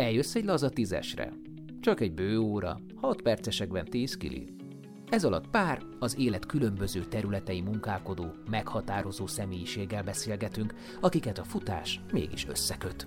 Eljössz 0.00 0.34
egy 0.34 0.44
laza 0.44 0.68
tízesre. 0.68 1.32
Csak 1.80 2.00
egy 2.00 2.12
bő 2.12 2.38
óra, 2.38 2.80
hat 2.94 3.22
percesekben 3.22 3.84
tíz 3.84 4.16
kili. 4.16 4.54
Ez 5.08 5.24
alatt 5.24 5.48
pár, 5.48 5.82
az 5.98 6.18
élet 6.18 6.46
különböző 6.46 7.04
területei 7.04 7.60
munkálkodó, 7.60 8.34
meghatározó 8.50 9.26
személyiséggel 9.26 10.02
beszélgetünk, 10.02 10.74
akiket 11.00 11.38
a 11.38 11.44
futás 11.44 12.00
mégis 12.12 12.46
összeköt. 12.46 13.06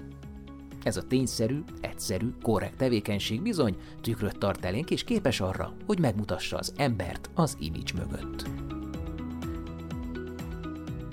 Ez 0.84 0.98
a 0.98 1.08
tényszerű, 1.08 1.60
egyszerű, 1.82 2.30
korrekt 2.42 2.78
tevékenység 2.78 3.42
bizony 3.42 3.78
tükröt 4.02 4.38
tart 4.38 4.66
elénk, 4.66 4.92
és 4.92 5.04
képes 5.04 5.42
arra, 5.42 5.74
hogy 5.86 6.00
megmutassa 6.00 6.58
az 6.58 6.74
embert 6.78 7.30
az 7.34 7.58
image 7.60 7.94
mögött. 7.94 8.50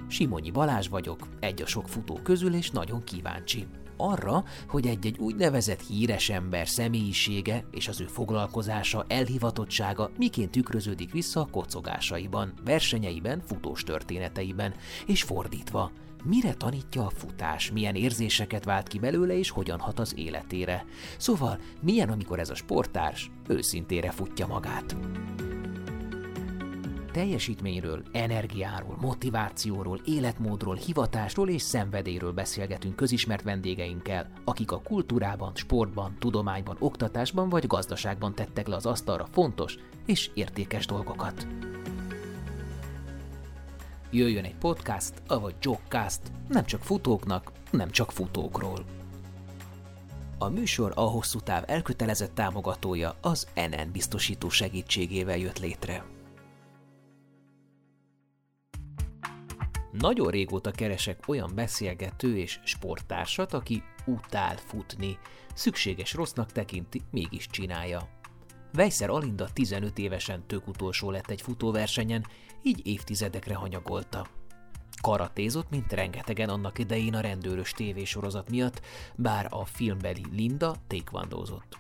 Simonyi 0.09 0.51
Balázs 0.51 0.89
vagyok, 0.89 1.29
egy 1.39 1.63
a 1.63 1.67
sok 1.67 1.89
futó 1.89 2.21
közül, 2.23 2.55
és 2.55 2.71
nagyon 2.71 3.05
kíváncsi. 3.05 3.67
Arra, 4.01 4.45
hogy 4.69 4.87
egy-egy 4.87 5.19
úgynevezett 5.19 5.81
híres 5.81 6.29
ember 6.29 6.69
személyisége 6.69 7.65
és 7.71 7.89
az 7.89 8.01
ő 8.01 8.05
foglalkozása, 8.05 9.05
elhivatottsága 9.09 10.11
miként 10.19 10.51
tükröződik 10.51 11.13
vissza 11.13 11.41
a 11.41 11.49
kocogásaiban, 11.51 12.53
versenyeiben, 12.65 13.43
futós 13.47 13.83
történeteiben, 13.83 14.75
és 15.07 15.23
fordítva, 15.23 15.91
mire 16.25 16.55
tanítja 16.55 17.07
a 17.07 17.11
futás, 17.11 17.71
milyen 17.71 17.95
érzéseket 17.95 18.65
vált 18.65 18.89
ki 18.89 18.99
belőle 18.99 19.39
és 19.39 19.51
hogyan 19.51 19.79
hat 19.79 19.99
az 19.99 20.15
életére. 20.17 20.85
Szóval, 21.17 21.59
milyen, 21.81 22.09
amikor 22.09 22.39
ez 22.39 22.51
a 22.51 22.55
sportárs 22.55 23.31
őszintére 23.49 24.11
futja 24.11 24.47
magát 24.47 24.97
teljesítményről, 27.11 28.03
energiáról, 28.13 28.97
motivációról, 29.01 30.01
életmódról, 30.05 30.75
hivatásról 30.75 31.49
és 31.49 31.63
szenvedélyről 31.63 32.33
beszélgetünk 32.33 32.97
közismert 32.97 33.43
vendégeinkkel, 33.43 34.31
akik 34.45 34.73
a 34.73 34.81
kultúrában, 34.81 35.53
sportban, 35.55 36.17
tudományban, 36.19 36.77
oktatásban 36.79 37.49
vagy 37.49 37.67
gazdaságban 37.67 38.35
tettek 38.35 38.67
le 38.67 38.77
az 38.77 38.87
asztalra 38.87 39.27
fontos 39.33 39.79
és 40.07 40.31
értékes 40.35 40.87
dolgokat. 40.87 41.47
Jöjjön 44.11 44.45
egy 44.45 44.57
podcast, 44.57 45.13
avagy 45.27 45.55
jogcast, 45.61 46.21
nem 46.49 46.65
csak 46.65 46.83
futóknak, 46.83 47.53
nem 47.71 47.91
csak 47.91 48.13
futókról. 48.13 48.85
A 50.39 50.49
műsor 50.49 50.93
a 50.95 51.01
hosszú 51.01 51.39
táv 51.39 51.63
elkötelezett 51.67 52.35
támogatója 52.35 53.17
az 53.21 53.47
NN 53.55 53.93
biztosító 53.93 54.49
segítségével 54.49 55.37
jött 55.37 55.59
létre. 55.59 56.10
Nagyon 59.93 60.31
régóta 60.31 60.71
keresek 60.71 61.29
olyan 61.29 61.51
beszélgető 61.55 62.39
és 62.39 62.61
sporttársat, 62.65 63.53
aki 63.53 63.83
utál 64.07 64.57
futni. 64.57 65.19
Szükséges 65.55 66.15
rossznak 66.15 66.53
tekinti, 66.53 67.01
mégis 67.11 67.47
csinálja. 67.47 68.09
Vejszer 68.73 69.11
Alinda 69.11 69.49
15 69.53 69.99
évesen 69.99 70.47
tök 70.47 70.69
utolsó 70.69 71.11
lett 71.11 71.31
egy 71.31 71.41
futóversenyen, 71.41 72.27
így 72.63 72.87
évtizedekre 72.87 73.55
hanyagolta. 73.55 74.27
Karatézott, 75.03 75.71
mint 75.71 75.93
rengetegen 75.93 76.49
annak 76.49 76.79
idején 76.79 77.15
a 77.15 77.21
rendőrös 77.21 77.73
tévésorozat 77.73 78.51
miatt, 78.51 78.81
bár 79.17 79.47
a 79.51 79.65
filmbeli 79.65 80.25
Linda 80.33 80.75
tékvandózott. 80.87 81.80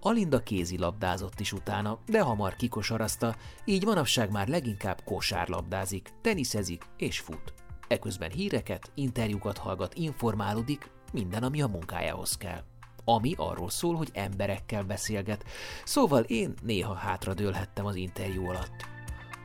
Alinda 0.00 0.42
kézilabdázott 0.42 1.40
is 1.40 1.52
utána, 1.52 1.98
de 2.06 2.20
hamar 2.20 2.56
kikosarazta, 2.56 3.36
így 3.64 3.84
manapság 3.84 4.30
már 4.30 4.48
leginkább 4.48 5.00
kosárlabdázik, 5.04 6.12
teniszezik 6.20 6.84
és 6.96 7.18
fut. 7.18 7.54
Eközben 7.88 8.30
híreket, 8.30 8.90
interjúkat 8.94 9.58
hallgat, 9.58 9.94
informálódik, 9.94 10.90
minden, 11.12 11.42
ami 11.42 11.62
a 11.62 11.66
munkájához 11.66 12.36
kell. 12.36 12.62
Ami 13.04 13.34
arról 13.36 13.70
szól, 13.70 13.94
hogy 13.94 14.10
emberekkel 14.12 14.82
beszélget, 14.82 15.44
szóval 15.84 16.22
én 16.22 16.54
néha 16.62 16.94
hátradőlhettem 16.94 17.86
az 17.86 17.94
interjú 17.94 18.48
alatt. 18.48 18.86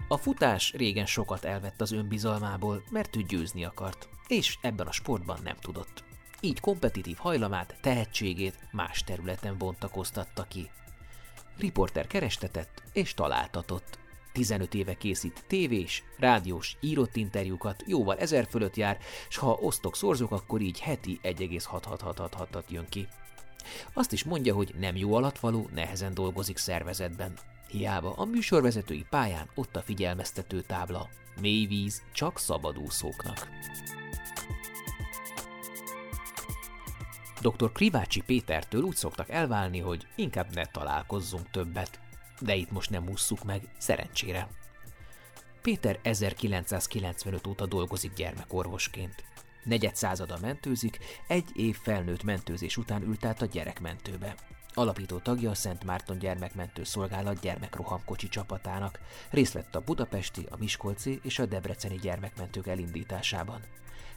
A 0.08 0.18
futás 0.18 0.74
régen 0.74 1.06
sokat 1.06 1.44
elvett 1.44 1.82
az 1.82 1.92
önbizalmából, 1.92 2.84
mert 2.92 3.16
ő 3.16 3.22
győzni 3.22 3.66
akart, 3.66 4.10
és 4.28 4.58
ebben 4.62 4.88
a 4.88 4.92
sportban 4.92 5.40
nem 5.44 5.56
tudott 5.62 6.04
így 6.44 6.60
kompetitív 6.60 7.18
hajlamát, 7.18 7.76
tehetségét 7.82 8.60
más 8.72 9.04
területen 9.04 9.58
bontakoztatta 9.58 10.44
ki. 10.44 10.70
Riporter 11.58 12.08
kerestetett 12.08 12.84
és 12.94 13.14
találtatott. 13.14 14.00
15 14.32 14.74
éve 14.74 14.94
készít 14.94 15.44
tévés, 15.48 16.04
rádiós, 16.18 16.78
írott 16.80 17.16
interjúkat, 17.16 17.84
jóval 17.88 18.18
ezer 18.18 18.48
fölött 18.50 18.76
jár, 18.76 18.98
s 19.30 19.38
ha 19.38 19.52
osztok 19.52 19.96
szorzok, 19.96 20.32
akkor 20.32 20.62
így 20.62 20.80
heti 20.80 21.20
1,666 21.22 22.66
jön 22.70 22.86
ki. 22.90 23.08
Azt 23.94 24.12
is 24.12 24.24
mondja, 24.24 24.56
hogy 24.56 24.76
nem 24.80 24.96
jó 24.96 25.14
alatvaló, 25.14 25.70
nehezen 25.74 26.14
dolgozik 26.14 26.58
szervezetben. 26.58 27.34
Hiába 27.68 28.14
a 28.14 28.26
műsorvezetői 28.26 29.06
pályán 29.10 29.50
ott 29.56 29.76
a 29.76 29.82
figyelmeztető 29.82 30.62
tábla. 30.62 31.10
Mély 31.42 31.66
víz 31.66 32.02
csak 32.14 32.40
szabadúszóknak. 32.40 33.48
Dr. 37.44 37.72
Krivácsi 37.72 38.22
Pétertől 38.22 38.82
úgy 38.82 38.96
szoktak 38.96 39.30
elválni, 39.30 39.80
hogy 39.80 40.08
inkább 40.16 40.54
ne 40.54 40.66
találkozzunk 40.66 41.50
többet. 41.52 42.00
De 42.40 42.56
itt 42.56 42.72
most 42.72 42.90
nem 42.90 43.10
ússzuk 43.10 43.44
meg, 43.44 43.62
szerencsére. 43.78 44.48
Péter 45.62 46.00
1995 46.02 47.48
óta 47.48 47.66
dolgozik 47.66 48.14
gyermekorvosként. 48.14 49.24
Negyed 49.64 49.96
százada 49.96 50.38
mentőzik, 50.42 51.00
egy 51.28 51.46
év 51.54 51.78
felnőtt 51.78 52.24
mentőzés 52.24 52.78
után 52.78 53.02
ült 53.02 53.26
át 53.26 53.42
a 53.42 53.46
gyerekmentőbe. 53.46 54.36
Alapító 54.74 55.18
tagja 55.18 55.50
a 55.50 55.56
Szent 55.56 55.84
Márton 55.84 56.18
Gyermekmentő 56.18 56.84
Szolgálat 56.84 57.40
gyermekrohamkocsi 57.40 58.28
csapatának, 58.28 59.00
részt 59.30 59.54
vett 59.54 59.76
a 59.76 59.82
budapesti, 59.82 60.48
a 60.50 60.58
miskolci 60.58 61.20
és 61.24 61.40
a 61.40 61.46
debreceni 61.46 61.96
gyermekmentők 61.96 62.68
elindításában. 62.68 63.62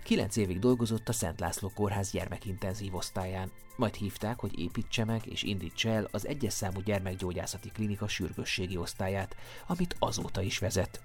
Kilenc 0.06 0.36
évig 0.36 0.58
dolgozott 0.58 1.08
a 1.08 1.12
Szent 1.12 1.40
László 1.40 1.70
Kórház 1.74 2.10
gyermekintenzív 2.10 2.94
osztályán, 2.94 3.50
majd 3.76 3.94
hívták, 3.94 4.40
hogy 4.40 4.58
építse 4.58 5.04
meg 5.04 5.26
és 5.26 5.42
indítsa 5.42 5.88
el 5.88 6.08
az 6.10 6.26
egyes 6.26 6.52
számú 6.52 6.80
gyermekgyógyászati 6.80 7.68
klinika 7.68 8.08
sürgősségi 8.08 8.76
osztályát, 8.76 9.36
amit 9.66 9.96
azóta 9.98 10.40
is 10.40 10.58
vezet. 10.58 11.00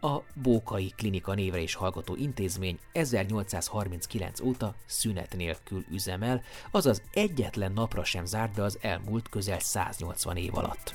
A 0.00 0.18
Bókai 0.34 0.92
Klinika 0.96 1.34
névre 1.34 1.60
is 1.60 1.74
hallgató 1.74 2.16
intézmény 2.16 2.78
1839 2.92 4.40
óta 4.40 4.74
szünet 4.86 5.36
nélkül 5.36 5.84
üzemel, 5.90 6.42
azaz 6.70 7.02
egyetlen 7.12 7.72
napra 7.72 8.04
sem 8.04 8.24
zárt 8.24 8.54
be 8.54 8.62
az 8.62 8.78
elmúlt 8.80 9.28
közel 9.28 9.60
180 9.60 10.36
év 10.36 10.56
alatt. 10.56 10.94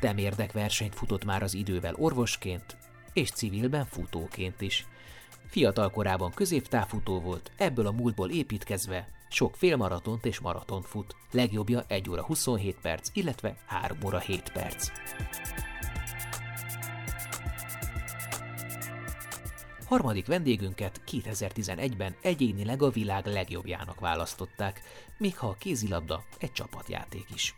Temérdek 0.00 0.52
versenyt 0.52 0.94
futott 0.94 1.24
már 1.24 1.42
az 1.42 1.54
idővel 1.54 1.94
orvosként, 1.94 2.76
és 3.12 3.30
civilben 3.30 3.84
futóként 3.84 4.60
is– 4.60 4.84
Fiatal 5.48 5.90
korában 5.90 6.30
középtávfutó 6.30 7.20
volt, 7.20 7.50
ebből 7.56 7.86
a 7.86 7.90
múltból 7.90 8.30
építkezve 8.30 9.08
sok 9.28 9.56
félmaratont 9.56 10.24
és 10.24 10.38
maratont 10.38 10.86
fut. 10.86 11.16
Legjobbja 11.30 11.84
1 11.86 12.10
óra 12.10 12.24
27 12.24 12.76
perc, 12.82 13.10
illetve 13.12 13.56
3 13.66 13.98
óra 14.04 14.18
7 14.18 14.52
perc. 14.52 14.90
Harmadik 19.86 20.26
vendégünket 20.26 21.00
2011-ben 21.10 22.14
egyénileg 22.22 22.82
a 22.82 22.90
világ 22.90 23.26
legjobbjának 23.26 24.00
választották, 24.00 24.82
még 25.18 25.38
ha 25.38 25.46
a 25.46 25.56
kézilabda 25.58 26.24
egy 26.38 26.52
csapatjáték 26.52 27.26
is. 27.34 27.54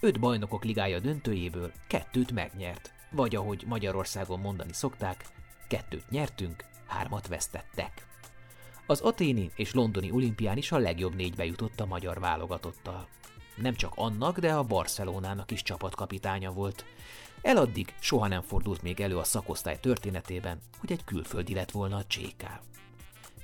Öt 0.00 0.20
bajnokok 0.20 0.64
ligája 0.64 0.98
döntőjéből 0.98 1.72
kettőt 1.86 2.32
megnyert, 2.32 2.92
vagy 3.10 3.36
ahogy 3.36 3.64
Magyarországon 3.66 4.40
mondani 4.40 4.72
szokták, 4.72 5.24
kettőt 5.68 6.10
nyertünk, 6.10 6.64
hármat 6.86 7.26
vesztettek. 7.26 8.06
Az 8.86 9.00
aténi 9.00 9.50
és 9.54 9.72
londoni 9.72 10.10
olimpián 10.10 10.56
is 10.56 10.72
a 10.72 10.78
legjobb 10.78 11.14
négybe 11.14 11.44
jutott 11.44 11.80
a 11.80 11.86
magyar 11.86 12.20
válogatottal. 12.20 13.08
Nem 13.56 13.74
csak 13.74 13.92
annak, 13.94 14.38
de 14.38 14.54
a 14.54 14.62
Barcelonának 14.62 15.50
is 15.50 15.62
csapatkapitánya 15.62 16.52
volt. 16.52 16.84
Eladdig 17.42 17.94
soha 18.00 18.26
nem 18.26 18.42
fordult 18.42 18.82
még 18.82 19.00
elő 19.00 19.16
a 19.16 19.24
szakosztály 19.24 19.80
történetében, 19.80 20.58
hogy 20.78 20.92
egy 20.92 21.04
külföldi 21.04 21.54
lett 21.54 21.70
volna 21.70 21.96
a 21.96 22.04
CSK. 22.06 22.44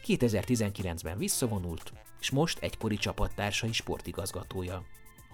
2019-ben 0.06 1.18
visszavonult, 1.18 1.92
és 2.20 2.30
most 2.30 2.58
egykori 2.58 2.96
csapattársai 2.96 3.72
sportigazgatója. 3.72 4.84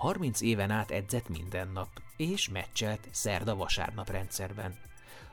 30 0.02 0.40
éven 0.40 0.70
át 0.70 0.90
edzett 0.90 1.28
minden 1.28 1.68
nap, 1.68 1.88
és 2.16 2.48
meccselt 2.48 3.08
szerda-vasárnap 3.10 4.10
rendszerben. 4.10 4.78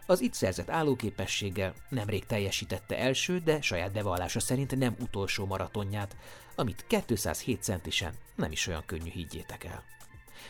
Az 0.06 0.21
itt 0.21 0.33
szerzett 0.33 0.69
állóképességgel 0.69 1.74
nemrég 1.89 2.25
teljesítette 2.25 2.98
első, 2.98 3.39
de 3.39 3.62
saját 3.62 3.92
bevallása 3.92 4.39
szerint 4.39 4.75
nem 4.75 4.95
utolsó 5.00 5.45
maratonját, 5.45 6.16
amit 6.56 6.86
207 6.88 7.63
centisen 7.63 8.13
nem 8.36 8.51
is 8.51 8.68
olyan 8.68 8.83
könnyű 8.86 9.10
higgyétek 9.10 9.63
el. 9.63 9.83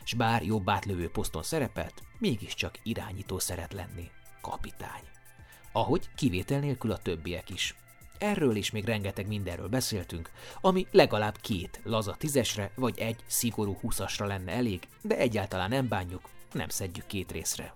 S 0.03 0.13
bár 0.13 0.43
jobb 0.43 0.69
átlövő 0.69 1.09
poszton 1.09 1.43
szerepelt, 1.43 2.03
mégiscsak 2.17 2.79
irányító 2.83 3.39
szeret 3.39 3.73
lenni. 3.73 4.09
Kapitány. 4.41 5.03
Ahogy 5.71 6.09
kivétel 6.15 6.59
nélkül 6.59 6.91
a 6.91 6.97
többiek 6.97 7.49
is. 7.49 7.75
Erről 8.19 8.55
is 8.55 8.71
még 8.71 8.85
rengeteg 8.85 9.27
mindenről 9.27 9.67
beszéltünk, 9.67 10.31
ami 10.61 10.87
legalább 10.91 11.37
két 11.41 11.79
laza 11.83 12.15
tízesre 12.17 12.71
vagy 12.75 12.99
egy 12.99 13.23
szigorú 13.27 13.77
húszasra 13.81 14.25
lenne 14.25 14.51
elég, 14.51 14.87
de 15.01 15.17
egyáltalán 15.17 15.69
nem 15.69 15.87
bánjuk, 15.87 16.29
nem 16.51 16.69
szedjük 16.69 17.05
két 17.05 17.31
részre. 17.31 17.73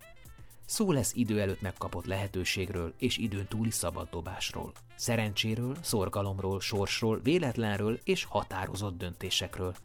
Szó 0.65 0.91
lesz 0.91 1.13
idő 1.15 1.41
előtt 1.41 1.61
megkapott 1.61 2.05
lehetőségről 2.05 2.93
és 2.97 3.17
időn 3.17 3.47
túli 3.47 3.71
szabaddobásról. 3.71 4.71
Szerencséről, 4.95 5.75
szorgalomról, 5.81 6.61
sorsról, 6.61 7.19
véletlenről 7.23 7.99
és 8.03 8.23
határozott 8.23 8.97
döntésekről. 8.97 9.75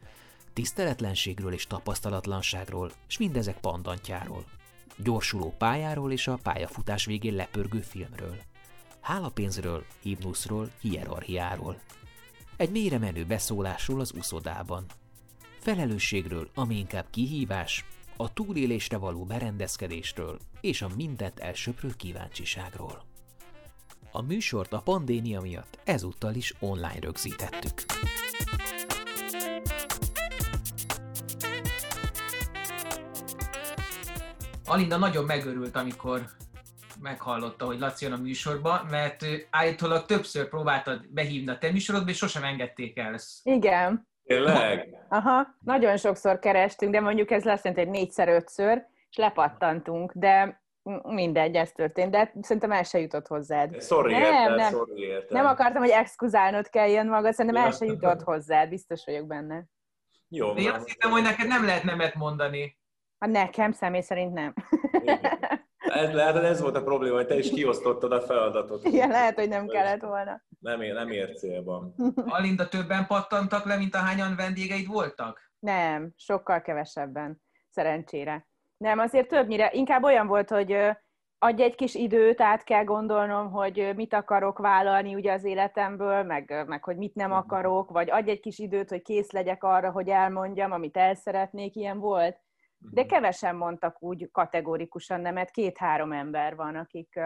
Tiszteletlenségről 0.53 1.53
és 1.53 1.67
tapasztalatlanságról, 1.67 2.91
és 3.09 3.19
mindezek 3.19 3.61
pandantjáról. 3.61 4.45
Gyorsuló 4.97 5.55
pályáról 5.59 6.13
és 6.13 6.27
a 6.27 6.39
pályafutás 6.43 7.05
végén 7.05 7.35
lepörgő 7.35 7.81
filmről. 7.81 8.37
Hálapénzről, 9.01 9.85
himnuszról, 10.03 10.71
hierarchiáról. 10.81 11.81
Egy 12.57 12.71
mélyre 12.71 12.99
menő 12.99 13.25
beszólásról 13.25 14.01
az 14.01 14.13
uszodában. 14.17 14.85
Felelősségről, 15.59 16.51
ami 16.55 16.77
inkább 16.77 17.07
kihívás, 17.11 17.85
a 18.17 18.33
túlélésre 18.33 18.97
való 18.97 19.25
berendezkedésről 19.25 20.39
és 20.61 20.83
a 20.83 20.89
mindent 20.97 21.39
elsöprő 21.39 21.95
kíváncsiságról. 21.97 23.05
A 24.13 24.23
műsort 24.23 24.73
a 24.73 24.81
pandémia 24.81 25.41
miatt 25.41 25.79
ezúttal 25.85 26.35
is 26.35 26.55
online 26.61 26.99
rögzítettük. 27.01 27.85
Alinda 34.65 34.97
nagyon 34.97 35.25
megörült, 35.25 35.77
amikor 35.77 36.29
meghallotta, 37.01 37.65
hogy 37.65 37.79
Laci 37.79 38.05
jön 38.05 38.15
a 38.15 38.23
műsorba, 38.23 38.87
mert 38.91 39.25
állítólag 39.51 40.07
többször 40.07 40.49
próbáltad 40.49 41.09
behívni 41.09 41.51
a 41.51 41.59
te 41.59 41.71
műsorodba, 41.71 42.11
és 42.11 42.17
sosem 42.17 42.45
engedték 42.45 42.99
el. 42.99 43.19
Igen. 43.43 44.09
Tényleg? 44.25 44.97
Aha, 45.09 45.47
nagyon 45.61 45.97
sokszor 45.97 46.39
kerestünk, 46.39 46.93
de 46.93 47.01
mondjuk 47.01 47.31
ez 47.31 47.45
lesz, 47.45 47.63
hogy 47.63 47.89
négyszer-ötször, 47.89 48.87
és 49.11 49.17
lepattantunk, 49.17 50.13
de 50.15 50.63
mindegy, 51.03 51.55
ez 51.55 51.73
történt, 51.73 52.11
de 52.11 52.33
szerintem 52.41 52.73
el 52.73 52.83
se 52.83 52.99
jutott 52.99 53.27
hozzád. 53.27 53.83
Sorry, 53.83 54.13
nem, 54.13 54.23
értem, 54.23 54.55
nem, 54.55 54.71
sorry, 54.71 55.01
értem. 55.01 55.37
nem 55.37 55.47
akartam, 55.47 55.83
hogy 55.83 55.91
exkuzálnod 55.91 56.69
kelljen 56.69 57.07
maga, 57.07 57.33
szerintem 57.33 57.65
el 57.65 57.71
se 57.71 57.85
jutott 57.85 58.23
hozzád, 58.23 58.69
biztos 58.69 59.05
vagyok 59.05 59.27
benne. 59.27 59.65
Jó, 60.29 60.53
De 60.53 60.61
én 60.61 60.71
azt 60.71 60.89
hittem, 60.89 61.11
hogy 61.11 61.23
neked 61.23 61.47
nem 61.47 61.65
lehet 61.65 61.83
nemet 61.83 62.15
mondani. 62.15 62.79
Hát 63.19 63.31
nekem 63.31 63.73
személy 63.73 64.01
szerint 64.01 64.33
nem. 64.33 64.55
Ez, 65.99 66.13
lehet, 66.13 66.35
hogy 66.35 66.45
ez 66.45 66.61
volt 66.61 66.77
a 66.77 66.83
probléma, 66.83 67.15
hogy 67.15 67.27
te 67.27 67.39
is 67.39 67.51
kiosztottad 67.51 68.13
a 68.13 68.21
feladatot. 68.21 68.85
Igen, 68.85 69.09
lehet, 69.09 69.35
hogy 69.35 69.49
nem 69.49 69.67
kellett 69.67 70.01
volna. 70.01 70.43
Nem, 70.61 70.81
ér, 70.81 70.95
nem 70.95 71.11
ért 71.11 71.39
célban. 71.39 71.95
Alinda 72.39 72.69
többen 72.69 73.07
pattantak 73.07 73.65
le, 73.65 73.77
mint 73.77 73.95
ahányan 73.95 74.37
vendégeid 74.37 74.87
voltak? 74.87 75.53
Nem, 75.59 76.13
sokkal 76.17 76.61
kevesebben, 76.61 77.43
szerencsére. 77.71 78.47
Nem, 78.77 78.99
azért 78.99 79.29
többnyire, 79.29 79.71
inkább 79.73 80.03
olyan 80.03 80.27
volt, 80.27 80.51
hogy 80.51 80.73
adj 81.39 81.63
egy 81.63 81.75
kis 81.75 81.95
időt, 81.95 82.41
át 82.41 82.65
kell 82.65 82.85
gondolnom, 82.85 83.51
hogy 83.51 83.93
mit 83.97 84.15
akarok 84.15 84.59
vállalni 84.59 85.15
ugye 85.15 85.33
az 85.33 85.45
életemből, 85.45 86.23
meg, 86.23 86.65
meg 86.67 86.85
hogy 86.85 86.97
mit 86.97 87.15
nem 87.15 87.33
akarok, 87.33 87.91
vagy 87.91 88.11
adj 88.11 88.31
egy 88.31 88.41
kis 88.41 88.59
időt, 88.59 88.89
hogy 88.89 89.03
kész 89.03 89.31
legyek 89.31 89.65
arra, 89.65 89.91
hogy 89.91 90.09
elmondjam, 90.09 90.73
amit 90.73 90.97
el 90.97 91.15
szeretnék, 91.15 91.77
ilyen 91.77 91.99
volt. 91.99 92.41
De 92.79 93.07
kevesen 93.07 93.57
mondtak 93.57 94.03
úgy 94.03 94.31
kategórikusan 94.33 95.21
nemet, 95.21 95.51
két-három 95.51 96.13
ember 96.13 96.57
van, 96.57 96.77
akik... 96.77 97.21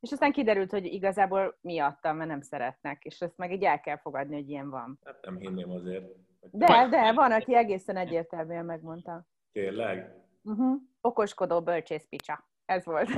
És 0.00 0.12
aztán 0.12 0.32
kiderült, 0.32 0.70
hogy 0.70 0.84
igazából 0.84 1.58
miattam, 1.60 2.16
mert 2.16 2.30
nem 2.30 2.40
szeretnek, 2.40 3.04
és 3.04 3.20
ezt 3.20 3.36
meg 3.36 3.52
így 3.52 3.64
el 3.64 3.80
kell 3.80 3.96
fogadni, 3.96 4.34
hogy 4.34 4.48
ilyen 4.48 4.70
van. 4.70 4.98
Hát 5.04 5.24
nem 5.24 5.36
hinném 5.36 5.70
azért. 5.70 6.04
De, 6.50 6.88
de, 6.90 7.12
van, 7.12 7.32
aki 7.32 7.54
egészen 7.54 7.96
egyértelműen 7.96 8.64
megmondta. 8.64 9.26
Tényleg? 9.52 10.24
Uh-huh. 10.42 10.80
Okoskodó 11.00 11.62
bölcsész 11.62 12.06
picsa. 12.08 12.48
Ez 12.64 12.84
volt. 12.84 13.08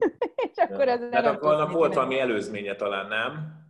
és 0.50 0.56
akkor 0.56 0.88
ez 0.88 1.12
Hát 1.12 1.26
akkor 1.26 1.56
tudsz 1.56 1.72
volt 1.72 1.94
valami 1.94 2.18
előzménye 2.18 2.74
talán, 2.74 3.06
nem? 3.06 3.64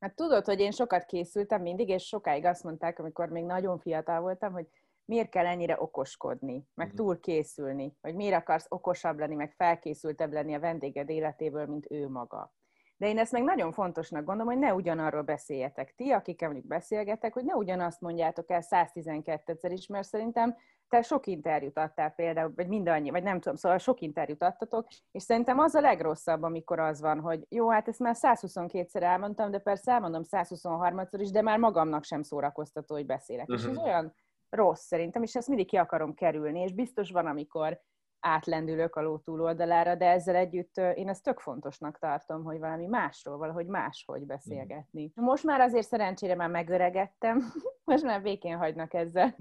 Hát 0.00 0.14
tudod, 0.14 0.44
hogy 0.44 0.60
én 0.60 0.70
sokat 0.70 1.04
készültem 1.04 1.62
mindig, 1.62 1.88
és 1.88 2.06
sokáig 2.06 2.44
azt 2.44 2.64
mondták, 2.64 2.98
amikor 2.98 3.28
még 3.28 3.44
nagyon 3.44 3.78
fiatal 3.78 4.20
voltam, 4.20 4.52
hogy 4.52 4.66
miért 5.08 5.28
kell 5.30 5.46
ennyire 5.46 5.76
okoskodni, 5.80 6.68
meg 6.74 6.86
Mhm. 6.86 6.96
túl 6.96 7.20
készülni, 7.20 7.96
vagy 8.00 8.14
miért 8.14 8.34
akarsz 8.36 8.66
okosabb 8.68 9.18
lenni, 9.18 9.34
meg 9.34 9.52
felkészültebb 9.56 10.32
lenni 10.32 10.54
a 10.54 10.60
vendéged 10.60 11.08
életéből, 11.10 11.66
mint 11.66 11.86
ő 11.90 12.08
maga. 12.08 12.52
De 12.96 13.08
én 13.08 13.18
ezt 13.18 13.32
meg 13.32 13.42
nagyon 13.42 13.72
fontosnak 13.72 14.24
gondolom, 14.24 14.52
hogy 14.52 14.60
ne 14.62 14.74
ugyanarról 14.74 15.22
beszéljetek 15.22 15.94
ti, 15.94 16.10
akikkel 16.10 16.48
mondjuk 16.48 16.68
beszélgetek, 16.68 17.32
hogy 17.34 17.44
ne 17.44 17.54
ugyanazt 17.54 18.00
mondjátok 18.00 18.50
el 18.50 18.62
112-szer 18.70 19.70
is, 19.72 19.86
mert 19.86 20.06
szerintem 20.08 20.56
te 20.88 21.02
sok 21.02 21.26
interjút 21.26 21.78
adtál 21.78 22.10
például, 22.10 22.52
vagy 22.56 22.68
mindannyi, 22.68 23.10
vagy 23.10 23.22
nem 23.22 23.40
tudom, 23.40 23.56
szóval 23.56 23.78
sok 23.78 24.00
interjút 24.00 24.42
adtatok, 24.42 24.86
és 25.10 25.22
szerintem 25.22 25.58
az 25.58 25.74
a 25.74 25.80
legrosszabb, 25.80 26.42
amikor 26.42 26.78
az 26.78 27.00
van, 27.00 27.20
hogy 27.20 27.46
jó, 27.48 27.68
hát 27.70 27.88
ezt 27.88 27.98
már 27.98 28.14
122-szer 28.18 29.02
elmondtam, 29.02 29.50
de 29.50 29.58
persze 29.58 29.92
elmondom 29.92 30.22
123-szor 30.30 31.18
is, 31.20 31.30
de 31.30 31.42
már 31.42 31.58
magamnak 31.58 32.04
sem 32.04 32.22
szórakoztató, 32.22 32.94
hogy 32.94 33.06
beszélek. 33.06 33.48
És 33.48 33.64
ez 33.64 33.76
Mhm. 33.76 33.84
olyan 33.84 34.14
rossz 34.50 34.86
szerintem, 34.86 35.22
és 35.22 35.34
ezt 35.34 35.48
mindig 35.48 35.66
ki 35.66 35.76
akarom 35.76 36.14
kerülni, 36.14 36.60
és 36.60 36.72
biztos 36.72 37.10
van, 37.10 37.26
amikor 37.26 37.80
átlendülök 38.20 38.96
a 38.96 39.02
ló 39.02 39.18
túloldalára, 39.18 39.94
de 39.94 40.06
ezzel 40.06 40.34
együtt 40.34 40.76
én 40.94 41.08
ezt 41.08 41.22
tök 41.22 41.40
fontosnak 41.40 41.98
tartom, 41.98 42.44
hogy 42.44 42.58
valami 42.58 42.86
másról, 42.86 43.36
valahogy 43.36 43.66
máshogy 43.66 44.26
beszélgetni. 44.26 45.12
Most 45.14 45.44
már 45.44 45.60
azért 45.60 45.86
szerencsére 45.86 46.34
már 46.34 46.50
megöregettem, 46.50 47.52
most 47.84 48.04
már 48.04 48.22
békén 48.22 48.56
hagynak 48.56 48.94
ezzel. 48.94 49.34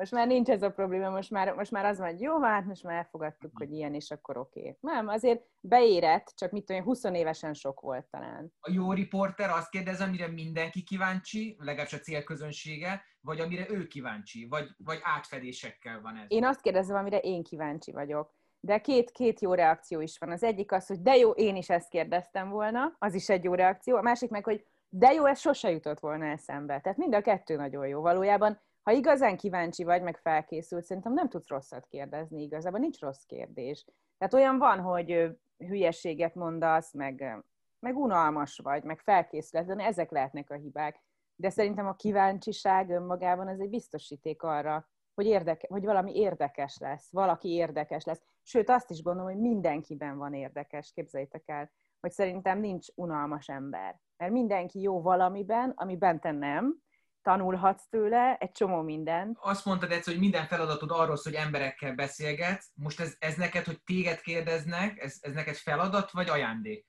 Most 0.00 0.12
már 0.12 0.26
nincs 0.26 0.48
ez 0.48 0.62
a 0.62 0.70
probléma, 0.70 1.10
most 1.10 1.30
már, 1.30 1.54
most 1.54 1.70
már 1.70 1.84
az 1.84 1.98
van, 1.98 2.10
hogy 2.10 2.20
jó, 2.20 2.42
hát 2.42 2.64
most 2.64 2.82
már 2.82 2.96
elfogadtuk, 2.96 3.50
hogy 3.54 3.72
ilyen, 3.72 3.94
és 3.94 4.10
akkor 4.10 4.36
oké. 4.36 4.60
Okay. 4.60 4.76
Nem, 4.80 5.08
azért 5.08 5.42
beérett, 5.60 6.32
csak 6.36 6.50
mit 6.50 6.64
tudom, 6.64 6.80
én, 6.80 6.86
20 6.86 7.04
évesen 7.04 7.54
sok 7.54 7.80
volt 7.80 8.06
talán. 8.06 8.52
A 8.60 8.70
jó 8.72 8.92
riporter 8.92 9.50
azt 9.50 9.70
kérdez, 9.70 10.00
amire 10.00 10.26
mindenki 10.26 10.82
kíváncsi, 10.82 11.56
legalábbis 11.58 11.92
a 11.92 11.98
célközönsége, 11.98 13.02
vagy 13.20 13.40
amire 13.40 13.70
ő 13.70 13.86
kíváncsi, 13.86 14.46
vagy, 14.48 14.68
vagy 14.84 14.98
átfedésekkel 15.02 16.00
van 16.00 16.16
ez. 16.16 16.24
Én 16.28 16.44
azt 16.44 16.60
kérdezem, 16.60 16.96
amire 16.96 17.18
én 17.18 17.42
kíváncsi 17.42 17.92
vagyok. 17.92 18.34
De 18.60 18.80
két, 18.80 19.10
két 19.10 19.40
jó 19.40 19.54
reakció 19.54 20.00
is 20.00 20.18
van. 20.18 20.30
Az 20.30 20.42
egyik 20.42 20.72
az, 20.72 20.86
hogy 20.86 21.00
de 21.00 21.16
jó, 21.16 21.30
én 21.30 21.56
is 21.56 21.68
ezt 21.68 21.88
kérdeztem 21.88 22.48
volna, 22.48 22.96
az 22.98 23.14
is 23.14 23.28
egy 23.28 23.44
jó 23.44 23.54
reakció. 23.54 23.96
A 23.96 24.02
másik 24.02 24.30
meg, 24.30 24.44
hogy 24.44 24.64
de 24.88 25.12
jó, 25.12 25.24
ez 25.24 25.40
sose 25.40 25.70
jutott 25.70 26.00
volna 26.00 26.24
eszembe. 26.24 26.80
Tehát 26.80 26.98
mind 26.98 27.14
a 27.14 27.20
kettő 27.20 27.56
nagyon 27.56 27.86
jó. 27.86 28.00
Valójában, 28.00 28.60
ha 28.82 28.90
igazán 28.90 29.36
kíváncsi 29.36 29.84
vagy, 29.84 30.02
meg 30.02 30.16
felkészült, 30.16 30.84
szerintem 30.84 31.12
nem 31.12 31.28
tudsz 31.28 31.48
rosszat 31.48 31.86
kérdezni 31.86 32.42
igazából, 32.42 32.78
nincs 32.78 33.00
rossz 33.00 33.22
kérdés. 33.22 33.84
Tehát 34.18 34.34
olyan 34.34 34.58
van, 34.58 34.80
hogy 34.80 35.38
hülyeséget 35.56 36.34
mondasz, 36.34 36.92
meg, 36.92 37.44
meg 37.78 37.96
unalmas 37.96 38.58
vagy, 38.62 38.82
meg 38.82 39.00
felkészületlen, 39.00 39.80
ezek 39.80 40.10
lehetnek 40.10 40.50
a 40.50 40.54
hibák. 40.54 41.02
De 41.36 41.50
szerintem 41.50 41.86
a 41.86 41.94
kíváncsiság 41.94 42.90
önmagában 42.90 43.48
az 43.48 43.60
egy 43.60 43.70
biztosíték 43.70 44.42
arra, 44.42 44.88
hogy, 45.14 45.26
érdeke, 45.26 45.66
hogy 45.70 45.84
valami 45.84 46.16
érdekes 46.16 46.78
lesz, 46.78 47.12
valaki 47.12 47.48
érdekes 47.48 48.04
lesz. 48.04 48.22
Sőt, 48.42 48.70
azt 48.70 48.90
is 48.90 49.02
gondolom, 49.02 49.30
hogy 49.30 49.40
mindenkiben 49.40 50.18
van 50.18 50.34
érdekes, 50.34 50.92
képzeljétek 50.92 51.48
el, 51.48 51.70
hogy 52.00 52.10
szerintem 52.10 52.60
nincs 52.60 52.86
unalmas 52.94 53.48
ember. 53.48 54.00
Mert 54.16 54.32
mindenki 54.32 54.80
jó 54.80 55.02
valamiben, 55.02 55.72
amiben 55.76 56.20
te 56.20 56.30
nem, 56.30 56.82
tanulhatsz 57.22 57.88
tőle 57.88 58.36
egy 58.40 58.50
csomó 58.50 58.82
mindent. 58.82 59.38
Azt 59.40 59.64
mondtad 59.64 59.90
egyszer, 59.90 60.12
hogy 60.12 60.22
minden 60.22 60.46
feladatod 60.46 60.90
arról 60.90 61.16
szól, 61.16 61.32
hogy 61.32 61.42
emberekkel 61.42 61.94
beszélgetsz. 61.94 62.70
Most 62.74 63.00
ez, 63.00 63.16
ez 63.18 63.34
neked, 63.34 63.64
hogy 63.64 63.82
téged 63.82 64.20
kérdeznek, 64.20 64.98
ez, 64.98 65.18
ez 65.20 65.34
neked 65.34 65.54
feladat 65.54 66.10
vagy 66.10 66.28
ajándék? 66.28 66.86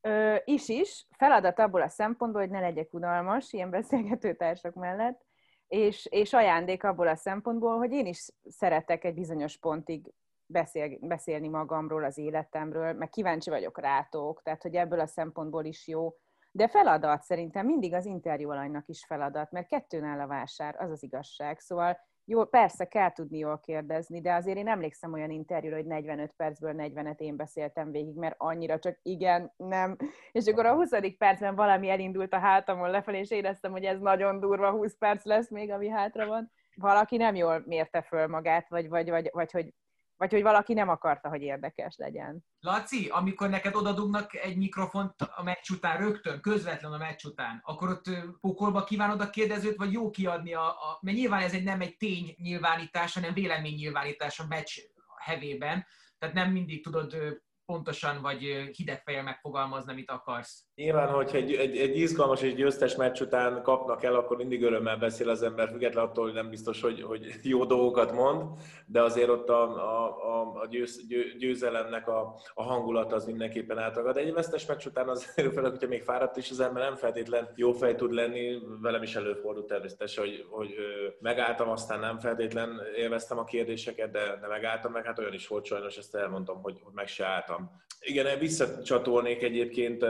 Ö, 0.00 0.36
is 0.44 0.68
is, 0.68 1.06
feladat 1.16 1.58
abból 1.58 1.82
a 1.82 1.88
szempontból, 1.88 2.40
hogy 2.40 2.50
ne 2.50 2.60
legyek 2.60 2.92
unalmas 2.92 3.52
ilyen 3.52 3.70
beszélgetőtársak 3.70 4.74
mellett, 4.74 5.20
és, 5.68 6.06
és 6.06 6.32
ajándék 6.32 6.84
abból 6.84 7.08
a 7.08 7.16
szempontból, 7.16 7.76
hogy 7.76 7.92
én 7.92 8.06
is 8.06 8.28
szeretek 8.48 9.04
egy 9.04 9.14
bizonyos 9.14 9.56
pontig 9.56 10.12
beszél, 10.46 10.98
beszélni 11.00 11.48
magamról, 11.48 12.04
az 12.04 12.18
életemről, 12.18 12.92
meg 12.92 13.08
kíváncsi 13.08 13.50
vagyok 13.50 13.80
rátok, 13.80 14.42
tehát 14.42 14.62
hogy 14.62 14.74
ebből 14.74 15.00
a 15.00 15.06
szempontból 15.06 15.64
is 15.64 15.88
jó. 15.88 16.14
De 16.52 16.68
feladat 16.68 17.22
szerintem 17.22 17.66
mindig 17.66 17.94
az 17.94 18.06
interjú 18.06 18.50
alanynak 18.50 18.88
is 18.88 19.04
feladat, 19.06 19.50
mert 19.50 19.68
kettőn 19.68 20.04
áll 20.04 20.20
a 20.20 20.26
vásár, 20.26 20.76
az 20.78 20.90
az 20.90 21.02
igazság. 21.02 21.58
Szóval 21.60 21.98
jó, 22.24 22.44
persze 22.44 22.84
kell 22.84 23.12
tudni 23.12 23.38
jól 23.38 23.60
kérdezni, 23.60 24.20
de 24.20 24.34
azért 24.34 24.56
én 24.56 24.68
emlékszem 24.68 25.12
olyan 25.12 25.30
interjúra, 25.30 25.76
hogy 25.76 25.86
45 25.86 26.32
percből 26.32 26.74
40-et 26.76 27.18
én 27.18 27.36
beszéltem 27.36 27.90
végig, 27.90 28.14
mert 28.14 28.34
annyira 28.38 28.78
csak 28.78 28.98
igen, 29.02 29.52
nem. 29.56 29.96
És 30.32 30.46
akkor 30.46 30.66
a 30.66 30.74
20. 30.74 30.90
percben 31.18 31.54
valami 31.54 31.88
elindult 31.88 32.32
a 32.32 32.38
hátamon 32.38 32.90
lefelé, 32.90 33.18
és 33.18 33.30
éreztem, 33.30 33.70
hogy 33.70 33.84
ez 33.84 34.00
nagyon 34.00 34.40
durva 34.40 34.70
20 34.70 34.96
perc 34.98 35.24
lesz 35.24 35.50
még, 35.50 35.70
ami 35.70 35.88
hátra 35.88 36.26
van. 36.26 36.52
Valaki 36.74 37.16
nem 37.16 37.34
jól 37.34 37.62
mérte 37.66 38.02
föl 38.02 38.26
magát, 38.26 38.68
vagy, 38.68 38.88
vagy, 38.88 39.10
vagy, 39.10 39.28
vagy 39.32 39.50
hogy 39.50 39.74
vagy 40.20 40.32
hogy 40.32 40.42
valaki 40.42 40.72
nem 40.72 40.88
akarta, 40.88 41.28
hogy 41.28 41.42
érdekes 41.42 41.96
legyen. 41.96 42.44
Laci, 42.60 43.08
amikor 43.08 43.48
neked 43.48 43.74
odadugnak 43.74 44.34
egy 44.34 44.56
mikrofont 44.56 45.14
a 45.20 45.42
meccs 45.42 45.70
után 45.70 45.98
rögtön, 45.98 46.40
közvetlen 46.40 46.92
a 46.92 46.98
meccs 46.98 47.24
után, 47.24 47.60
akkor 47.64 47.88
ott 47.88 48.10
pokolba 48.40 48.84
kívánod 48.84 49.20
a 49.20 49.30
kérdezőt, 49.30 49.76
vagy 49.76 49.92
jó 49.92 50.10
kiadni 50.10 50.54
a, 50.54 50.68
a... 50.68 50.98
Mert 51.00 51.16
nyilván 51.16 51.42
ez 51.42 51.54
egy 51.54 51.64
nem 51.64 51.80
egy 51.80 51.96
tény 51.96 52.34
nyilvánítás, 52.38 53.14
hanem 53.14 53.34
vélemény 53.34 53.74
nyilvánítás 53.74 54.40
a 54.40 54.46
meccs 54.48 54.78
hevében, 55.16 55.86
tehát 56.18 56.34
nem 56.34 56.50
mindig 56.50 56.82
tudod 56.82 57.16
pontosan 57.64 58.22
vagy 58.22 58.40
hideg 58.76 59.02
fejjel 59.02 59.22
megfogalmazni, 59.22 59.92
amit 59.92 60.10
akarsz. 60.10 60.64
Nyilván, 60.80 61.08
hogyha 61.08 61.36
egy, 61.36 61.52
egy, 61.52 61.76
egy 61.76 61.96
izgalmas 61.96 62.42
és 62.42 62.54
győztes 62.54 62.96
meccs 62.96 63.20
után 63.20 63.62
kapnak 63.62 64.02
el, 64.02 64.14
akkor 64.14 64.36
mindig 64.36 64.62
örömmel 64.62 64.96
beszél 64.96 65.28
az 65.28 65.42
ember, 65.42 65.68
függetlenül 65.68 66.10
attól, 66.10 66.24
hogy 66.24 66.32
nem 66.32 66.50
biztos, 66.50 66.80
hogy, 66.80 67.02
hogy 67.02 67.34
jó 67.42 67.64
dolgokat 67.64 68.12
mond, 68.12 68.42
de 68.86 69.02
azért 69.02 69.28
ott 69.28 69.48
a, 69.48 69.62
a, 69.62 70.60
a, 70.60 70.66
győz, 70.66 71.00
győzelemnek 71.38 72.08
a, 72.08 72.34
a 72.54 72.62
hangulat 72.62 73.12
az 73.12 73.24
mindenképpen 73.24 73.78
átragad. 73.78 74.16
Egy 74.16 74.32
vesztes 74.32 74.66
meccs 74.66 74.86
után 74.86 75.08
az 75.08 75.24
főleg, 75.54 75.70
hogyha 75.70 75.88
még 75.88 76.02
fáradt 76.02 76.36
is 76.36 76.50
az 76.50 76.60
ember 76.60 76.82
nem 76.82 76.96
feltétlen 76.96 77.48
jó 77.54 77.72
fej 77.72 77.94
tud 77.94 78.12
lenni, 78.12 78.58
velem 78.82 79.02
is 79.02 79.16
előfordult 79.16 79.66
természetesen, 79.66 80.24
hogy, 80.24 80.46
hogy 80.50 80.74
megálltam, 81.20 81.68
aztán 81.68 82.00
nem 82.00 82.18
feltétlen 82.18 82.80
élveztem 82.96 83.38
a 83.38 83.44
kérdéseket, 83.44 84.10
de, 84.10 84.38
de 84.40 84.46
megálltam, 84.46 84.92
meg 84.92 85.04
hát 85.04 85.18
olyan 85.18 85.34
is 85.34 85.46
volt 85.46 85.64
sajnos, 85.64 85.96
ezt 85.96 86.14
elmondtam, 86.14 86.62
hogy, 86.62 86.80
hogy 86.82 86.94
meg 86.94 87.06
se 87.06 87.26
álltam. 87.26 87.70
Igen, 88.00 88.38
visszacsatolnék 88.38 89.42
egyébként, 89.42 90.04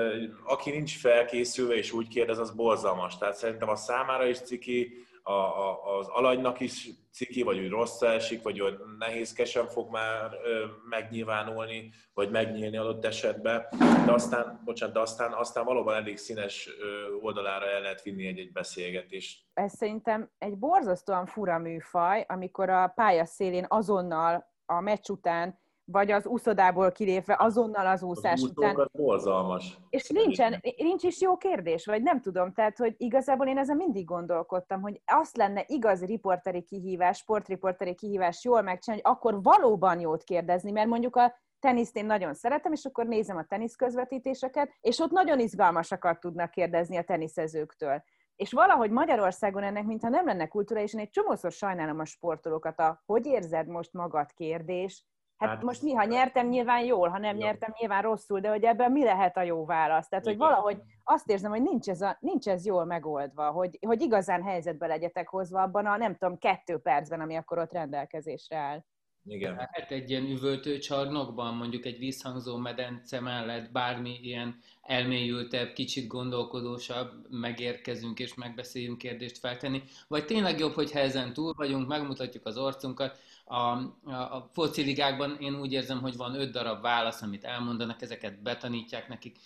aki 0.45 0.71
nincs 0.71 0.99
felkészülve 0.99 1.75
és 1.75 1.93
úgy 1.93 2.09
kérdez, 2.09 2.39
az 2.39 2.51
borzalmas. 2.51 3.19
Tehát 3.19 3.35
szerintem 3.37 3.69
a 3.69 3.77
számára 3.77 4.27
is 4.27 4.39
ciki, 4.39 5.05
a, 5.23 5.33
a, 5.33 5.99
az 5.99 6.09
alanynak 6.09 6.61
is 6.61 6.89
ciki, 7.13 7.43
vagy 7.43 7.59
úgy 7.59 7.69
rossz 7.69 8.01
esik, 8.01 8.43
vagy 8.43 8.61
hogy 8.61 8.79
nehézkesen 8.99 9.67
fog 9.67 9.91
már 9.91 10.31
ö, 10.45 10.65
megnyilvánulni, 10.89 11.93
vagy 12.15 12.31
megnyílni 12.31 12.77
adott 12.77 13.05
esetben. 13.05 13.67
De 14.07 14.13
aztán, 14.13 14.61
bocsánat, 14.65 14.95
de 14.95 15.01
aztán, 15.01 15.33
aztán 15.33 15.65
valóban 15.65 15.95
elég 15.95 16.17
színes 16.17 16.69
ö, 16.81 17.15
oldalára 17.21 17.67
el 17.67 17.81
lehet 17.81 18.03
vinni 18.03 18.27
egy-egy 18.27 18.53
beszélgetést. 18.53 19.45
Ez 19.55 19.73
szerintem 19.73 20.31
egy 20.39 20.59
borzasztóan 20.59 21.27
fura 21.27 21.59
műfaj, 21.59 22.25
amikor 22.29 22.69
a 22.71 22.93
pályaszélén 22.95 23.67
azonnal 23.69 24.53
a 24.67 24.81
meccs 24.81 25.09
után 25.09 25.59
vagy 25.93 26.11
az 26.11 26.27
úszodából 26.27 26.93
kilépve 26.93 27.37
azonnal 27.39 27.87
az 27.87 28.03
úszás 28.03 28.33
az 28.33 28.53
után. 28.57 28.91
borzalmas. 28.93 29.79
És 29.91 30.09
nincsen, 30.09 30.63
nincs 30.77 31.03
is 31.03 31.21
jó 31.21 31.37
kérdés, 31.37 31.87
vagy 31.87 32.03
nem 32.03 32.21
tudom, 32.21 32.53
tehát, 32.53 32.79
hogy 32.79 32.95
igazából 32.97 33.47
én 33.47 33.59
ezen 33.59 33.77
mindig 33.77 34.05
gondolkodtam, 34.05 34.81
hogy 34.81 35.01
azt 35.07 35.37
lenne 35.37 35.65
igazi 35.67 36.07
riporteri 36.07 36.63
kihívás, 36.63 37.17
sportriporteri 37.19 37.95
kihívás 37.95 38.45
jól 38.45 38.63
megcsinálni, 38.63 39.03
hogy 39.05 39.13
akkor 39.15 39.43
valóban 39.43 40.01
jót 40.01 40.25
kérdezni, 40.25 40.71
mert 40.71 40.89
mondjuk 40.89 41.17
a 41.17 41.35
teniszt 41.61 41.97
én 41.97 42.07
nagyon 42.07 42.35
szeretem, 42.35 42.73
és 42.73 42.85
akkor 42.85 43.07
nézem 43.07 43.37
a 43.37 43.45
tenisz 43.45 43.75
közvetítéseket, 43.75 44.71
és 44.81 44.99
ott 44.99 45.11
nagyon 45.11 45.39
izgalmasakat 45.39 46.21
tudnak 46.21 46.51
kérdezni 46.51 46.97
a 46.97 47.05
teniszezőktől. 47.05 48.03
És 48.37 48.53
valahogy 48.53 48.91
Magyarországon 48.91 49.63
ennek, 49.63 49.85
mintha 49.85 50.09
nem 50.09 50.27
lenne 50.27 50.47
kultúra, 50.47 50.81
és 50.81 50.95
én 50.95 51.01
egy 51.01 51.11
csomószor 51.11 51.53
sajnálom 51.53 51.99
a 51.99 52.05
sportolókat 52.05 52.79
a 52.79 53.03
hogy 53.07 53.27
érzed 53.27 53.67
most 53.67 53.93
magad 53.93 54.33
kérdés, 54.33 55.05
Hát, 55.41 55.49
hát 55.49 55.63
most 55.63 55.83
mi, 55.83 55.93
ha 55.93 56.05
nyertem, 56.05 56.49
nyilván 56.49 56.85
jól, 56.85 57.09
ha 57.09 57.19
nem 57.19 57.37
jó. 57.37 57.43
nyertem, 57.43 57.75
nyilván 57.79 58.03
rosszul, 58.03 58.41
de 58.41 58.49
hogy 58.49 58.65
ebben 58.65 58.93
mi 58.93 59.05
lehet 59.05 59.37
a 59.37 59.43
jó 59.43 59.65
válasz? 59.65 60.09
Tehát, 60.09 60.25
hogy 60.25 60.37
valahogy 60.37 60.79
azt 61.05 61.29
érzem, 61.29 61.51
hogy 61.51 61.63
nincs 61.63 61.89
ez, 61.89 62.01
a, 62.01 62.17
nincs 62.21 62.49
ez 62.49 62.67
jól 62.67 62.85
megoldva, 62.85 63.51
hogy, 63.51 63.79
hogy 63.87 64.01
igazán 64.01 64.43
helyzetbe 64.43 64.87
legyetek 64.87 65.29
hozva 65.29 65.63
abban 65.63 65.87
a, 65.87 65.97
nem 65.97 66.17
tudom, 66.17 66.39
kettő 66.39 66.79
percben, 66.79 67.21
ami 67.21 67.37
akkor 67.37 67.59
ott 67.59 67.73
rendelkezésre 67.73 68.57
áll. 68.57 68.85
Igen. 69.25 69.57
Hát 69.57 69.91
egy 69.91 70.11
ilyen 70.11 70.25
üvöltő 70.25 70.79
csarnokban, 70.79 71.55
mondjuk 71.55 71.85
egy 71.85 71.99
visszhangzó 71.99 72.57
medence 72.57 73.21
mellett 73.21 73.71
bármi 73.71 74.19
ilyen 74.23 74.59
elmélyültebb, 74.83 75.73
kicsit 75.73 76.07
gondolkodósabb, 76.07 77.27
megérkezünk 77.31 78.19
és 78.19 78.35
megbeszéljünk 78.35 78.99
kérdést 78.99 79.39
feltenni, 79.39 79.83
vagy 80.09 80.25
tényleg 80.25 80.59
jobb, 80.59 80.73
hogyha 80.73 80.99
ezen 80.99 81.33
túl 81.33 81.55
vagyunk, 81.57 81.89
megmutatjuk 81.89 82.47
az 82.47 82.57
arcunkat, 82.57 83.19
a, 83.51 83.73
a, 84.05 84.13
a 84.13 84.49
fociligákban 84.53 85.37
én 85.41 85.61
úgy 85.61 85.73
érzem, 85.73 86.01
hogy 86.01 86.17
van 86.17 86.35
öt 86.35 86.53
darab 86.53 86.83
válasz, 86.83 87.23
amit 87.23 87.45
elmondanak, 87.45 88.03
ezeket 88.03 88.43
betanítják 88.43 89.09
nekik. 89.09 89.37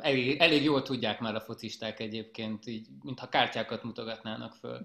Elég, 0.00 0.40
elég 0.40 0.62
jól 0.62 0.82
tudják 0.82 1.20
már 1.20 1.34
a 1.34 1.40
focisták 1.40 2.00
egyébként, 2.00 2.66
így, 2.66 2.88
mintha 3.02 3.28
kártyákat 3.28 3.82
mutogatnának 3.82 4.54
föl. 4.54 4.84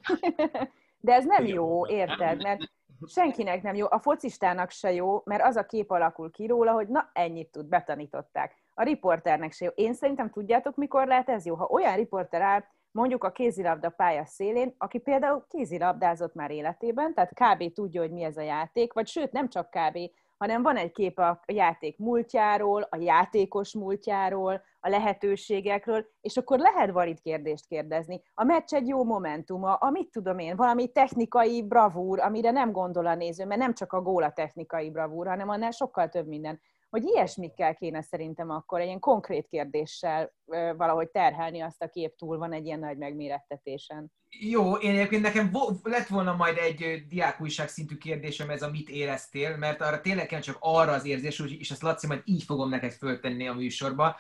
De 1.05 1.13
ez 1.13 1.25
nem 1.25 1.45
jó, 1.45 1.87
érted? 1.87 2.41
Mert 2.41 2.71
senkinek 3.07 3.61
nem 3.61 3.75
jó, 3.75 3.85
a 3.89 3.99
focistának 3.99 4.69
se 4.69 4.93
jó, 4.93 5.21
mert 5.25 5.43
az 5.43 5.55
a 5.55 5.65
kép 5.65 5.91
alakul 5.91 6.31
ki 6.31 6.45
róla, 6.45 6.71
hogy 6.71 6.87
na, 6.87 7.09
ennyit 7.13 7.51
tud, 7.51 7.65
betanították. 7.65 8.55
A 8.73 8.83
riporternek 8.83 9.51
se 9.51 9.65
jó. 9.65 9.71
Én 9.75 9.93
szerintem 9.93 10.29
tudjátok, 10.29 10.75
mikor 10.75 11.07
lehet 11.07 11.29
ez 11.29 11.45
jó? 11.45 11.55
Ha 11.55 11.65
olyan 11.65 11.95
riporter 11.95 12.41
áll, 12.41 12.63
mondjuk 12.93 13.23
a 13.23 13.31
kézilabda 13.31 13.89
pálya 13.89 14.25
szélén, 14.25 14.75
aki 14.77 14.97
például 14.97 15.45
kézilabdázott 15.47 16.33
már 16.33 16.51
életében, 16.51 17.13
tehát 17.13 17.33
kb. 17.33 17.73
tudja, 17.73 18.01
hogy 18.01 18.11
mi 18.11 18.23
ez 18.23 18.37
a 18.37 18.41
játék, 18.41 18.93
vagy 18.93 19.07
sőt, 19.07 19.31
nem 19.31 19.49
csak 19.49 19.69
kb., 19.69 19.97
hanem 20.37 20.61
van 20.61 20.75
egy 20.75 20.91
kép 20.91 21.19
a 21.19 21.39
játék 21.45 21.97
múltjáról, 21.97 22.87
a 22.89 22.97
játékos 22.97 23.73
múltjáról, 23.73 24.61
a 24.79 24.89
lehetőségekről, 24.89 26.05
és 26.21 26.37
akkor 26.37 26.59
lehet 26.59 26.91
valid 26.91 27.21
kérdést 27.21 27.67
kérdezni. 27.67 28.21
A 28.33 28.43
meccs 28.43 28.73
egy 28.73 28.87
jó 28.87 29.03
momentuma, 29.03 29.73
a 29.73 29.89
mit 29.89 30.11
tudom 30.11 30.39
én, 30.39 30.55
valami 30.55 30.91
technikai 30.91 31.63
bravúr, 31.67 32.19
amire 32.19 32.51
nem 32.51 32.71
gondol 32.71 33.05
a 33.05 33.15
néző, 33.15 33.45
mert 33.45 33.61
nem 33.61 33.73
csak 33.73 33.93
a 33.93 34.01
gól 34.01 34.23
a 34.23 34.31
technikai 34.31 34.91
bravúr, 34.91 35.27
hanem 35.27 35.49
annál 35.49 35.71
sokkal 35.71 36.09
több 36.09 36.27
minden 36.27 36.59
hogy 36.93 37.03
ilyesmikkel 37.03 37.75
kéne 37.75 38.01
szerintem 38.01 38.49
akkor 38.49 38.79
egy 38.79 38.85
ilyen 38.85 38.99
konkrét 38.99 39.47
kérdéssel 39.47 40.33
valahogy 40.77 41.09
terhelni 41.09 41.59
azt, 41.59 41.83
aki 41.83 41.99
épp 41.99 42.15
túl 42.15 42.37
van 42.37 42.53
egy 42.53 42.65
ilyen 42.65 42.79
nagy 42.79 42.97
megmérettetésen. 42.97 44.11
Jó, 44.29 44.75
én 44.75 44.91
egyébként 44.91 45.21
nekem 45.21 45.51
lett 45.83 46.07
volna 46.07 46.35
majd 46.35 46.57
egy 46.57 47.03
diákújság 47.07 47.67
szintű 47.67 47.97
kérdésem, 47.97 48.49
ez 48.49 48.61
a 48.61 48.69
mit 48.69 48.89
éreztél, 48.89 49.57
mert 49.57 49.81
arra 49.81 50.01
tényleg 50.01 50.39
csak 50.39 50.57
arra 50.59 50.91
az 50.91 51.05
érzés, 51.05 51.39
és 51.39 51.71
ezt 51.71 51.81
Laci 51.81 52.07
majd 52.07 52.21
így 52.25 52.43
fogom 52.43 52.69
neked 52.69 52.91
föltenni 52.91 53.47
a 53.47 53.53
műsorba, 53.53 54.17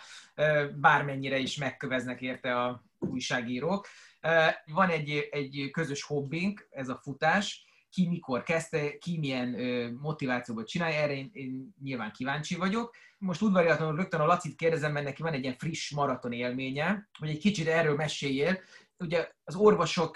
bármennyire 0.75 1.37
is 1.37 1.57
megköveznek 1.57 2.21
érte 2.21 2.61
a 2.61 2.83
újságírók. 2.99 3.87
Van 4.65 4.89
egy, 4.89 5.27
egy 5.31 5.69
közös 5.71 6.03
hobbink, 6.03 6.67
ez 6.69 6.89
a 6.89 6.99
futás, 7.03 7.65
ki 7.93 8.07
mikor 8.07 8.43
kezdte, 8.43 8.97
ki 8.97 9.17
milyen 9.17 9.49
motivációból 10.01 10.63
csinálja, 10.63 10.99
erre 10.99 11.13
én, 11.13 11.29
én 11.33 11.73
nyilván 11.83 12.11
kíváncsi 12.11 12.55
vagyok. 12.55 12.95
Most 13.17 13.41
udvariatlanul 13.41 13.95
rögtön 13.95 14.19
a 14.19 14.25
Lacit 14.25 14.55
kérdezem, 14.55 14.91
mert 14.91 15.05
neki 15.05 15.21
van 15.21 15.33
egy 15.33 15.43
ilyen 15.43 15.57
friss 15.57 15.91
maraton 15.91 16.31
élménye, 16.31 17.09
hogy 17.19 17.29
egy 17.29 17.37
kicsit 17.37 17.67
erről 17.67 17.95
meséljél. 17.95 18.59
Ugye 18.97 19.31
az 19.43 19.55
orvosok 19.55 20.15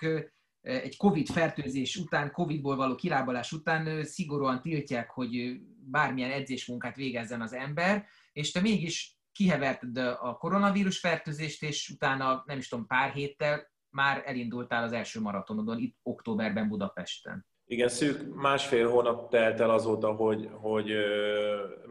egy 0.61 0.97
Covid 0.97 1.29
fertőzés 1.29 1.95
után, 1.95 2.31
Covidból 2.31 2.75
való 2.75 2.95
kilábalás 2.95 3.51
után 3.51 4.03
szigorúan 4.03 4.61
tiltják, 4.61 5.09
hogy 5.09 5.61
bármilyen 5.79 6.31
edzésmunkát 6.31 6.95
végezzen 6.95 7.41
az 7.41 7.53
ember, 7.53 8.05
és 8.31 8.51
te 8.51 8.61
mégis 8.61 9.17
kiheverted 9.31 9.97
a 9.97 10.37
koronavírus 10.37 10.99
fertőzést, 10.99 11.63
és 11.63 11.89
utána 11.89 12.43
nem 12.45 12.57
is 12.57 12.67
tudom, 12.67 12.87
pár 12.87 13.11
héttel 13.11 13.71
már 13.89 14.23
elindultál 14.25 14.83
az 14.83 14.91
első 14.91 15.21
maratonodon 15.21 15.77
itt 15.77 15.97
októberben 16.03 16.67
Budapesten. 16.67 17.46
Igen, 17.69 17.87
szűk 17.87 18.35
másfél 18.35 18.89
hónap 18.89 19.29
telt 19.29 19.59
el 19.59 19.69
azóta, 19.69 20.11
hogy, 20.11 20.49
hogy 20.51 20.91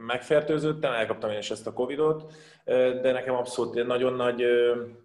megfertőzöttem, 0.07 0.93
elkaptam 0.93 1.31
én 1.31 1.39
is 1.39 1.51
ezt 1.51 1.67
a 1.67 1.73
Covidot, 1.73 2.33
de 3.03 3.13
nekem 3.13 3.35
abszolút 3.35 3.87
nagyon 3.87 4.13
nagy 4.13 4.45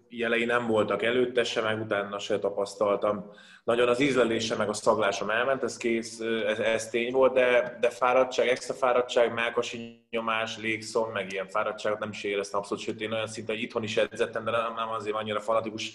jelei 0.08 0.44
nem 0.44 0.66
voltak 0.66 1.02
előtte 1.02 1.44
se, 1.44 1.60
meg 1.60 1.80
utána 1.80 2.18
se 2.18 2.38
tapasztaltam. 2.38 3.30
Nagyon 3.64 3.88
az 3.88 4.00
ízlelése 4.00 4.56
meg 4.56 4.68
a 4.68 4.72
szaglásom 4.72 5.30
elment, 5.30 5.62
ez 5.62 5.76
kész, 5.76 6.20
ez, 6.46 6.58
ez 6.58 6.88
tény 6.88 7.12
volt, 7.12 7.32
de, 7.32 7.78
de 7.80 7.90
fáradtság, 7.90 8.48
extra 8.48 8.74
fáradtság, 8.74 9.32
melkasi 9.32 10.06
nyomás, 10.10 10.58
légszom, 10.58 11.12
meg 11.12 11.32
ilyen 11.32 11.48
fáradtságot 11.48 11.98
nem 11.98 12.10
is 12.10 12.24
éreztem 12.24 12.60
abszolút, 12.60 12.84
sőt 12.84 13.00
én 13.00 13.12
olyan 13.12 13.26
szinte, 13.26 13.52
hogy 13.52 13.62
itthon 13.62 13.82
is 13.82 13.96
edzettem, 13.96 14.44
de 14.44 14.50
nem, 14.50 14.74
nem 14.74 14.88
azért 14.88 15.16
annyira 15.16 15.40
fanatikus 15.40 15.92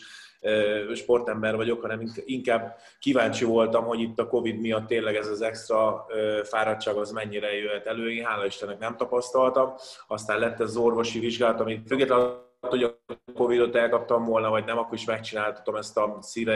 sportember 0.93 1.55
vagyok, 1.55 1.81
hanem 1.81 2.11
inkább 2.25 2.77
kíváncsi 2.99 3.45
voltam, 3.45 3.85
hogy 3.85 3.99
itt 3.99 4.19
a 4.19 4.27
Covid 4.27 4.59
miatt 4.59 4.87
tényleg 4.87 5.15
ez 5.15 5.27
az 5.27 5.41
extra 5.41 6.05
fáradtság 6.43 6.95
az 6.95 7.11
mennyire 7.11 7.53
jöhet 7.53 7.85
elő. 7.85 8.11
Én 8.11 8.25
hála 8.25 8.45
Istennek 8.45 8.79
nem 8.79 8.97
tapasztaltam. 8.97 9.73
Aztán 10.07 10.39
lett 10.39 10.59
ez 10.59 10.69
az 10.69 10.77
orvosi 10.77 11.19
vizsgálat, 11.19 11.59
amit 11.59 11.87
függetlenül 11.87 12.45
hogy 12.59 12.83
a 12.83 12.97
Covid-ot 13.33 13.75
elkaptam 13.75 14.25
volna, 14.25 14.49
vagy 14.49 14.65
nem, 14.65 14.77
akkor 14.77 14.93
is 14.93 15.05
megcsináltatom 15.05 15.75
ezt 15.75 15.97
a 15.97 16.17
szíve 16.21 16.53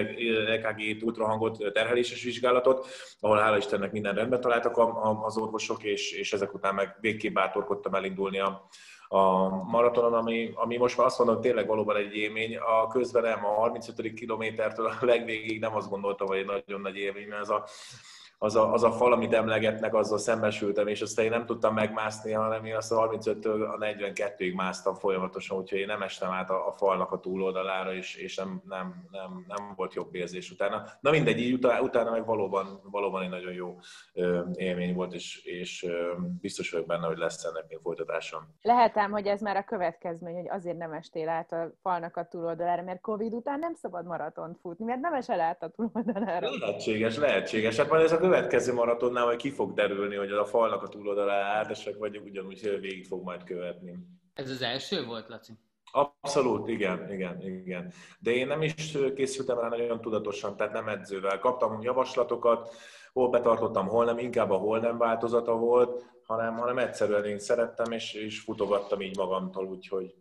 EKG-t, 0.48 1.04
ultrahangot, 1.04 1.74
terheléses 1.74 2.24
vizsgálatot, 2.24 2.88
ahol 3.20 3.38
hála 3.38 3.58
Istennek 3.58 3.92
minden 3.92 4.14
rendben 4.14 4.42
találtak 4.42 4.78
az 5.24 5.38
orvosok, 5.38 5.84
és, 5.84 6.12
és 6.12 6.34
ezek 6.34 6.54
után 6.54 6.76
meg 6.76 6.98
végképp 7.02 7.34
bátorkodtam 7.34 7.94
elindulni 7.94 8.40
a, 8.40 8.68
a 9.14 9.50
maratonon, 9.64 10.14
ami, 10.14 10.52
ami 10.54 10.78
most 10.78 10.98
már 10.98 11.06
azt 11.06 11.18
mondom, 11.18 11.42
tényleg 11.42 11.68
valóban 11.68 11.96
egy 11.96 12.16
élmény. 12.16 12.58
A 12.58 12.88
közben 12.88 13.24
nem, 13.24 13.46
a 13.46 13.54
35. 13.54 14.14
kilométertől 14.14 14.86
a 14.86 15.06
legvégig 15.06 15.60
nem 15.60 15.76
azt 15.76 15.90
gondoltam, 15.90 16.28
hogy 16.28 16.38
egy 16.38 16.46
nagyon 16.46 16.82
nagy 16.82 16.96
élmény, 16.98 17.28
mert 17.28 17.42
ez 17.42 17.50
a 17.50 17.66
az 18.44 18.56
a, 18.56 18.74
az 18.74 18.84
a 18.84 18.92
fal, 18.92 19.14
amit 19.14 19.34
emlegetnek, 19.34 19.94
azzal 19.94 20.18
szembesültem, 20.18 20.88
és 20.88 21.02
aztán 21.02 21.26
én 21.26 21.32
nem 21.32 21.46
tudtam 21.46 21.74
megmászni, 21.74 22.32
hanem 22.32 22.66
én 22.66 22.76
azt 22.76 22.92
a 22.92 23.10
35-től 23.10 23.70
a 23.70 23.78
42-ig 23.78 24.56
másztam 24.56 24.96
folyamatosan, 24.96 25.58
úgyhogy 25.58 25.80
én 25.80 25.86
nem 25.86 26.02
estem 26.02 26.32
át 26.32 26.50
a, 26.50 26.68
a 26.68 26.72
falnak 26.72 27.12
a 27.12 27.20
túloldalára, 27.20 27.94
és, 27.94 28.16
és 28.16 28.36
nem, 28.36 28.62
nem, 28.68 29.08
nem, 29.12 29.46
nem 29.48 29.74
volt 29.76 29.94
jobb 29.94 30.16
érzés 30.16 30.52
utána. 30.52 30.84
Na 31.00 31.12
mindegy, 31.12 31.40
így 31.40 31.54
utána, 31.54 31.82
utána 31.82 32.12
meg 32.12 32.26
valóban, 32.26 32.82
valóban 32.84 33.24
egy 33.24 33.30
nagyon 33.30 33.54
jó 33.54 33.78
élmény 34.54 34.94
volt, 34.94 35.14
és, 35.14 35.44
és 35.44 35.86
biztos 36.42 36.72
vagyok 36.72 36.88
benne, 36.88 37.08
hogy 37.08 37.18
lesz 37.18 37.44
ennek 37.44 37.66
még 37.68 37.80
folytatása. 37.84 38.48
Lehet 38.62 38.98
ám, 38.98 39.12
hogy 39.12 39.28
ez 39.28 39.42
már 39.42 39.58
a 39.58 39.64
következmény, 39.64 40.36
hogy 40.36 40.50
azért 40.50 40.78
nem 40.78 40.94
estél 40.94 41.30
át 41.30 41.52
a 41.52 41.72
falnak 41.82 42.18
a 42.18 42.28
túloldalára, 42.28 42.84
mert 42.84 43.02
Covid 43.02 43.34
után 43.34 43.60
nem 43.60 43.74
szabad 43.74 44.06
maratont 44.06 44.58
futni, 44.62 44.86
mert 44.86 45.00
nem 45.00 45.14
esel 45.14 45.40
át 45.40 45.64
a 45.64 45.70
túloldalára. 45.70 46.50
Lehetséges, 46.60 47.18
lehetséges. 47.18 47.78
Hát 47.78 47.90
majd 47.90 48.04
ez 48.04 48.12
a 48.12 48.31
következő 48.32 48.74
maratonnál 48.74 49.26
majd 49.26 49.38
ki 49.38 49.50
fog 49.50 49.74
derülni, 49.74 50.16
hogy 50.16 50.32
a 50.32 50.46
falnak 50.46 50.84
a 50.84 50.88
túloldalára 50.88 51.46
átesek, 51.46 51.98
vagy 51.98 52.18
ugyanúgy 52.18 52.80
végig 52.80 53.06
fog 53.06 53.24
majd 53.24 53.44
követni. 53.44 53.98
Ez 54.34 54.50
az 54.50 54.62
első 54.62 55.06
volt, 55.06 55.28
Laci? 55.28 55.54
Abszolút, 55.92 56.68
igen, 56.68 57.12
igen, 57.12 57.42
igen. 57.42 57.92
De 58.20 58.32
én 58.32 58.48
nem 58.48 58.62
is 58.62 58.98
készültem 59.16 59.60
rá 59.60 59.68
nagyon 59.68 60.02
tudatosan, 60.02 60.56
tehát 60.56 60.74
nem 60.74 60.88
edzővel. 60.88 61.40
Kaptam 61.40 61.82
javaslatokat, 61.82 62.76
hol 63.14 63.30
betartottam, 63.30 63.88
hol 63.88 64.06
nem, 64.06 64.18
inkább 64.18 64.52
a 64.52 64.58
hol 64.58 64.80
nem 64.80 64.98
változata 64.98 65.56
volt, 65.56 66.06
hanem, 66.26 66.58
hanem 66.58 66.78
egyszerűen 66.78 67.26
én 67.26 67.40
szerettem, 67.40 67.92
és, 67.92 68.14
és 68.14 68.40
futogattam 68.40 69.02
így 69.02 69.18
magamtól, 69.18 69.66
úgyhogy 69.66 70.16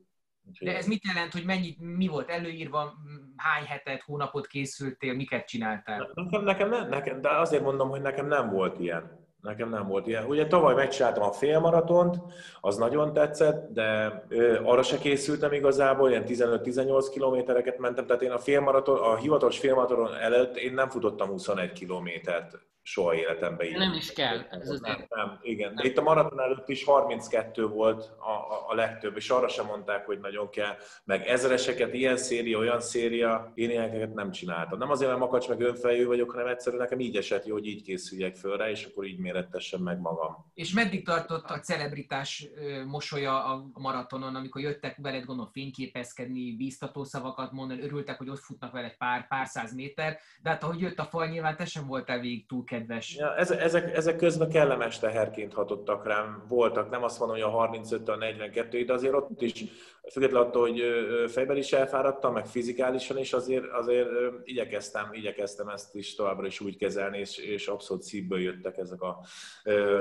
de 0.60 0.76
ez 0.76 0.86
mit 0.86 1.04
jelent, 1.04 1.32
hogy 1.32 1.44
mennyi, 1.44 1.76
mi 1.78 2.06
volt 2.06 2.30
előírva, 2.30 2.92
hány 3.36 3.64
hetet, 3.64 4.02
hónapot 4.02 4.46
készültél, 4.46 5.14
miket 5.14 5.46
csináltál? 5.46 6.10
Nekem, 6.14 6.42
nekem, 6.42 6.68
nem, 6.68 6.88
nekem, 6.88 7.20
de 7.20 7.28
azért 7.28 7.62
mondom, 7.62 7.88
hogy 7.88 8.00
nekem 8.00 8.26
nem 8.26 8.50
volt 8.50 8.78
ilyen. 8.78 9.18
Nekem 9.42 9.68
nem 9.68 9.86
volt 9.86 10.06
ilyen. 10.06 10.24
Ugye 10.24 10.46
tavaly 10.46 10.74
megcsináltam 10.74 11.22
a 11.22 11.32
félmaratont, 11.32 12.16
az 12.60 12.76
nagyon 12.76 13.12
tetszett, 13.12 13.72
de 13.72 14.22
ö, 14.28 14.60
arra 14.64 14.82
se 14.82 14.98
készültem 14.98 15.52
igazából, 15.52 16.10
ilyen 16.10 16.24
15-18 16.26 17.06
kilométereket 17.12 17.78
mentem, 17.78 18.06
tehát 18.06 18.22
én 18.22 18.30
a 18.30 18.38
félmaraton, 18.38 18.98
a 18.98 19.16
hivatalos 19.16 19.58
félmaraton 19.58 20.14
előtt 20.14 20.56
én 20.56 20.74
nem 20.74 20.88
futottam 20.88 21.28
21 21.28 21.72
kilométert 21.72 22.58
soha 22.90 23.14
életemben. 23.14 23.66
Így. 23.66 23.76
Nem 23.76 23.92
is 23.92 24.12
kell. 24.12 24.38
Ez 24.50 24.68
az 24.68 24.80
nem, 24.80 25.06
nem, 25.08 25.38
igen. 25.42 25.74
De 25.74 25.84
itt 25.84 25.98
a 25.98 26.02
maraton 26.02 26.40
előtt 26.40 26.68
is 26.68 26.84
32 26.84 27.66
volt 27.66 28.10
a, 28.18 28.30
a, 28.30 28.64
a 28.68 28.74
legtöbb, 28.74 29.16
és 29.16 29.30
arra 29.30 29.48
sem 29.48 29.66
mondták, 29.66 30.06
hogy 30.06 30.18
nagyon 30.20 30.50
kell. 30.50 30.74
Meg 31.04 31.26
ezreseket, 31.26 31.94
ilyen 31.94 32.16
széria, 32.16 32.58
olyan 32.58 32.80
széria, 32.80 33.52
én 33.54 33.70
ilyeneket 33.70 34.14
nem 34.14 34.30
csináltam. 34.30 34.78
Nem 34.78 34.90
azért, 34.90 35.10
mert 35.10 35.22
makacs 35.22 35.48
meg 35.48 35.60
önfejű 35.60 36.06
vagyok, 36.06 36.30
hanem 36.30 36.46
egyszerűen 36.46 36.82
nekem 36.82 37.00
így 37.00 37.16
esett 37.16 37.46
jó, 37.46 37.54
hogy 37.54 37.66
így 37.66 37.82
készüljek 37.82 38.36
fölre, 38.36 38.70
és 38.70 38.84
akkor 38.84 39.04
így 39.04 39.18
mérettessem 39.18 39.82
meg 39.82 40.00
magam. 40.00 40.50
És 40.54 40.72
meddig 40.72 41.04
tartott 41.04 41.50
a 41.50 41.60
celebritás 41.60 42.48
mosolya 42.86 43.44
a 43.44 43.70
maratonon, 43.72 44.34
amikor 44.34 44.60
jöttek 44.60 44.96
veled 45.02 45.24
gondolom 45.24 45.52
fényképezkedni, 45.52 46.56
bíztató 46.56 47.04
szavakat 47.04 47.52
mondani, 47.52 47.82
örültek, 47.82 48.18
hogy 48.18 48.28
ott 48.28 48.38
futnak 48.38 48.72
veled 48.72 48.96
pár, 48.96 49.28
pár 49.28 49.46
száz 49.46 49.74
méter, 49.74 50.18
de 50.42 50.50
hát 50.50 50.62
ahogy 50.62 50.80
jött 50.80 50.98
a 50.98 51.04
fal, 51.04 51.26
nyilván 51.26 51.56
te 51.56 51.64
sem 51.64 51.86
voltál 51.86 52.20
végig 52.20 52.46
túl 52.46 52.64
kedves. 52.80 53.16
Ja, 53.16 53.36
ezek, 53.36 53.96
ezek 53.96 54.16
közben 54.16 54.50
kellemes 54.50 54.98
teherként 54.98 55.52
hatottak 55.52 56.06
rám. 56.06 56.44
Voltak, 56.48 56.90
nem 56.90 57.02
azt 57.02 57.18
mondom, 57.18 57.36
hogy 57.36 57.46
a 57.46 57.50
35 57.50 58.08
a 58.08 58.16
42 58.16 58.84
de 58.84 58.92
azért 58.92 59.14
ott 59.14 59.42
is, 59.42 59.64
függetlenül 60.12 60.46
attól, 60.46 60.68
hogy 60.68 60.82
fejben 61.30 61.56
is 61.56 61.72
elfáradtam, 61.72 62.32
meg 62.32 62.46
fizikálisan 62.46 63.18
is, 63.18 63.32
azért, 63.32 63.64
azért 63.72 64.08
igyekeztem, 64.44 65.08
igyekeztem 65.12 65.68
ezt 65.68 65.94
is 65.94 66.14
továbbra 66.14 66.46
is 66.46 66.60
úgy 66.60 66.76
kezelni, 66.76 67.18
és, 67.18 67.36
és 67.36 67.66
abszolút 67.66 68.02
szívből 68.02 68.40
jöttek 68.40 68.76
ezek 68.76 69.02
a 69.02 69.24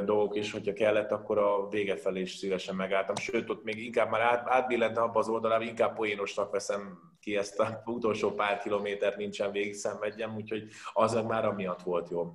dolgok, 0.06 0.36
és 0.36 0.52
hogyha 0.52 0.74
kellett, 0.74 1.12
akkor 1.12 1.38
a 1.38 1.68
vége 1.70 1.96
felé 1.96 2.22
is 2.22 2.36
szívesen 2.36 2.76
megálltam. 2.76 3.16
Sőt, 3.16 3.50
ott 3.50 3.64
még 3.64 3.84
inkább 3.84 4.10
már 4.10 4.22
át, 4.22 4.48
átbillentem 4.48 5.04
abba 5.04 5.20
az 5.20 5.30
oldalára, 5.30 5.64
inkább 5.64 5.96
poénosnak 5.96 6.52
veszem 6.52 7.00
ki 7.20 7.38
ezt 7.38 7.60
a 7.60 7.82
utolsó 7.86 8.32
pár 8.32 8.58
kilométert 8.60 9.18
nincsen 9.18 9.52
végig 9.52 9.74
szenvedjem, 9.74 10.36
úgyhogy 10.36 10.64
az 10.94 11.14
már 11.14 11.46
amiatt 11.46 11.82
volt 11.82 12.10
jó. 12.10 12.34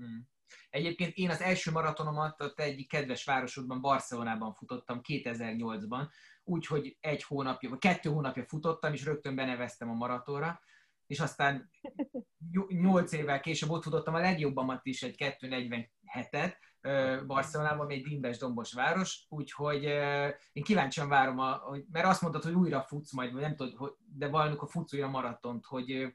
Hmm. 0.00 0.28
Egyébként 0.70 1.14
én 1.14 1.30
az 1.30 1.40
első 1.40 1.70
maratonomat 1.70 2.40
a 2.40 2.52
te 2.52 2.74
kedves 2.88 3.24
városodban, 3.24 3.80
Barcelonában 3.80 4.54
futottam 4.54 5.00
2008-ban, 5.08 6.08
úgyhogy 6.44 6.96
egy 7.00 7.22
hónapja, 7.22 7.68
vagy 7.68 7.78
kettő 7.78 8.10
hónapja 8.10 8.44
futottam, 8.44 8.92
és 8.92 9.04
rögtön 9.04 9.34
beneveztem 9.34 9.90
a 9.90 9.94
maratonra, 9.94 10.60
és 11.06 11.20
aztán 11.20 11.70
nyolc 12.68 13.12
évvel 13.12 13.40
később 13.40 13.70
ott 13.70 13.82
futottam 13.82 14.14
a 14.14 14.20
legjobbamat 14.20 14.86
is, 14.86 15.02
egy 15.02 15.14
2.47-et, 15.18 16.54
Barcelonában, 17.26 17.84
ami 17.84 17.94
egy 17.94 18.02
dimbes 18.02 18.38
dombos 18.38 18.72
város, 18.72 19.26
úgyhogy 19.28 19.82
én 20.52 20.62
kíváncsian 20.62 21.08
várom, 21.08 21.38
a, 21.38 21.60
mert 21.92 22.06
azt 22.06 22.20
mondtad, 22.20 22.42
hogy 22.42 22.52
újra 22.52 22.82
futsz 22.82 23.12
majd, 23.12 23.32
vagy 23.32 23.42
nem 23.42 23.56
tudod, 23.56 23.96
de 24.14 24.28
valamikor 24.28 24.68
futsz 24.70 24.94
újra 24.94 25.08
maratont, 25.08 25.64
hogy 25.64 26.14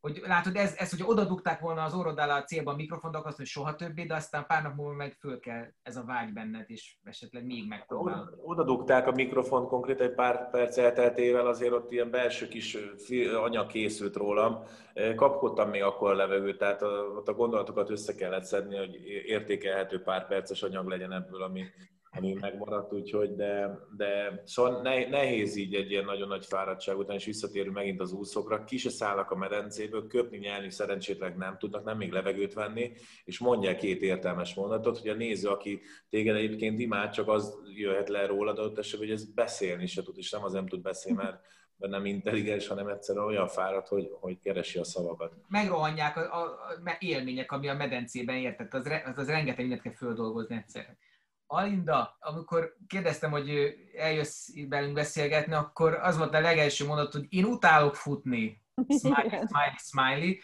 hogy 0.00 0.20
látod, 0.26 0.56
ez, 0.56 0.74
ez 0.76 0.90
hogy 0.90 1.02
oda 1.06 1.24
dugták 1.24 1.60
volna 1.60 1.82
az 1.82 1.94
orrod 1.94 2.18
a 2.18 2.44
célban 2.44 2.74
a 2.74 2.76
mikrofont, 2.76 3.16
azt, 3.16 3.36
hogy 3.36 3.46
soha 3.46 3.74
többé, 3.74 4.04
de 4.04 4.14
aztán 4.14 4.46
pár 4.46 4.62
nap 4.62 4.74
múlva 4.74 4.94
meg 4.94 5.16
föl 5.18 5.40
kell 5.40 5.64
ez 5.82 5.96
a 5.96 6.04
vágy 6.04 6.32
benned, 6.32 6.64
és 6.66 6.96
esetleg 7.04 7.46
még 7.46 7.68
megpróbálod. 7.68 8.38
Oda 8.42 8.64
dugták 8.64 9.06
a 9.06 9.12
mikrofont 9.12 9.68
konkrét 9.68 10.00
egy 10.00 10.14
pár 10.14 10.50
perc 10.50 10.78
elteltével, 10.78 11.46
azért 11.46 11.72
ott 11.72 11.92
ilyen 11.92 12.10
belső 12.10 12.48
kis 12.48 12.76
anyag 13.42 13.66
készült 13.66 14.16
rólam. 14.16 14.62
Kapkodtam 15.16 15.70
még 15.70 15.82
akkor 15.82 16.10
a 16.10 16.14
levegőt, 16.14 16.58
tehát 16.58 16.82
ott 17.16 17.28
a 17.28 17.34
gondolatokat 17.34 17.90
össze 17.90 18.14
kellett 18.14 18.44
szedni, 18.44 18.76
hogy 18.76 18.94
értékelhető 19.26 20.02
pár 20.02 20.26
perces 20.26 20.62
anyag 20.62 20.88
legyen 20.88 21.12
ebből, 21.12 21.42
ami 21.42 21.64
ami 22.16 22.36
megmaradt, 22.40 22.92
úgyhogy, 22.92 23.34
de, 23.34 23.78
de 23.96 24.42
szóval 24.44 24.80
nehéz 25.10 25.56
így 25.56 25.74
egy 25.74 25.90
ilyen 25.90 26.04
nagyon 26.04 26.28
nagy 26.28 26.46
fáradtság 26.46 26.98
után, 26.98 27.16
és 27.16 27.24
visszatérünk 27.24 27.74
megint 27.74 28.00
az 28.00 28.12
úszókra, 28.12 28.64
ki 28.64 28.76
se 28.76 28.90
szállnak 28.90 29.30
a 29.30 29.36
medencéből, 29.36 30.06
köpni, 30.06 30.38
nyelni 30.38 30.70
szerencsétleg 30.70 31.36
nem 31.36 31.58
tudnak, 31.58 31.84
nem 31.84 31.96
még 31.96 32.12
levegőt 32.12 32.54
venni, 32.54 32.92
és 33.24 33.38
mondják 33.38 33.76
két 33.76 34.02
értelmes 34.02 34.54
mondatot, 34.54 34.98
hogy 34.98 35.08
a 35.08 35.14
néző, 35.14 35.48
aki 35.48 35.80
téged 36.08 36.36
egyébként 36.36 36.80
imád, 36.80 37.10
csak 37.10 37.28
az 37.28 37.58
jöhet 37.74 38.08
le 38.08 38.26
rólad, 38.26 38.58
ott 38.58 38.78
esetben, 38.78 39.08
hogy 39.08 39.16
ez 39.16 39.32
beszélni 39.32 39.86
se 39.86 40.02
tud, 40.02 40.18
és 40.18 40.30
nem 40.30 40.44
az 40.44 40.52
nem 40.52 40.66
tud 40.66 40.82
beszélni, 40.82 41.22
mert 41.22 41.40
nem 41.76 42.04
intelligens, 42.04 42.66
hanem 42.66 42.88
egyszerűen 42.88 43.24
olyan 43.24 43.48
fáradt, 43.48 43.88
hogy, 43.88 44.08
hogy 44.20 44.38
keresi 44.38 44.78
a 44.78 44.84
szavakat. 44.84 45.32
Megrohanják 45.48 46.16
a, 46.16 46.20
a, 46.20 46.44
a 46.44 46.96
élmények, 46.98 47.52
ami 47.52 47.68
a 47.68 47.74
medencében 47.74 48.36
értett, 48.36 48.74
az, 48.74 48.90
az, 49.04 49.18
az 49.18 49.26
rengeteg 49.26 49.60
mindent 49.60 49.82
kell 49.82 49.94
földolgozni 49.94 50.56
egyszerűen. 50.56 50.98
Alinda, 51.52 52.16
amikor 52.20 52.76
kérdeztem, 52.86 53.30
hogy 53.30 53.74
eljössz 53.96 54.48
velünk 54.68 54.92
beszélgetni, 54.94 55.54
akkor 55.54 55.94
az 55.94 56.16
volt 56.16 56.34
a 56.34 56.40
legelső 56.40 56.86
mondat, 56.86 57.12
hogy 57.12 57.26
én 57.28 57.44
utálok 57.44 57.94
futni. 57.94 58.62
Smiley, 58.98 59.28
smiley, 59.28 59.76
smiley 59.76 60.34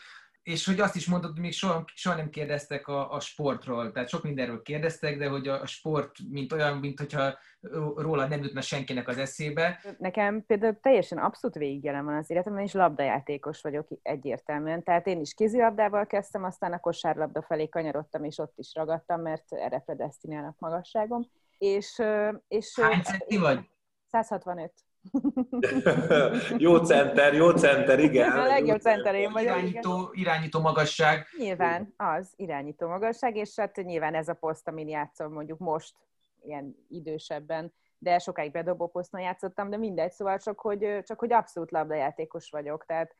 és 0.47 0.67
hogy 0.67 0.81
azt 0.81 0.97
is 0.97 1.07
mondtad, 1.07 1.33
hogy 1.33 1.41
még 1.41 1.53
soha, 1.53 1.85
soha 1.95 2.17
nem 2.17 2.31
kérdeztek 2.31 2.89
a, 2.89 3.13
a 3.13 3.21
sportról, 3.21 3.93
tehát 3.93 4.09
sok 4.09 4.23
mindenről 4.23 4.63
kérdeztek, 4.63 5.19
de 5.19 5.29
hogy 5.29 5.49
a, 5.49 5.61
a 5.61 5.67
sport, 5.67 6.11
mint 6.29 6.53
olyan, 6.53 6.77
mint 6.77 6.99
hogyha 6.99 7.39
róla 7.97 8.27
nem 8.27 8.43
jutna 8.43 8.61
senkinek 8.61 9.09
az 9.09 9.19
eszébe. 9.19 9.81
Nekem 9.99 10.45
például 10.47 10.81
teljesen 10.81 11.19
abszolút 11.19 11.57
végigjelen 11.57 12.05
van 12.05 12.15
az 12.15 12.31
életemben, 12.31 12.63
és 12.63 12.73
labdajátékos 12.73 13.61
vagyok 13.61 13.89
egyértelműen. 14.03 14.83
Tehát 14.83 15.07
én 15.07 15.21
is 15.21 15.35
kézilabdával 15.35 16.07
kezdtem, 16.07 16.45
aztán 16.45 16.73
a 16.73 16.81
kosárlabda 16.81 17.43
felé 17.43 17.69
kanyarodtam, 17.69 18.25
és 18.25 18.39
ott 18.39 18.59
is 18.59 18.75
ragadtam, 18.75 19.21
mert 19.21 19.53
erre 19.53 19.79
predestinálnak 19.79 20.59
magasságom. 20.59 21.31
És, 21.59 22.03
és, 22.49 22.81
Hány 22.81 23.03
centi 23.03 23.37
vagy? 23.37 23.61
165. 24.07 24.73
jó 26.67 26.77
center, 26.77 27.35
jó 27.35 27.51
center, 27.51 27.99
igen. 27.99 28.31
A 28.31 28.47
legjobb 28.47 28.81
center 28.81 29.15
én 29.15 29.33
vagyok. 29.33 29.57
Irányító, 29.57 30.11
irányító 30.13 30.61
magasság. 30.61 31.27
Nyilván, 31.39 31.95
az 31.97 32.33
irányító 32.37 32.89
magasság, 32.89 33.37
és 33.37 33.53
hát 33.57 33.77
nyilván 33.77 34.15
ez 34.15 34.29
a 34.29 34.35
poszt, 34.35 34.69
amin 34.69 34.89
játszom 34.89 35.33
mondjuk 35.33 35.59
most, 35.59 35.95
ilyen 36.43 36.77
idősebben, 36.89 37.73
de 37.99 38.19
sokáig 38.19 38.51
bedobó 38.51 38.87
poszton 38.89 39.21
játszottam, 39.21 39.71
de 39.71 39.77
mindegy, 39.77 40.13
szóval 40.13 40.39
csak 40.39 40.61
hogy, 40.61 40.99
csak 41.03 41.19
hogy 41.19 41.33
abszolút 41.33 41.71
labdajátékos 41.71 42.51
vagyok, 42.51 42.85
tehát 42.87 43.15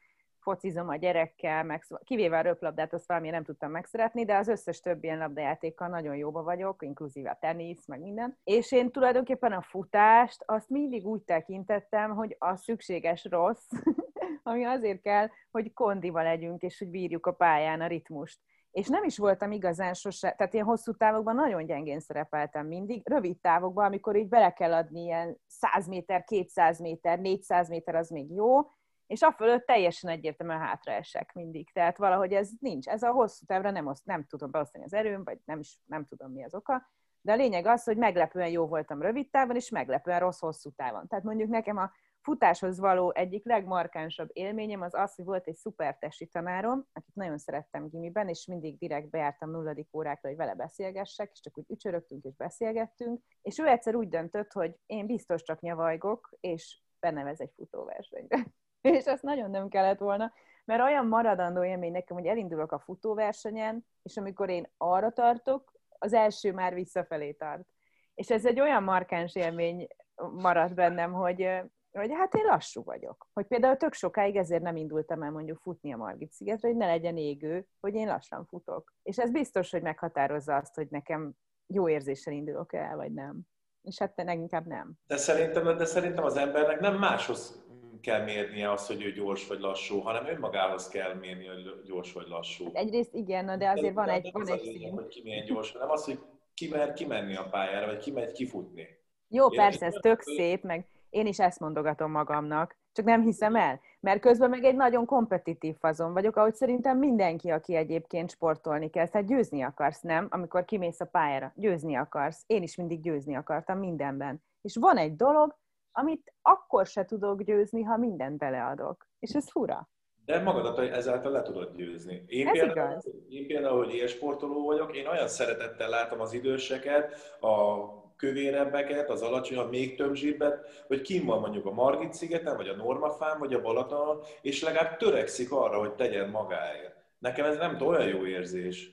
focizom 0.47 0.89
a 0.89 0.97
gyerekkel, 0.97 1.65
meg, 1.65 1.85
kivéve 2.05 2.39
a 2.39 2.41
röplabdát, 2.41 2.93
azt 2.93 3.07
valami 3.07 3.31
nem 3.31 3.45
tudtam 3.45 3.71
megszeretni, 3.71 4.25
de 4.25 4.37
az 4.37 4.49
összes 4.49 4.81
többi 4.81 5.07
ilyen 5.07 5.19
labdajátékkal 5.19 5.89
nagyon 5.89 6.17
jóba 6.17 6.43
vagyok, 6.43 6.83
inkluzíve 6.83 7.31
a 7.31 7.39
tenisz, 7.41 7.87
meg 7.87 8.01
minden. 8.01 8.39
És 8.45 8.73
én 8.73 8.91
tulajdonképpen 8.91 9.53
a 9.53 9.63
futást 9.63 10.43
azt 10.47 10.69
mindig 10.69 11.07
úgy 11.07 11.23
tekintettem, 11.23 12.15
hogy 12.15 12.37
a 12.39 12.57
szükséges 12.57 13.25
rossz, 13.25 13.71
ami 14.43 14.65
azért 14.65 15.01
kell, 15.01 15.29
hogy 15.51 15.73
kondival 15.73 16.23
legyünk, 16.23 16.63
és 16.63 16.79
hogy 16.79 16.89
bírjuk 16.89 17.27
a 17.27 17.33
pályán 17.33 17.81
a 17.81 17.87
ritmust. 17.87 18.41
És 18.71 18.87
nem 18.87 19.05
is 19.05 19.19
voltam 19.19 19.53
igazán 19.53 19.95
sose, 19.95 20.35
tehát 20.37 20.53
ilyen 20.53 20.67
hosszú 20.67 20.93
távokban 20.93 21.35
nagyon 21.35 21.67
gyengén 21.67 22.01
szerepeltem 22.01 22.67
mindig, 22.67 23.09
rövid 23.09 23.39
távokban, 23.41 23.85
amikor 23.85 24.17
így 24.17 24.29
bele 24.29 24.53
kell 24.53 24.73
adni 24.73 25.03
ilyen 25.03 25.37
100 25.47 25.87
méter, 25.89 26.25
200 26.25 26.81
méter, 26.81 27.19
400 27.19 27.69
méter, 27.69 27.95
az 27.95 28.11
még 28.11 28.33
jó, 28.33 28.61
és 29.07 29.23
a 29.23 29.33
fölött 29.33 29.67
teljesen 29.67 30.11
egyértelműen 30.11 30.61
hátraesek 30.61 31.33
mindig. 31.35 31.73
Tehát 31.73 31.97
valahogy 31.97 32.33
ez 32.33 32.51
nincs. 32.61 32.89
Ez 32.89 33.03
a 33.03 33.11
hosszú 33.11 33.45
távra 33.47 33.71
nem, 33.71 33.87
oszt, 33.87 34.07
nem 34.07 34.25
tudom 34.25 34.51
beosztani 34.51 34.85
az 34.85 34.93
erőm, 34.93 35.25
vagy 35.25 35.39
nem, 35.45 35.59
is, 35.59 35.79
nem 35.85 36.05
tudom 36.05 36.33
mi 36.33 36.45
az 36.45 36.55
oka. 36.55 36.91
De 37.21 37.33
a 37.33 37.37
lényeg 37.37 37.67
az, 37.67 37.85
hogy 37.85 37.97
meglepően 37.97 38.49
jó 38.49 38.67
voltam 38.67 39.03
rövid 39.03 39.31
távon, 39.31 39.57
és 39.57 39.71
meglepően 39.71 40.21
rossz 40.21 40.41
hosszú 40.41 40.71
távon. 40.71 41.07
Tehát 41.07 41.25
mondjuk 41.25 41.49
nekem 41.49 41.77
a 41.77 41.91
futáshoz 42.27 42.79
való 42.79 43.13
egyik 43.15 43.45
legmarkánsabb 43.45 44.29
élményem 44.33 44.81
az 44.81 44.95
az, 44.95 45.15
hogy 45.15 45.25
volt 45.25 45.47
egy 45.47 45.55
szuper 45.55 45.99
testi 45.99 46.27
tanárom, 46.27 46.87
akit 46.93 47.15
nagyon 47.15 47.39
szerettem 47.39 47.89
gimiben, 47.89 48.29
és 48.29 48.47
mindig 48.47 48.79
direkt 48.79 49.11
bejártam 49.11 49.51
nulladik 49.51 49.89
órákra, 49.97 50.29
hogy 50.29 50.39
vele 50.39 50.55
beszélgessek, 50.55 51.31
és 51.33 51.41
csak 51.41 51.59
úgy 51.59 51.65
ücsörögtünk 51.69 52.25
és 52.25 52.37
beszélgettünk, 52.37 53.23
és 53.43 53.59
ő 53.59 53.67
egyszer 53.67 53.95
úgy 53.95 54.09
döntött, 54.09 54.53
hogy 54.53 54.77
én 54.87 55.07
biztos 55.07 55.43
csak 55.43 55.61
nyavajgok, 55.61 56.37
és 56.41 56.81
benevez 57.01 57.41
egy 57.41 57.53
futóversenyre. 57.57 58.47
És 58.81 59.05
azt 59.05 59.23
nagyon 59.23 59.51
nem 59.51 59.69
kellett 59.69 59.99
volna, 59.99 60.33
mert 60.65 60.83
olyan 60.83 61.07
maradandó 61.07 61.65
élmény 61.65 61.93
nekem, 61.93 62.17
hogy 62.17 62.27
elindulok 62.27 62.73
a 62.73 62.79
futóversenyen, 62.79 63.87
és 64.03 64.17
amikor 64.17 64.49
én 64.49 64.73
arra 64.77 65.11
tartok, 65.11 65.73
az 65.99 66.13
első 66.13 66.53
már 66.53 66.75
visszafelé 66.75 67.33
tart. 67.33 67.67
És 68.15 68.31
ez 68.31 68.47
egy 68.47 68.61
olyan 68.61 68.83
markáns 68.83 69.35
élmény 69.35 69.87
maradt 70.33 70.75
bennem, 70.75 71.13
hogy, 71.13 71.49
hogy 71.93 72.13
hát 72.13 72.35
én 72.35 72.45
lassú 72.45 72.83
vagyok. 72.85 73.29
Hogy 73.33 73.47
például 73.47 73.77
tök 73.77 73.93
sokáig 73.93 74.37
ezért 74.37 74.63
nem 74.63 74.77
indultam 74.77 75.23
el 75.23 75.31
mondjuk 75.31 75.59
futni 75.59 75.93
a 75.93 75.97
Margit 75.97 76.33
szigetre, 76.33 76.69
hogy 76.69 76.77
ne 76.77 76.87
legyen 76.87 77.17
égő, 77.17 77.67
hogy 77.81 77.95
én 77.95 78.07
lassan 78.07 78.45
futok. 78.45 78.95
És 79.03 79.19
ez 79.19 79.31
biztos, 79.31 79.71
hogy 79.71 79.83
meghatározza 79.83 80.57
azt, 80.57 80.75
hogy 80.75 80.87
nekem 80.91 81.33
jó 81.67 81.89
érzéssel 81.89 82.33
indulok 82.33 82.73
el, 82.73 82.97
vagy 82.97 83.13
nem. 83.13 83.41
És 83.83 83.99
hát 83.99 84.23
inkább 84.27 84.67
nem. 84.67 84.93
De 85.07 85.17
szerintem, 85.17 85.77
de 85.77 85.85
szerintem 85.85 86.25
az 86.25 86.37
embernek 86.37 86.81
nem 86.81 86.99
máshoz 86.99 87.66
kell 88.07 88.25
mérnie 88.25 88.71
azt, 88.71 88.87
hogy 88.87 89.03
ő 89.03 89.13
gyors 89.13 89.47
vagy 89.47 89.61
lassú, 89.61 89.99
hanem 90.01 90.27
önmagához 90.27 90.89
kell 90.89 91.15
mérni, 91.15 91.47
hogy 91.47 91.83
gyors 91.85 92.13
vagy 92.13 92.27
lassú. 92.29 92.65
Hát 92.65 92.75
egyrészt 92.75 93.15
igen, 93.15 93.59
de 93.59 93.69
azért 93.69 93.95
de 93.95 94.01
van 94.01 94.09
egy, 94.09 94.31
van 94.33 94.49
egy 94.49 94.61
szín. 94.61 94.93
hogy 94.93 95.07
ki 95.07 95.21
milyen 95.25 95.45
gyors, 95.45 95.73
hanem 95.73 95.91
az, 95.91 96.05
hogy 96.05 96.19
ki 96.55 96.69
mer 96.69 96.93
kimenni 96.93 97.37
a 97.37 97.49
pályára, 97.51 97.87
vagy 97.87 97.99
ki 97.99 98.11
megy 98.11 98.33
kifutni. 98.33 98.87
Jó, 99.29 99.47
Én 99.51 99.59
persze, 99.59 99.87
ez 99.87 99.95
tök 100.01 100.21
szép, 100.21 100.63
meg 100.63 100.87
én 101.11 101.27
is 101.27 101.39
ezt 101.39 101.61
mondogatom 101.61 102.11
magamnak, 102.11 102.77
csak 102.93 103.05
nem 103.05 103.23
hiszem 103.23 103.57
el, 103.57 103.81
mert 104.01 104.21
közben 104.21 104.51
meg 104.51 104.65
egy 104.65 104.77
nagyon 104.77 105.07
kompetitív 105.07 105.77
fazon 105.79 106.13
vagyok, 106.13 106.37
ahogy 106.37 106.55
szerintem 106.55 106.99
mindenki, 106.99 107.51
aki 107.51 107.75
egyébként 107.75 108.31
sportolni 108.31 108.91
kell, 108.91 109.09
tehát 109.09 109.27
győzni 109.27 109.63
akarsz, 109.63 110.01
nem? 110.01 110.27
Amikor 110.31 110.65
kimész 110.65 111.01
a 111.01 111.05
pályára, 111.05 111.53
győzni 111.55 111.97
akarsz. 111.97 112.43
Én 112.47 112.63
is 112.63 112.77
mindig 112.77 113.01
győzni 113.01 113.37
akartam 113.37 113.79
mindenben. 113.79 114.43
És 114.61 114.77
van 114.81 114.97
egy 114.97 115.17
dolog, 115.17 115.59
amit 115.99 116.33
akkor 116.43 116.87
se 116.87 117.05
tudok 117.05 117.43
győzni, 117.43 117.83
ha 117.83 117.97
mindent 117.97 118.39
beleadok. 118.39 119.09
És 119.19 119.35
ez 119.35 119.51
fura. 119.51 119.89
De 120.25 120.43
magadat 120.43 120.79
ezáltal 120.79 121.33
le 121.33 121.43
tudod 121.43 121.77
győzni. 121.77 122.25
Én 122.27 122.47
ez 122.47 122.53
például, 122.53 122.91
igaz. 122.91 123.09
én 123.29 123.47
például, 123.47 123.85
hogy 123.85 123.95
élsportoló 123.95 124.65
vagyok, 124.65 124.97
én 124.97 125.07
olyan 125.07 125.29
szeretettel 125.29 125.89
látom 125.89 126.21
az 126.21 126.33
időseket, 126.33 127.15
a 127.41 127.85
kövérebbeket, 128.17 129.11
az 129.11 129.23
alacsonyabb, 129.23 129.71
még 129.71 129.97
több 129.97 130.15
zsírbet, 130.15 130.85
hogy 130.87 131.01
kim 131.01 131.25
van 131.25 131.41
mondjuk 131.41 131.67
a 131.67 131.73
Margit 131.73 132.13
szigeten, 132.13 132.57
vagy 132.57 132.69
a 132.69 132.77
Normafán, 132.77 133.39
vagy 133.39 133.55
a 133.55 133.61
Balatonon, 133.61 134.21
és 134.43 134.63
legalább 134.63 134.97
törekszik 134.97 135.53
arra, 135.53 135.79
hogy 135.79 135.95
tegyen 135.95 136.31
magáért. 136.31 136.97
Nekem 137.19 137.45
ez 137.45 137.57
nem 137.57 137.77
olyan 137.81 138.07
jó 138.09 138.27
érzés. 138.27 138.91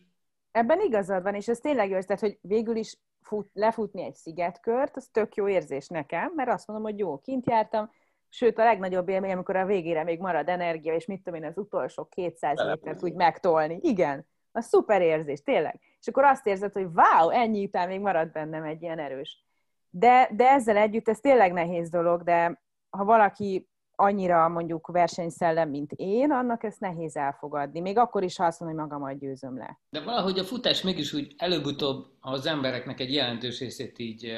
Ebben 0.52 0.80
igazad 0.82 1.24
van, 1.24 1.36
és 1.36 1.48
ez 1.48 1.60
tényleg 1.60 1.90
jó, 1.90 2.00
tehát, 2.00 2.22
hogy 2.22 2.38
végül 2.42 2.76
is 2.76 2.98
fut, 3.24 3.50
lefutni 3.54 4.04
egy 4.04 4.16
szigetkört, 4.16 4.96
az 4.96 5.08
tök 5.12 5.36
jó 5.36 5.48
érzés 5.48 5.88
nekem, 5.88 6.32
mert 6.36 6.50
azt 6.50 6.68
mondom, 6.68 6.86
hogy 6.86 7.00
jó, 7.00 7.18
kint 7.18 7.50
jártam, 7.50 7.92
sőt 8.30 8.58
a 8.58 8.64
legnagyobb 8.64 9.10
élmény, 9.10 9.32
amikor 9.32 9.56
a 9.56 9.66
végére 9.66 10.04
még 10.04 10.20
marad 10.20 10.50
energia, 10.50 10.94
és 10.94 11.06
mit 11.06 11.24
tudom 11.24 11.42
én, 11.44 11.50
az 11.50 11.58
utolsó 11.58 12.06
200 12.06 12.66
métert 12.66 13.04
úgy 13.04 13.14
megtolni. 13.14 13.80
Igen, 13.82 14.28
a 14.52 14.62
szuper 14.62 15.02
érzés, 15.02 15.44
tényleg. 15.44 15.80
És 16.00 16.08
akkor 16.08 16.24
azt 16.24 16.48
érzed, 16.48 16.74
hogy 16.74 16.88
wow, 16.94 17.30
ennyi 17.30 17.66
után 17.66 17.88
még 17.88 18.00
marad 18.00 18.32
bennem 18.32 18.64
egy 18.64 18.82
ilyen 18.82 19.00
erős. 19.00 19.46
De, 19.90 20.30
de 20.32 20.50
ezzel 20.50 20.78
együtt 20.78 21.10
ez 21.10 21.20
tényleg 21.20 21.54
nehéz 21.54 21.90
dolog, 21.90 22.24
de 22.24 22.62
ha 22.90 23.06
valaki 23.06 23.70
annyira 23.96 24.48
mondjuk 24.48 24.88
versenyszellem, 24.88 25.70
mint 25.70 25.92
én, 25.96 26.32
annak 26.32 26.64
ezt 26.64 26.80
nehéz 26.80 27.16
elfogadni. 27.16 27.80
Még 27.80 27.98
akkor 27.98 28.24
is, 28.24 28.38
ha 28.38 28.46
azt 28.46 28.60
mondom, 28.60 28.80
hogy 28.80 28.90
magamat 28.90 29.20
győzöm 29.20 29.58
le. 29.58 29.80
De 29.90 30.02
valahogy 30.02 30.40
a 30.40 30.44
futás 30.44 30.82
mégis 30.82 31.14
úgy 31.14 31.34
előbb-utóbb 31.38 32.06
az 32.22 32.46
embereknek 32.46 33.00
egy 33.00 33.14
jelentős 33.14 33.60
részét 33.60 34.00
így 34.00 34.32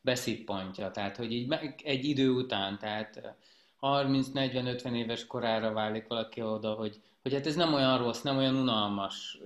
beszippantja. 0.00 0.90
Tehát, 0.90 1.16
hogy 1.16 1.32
így 1.32 1.54
egy 1.84 2.04
idő 2.04 2.30
után, 2.30 2.78
tehát 2.78 3.34
30-40-50 3.80 4.94
éves 4.94 5.26
korára 5.26 5.72
válik 5.72 6.08
valaki 6.08 6.42
oda, 6.42 6.72
hogy, 6.72 7.00
hogy 7.22 7.32
hát 7.32 7.46
ez 7.46 7.54
nem 7.54 7.74
olyan 7.74 7.98
rossz, 7.98 8.22
nem 8.22 8.36
olyan 8.36 8.54
unalmas, 8.54 9.38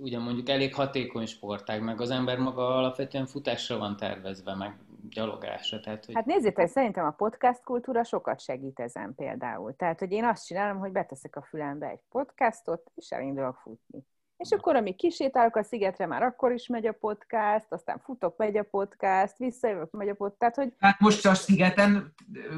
ugye 0.00 0.18
mondjuk 0.18 0.48
elég 0.48 0.74
hatékony 0.74 1.26
sportág, 1.26 1.82
meg 1.82 2.00
az 2.00 2.10
ember 2.10 2.38
maga 2.38 2.76
alapvetően 2.76 3.26
futásra 3.26 3.78
van 3.78 3.96
tervezve, 3.96 4.54
meg 4.54 4.78
gyalogásra. 5.10 5.80
Tehát, 5.80 6.04
hogy... 6.04 6.14
Hát 6.14 6.26
nézzétek, 6.26 6.68
szerintem 6.68 7.06
a 7.06 7.10
podcast 7.10 7.62
kultúra 7.62 8.04
sokat 8.04 8.40
segít 8.40 8.80
ezen 8.80 9.14
például. 9.14 9.76
Tehát, 9.76 9.98
hogy 9.98 10.12
én 10.12 10.24
azt 10.24 10.46
csinálom, 10.46 10.78
hogy 10.78 10.92
beteszek 10.92 11.36
a 11.36 11.42
fülembe 11.42 11.88
egy 11.88 12.02
podcastot, 12.08 12.90
és 12.94 13.10
elindulok 13.10 13.56
futni. 13.56 14.04
És 14.36 14.50
akkor, 14.50 14.76
amíg 14.76 14.96
kisétálok 14.96 15.56
a 15.56 15.62
szigetre, 15.62 16.06
már 16.06 16.22
akkor 16.22 16.52
is 16.52 16.66
megy 16.66 16.86
a 16.86 16.92
podcast, 16.92 17.66
aztán 17.68 17.98
futok, 17.98 18.36
megy 18.36 18.56
a 18.56 18.62
podcast, 18.62 19.38
visszajövök, 19.38 19.90
megy 19.90 20.08
a 20.08 20.14
podcast. 20.14 20.38
Tehát, 20.38 20.54
hogy... 20.54 20.72
Hát 20.78 21.00
most 21.00 21.26
a 21.26 21.34
szigeten 21.34 22.14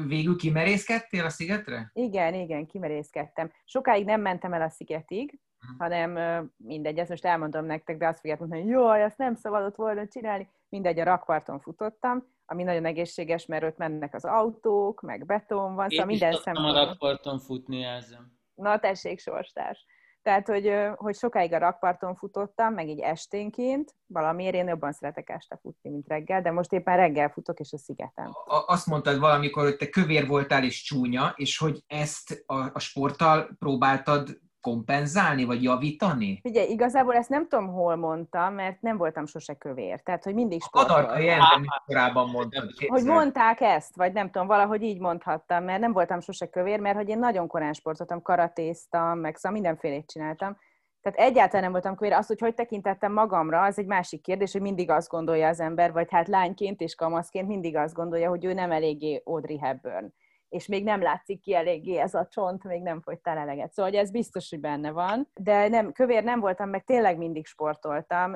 végül 0.07 0.35
kimerészkedtél 0.35 1.25
a 1.25 1.29
szigetre? 1.29 1.91
Igen, 1.93 2.33
igen, 2.33 2.65
kimerészkedtem. 2.65 3.51
Sokáig 3.65 4.05
nem 4.05 4.21
mentem 4.21 4.53
el 4.53 4.61
a 4.61 4.69
szigetig. 4.69 5.39
Hanem 5.77 6.11
mindegy, 6.57 6.97
ezt 6.97 7.09
most 7.09 7.25
elmondom 7.25 7.65
nektek, 7.65 7.97
de 7.97 8.07
azt 8.07 8.19
fogják 8.19 8.39
mondani, 8.39 8.61
hogy 8.61 8.71
jaj, 8.71 9.03
ezt 9.03 9.17
nem 9.17 9.35
szabadott 9.35 9.75
volna 9.75 10.07
csinálni. 10.07 10.49
Mindegy, 10.69 10.99
a 10.99 11.03
rakparton 11.03 11.59
futottam, 11.59 12.23
ami 12.45 12.63
nagyon 12.63 12.85
egészséges, 12.85 13.45
mert 13.45 13.63
ott 13.63 13.77
mennek 13.77 14.13
az 14.13 14.25
autók, 14.25 15.01
meg 15.01 15.25
beton 15.25 15.75
van, 15.75 15.89
szóval 15.89 16.05
minden 16.05 16.33
szempontból. 16.33 16.77
a 16.77 16.85
rakparton 16.85 17.39
futni 17.39 17.83
ezzel. 17.83 18.31
Na 18.55 18.79
tessék, 18.79 19.19
sorstárs. 19.19 19.85
Tehát, 20.21 20.47
hogy, 20.47 20.73
hogy 20.95 21.15
sokáig 21.15 21.53
a 21.53 21.57
rakparton 21.57 22.15
futottam, 22.15 22.73
meg 22.73 22.89
így 22.89 22.99
esténként, 22.99 23.95
valamiért 24.05 24.55
én 24.55 24.67
jobban 24.67 24.91
szeretek 24.91 25.29
este 25.29 25.59
futni, 25.61 25.89
mint 25.89 26.07
reggel, 26.07 26.41
de 26.41 26.51
most 26.51 26.73
éppen 26.73 26.95
reggel 26.95 27.29
futok, 27.29 27.59
és 27.59 27.73
a 27.73 27.77
szigeten. 27.77 28.31
Azt 28.65 28.85
mondtad 28.85 29.19
valamikor, 29.19 29.63
hogy 29.63 29.75
te 29.75 29.89
kövér 29.89 30.27
voltál 30.27 30.63
és 30.63 30.83
csúnya, 30.83 31.33
és 31.35 31.57
hogy 31.57 31.83
ezt 31.87 32.43
a, 32.45 32.69
a 32.73 32.79
sporttal 32.79 33.49
próbáltad 33.59 34.39
kompenzálni, 34.67 35.43
vagy 35.43 35.63
javítani? 35.63 36.41
Ugye, 36.43 36.65
igazából 36.65 37.15
ezt 37.15 37.29
nem 37.29 37.47
tudom, 37.47 37.67
hol 37.67 37.95
mondtam, 37.95 38.53
mert 38.53 38.81
nem 38.81 38.97
voltam 38.97 39.25
sose 39.25 39.53
kövér. 39.53 40.01
Tehát, 40.01 40.23
hogy 40.23 40.33
mindig 40.33 40.61
sportoltam. 40.61 41.03
Adarka 41.05 41.19
jelenteni, 41.23 41.67
korábban 41.85 42.29
mondtad. 42.29 42.69
Hogy 42.87 43.03
mondták 43.03 43.61
ezt, 43.61 43.95
vagy 43.95 44.13
nem 44.13 44.31
tudom, 44.31 44.47
valahogy 44.47 44.83
így 44.83 44.99
mondhattam, 44.99 45.63
mert 45.63 45.79
nem 45.79 45.93
voltam 45.93 46.19
sose 46.19 46.45
kövér, 46.45 46.79
mert 46.79 46.95
hogy 46.95 47.09
én 47.09 47.19
nagyon 47.19 47.47
korán 47.47 47.73
sportoltam, 47.73 48.21
karatéztam, 48.21 49.19
meg 49.19 49.35
szóval 49.35 49.51
mindenfélét 49.51 50.09
csináltam. 50.11 50.57
Tehát 51.01 51.29
egyáltalán 51.29 51.63
nem 51.63 51.71
voltam 51.71 51.95
kövér. 51.95 52.13
Azt, 52.13 52.27
hogy 52.27 52.39
hogy 52.39 52.53
tekintettem 52.53 53.13
magamra, 53.13 53.61
az 53.61 53.79
egy 53.79 53.85
másik 53.85 54.21
kérdés, 54.21 54.51
hogy 54.51 54.61
mindig 54.61 54.89
azt 54.89 55.09
gondolja 55.09 55.47
az 55.47 55.59
ember, 55.59 55.91
vagy 55.91 56.07
hát 56.11 56.27
lányként 56.27 56.81
és 56.81 56.95
kamaszként 56.95 57.47
mindig 57.47 57.75
azt 57.75 57.93
gondolja, 57.93 58.29
hogy 58.29 58.45
ő 58.45 58.53
nem 58.53 58.71
eléggé 58.71 59.21
Audrey 59.25 59.59
Hepburn 59.59 60.13
és 60.49 60.67
még 60.67 60.83
nem 60.83 61.01
látszik 61.01 61.41
ki 61.41 61.55
eléggé 61.55 61.97
ez 61.97 62.13
a 62.13 62.27
csont, 62.27 62.63
még 62.63 62.81
nem 62.81 63.01
fogytál 63.01 63.37
eleget. 63.37 63.71
Szóval 63.71 63.91
hogy 63.91 63.99
ez 63.99 64.11
biztos, 64.11 64.49
hogy 64.49 64.59
benne 64.59 64.91
van, 64.91 65.27
de 65.33 65.67
nem, 65.67 65.91
kövér 65.91 66.23
nem 66.23 66.39
voltam, 66.39 66.69
meg 66.69 66.83
tényleg 66.83 67.17
mindig 67.17 67.45
sportoltam, 67.45 68.35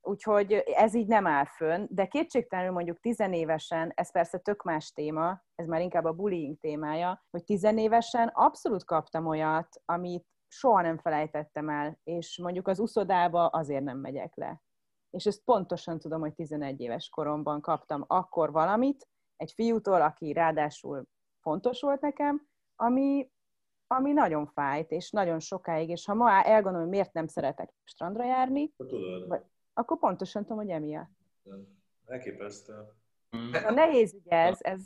úgyhogy 0.00 0.52
ez 0.52 0.94
így 0.94 1.06
nem 1.06 1.26
áll 1.26 1.44
fönn, 1.44 1.86
de 1.88 2.06
kétségtelenül 2.06 2.72
mondjuk 2.72 3.00
tizenévesen, 3.00 3.92
ez 3.94 4.12
persze 4.12 4.38
tök 4.38 4.62
más 4.62 4.92
téma, 4.92 5.42
ez 5.54 5.66
már 5.66 5.80
inkább 5.80 6.04
a 6.04 6.12
bullying 6.12 6.58
témája, 6.58 7.26
hogy 7.30 7.44
tizenévesen 7.44 8.28
abszolút 8.28 8.84
kaptam 8.84 9.26
olyat, 9.26 9.68
amit 9.84 10.26
soha 10.48 10.82
nem 10.82 10.98
felejtettem 10.98 11.68
el, 11.68 11.98
és 12.04 12.38
mondjuk 12.42 12.68
az 12.68 12.78
uszodába 12.78 13.46
azért 13.46 13.84
nem 13.84 13.98
megyek 13.98 14.36
le. 14.36 14.62
És 15.10 15.26
ezt 15.26 15.44
pontosan 15.44 15.98
tudom, 15.98 16.20
hogy 16.20 16.34
11 16.34 16.80
éves 16.80 17.08
koromban 17.08 17.60
kaptam 17.60 18.04
akkor 18.06 18.52
valamit, 18.52 19.08
egy 19.36 19.52
fiútól, 19.52 20.02
aki 20.02 20.32
ráadásul 20.32 21.06
fontos 21.48 21.80
volt 21.80 22.00
nekem, 22.00 22.46
ami, 22.76 23.30
ami 23.86 24.12
nagyon 24.12 24.46
fájt, 24.46 24.90
és 24.90 25.10
nagyon 25.10 25.40
sokáig, 25.40 25.88
és 25.88 26.04
ha 26.04 26.14
ma 26.14 26.44
elgondolom, 26.44 26.80
hogy 26.80 26.88
miért 26.88 27.12
nem 27.12 27.26
szeretek 27.26 27.72
strandra 27.84 28.24
járni, 28.24 28.74
vagy, 29.28 29.42
akkor 29.72 29.98
pontosan 29.98 30.42
tudom, 30.42 30.58
hogy 30.58 30.70
emiatt. 30.70 31.10
Elképesztő. 32.06 32.74
A 33.66 33.70
nehéz 33.70 34.14
ugye 34.14 34.36
ez, 34.36 34.58
ez... 34.60 34.80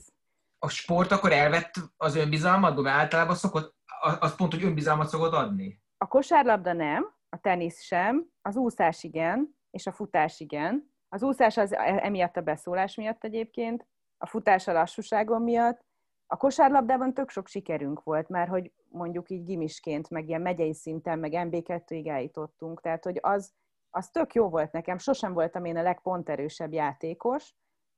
A 0.58 0.68
sport 0.68 1.10
akkor 1.10 1.32
elvett 1.32 1.74
az 1.96 2.16
önbizalmat, 2.16 2.80
mert 2.80 2.96
általában 2.96 3.34
szokott, 3.34 3.74
az 4.20 4.36
pont, 4.36 4.52
hogy 4.52 4.64
önbizalmat 4.64 5.08
szokott 5.08 5.32
adni? 5.32 5.82
A 5.98 6.08
kosárlabda 6.08 6.72
nem, 6.72 7.14
a 7.28 7.40
tenisz 7.40 7.80
sem, 7.80 8.26
az 8.42 8.56
úszás 8.56 9.02
igen, 9.02 9.56
és 9.70 9.86
a 9.86 9.92
futás 9.92 10.40
igen. 10.40 10.94
Az 11.08 11.22
úszás 11.22 11.56
az 11.56 11.72
emiatt 11.76 12.36
a 12.36 12.40
beszólás 12.40 12.94
miatt 12.94 13.24
egyébként, 13.24 13.86
a 14.18 14.26
futás 14.26 14.68
a 14.68 14.72
lassúságon 14.72 15.42
miatt, 15.42 15.84
A 16.32 16.36
kosárlabdában 16.36 17.14
tök 17.14 17.30
sok 17.30 17.46
sikerünk 17.46 18.02
volt, 18.02 18.28
mert 18.28 18.50
hogy 18.50 18.72
mondjuk 18.88 19.30
így 19.30 19.44
gimisként, 19.44 20.10
meg 20.10 20.28
ilyen 20.28 20.40
megyei 20.40 20.74
szinten, 20.74 21.18
meg 21.18 21.32
MB2-ig 21.34 22.08
eljutottunk, 22.08 22.80
tehát 22.80 23.04
hogy 23.04 23.18
az, 23.22 23.52
az 23.90 24.10
tök 24.10 24.34
jó 24.34 24.48
volt 24.48 24.72
nekem. 24.72 24.98
Sosem 24.98 25.32
voltam 25.32 25.64
én 25.64 25.76
a 25.76 25.82
legponterősebb 25.82 26.72
játékos, 26.72 27.54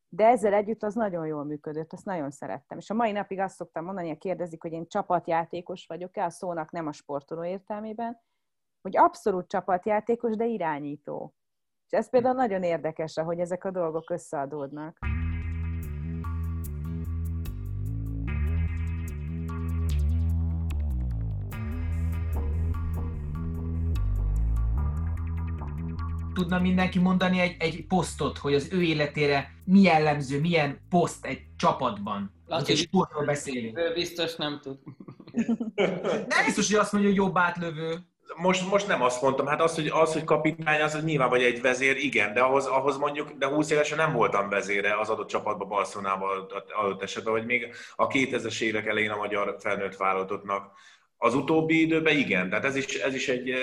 de 0.09 0.27
ezzel 0.27 0.53
együtt 0.53 0.83
az 0.83 0.95
nagyon 0.95 1.27
jól 1.27 1.45
működött, 1.45 1.93
azt 1.93 2.05
nagyon 2.05 2.31
szerettem. 2.31 2.79
És 2.79 2.91
a 2.91 2.95
mai 2.95 3.13
napig 3.13 3.39
azt 3.39 3.55
szoktam 3.55 3.85
mondani, 3.85 4.09
ha 4.09 4.17
kérdezik, 4.17 4.63
hogy 4.63 4.73
én 4.73 4.87
csapatjátékos 4.89 5.87
vagyok-e, 5.87 6.25
a 6.25 6.31
szónak 6.31 6.71
nem 6.71 6.87
a 6.87 6.93
sportoló 6.93 7.45
értelmében, 7.45 8.21
hogy 8.83 8.97
abszolút 8.97 9.49
csapatjátékos, 9.49 10.37
de 10.37 10.45
irányító. 10.45 11.35
És 11.87 11.99
ez 11.99 12.11
például 12.11 12.35
nagyon 12.35 12.63
érdekes, 12.63 13.15
hogy 13.15 13.39
ezek 13.39 13.65
a 13.65 13.71
dolgok 13.71 14.11
összeadódnak. 14.11 14.99
Tudna 26.35 26.59
mindenki 26.59 26.99
mondani 26.99 27.41
egy, 27.41 27.57
egy 27.59 27.87
posztot, 27.87 28.39
hogy 28.39 28.55
az 28.55 28.69
ő 28.73 28.83
életére 28.83 29.51
mi 29.65 29.81
jellemző, 29.81 30.41
milyen 30.41 30.81
poszt 30.89 31.25
egy 31.25 31.41
csapatban? 31.57 32.35
Laci, 32.47 32.73
egy 32.73 32.79
sportról 32.79 33.25
beszélünk. 33.25 33.79
Ő 33.79 33.93
biztos 33.93 34.37
nem 34.37 34.61
tud. 34.63 34.79
Nem 36.29 36.45
biztos, 36.45 36.71
hogy 36.71 36.81
azt 36.81 36.93
mondja, 36.93 37.11
hogy 37.11 37.19
jobb 37.19 37.39
átlövő. 37.39 37.99
Most, 38.37 38.71
most 38.71 38.87
nem 38.87 39.03
azt 39.03 39.23
mondtam, 39.23 39.47
hát 39.47 39.61
az, 39.61 39.75
hogy, 39.75 39.87
az, 39.87 40.13
hogy 40.13 40.25
kapitány, 40.25 40.81
az 40.81 40.95
hogy 40.95 41.05
nyilván 41.05 41.29
vagy 41.29 41.43
egy 41.43 41.61
vezér, 41.61 41.97
igen, 41.97 42.35
de 42.35 42.41
ahhoz, 42.41 42.67
ahhoz 42.67 42.97
mondjuk, 42.97 43.31
de 43.31 43.47
20 43.47 43.71
évesen 43.71 43.97
nem 43.97 44.13
voltam 44.13 44.49
vezére 44.49 44.99
az 44.99 45.09
adott 45.09 45.29
csapatban, 45.29 45.69
Barcelonában 45.69 46.47
adott 46.73 47.03
esetben, 47.03 47.33
vagy 47.33 47.45
még 47.47 47.75
a 47.97 48.07
2000-es 48.07 48.61
évek 48.61 48.87
elején 48.87 49.11
a 49.11 49.17
magyar 49.17 49.57
felnőtt 49.61 49.97
válogatottnak. 49.97 50.73
Az 51.17 51.35
utóbbi 51.35 51.81
időben 51.81 52.17
igen, 52.17 52.49
tehát 52.49 52.65
ez 52.65 52.77
is, 52.77 52.95
ez 52.95 53.15
is 53.15 53.29
egy, 53.29 53.55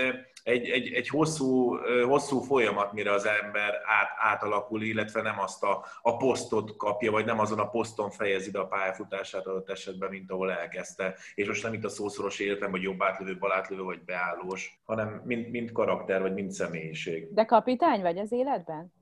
egy, 0.43 0.69
egy, 0.69 0.93
egy 0.93 1.07
hosszú, 1.07 1.77
hosszú 2.07 2.39
folyamat, 2.39 2.93
mire 2.93 3.11
az 3.11 3.25
ember 3.25 3.73
át, 3.73 4.33
átalakul, 4.33 4.81
illetve 4.81 5.21
nem 5.21 5.39
azt 5.39 5.63
a, 5.63 5.85
a 6.01 6.17
posztot 6.17 6.75
kapja, 6.77 7.11
vagy 7.11 7.25
nem 7.25 7.39
azon 7.39 7.59
a 7.59 7.69
poszton 7.69 8.09
fejezi 8.09 8.51
be 8.51 8.59
a 8.59 8.67
pályafutását 8.67 9.47
adott 9.47 9.69
esetben, 9.69 10.09
mint 10.09 10.31
ahol 10.31 10.51
elkezdte. 10.51 11.15
És 11.35 11.47
most 11.47 11.63
nem 11.63 11.73
itt 11.73 11.83
a 11.83 11.89
szószoros 11.89 12.39
életem, 12.39 12.71
hogy 12.71 12.81
jobb 12.81 13.03
átlövő, 13.03 13.37
balátlövő, 13.37 13.83
vagy 13.83 14.03
beállós, 14.03 14.81
hanem 14.85 15.21
mind, 15.25 15.49
mind 15.49 15.71
karakter, 15.71 16.21
vagy 16.21 16.33
mind 16.33 16.51
személyiség. 16.51 17.33
De 17.33 17.45
kapitány 17.45 18.01
vagy 18.01 18.17
az 18.17 18.31
életben? 18.31 18.93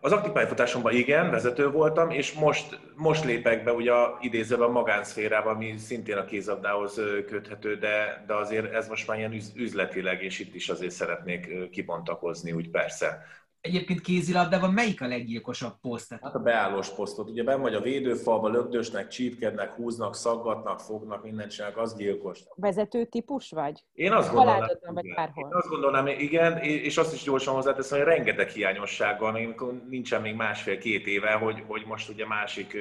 Az 0.00 0.12
aktív 0.12 0.32
pályafutásomban 0.32 0.92
igen, 0.92 1.30
vezető 1.30 1.70
voltam, 1.70 2.10
és 2.10 2.32
most, 2.32 2.80
most 2.94 3.24
lépek 3.24 3.64
be 3.64 3.72
ugye 3.72 3.92
a 3.92 4.18
idézőben 4.20 4.68
a 4.68 4.70
magánszférába, 4.70 5.50
ami 5.50 5.76
szintén 5.78 6.16
a 6.16 6.24
kézabdához 6.24 7.00
köthető, 7.26 7.76
de, 7.76 8.24
de 8.26 8.34
azért 8.34 8.72
ez 8.72 8.88
most 8.88 9.06
már 9.06 9.18
ilyen 9.18 9.40
üzletileg, 9.54 10.22
és 10.22 10.38
itt 10.38 10.54
is 10.54 10.68
azért 10.68 10.92
szeretnék 10.92 11.70
kibontakozni, 11.70 12.52
úgy 12.52 12.70
persze. 12.70 13.24
Egyébként 13.64 14.00
kézilabdában 14.00 14.72
melyik 14.72 15.00
a 15.00 15.06
leggyilkosabb 15.06 15.74
poszt? 15.80 16.18
Hát 16.22 16.34
a 16.34 16.38
beállós 16.38 16.88
posztot. 16.88 17.28
Ugye 17.30 17.44
ben 17.44 17.60
vagy 17.60 17.74
a 17.74 17.80
védőfalba, 17.80 18.48
lögdösnek, 18.48 19.08
csípkednek, 19.08 19.72
húznak, 19.72 20.14
szaggatnak, 20.14 20.80
fognak, 20.80 21.22
mindent 21.22 21.50
csinálnak, 21.50 21.78
az 21.78 21.96
gyilkos. 21.96 22.40
Vezető 22.54 23.04
típus 23.04 23.50
vagy? 23.50 23.84
Én 23.92 24.12
azt 24.12 24.32
gondolnám, 24.32 24.68
vagy 24.80 25.04
Én 25.04 25.46
azt 25.50 25.68
gondolnám, 25.68 26.06
igen, 26.06 26.58
és 26.58 26.96
azt 26.96 27.14
is 27.14 27.22
gyorsan 27.22 27.54
hozzáteszem, 27.54 27.98
hogy 27.98 28.06
rengeteg 28.06 28.48
hiányossággal, 28.48 29.38
nincsen 29.88 30.20
még 30.22 30.34
másfél-két 30.34 31.06
éve, 31.06 31.32
hogy, 31.32 31.62
hogy 31.66 31.82
most 31.86 32.08
ugye 32.08 32.26
másik, 32.26 32.76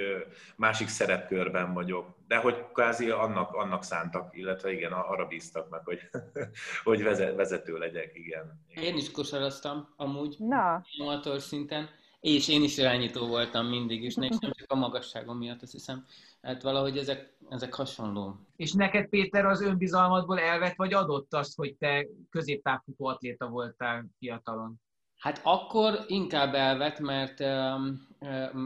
másik 0.56 0.88
szerepkörben 0.88 1.74
vagyok. 1.74 2.06
De 2.28 2.38
hogy 2.38 2.66
kvázi 2.74 3.10
annak, 3.10 3.54
annak 3.54 3.84
szántak, 3.84 4.38
illetve 4.38 4.72
igen, 4.72 4.92
arra 4.92 5.26
bíztak 5.26 5.70
meg, 5.70 5.82
hogy, 5.84 6.00
hogy 6.84 7.04
vezető 7.36 7.78
legyek, 7.78 8.12
igen. 8.16 8.66
Én 8.68 8.96
is 8.96 9.12
kosaraztam, 9.12 9.94
amúgy. 9.96 10.36
Na, 10.40 10.84
Amateur 11.00 11.42
szinten, 11.42 11.90
és 12.24 12.48
én 12.48 12.64
is 12.64 12.78
irányító 12.78 13.28
voltam 13.28 13.68
mindig 13.68 14.04
is, 14.04 14.16
és 14.18 14.38
nem 14.40 14.52
csak 14.52 14.72
a 14.72 14.76
magasságom 14.76 15.38
miatt, 15.38 15.62
azt 15.62 15.72
hiszem. 15.72 16.06
Hát 16.42 16.62
valahogy 16.62 16.98
ezek, 16.98 17.34
ezek 17.50 17.74
hasonló. 17.74 18.36
És 18.56 18.74
neked, 18.74 19.10
Péter, 19.10 19.46
az 19.46 19.62
önbizalmadból 19.62 20.40
elvett, 20.40 20.76
vagy 20.76 20.94
adott 20.94 21.34
azt, 21.34 21.56
hogy 21.56 21.76
te 21.76 22.08
középtávfutó 22.30 23.06
atléta 23.06 23.48
voltál 23.48 24.06
fiatalon? 24.20 24.82
Hát 25.24 25.40
akkor 25.44 26.04
inkább 26.08 26.54
elvett, 26.54 27.00
mert, 27.00 27.40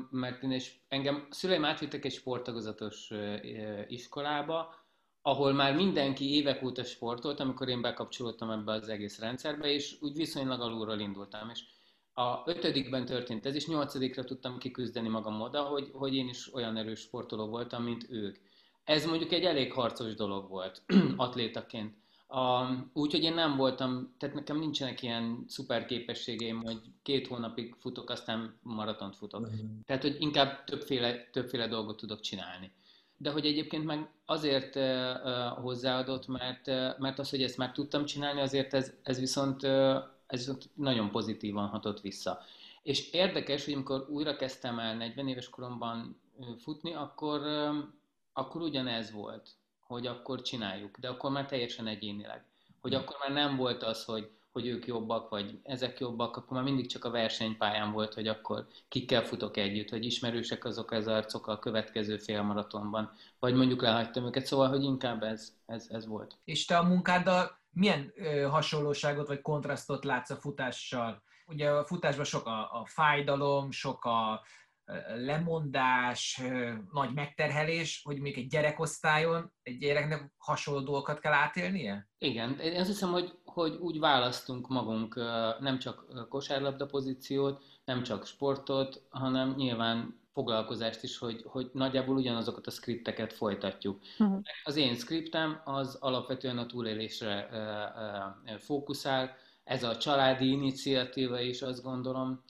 mert 0.09 0.43
én 0.43 0.51
és 0.51 0.73
engem 0.87 1.27
szüleim 1.29 1.65
átvittek 1.65 2.05
egy 2.05 2.13
sportagozatos 2.13 3.11
iskolába, 3.87 4.75
ahol 5.21 5.53
már 5.53 5.75
mindenki 5.75 6.35
évek 6.35 6.63
óta 6.63 6.83
sportolt, 6.83 7.39
amikor 7.39 7.69
én 7.69 7.81
bekapcsolódtam 7.81 8.49
ebbe 8.49 8.71
az 8.71 8.89
egész 8.89 9.19
rendszerbe, 9.19 9.71
és 9.71 9.97
úgy 10.01 10.15
viszonylag 10.15 10.61
alulról 10.61 10.99
indultam. 10.99 11.49
És 11.49 11.63
a 12.13 12.41
ötödikben 12.45 13.05
történt 13.05 13.45
ez, 13.45 13.55
és 13.55 13.67
nyolcadikra 13.67 14.23
tudtam 14.23 14.57
kiküzdeni 14.57 15.09
magam 15.09 15.41
oda, 15.41 15.61
hogy, 15.61 15.91
hogy 15.93 16.15
én 16.15 16.27
is 16.27 16.53
olyan 16.53 16.77
erős 16.77 16.99
sportoló 16.99 17.47
voltam, 17.47 17.83
mint 17.83 18.05
ők. 18.09 18.37
Ez 18.83 19.05
mondjuk 19.05 19.31
egy 19.31 19.43
elég 19.43 19.73
harcos 19.73 20.15
dolog 20.15 20.49
volt 20.49 20.83
atlétaként. 21.17 21.95
Úgyhogy 22.93 23.23
én 23.23 23.33
nem 23.33 23.55
voltam, 23.55 24.15
tehát 24.17 24.35
nekem 24.35 24.59
nincsenek 24.59 25.01
ilyen 25.01 25.43
szuper 25.47 25.85
képességeim, 25.85 26.61
hogy 26.61 26.81
két 27.03 27.27
hónapig 27.27 27.75
futok, 27.79 28.09
aztán 28.09 28.59
maratont 28.61 29.15
futok. 29.15 29.41
Uh-huh. 29.41 29.59
Tehát, 29.85 30.01
hogy 30.01 30.15
inkább 30.19 30.63
többféle, 30.63 31.29
többféle 31.31 31.67
dolgot 31.67 31.97
tudok 31.97 32.19
csinálni. 32.19 32.71
De 33.17 33.31
hogy 33.31 33.45
egyébként 33.45 33.85
meg 33.85 34.09
azért 34.25 34.75
uh, 34.75 34.83
hozzáadott, 35.61 36.27
mert, 36.27 36.67
uh, 36.67 36.99
mert 36.99 37.19
az, 37.19 37.29
hogy 37.29 37.43
ezt 37.43 37.57
már 37.57 37.71
tudtam 37.71 38.05
csinálni, 38.05 38.41
azért 38.41 38.73
ez, 38.73 38.93
ez 39.03 39.19
viszont 39.19 39.63
uh, 39.63 39.95
ez 40.27 40.51
nagyon 40.73 41.11
pozitívan 41.11 41.67
hatott 41.67 42.01
vissza. 42.01 42.41
És 42.83 43.11
érdekes, 43.11 43.65
hogy 43.65 43.73
amikor 43.73 44.05
újra 44.09 44.35
kezdtem 44.35 44.79
el 44.79 44.95
40 44.95 45.27
éves 45.27 45.49
koromban 45.49 46.21
futni, 46.57 46.93
akkor, 46.93 47.41
akkor 48.33 48.61
ugyanez 48.61 49.11
volt, 49.11 49.49
hogy 49.87 50.07
akkor 50.07 50.41
csináljuk, 50.41 50.97
de 50.97 51.07
akkor 51.07 51.31
már 51.31 51.45
teljesen 51.45 51.87
egyénileg. 51.87 52.45
Hogy 52.81 52.93
akkor 52.93 53.15
már 53.19 53.31
nem 53.31 53.55
volt 53.55 53.83
az, 53.83 54.05
hogy, 54.05 54.29
hogy 54.51 54.67
ők 54.67 54.85
jobbak, 54.85 55.29
vagy 55.29 55.59
ezek 55.63 55.99
jobbak, 55.99 56.37
akkor 56.37 56.57
már 56.57 56.63
mindig 56.63 56.87
csak 56.87 57.05
a 57.05 57.09
versenypályán 57.09 57.91
volt, 57.91 58.13
hogy 58.13 58.27
akkor 58.27 58.67
kikkel 58.87 59.23
futok 59.23 59.57
együtt, 59.57 59.89
hogy 59.89 60.05
ismerősek 60.05 60.65
azok 60.65 60.91
az 60.91 61.07
arcok 61.07 61.47
a 61.47 61.59
következő 61.59 62.17
félmaratonban, 62.17 63.11
vagy 63.39 63.53
mondjuk 63.53 63.81
lehagytam 63.81 64.25
őket, 64.25 64.45
szóval, 64.45 64.69
hogy 64.69 64.83
inkább 64.83 65.23
ez, 65.23 65.53
ez, 65.65 65.87
ez 65.89 66.07
volt. 66.07 66.37
És 66.43 66.65
te 66.65 66.77
a 66.77 66.83
munkáddal 66.83 67.57
milyen 67.71 68.11
ö, 68.15 68.41
hasonlóságot 68.41 69.27
vagy 69.27 69.41
kontrasztot 69.41 70.03
látsz 70.03 70.29
a 70.29 70.35
futással? 70.35 71.21
Ugye 71.47 71.69
a 71.69 71.85
futásban 71.85 72.25
sok 72.25 72.45
a, 72.45 72.59
a 72.59 72.85
fájdalom, 72.85 73.71
sok 73.71 74.05
a 74.05 74.41
lemondás, 75.15 76.41
nagy 76.91 77.13
megterhelés, 77.13 78.01
hogy 78.03 78.19
még 78.19 78.37
egy 78.37 78.47
gyerekosztályon 78.47 79.53
egy 79.63 79.77
gyereknek 79.77 80.33
hasonló 80.37 80.79
dolgokat 80.79 81.19
kell 81.19 81.33
átélnie? 81.33 82.09
Igen, 82.17 82.59
én 82.59 82.79
azt 82.79 82.89
hiszem, 82.89 83.11
hogy, 83.11 83.33
hogy 83.43 83.75
úgy 83.75 83.99
választunk 83.99 84.67
magunk 84.67 85.15
nem 85.59 85.79
csak 85.79 86.27
kosárlabda 86.29 86.85
pozíciót, 86.85 87.63
nem 87.85 88.03
csak 88.03 88.25
sportot, 88.25 89.01
hanem 89.09 89.53
nyilván 89.55 90.25
foglalkozást 90.33 91.03
is, 91.03 91.17
hogy, 91.17 91.43
hogy 91.45 91.69
nagyjából 91.73 92.15
ugyanazokat 92.15 92.67
a 92.67 92.71
skripteket 92.71 93.33
folytatjuk. 93.33 94.01
Uh-huh. 94.19 94.39
Az 94.63 94.75
én 94.75 94.95
skriptem 94.95 95.61
az 95.63 95.95
alapvetően 95.95 96.57
a 96.57 96.65
túlélésre 96.65 97.49
fókuszál, 98.57 99.35
ez 99.67 99.83
a 99.83 99.97
családi 99.97 100.49
iniciatíva 100.49 101.39
is 101.39 101.61
azt 101.61 101.83
gondolom 101.83 102.43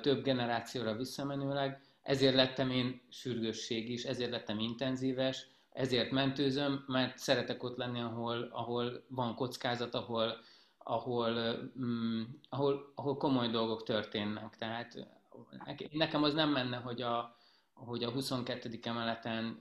több 0.00 0.22
generációra 0.22 0.96
visszamenőleg, 0.96 1.82
ezért 2.02 2.34
lettem 2.34 2.70
én 2.70 3.00
sürgősség 3.10 3.90
is, 3.90 4.04
ezért 4.04 4.30
lettem 4.30 4.58
intenzíves, 4.58 5.46
ezért 5.72 6.10
mentőzöm, 6.10 6.84
mert 6.86 7.18
szeretek 7.18 7.62
ott 7.62 7.76
lenni, 7.76 8.00
ahol, 8.00 8.48
ahol 8.52 9.04
van 9.08 9.34
kockázat, 9.34 9.94
ahol, 9.94 10.36
ahol, 10.78 11.32
um, 11.76 12.40
ahol, 12.48 12.92
ahol 12.94 13.16
komoly 13.16 13.48
dolgok 13.48 13.82
történnek. 13.82 14.56
Tehát 14.56 15.06
nekem 15.90 16.22
az 16.22 16.34
nem 16.34 16.50
menne, 16.50 16.76
hogy 16.76 17.02
a, 17.02 17.36
hogy 17.72 18.04
a 18.04 18.10
22. 18.10 18.78
emeleten 18.82 19.58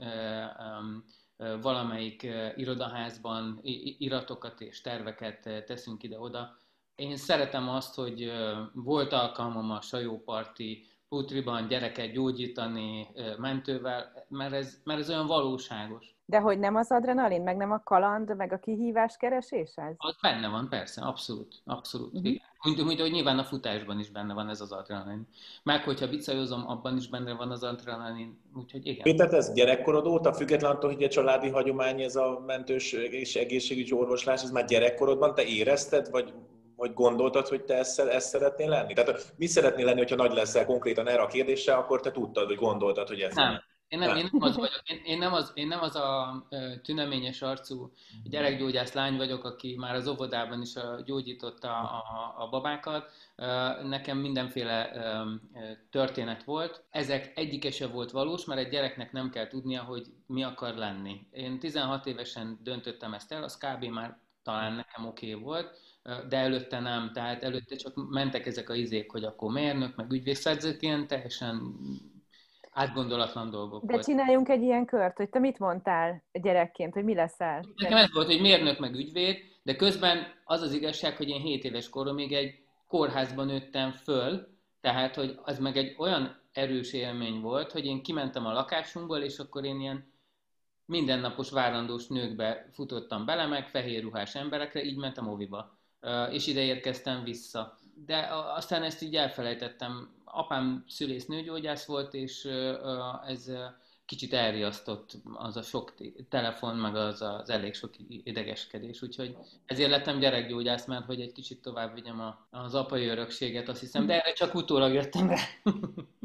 valamelyik 1.61 2.27
irodaházban 2.55 3.59
iratokat 3.97 4.61
és 4.61 4.81
terveket 4.81 5.65
teszünk 5.65 6.03
ide-oda. 6.03 6.61
Én 6.95 7.17
szeretem 7.17 7.69
azt, 7.69 7.95
hogy 7.95 8.31
volt 8.73 9.13
alkalmam 9.13 9.71
a 9.71 9.81
sajóparti 9.81 10.87
putriban 11.09 11.67
gyereket 11.67 12.11
gyógyítani 12.11 13.07
mentővel, 13.37 14.25
mert 14.29 14.53
ez, 14.53 14.81
mert 14.83 14.99
ez 14.99 15.09
olyan 15.09 15.27
valóságos. 15.27 16.15
De 16.25 16.39
hogy 16.39 16.59
nem 16.59 16.75
az 16.75 16.91
adrenalin, 16.91 17.41
meg 17.41 17.57
nem 17.57 17.71
a 17.71 17.83
kaland, 17.83 18.35
meg 18.35 18.51
a 18.53 18.59
kihívás 18.59 19.17
keresés 19.17 19.71
ez? 19.75 19.93
Az 19.97 20.15
benne 20.21 20.47
van, 20.47 20.69
persze, 20.69 21.01
abszolút, 21.01 21.61
abszolút. 21.65 22.13
Uh-huh. 22.13 22.33
Mint, 22.63 22.85
mint, 22.85 22.99
hogy 22.99 23.11
nyilván 23.11 23.39
a 23.39 23.43
futásban 23.43 23.99
is 23.99 24.09
benne 24.09 24.33
van 24.33 24.49
ez 24.49 24.61
az 24.61 24.71
adrenalin. 24.71 25.27
Meg 25.63 25.83
hogyha 25.83 26.07
bicajozom, 26.07 26.67
abban 26.67 26.97
is 26.97 27.07
benne 27.07 27.33
van 27.33 27.51
az 27.51 27.63
adrenalin, 27.63 28.41
úgyhogy 28.55 28.85
igen. 28.85 29.03
Péter, 29.03 29.33
ez 29.33 29.53
gyerekkorod 29.53 30.05
óta, 30.05 30.33
független 30.33 30.71
attól, 30.71 30.93
hogy 30.93 31.03
a 31.03 31.09
családi 31.09 31.49
hagyomány, 31.49 32.01
ez 32.01 32.15
a 32.15 32.43
mentős 32.45 32.93
és 32.93 33.35
egészségügyi 33.35 33.93
orvoslás, 33.93 34.43
ez 34.43 34.51
már 34.51 34.65
gyerekkorodban 34.65 35.33
te 35.35 35.43
érezted, 35.43 36.09
vagy 36.09 36.33
hogy 36.75 36.93
gondoltad, 36.93 37.47
hogy 37.47 37.63
te 37.63 37.77
ezt, 37.77 37.99
ezt 37.99 38.29
szeretnél 38.29 38.69
lenni? 38.69 38.93
Tehát 38.93 39.33
mi 39.37 39.45
szeretnél 39.45 39.85
lenni, 39.85 39.97
hogyha 39.97 40.15
nagy 40.15 40.33
leszel 40.33 40.65
konkrétan 40.65 41.07
erre 41.07 41.21
a 41.21 41.27
kérdésre, 41.27 41.73
akkor 41.73 42.01
te 42.01 42.11
tudtad, 42.11 42.47
hogy 42.47 42.55
gondoltad, 42.55 43.07
hogy 43.07 43.19
ez 43.19 43.35
nem. 43.35 43.63
Én 43.93 43.99
nem, 43.99 44.17
én 44.17 44.29
nem 44.31 44.41
az 44.41 44.55
vagyok, 44.55 44.81
én, 44.83 45.01
én, 45.03 45.17
nem 45.17 45.33
az, 45.33 45.51
én 45.53 45.67
nem 45.67 45.81
az 45.81 45.95
a 45.95 46.33
tüneményes 46.83 47.41
arcú 47.41 47.91
gyerekgyógyász 48.23 48.93
lány 48.93 49.17
vagyok, 49.17 49.43
aki 49.43 49.75
már 49.77 49.95
az 49.95 50.07
óvodában 50.07 50.61
is 50.61 50.73
gyógyította 51.05 51.69
a, 51.69 52.03
a, 52.37 52.49
babákat. 52.49 53.11
Nekem 53.83 54.17
mindenféle 54.17 54.91
történet 55.89 56.43
volt. 56.43 56.83
Ezek 56.89 57.31
egyike 57.35 57.71
se 57.71 57.87
volt 57.87 58.11
valós, 58.11 58.45
mert 58.45 58.59
egy 58.59 58.69
gyereknek 58.69 59.11
nem 59.11 59.29
kell 59.29 59.47
tudnia, 59.47 59.83
hogy 59.83 60.05
mi 60.27 60.43
akar 60.43 60.75
lenni. 60.75 61.27
Én 61.31 61.59
16 61.59 62.05
évesen 62.05 62.59
döntöttem 62.63 63.13
ezt 63.13 63.31
el, 63.31 63.43
az 63.43 63.57
kb. 63.57 63.83
már 63.85 64.17
talán 64.43 64.73
nekem 64.73 65.05
oké 65.05 65.33
okay 65.33 65.43
volt, 65.43 65.79
de 66.03 66.37
előtte 66.37 66.79
nem, 66.79 67.11
tehát 67.13 67.43
előtte 67.43 67.75
csak 67.75 67.93
mentek 68.09 68.45
ezek 68.45 68.69
a 68.69 68.75
izék, 68.75 69.11
hogy 69.11 69.23
akkor 69.23 69.51
mérnök, 69.51 69.95
meg 69.95 70.11
ügyvédszerzők, 70.11 70.81
ilyen 70.81 71.07
teljesen 71.07 71.75
átgondolatlan 72.71 73.49
dolgok 73.49 73.83
De 73.83 73.91
volt. 73.93 74.05
csináljunk 74.05 74.49
egy 74.49 74.61
ilyen 74.61 74.85
kört, 74.85 75.17
hogy 75.17 75.29
te 75.29 75.39
mit 75.39 75.59
mondtál 75.59 76.23
gyerekként, 76.31 76.93
hogy 76.93 77.03
mi 77.03 77.13
leszel? 77.13 77.65
Nekem 77.75 77.97
ez 77.97 78.13
volt, 78.13 78.27
hogy 78.27 78.41
mérnök 78.41 78.79
meg 78.79 78.95
ügyvéd, 78.95 79.37
de 79.63 79.75
közben 79.75 80.25
az 80.43 80.61
az 80.61 80.73
igazság, 80.73 81.17
hogy 81.17 81.29
én 81.29 81.41
7 81.41 81.63
éves 81.63 81.89
koromig 81.89 82.33
egy 82.33 82.63
kórházban 82.87 83.45
nőttem 83.45 83.91
föl, 83.91 84.47
tehát, 84.81 85.15
hogy 85.15 85.39
az 85.43 85.59
meg 85.59 85.77
egy 85.77 85.95
olyan 85.97 86.41
erős 86.51 86.93
élmény 86.93 87.41
volt, 87.41 87.71
hogy 87.71 87.85
én 87.85 88.03
kimentem 88.03 88.45
a 88.45 88.53
lakásunkból, 88.53 89.17
és 89.17 89.39
akkor 89.39 89.65
én 89.65 89.79
ilyen 89.79 90.11
mindennapos 90.85 91.49
várandós 91.49 92.07
nőkbe 92.07 92.69
futottam 92.71 93.25
bele, 93.25 93.45
meg 93.45 93.69
fehér 93.69 94.03
ruhás 94.03 94.35
emberekre, 94.35 94.83
így 94.83 94.97
mentem 94.97 95.27
oviba, 95.27 95.77
és 96.31 96.47
ide 96.47 96.61
érkeztem 96.61 97.23
vissza. 97.23 97.77
De 98.05 98.27
aztán 98.55 98.83
ezt 98.83 99.01
így 99.01 99.15
elfelejtettem 99.15 100.09
apám 100.23 100.83
szülész 100.87 101.25
nőgyógyász 101.25 101.85
volt, 101.85 102.13
és 102.13 102.45
ez 103.27 103.51
kicsit 104.05 104.33
elriasztott 104.33 105.11
az 105.33 105.57
a 105.57 105.61
sok 105.61 105.93
telefon, 106.29 106.75
meg 106.75 106.95
az 106.95 107.21
az 107.21 107.49
elég 107.49 107.73
sok 107.73 107.89
idegeskedés. 108.23 109.01
Úgyhogy 109.01 109.37
ezért 109.65 109.89
lettem 109.89 110.19
gyerekgyógyász, 110.19 110.85
mert 110.85 111.05
hogy 111.05 111.21
egy 111.21 111.31
kicsit 111.31 111.61
tovább 111.61 111.93
vigyem 111.93 112.19
a, 112.19 112.47
az 112.49 112.75
apai 112.75 113.05
örökséget, 113.05 113.69
azt 113.69 113.79
hiszem, 113.79 114.05
de 114.05 114.13
erre 114.13 114.33
csak 114.33 114.55
utólag 114.55 114.93
jöttem 114.93 115.29
rá. 115.29 115.37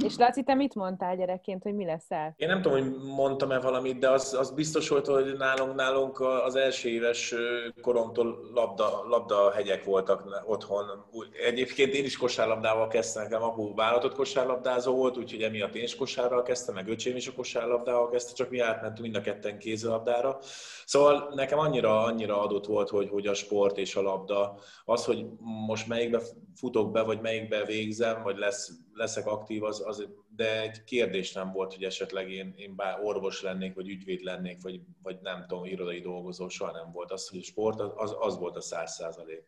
És 0.07 0.17
Laci, 0.17 0.43
te 0.43 0.55
mit 0.55 0.75
mondtál 0.75 1.17
gyerekként, 1.17 1.63
hogy 1.63 1.75
mi 1.75 1.85
leszel? 1.85 2.35
Én 2.37 2.49
nem 2.49 2.63
tudom, 2.63 2.79
hogy 2.79 2.97
mondtam-e 3.03 3.59
valamit, 3.61 3.99
de 3.99 4.11
az, 4.11 4.35
az 4.35 4.51
biztos 4.51 4.89
volt, 4.89 5.07
hogy 5.07 5.37
nálunk, 5.37 5.75
nálunk 5.75 6.21
az 6.21 6.55
első 6.55 6.89
éves 6.89 7.35
koromtól 7.81 8.51
labda, 8.55 9.05
labda 9.09 9.53
hegyek 9.53 9.85
voltak 9.85 10.43
otthon. 10.47 11.05
Egyébként 11.47 11.95
én 11.95 12.05
is 12.05 12.17
kosárlabdával 12.17 12.89
kezdtem, 12.89 13.23
nekem 13.23 13.43
apu 13.43 13.75
vállalatot 13.75 14.15
kosárlabdázó 14.15 14.95
volt, 14.95 15.17
úgyhogy 15.17 15.43
emiatt 15.43 15.75
én 15.75 15.83
is 15.83 15.97
kosárral 15.97 16.43
kezdtem, 16.43 16.75
meg 16.75 16.89
öcsém 16.89 17.17
is 17.17 17.27
a 17.27 17.33
kosárlabdával 17.33 17.68
kézilabdával 17.69 18.11
kezdte, 18.11 18.33
csak 18.33 18.51
mi 18.51 18.59
átmentünk 18.59 19.01
mind 19.01 19.17
a 19.17 19.21
ketten 19.21 19.59
kézilabdára. 19.59 20.39
Szóval 20.85 21.33
nekem 21.35 21.59
annyira, 21.59 22.03
annyira 22.03 22.41
adott 22.41 22.67
volt, 22.67 22.89
hogy, 22.89 23.09
hogy 23.09 23.27
a 23.27 23.35
sport 23.35 23.79
és 23.79 23.97
a 23.97 24.03
labda, 24.03 24.59
az, 24.85 25.05
hogy 25.05 25.27
most 25.67 25.89
melyikbe 25.89 26.21
futok 26.55 26.93
be, 26.93 27.03
vagy 27.03 27.21
melyikbe 27.21 27.65
végzem, 27.65 28.23
vagy 28.23 28.37
lesz, 28.37 28.71
leszek 28.93 29.27
aktív, 29.27 29.63
az, 29.63 29.83
az, 29.87 30.09
de 30.37 30.63
egy 30.63 30.85
kérdés 30.85 31.33
nem 31.33 31.53
volt, 31.53 31.75
hogy 31.75 31.85
esetleg 31.85 32.31
én, 32.31 32.55
én 32.57 32.77
bár 32.77 33.01
orvos 33.03 33.43
lennék, 33.43 33.75
vagy 33.75 33.89
ügyvéd 33.89 34.21
lennék, 34.21 34.63
vagy, 34.63 34.81
vagy 35.03 35.19
nem 35.21 35.45
tudom, 35.47 35.65
irodai 35.65 36.01
dolgozó, 36.01 36.49
soha 36.49 36.73
nem 36.73 36.93
volt. 36.93 37.13
Az, 37.13 37.29
hogy 37.29 37.39
a 37.39 37.43
sport, 37.43 37.81
az, 37.81 38.17
az 38.19 38.39
volt 38.39 38.57
a 38.57 38.61
száz 38.61 38.95
százalék. 38.95 39.45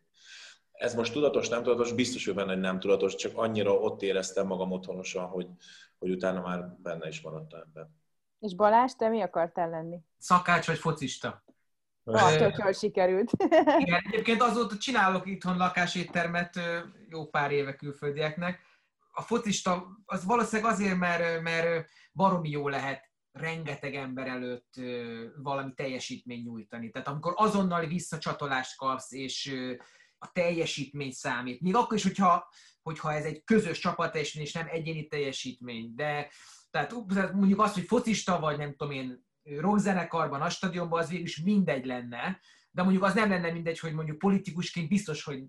Ez 0.71 0.95
most 0.95 1.13
tudatos, 1.13 1.49
nem 1.49 1.63
tudatos, 1.63 1.93
biztos, 1.93 2.25
hogy 2.25 2.35
benne, 2.35 2.55
nem 2.55 2.79
tudatos, 2.79 3.15
csak 3.15 3.37
annyira 3.37 3.73
ott 3.73 4.01
éreztem 4.01 4.47
magam 4.47 4.71
otthonosan, 4.71 5.25
hogy, 5.25 5.47
hogy 5.99 6.09
utána 6.09 6.41
már 6.41 6.77
benne 6.81 7.07
is 7.07 7.21
maradtam 7.21 7.59
ebben. 7.59 8.00
És 8.41 8.55
Balázs, 8.55 8.91
te 8.91 9.09
mi 9.09 9.21
akartál 9.21 9.69
lenni? 9.69 9.99
Szakács 10.17 10.67
vagy 10.67 10.77
focista? 10.77 11.43
Ah, 12.03 12.37
tök 12.37 12.57
jól 12.57 12.71
sikerült. 12.71 13.31
Igen, 13.77 14.01
egyébként 14.07 14.41
azóta 14.41 14.77
csinálok 14.77 15.27
itthon 15.27 15.57
lakáséttermet 15.57 16.59
jó 17.09 17.29
pár 17.29 17.51
éve 17.51 17.75
külföldieknek. 17.75 18.59
A 19.11 19.21
focista 19.21 19.87
az 20.05 20.25
valószínűleg 20.25 20.71
azért, 20.71 20.97
mert, 20.97 21.41
mert 21.41 21.89
baromi 22.13 22.49
jó 22.49 22.67
lehet 22.67 23.09
rengeteg 23.31 23.95
ember 23.95 24.27
előtt 24.27 24.73
valami 25.37 25.73
teljesítmény 25.73 26.41
nyújtani. 26.41 26.89
Tehát 26.89 27.07
amikor 27.07 27.33
azonnal 27.35 27.85
visszacsatolást 27.85 28.77
kapsz, 28.77 29.11
és 29.11 29.55
a 30.17 30.31
teljesítmény 30.31 31.11
számít. 31.11 31.61
Még 31.61 31.75
akkor 31.75 31.97
is, 31.97 32.03
hogyha, 32.03 32.47
hogyha 32.81 33.13
ez 33.13 33.25
egy 33.25 33.43
közös 33.43 33.79
csapat 33.79 34.15
és 34.15 34.53
nem 34.53 34.67
egyéni 34.69 35.07
teljesítmény. 35.07 35.95
De 35.95 36.29
tehát 36.71 37.33
mondjuk 37.33 37.61
azt, 37.61 37.73
hogy 37.73 37.85
focista 37.85 38.39
vagy, 38.39 38.57
nem 38.57 38.75
tudom 38.75 38.93
én, 38.93 39.29
rockzenekarban, 39.43 40.41
a 40.41 40.49
stadionban, 40.49 40.99
az 40.99 41.09
végül 41.09 41.25
is 41.25 41.41
mindegy 41.41 41.85
lenne, 41.85 42.39
de 42.71 42.81
mondjuk 42.81 43.03
az 43.03 43.13
nem 43.13 43.29
lenne 43.29 43.51
mindegy, 43.51 43.79
hogy 43.79 43.93
mondjuk 43.93 44.17
politikusként 44.17 44.89
biztos, 44.89 45.23
hogy 45.23 45.43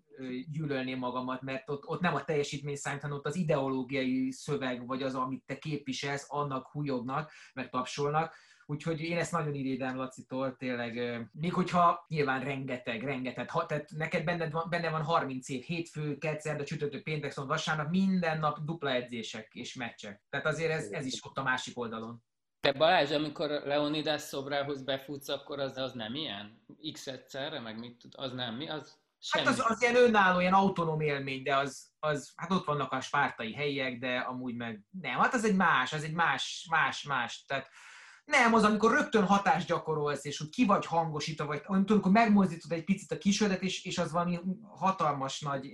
gyűlölném 0.51 0.99
magamat, 0.99 1.43
mert 1.43 1.71
ott, 1.71 1.87
ott 1.87 2.01
nem 2.01 2.15
a 2.15 2.25
teljesítmény 2.25 2.77
számít, 2.77 3.01
hanem 3.01 3.17
ott 3.17 3.27
az 3.27 3.37
ideológiai 3.37 4.31
szöveg, 4.31 4.87
vagy 4.87 5.03
az, 5.03 5.15
amit 5.15 5.45
te 5.47 5.59
képviselsz, 5.59 6.27
annak 6.29 6.67
hújognak, 6.71 7.33
meg 7.55 7.71
tapsolnak. 7.71 8.35
Úgyhogy 8.73 9.01
én 9.01 9.19
ezt 9.19 9.33
nagyon 9.33 9.55
irédem 9.55 9.97
Lacitól, 9.97 10.57
tényleg, 10.57 11.21
még 11.33 11.53
hogyha 11.53 12.05
nyilván 12.09 12.45
rengeteg, 12.45 13.03
rengeteg, 13.03 13.51
ha, 13.51 13.67
tehát 13.67 13.91
neked 13.91 14.25
benned 14.25 14.53
van, 14.53 14.67
benne 14.71 14.91
van 14.91 15.03
30 15.03 15.49
év, 15.49 15.63
hétfő, 15.63 16.15
de 16.15 16.63
csütörtök, 16.63 17.03
péntek, 17.03 17.31
szombat, 17.31 17.57
vasárnap, 17.57 17.91
minden 17.91 18.39
nap 18.39 18.59
dupla 18.65 18.91
edzések 18.91 19.49
és 19.53 19.75
meccsek. 19.75 20.23
Tehát 20.31 20.47
azért 20.47 20.71
ez, 20.71 20.91
ez 20.91 21.07
is 21.07 21.25
ott 21.25 21.39
a 21.39 21.43
másik 21.43 21.79
oldalon. 21.79 22.23
De 22.61 22.73
Balázs, 22.73 23.11
amikor 23.11 23.49
Leonidas 23.51 24.21
szobrához 24.21 24.83
befutsz, 24.83 25.29
akkor 25.29 25.59
az, 25.59 25.77
az 25.77 25.93
nem 25.93 26.15
ilyen? 26.15 26.65
X 26.93 27.07
egyszerre, 27.07 27.61
meg 27.61 27.79
mit 27.79 27.99
tud, 27.99 28.13
az 28.17 28.33
nem 28.33 28.55
mi? 28.55 28.69
Az 28.69 28.99
semmi. 29.19 29.47
Hát 29.47 29.55
az, 29.55 29.65
az 29.69 29.83
ilyen 29.83 29.97
önálló, 29.97 30.41
ilyen 30.41 30.53
autonóm 30.53 31.01
élmény, 31.01 31.43
de 31.43 31.57
az, 31.57 31.91
az, 31.99 32.33
hát 32.37 32.51
ott 32.51 32.65
vannak 32.65 32.93
a 32.93 33.01
spártai 33.01 33.55
helyiek, 33.55 33.99
de 33.99 34.17
amúgy 34.17 34.55
meg 34.55 34.83
nem. 35.01 35.19
Hát 35.19 35.35
az 35.35 35.45
egy 35.45 35.57
más, 35.57 35.93
az 35.93 36.05
egy 36.05 36.15
más, 36.15 36.67
más, 36.71 37.03
más. 37.03 37.45
Tehát 37.45 37.69
nem, 38.25 38.55
az, 38.55 38.65
amikor 38.65 38.93
rögtön 38.93 39.25
hatást 39.25 39.69
gyakorolsz, 39.69 40.25
és 40.25 40.39
hogy 40.39 40.49
ki 40.49 40.67
vagy 40.67 40.87
hangosítva, 40.87 41.47
vagy 41.47 41.63
amikor 41.67 42.13
megmozdítod 42.13 42.73
egy 42.73 42.85
picit 42.85 43.13
a 43.13 43.19
kisödet, 43.19 43.63
és, 43.63 43.85
és 43.85 43.99
az 43.99 44.13
valami 44.13 44.41
hatalmas 44.63 45.41
nagy 45.41 45.71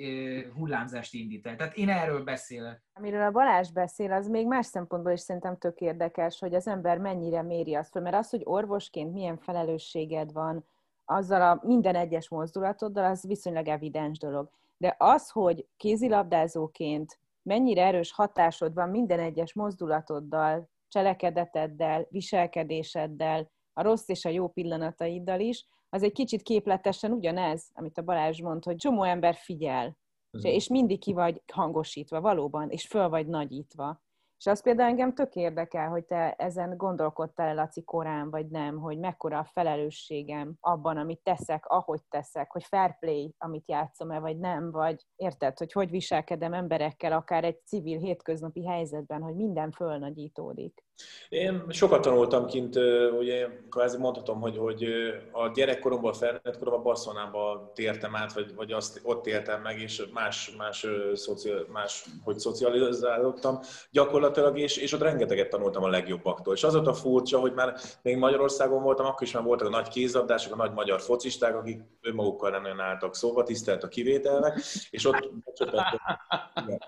hullámzást 0.54 1.14
indít 1.14 1.46
el. 1.46 1.56
Tehát 1.56 1.76
én 1.76 1.88
erről 1.88 2.24
beszélek. 2.24 2.82
Amiről 2.92 3.22
a 3.22 3.30
Balázs 3.30 3.70
beszél, 3.70 4.12
az 4.12 4.28
még 4.28 4.46
más 4.46 4.66
szempontból 4.66 5.12
is 5.12 5.20
szerintem 5.20 5.56
tök 5.58 5.80
érdekes, 5.80 6.38
hogy 6.38 6.54
az 6.54 6.66
ember 6.66 6.98
mennyire 6.98 7.42
méri 7.42 7.74
azt 7.74 8.00
mert 8.00 8.16
az, 8.16 8.30
hogy 8.30 8.42
orvosként 8.44 9.12
milyen 9.12 9.38
felelősséged 9.38 10.32
van, 10.32 10.66
azzal 11.04 11.42
a 11.42 11.60
minden 11.62 11.94
egyes 11.94 12.28
mozdulatoddal, 12.28 13.04
az 13.04 13.26
viszonylag 13.26 13.68
evidens 13.68 14.18
dolog. 14.18 14.50
De 14.76 14.94
az, 14.98 15.30
hogy 15.30 15.66
kézilabdázóként 15.76 17.18
mennyire 17.42 17.84
erős 17.84 18.12
hatásod 18.12 18.74
van 18.74 18.88
minden 18.88 19.18
egyes 19.18 19.52
mozdulatoddal, 19.52 20.68
cselekedeteddel, 20.88 22.06
viselkedéseddel, 22.10 23.50
a 23.72 23.82
rossz 23.82 24.08
és 24.08 24.24
a 24.24 24.28
jó 24.28 24.48
pillanataiddal 24.48 25.40
is, 25.40 25.66
az 25.88 26.02
egy 26.02 26.12
kicsit 26.12 26.42
képletesen 26.42 27.12
ugyanez, 27.12 27.70
amit 27.72 27.98
a 27.98 28.02
Balázs 28.02 28.40
mond, 28.40 28.64
hogy 28.64 28.76
csomó 28.76 29.02
ember 29.02 29.34
figyel, 29.34 29.98
uh-huh. 30.30 30.52
és 30.52 30.68
mindig 30.68 31.00
ki 31.00 31.12
vagy 31.12 31.42
hangosítva 31.52 32.20
valóban, 32.20 32.70
és 32.70 32.86
föl 32.86 33.08
vagy 33.08 33.26
nagyítva. 33.26 34.02
És 34.38 34.46
az 34.46 34.62
például 34.62 34.88
engem 34.88 35.14
tök 35.14 35.34
érdekel, 35.34 35.88
hogy 35.88 36.04
te 36.04 36.32
ezen 36.32 36.76
gondolkodtál, 36.76 37.54
Laci, 37.54 37.84
korán, 37.84 38.30
vagy 38.30 38.48
nem, 38.48 38.78
hogy 38.78 38.98
mekkora 38.98 39.38
a 39.38 39.48
felelősségem 39.52 40.56
abban, 40.60 40.96
amit 40.96 41.22
teszek, 41.22 41.66
ahogy 41.66 42.00
teszek, 42.08 42.52
hogy 42.52 42.64
fair 42.64 42.98
play, 42.98 43.34
amit 43.38 43.68
játszom-e, 43.68 44.18
vagy 44.18 44.38
nem, 44.38 44.70
vagy 44.70 45.06
érted, 45.16 45.58
hogy 45.58 45.72
hogy 45.72 45.90
viselkedem 45.90 46.52
emberekkel, 46.52 47.12
akár 47.12 47.44
egy 47.44 47.64
civil 47.64 47.98
hétköznapi 47.98 48.66
helyzetben, 48.66 49.22
hogy 49.22 49.34
minden 49.34 49.70
fölnagyítódik. 49.70 50.87
Én 51.28 51.64
sokat 51.68 52.02
tanultam 52.02 52.46
kint, 52.46 52.76
ugye 53.18 53.48
kvázi 53.70 53.96
mondhatom, 53.98 54.40
hogy, 54.40 54.56
hogy 54.56 54.84
a 55.32 55.50
gyerekkoromból, 55.54 56.12
felnőtt 56.12 56.58
koromban 56.58 56.82
Barcelonába 56.82 57.72
tértem 57.74 58.16
át, 58.16 58.32
vagy, 58.32 58.54
vagy 58.54 58.72
azt, 58.72 59.00
ott 59.02 59.26
éltem 59.26 59.62
meg, 59.62 59.80
és 59.80 60.04
más, 60.12 60.54
más, 60.58 60.86
szociál, 61.14 61.64
más 61.72 62.04
hogy 62.24 62.38
szocializálódtam 62.38 63.60
gyakorlatilag, 63.90 64.58
és, 64.58 64.76
és 64.76 64.92
ott 64.92 65.00
rengeteget 65.00 65.48
tanultam 65.48 65.82
a 65.82 65.88
legjobbaktól. 65.88 66.54
És 66.54 66.64
az 66.64 66.74
ott 66.74 66.86
a 66.86 66.94
furcsa, 66.94 67.40
hogy 67.40 67.52
már 67.52 67.74
még 68.02 68.16
Magyarországon 68.16 68.82
voltam, 68.82 69.06
akkor 69.06 69.22
is 69.22 69.32
már 69.32 69.42
voltak 69.42 69.66
a 69.66 69.70
nagy 69.70 69.88
kézabdások, 69.88 70.52
a 70.52 70.56
nagy 70.56 70.72
magyar 70.72 71.00
focisták, 71.00 71.56
akik 71.56 71.80
önmagukkal 72.02 72.50
nem 72.50 72.62
nagyon 72.62 72.80
álltak 72.80 73.14
szóba, 73.14 73.42
tisztelt 73.42 73.82
a 73.82 73.88
kivételnek, 73.88 74.60
és 74.90 75.04
ott 75.06 75.30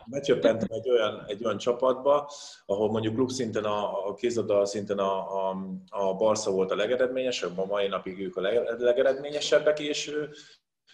becsöppentem 0.06 0.68
egy 0.70 0.90
olyan, 0.90 1.24
egy 1.26 1.44
olyan 1.44 1.58
csapatba, 1.58 2.30
ahol 2.66 2.90
mondjuk 2.90 3.14
klubszinten 3.14 3.64
a, 3.64 3.99
a 4.06 4.14
kézilabda 4.14 4.64
szinten 4.64 4.98
a, 4.98 5.48
a, 5.50 5.56
a 5.88 6.14
Barca 6.14 6.50
volt 6.50 6.70
a 6.70 6.76
legeredményesebb, 6.76 7.58
a 7.58 7.66
mai 7.66 7.88
napig 7.88 8.20
ők 8.20 8.36
a 8.36 8.40
legeredményesebbek, 8.78 9.80
és 9.80 10.12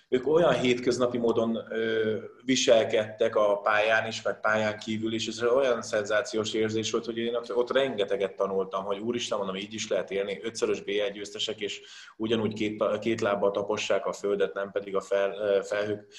ők 0.08 0.26
olyan 0.26 0.54
hétköznapi 0.54 1.18
módon 1.18 1.56
ö, 1.70 2.16
viselkedtek 2.44 3.36
a 3.36 3.60
pályán 3.60 4.06
is, 4.06 4.22
meg 4.22 4.40
pályán 4.40 4.78
kívül 4.78 5.12
is, 5.12 5.26
ez 5.26 5.42
olyan 5.42 5.82
szenzációs 5.82 6.52
érzés 6.54 6.90
volt, 6.90 7.04
hogy 7.04 7.18
én 7.18 7.34
ott, 7.54 7.72
rengeteget 7.72 8.36
tanultam, 8.36 8.84
hogy 8.84 8.98
úristen, 8.98 9.38
mondom, 9.38 9.56
így 9.56 9.74
is 9.74 9.88
lehet 9.88 10.10
élni, 10.10 10.40
ötszörös 10.42 10.80
BL 10.80 11.12
győztesek, 11.12 11.60
és 11.60 11.80
ugyanúgy 12.16 12.54
két, 12.54 12.98
két 12.98 13.20
lábbal 13.20 13.50
tapossák 13.50 14.06
a 14.06 14.12
földet, 14.12 14.54
nem 14.54 14.70
pedig 14.70 14.96
a 14.96 15.00
fel, 15.00 15.62
felhők 15.62 16.12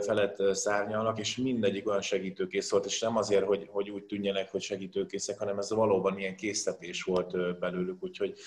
felett 0.00 0.54
szárnyalnak, 0.54 1.18
és 1.18 1.36
mindegyik 1.36 1.88
olyan 1.88 2.02
segítőkész 2.02 2.70
volt, 2.70 2.84
és 2.84 3.00
nem 3.00 3.16
azért, 3.16 3.44
hogy, 3.44 3.66
hogy 3.70 3.90
úgy 3.90 4.04
tűnjenek, 4.04 4.50
hogy 4.50 4.62
segítőkészek, 4.62 5.38
hanem 5.38 5.58
ez 5.58 5.70
valóban 5.70 6.18
ilyen 6.18 6.36
késztetés 6.36 7.02
volt 7.02 7.58
belőlük, 7.58 8.02
úgyhogy 8.02 8.38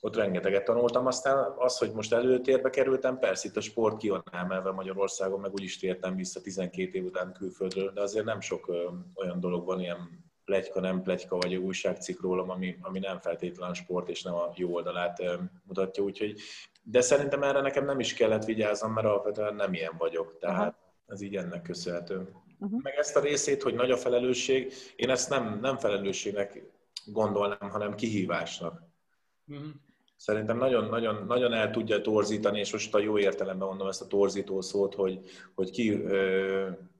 ott 0.00 0.16
rengeteget 0.16 0.64
tanultam. 0.64 1.06
Aztán 1.06 1.54
az, 1.56 1.78
hogy 1.78 1.92
most 1.92 2.12
előtérbe 2.12 2.70
kerültem, 2.70 3.18
persze 3.18 3.48
itt 3.48 3.56
a 3.56 3.60
sport 3.60 3.96
ki 3.96 4.08
van 4.08 4.22
emelve 4.32 4.70
Magyarországon, 4.70 5.40
meg 5.40 5.52
úgy 5.52 5.62
is 5.62 5.78
tértem 5.78 6.16
vissza 6.16 6.40
12 6.40 6.98
év 6.98 7.04
után 7.04 7.32
külföldről, 7.32 7.92
de 7.92 8.00
azért 8.00 8.24
nem 8.24 8.40
sok 8.40 8.68
olyan 9.14 9.40
dolog 9.40 9.66
van, 9.66 9.80
ilyen 9.80 10.28
plegyka, 10.44 10.80
nem 10.80 11.02
plegyka, 11.02 11.36
vagy 11.36 11.54
újságcikk 11.54 12.20
rólam, 12.20 12.50
ami, 12.50 12.76
ami 12.80 12.98
nem 12.98 13.18
feltétlen 13.18 13.74
sport, 13.74 14.08
és 14.08 14.22
nem 14.22 14.34
a 14.34 14.52
jó 14.54 14.74
oldalát 14.74 15.22
mutatja. 15.64 16.02
Úgyhogy, 16.02 16.40
de 16.82 17.00
szerintem 17.00 17.42
erre 17.42 17.60
nekem 17.60 17.84
nem 17.84 18.00
is 18.00 18.14
kellett 18.14 18.44
vigyáznom, 18.44 18.92
mert 18.92 19.06
alapvetően 19.06 19.54
nem 19.54 19.72
ilyen 19.72 19.94
vagyok. 19.98 20.38
Tehát 20.38 20.58
Aha. 20.58 20.94
ez 21.06 21.20
így 21.20 21.36
ennek 21.36 21.62
köszönhető. 21.62 22.32
Uh-huh. 22.58 22.82
Meg 22.82 22.94
ezt 22.96 23.16
a 23.16 23.20
részét, 23.20 23.62
hogy 23.62 23.74
nagy 23.74 23.90
a 23.90 23.96
felelősség, 23.96 24.72
én 24.96 25.10
ezt 25.10 25.30
nem, 25.30 25.58
nem 25.60 25.76
felelősségnek 25.76 26.62
gondolnám, 27.04 27.70
hanem 27.70 27.94
kihívásnak. 27.94 28.82
Uh-huh 29.46 29.70
szerintem 30.20 30.56
nagyon, 30.56 30.88
nagyon, 30.88 31.24
nagyon 31.26 31.52
el 31.52 31.70
tudja 31.70 32.00
torzítani, 32.00 32.58
és 32.58 32.72
most 32.72 32.94
a 32.94 32.98
jó 32.98 33.18
értelemben 33.18 33.68
mondom 33.68 33.88
ezt 33.88 34.02
a 34.02 34.06
torzító 34.06 34.60
szót, 34.60 34.94
hogy, 34.94 35.20
hogy 35.54 35.70
ki, 35.70 36.02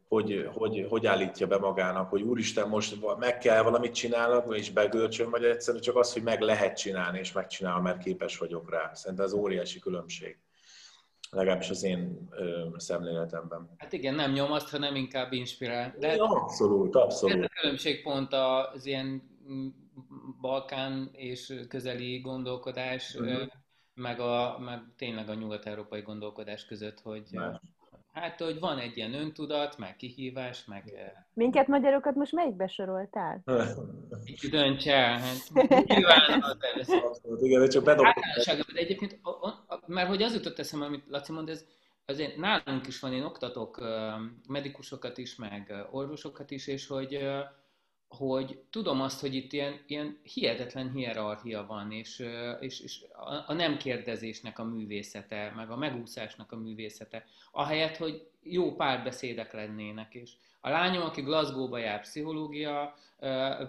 hogy, 0.08 0.48
hogy, 0.54 0.86
hogy 0.88 1.06
állítja 1.06 1.46
be 1.46 1.58
magának, 1.58 2.10
hogy 2.10 2.22
úristen, 2.22 2.68
most 2.68 2.96
meg 3.18 3.38
kell 3.38 3.62
valamit 3.62 3.94
csinálnak, 3.94 4.56
és 4.56 4.70
begölcsön, 4.70 5.30
vagy 5.30 5.44
egyszerűen 5.44 5.82
csak 5.82 5.96
az, 5.96 6.12
hogy 6.12 6.22
meg 6.22 6.40
lehet 6.40 6.76
csinálni, 6.76 7.18
és 7.18 7.32
megcsinálom, 7.32 7.82
mert 7.82 8.02
képes 8.02 8.38
vagyok 8.38 8.70
rá. 8.70 8.90
Szerintem 8.94 9.26
ez 9.26 9.32
óriási 9.32 9.78
különbség. 9.78 10.38
Legalábbis 11.30 11.70
az 11.70 11.82
én 11.82 12.28
ö, 12.30 12.66
szemléletemben. 12.76 13.74
Hát 13.76 13.92
igen, 13.92 14.14
nem 14.14 14.32
nyomaszt, 14.32 14.70
hanem 14.70 14.94
inkább 14.94 15.32
inspirál. 15.32 15.94
De 15.98 16.12
abszolút, 16.18 16.94
abszolút. 16.94 17.36
Ez 17.36 17.44
a 17.44 17.60
különbség 17.60 18.02
pont 18.02 18.32
az 18.32 18.86
ilyen 18.86 19.22
Balkán 20.40 21.08
és 21.12 21.64
közeli 21.68 22.20
gondolkodás, 22.20 23.14
uh-huh. 23.14 23.42
meg, 23.94 24.20
a, 24.20 24.58
meg 24.58 24.80
tényleg 24.96 25.28
a 25.28 25.34
nyugat-európai 25.34 26.00
gondolkodás 26.00 26.64
között, 26.66 27.00
hogy 27.00 27.28
Más. 27.32 27.60
hát, 28.12 28.40
hogy 28.40 28.60
van 28.60 28.78
egy 28.78 28.96
ilyen 28.96 29.14
öntudat, 29.14 29.78
meg 29.78 29.96
kihívás, 29.96 30.64
meg... 30.64 31.14
Minket 31.34 31.66
magyarokat 31.66 32.14
most 32.14 32.32
melyikbe 32.32 32.66
soroltál? 32.66 33.42
Dönts 34.50 34.88
el, 34.88 35.18
hát 35.18 35.52
nyilván 35.84 36.42
az 36.42 36.92
Igen, 37.44 37.68
csak 37.68 37.84
bedobtam. 37.84 38.22
De 38.44 38.80
egyébként, 38.80 39.20
mert 39.86 40.08
hogy 40.08 40.22
az 40.22 40.34
jutott 40.34 40.58
eszembe, 40.58 40.86
amit 40.86 41.04
Laci 41.08 41.32
mond, 41.32 41.48
ez 41.48 41.66
azért 42.06 42.36
nálunk 42.36 42.86
is 42.86 43.00
van, 43.00 43.12
én 43.12 43.24
oktatok 43.24 43.80
medikusokat 44.48 45.18
is, 45.18 45.36
meg 45.36 45.86
orvosokat 45.90 46.50
is, 46.50 46.66
és 46.66 46.86
hogy 46.86 47.18
hogy 48.16 48.62
tudom 48.70 49.00
azt, 49.00 49.20
hogy 49.20 49.34
itt 49.34 49.52
ilyen, 49.52 49.80
ilyen 49.86 50.18
hihetetlen 50.22 50.92
hierarchia 50.92 51.66
van, 51.66 51.92
és, 51.92 52.24
és, 52.60 52.80
és 52.80 53.04
a, 53.46 53.52
nem 53.52 53.76
kérdezésnek 53.76 54.58
a 54.58 54.64
művészete, 54.64 55.52
meg 55.56 55.70
a 55.70 55.76
megúszásnak 55.76 56.52
a 56.52 56.56
művészete, 56.56 57.24
ahelyett, 57.52 57.96
hogy 57.96 58.28
jó 58.42 58.74
párbeszédek 58.74 59.52
lennének. 59.52 60.14
És 60.14 60.32
a 60.60 60.68
lányom, 60.68 61.02
aki 61.02 61.20
Glasgow-ba 61.20 61.78
jár 61.78 62.00
pszichológia, 62.00 62.94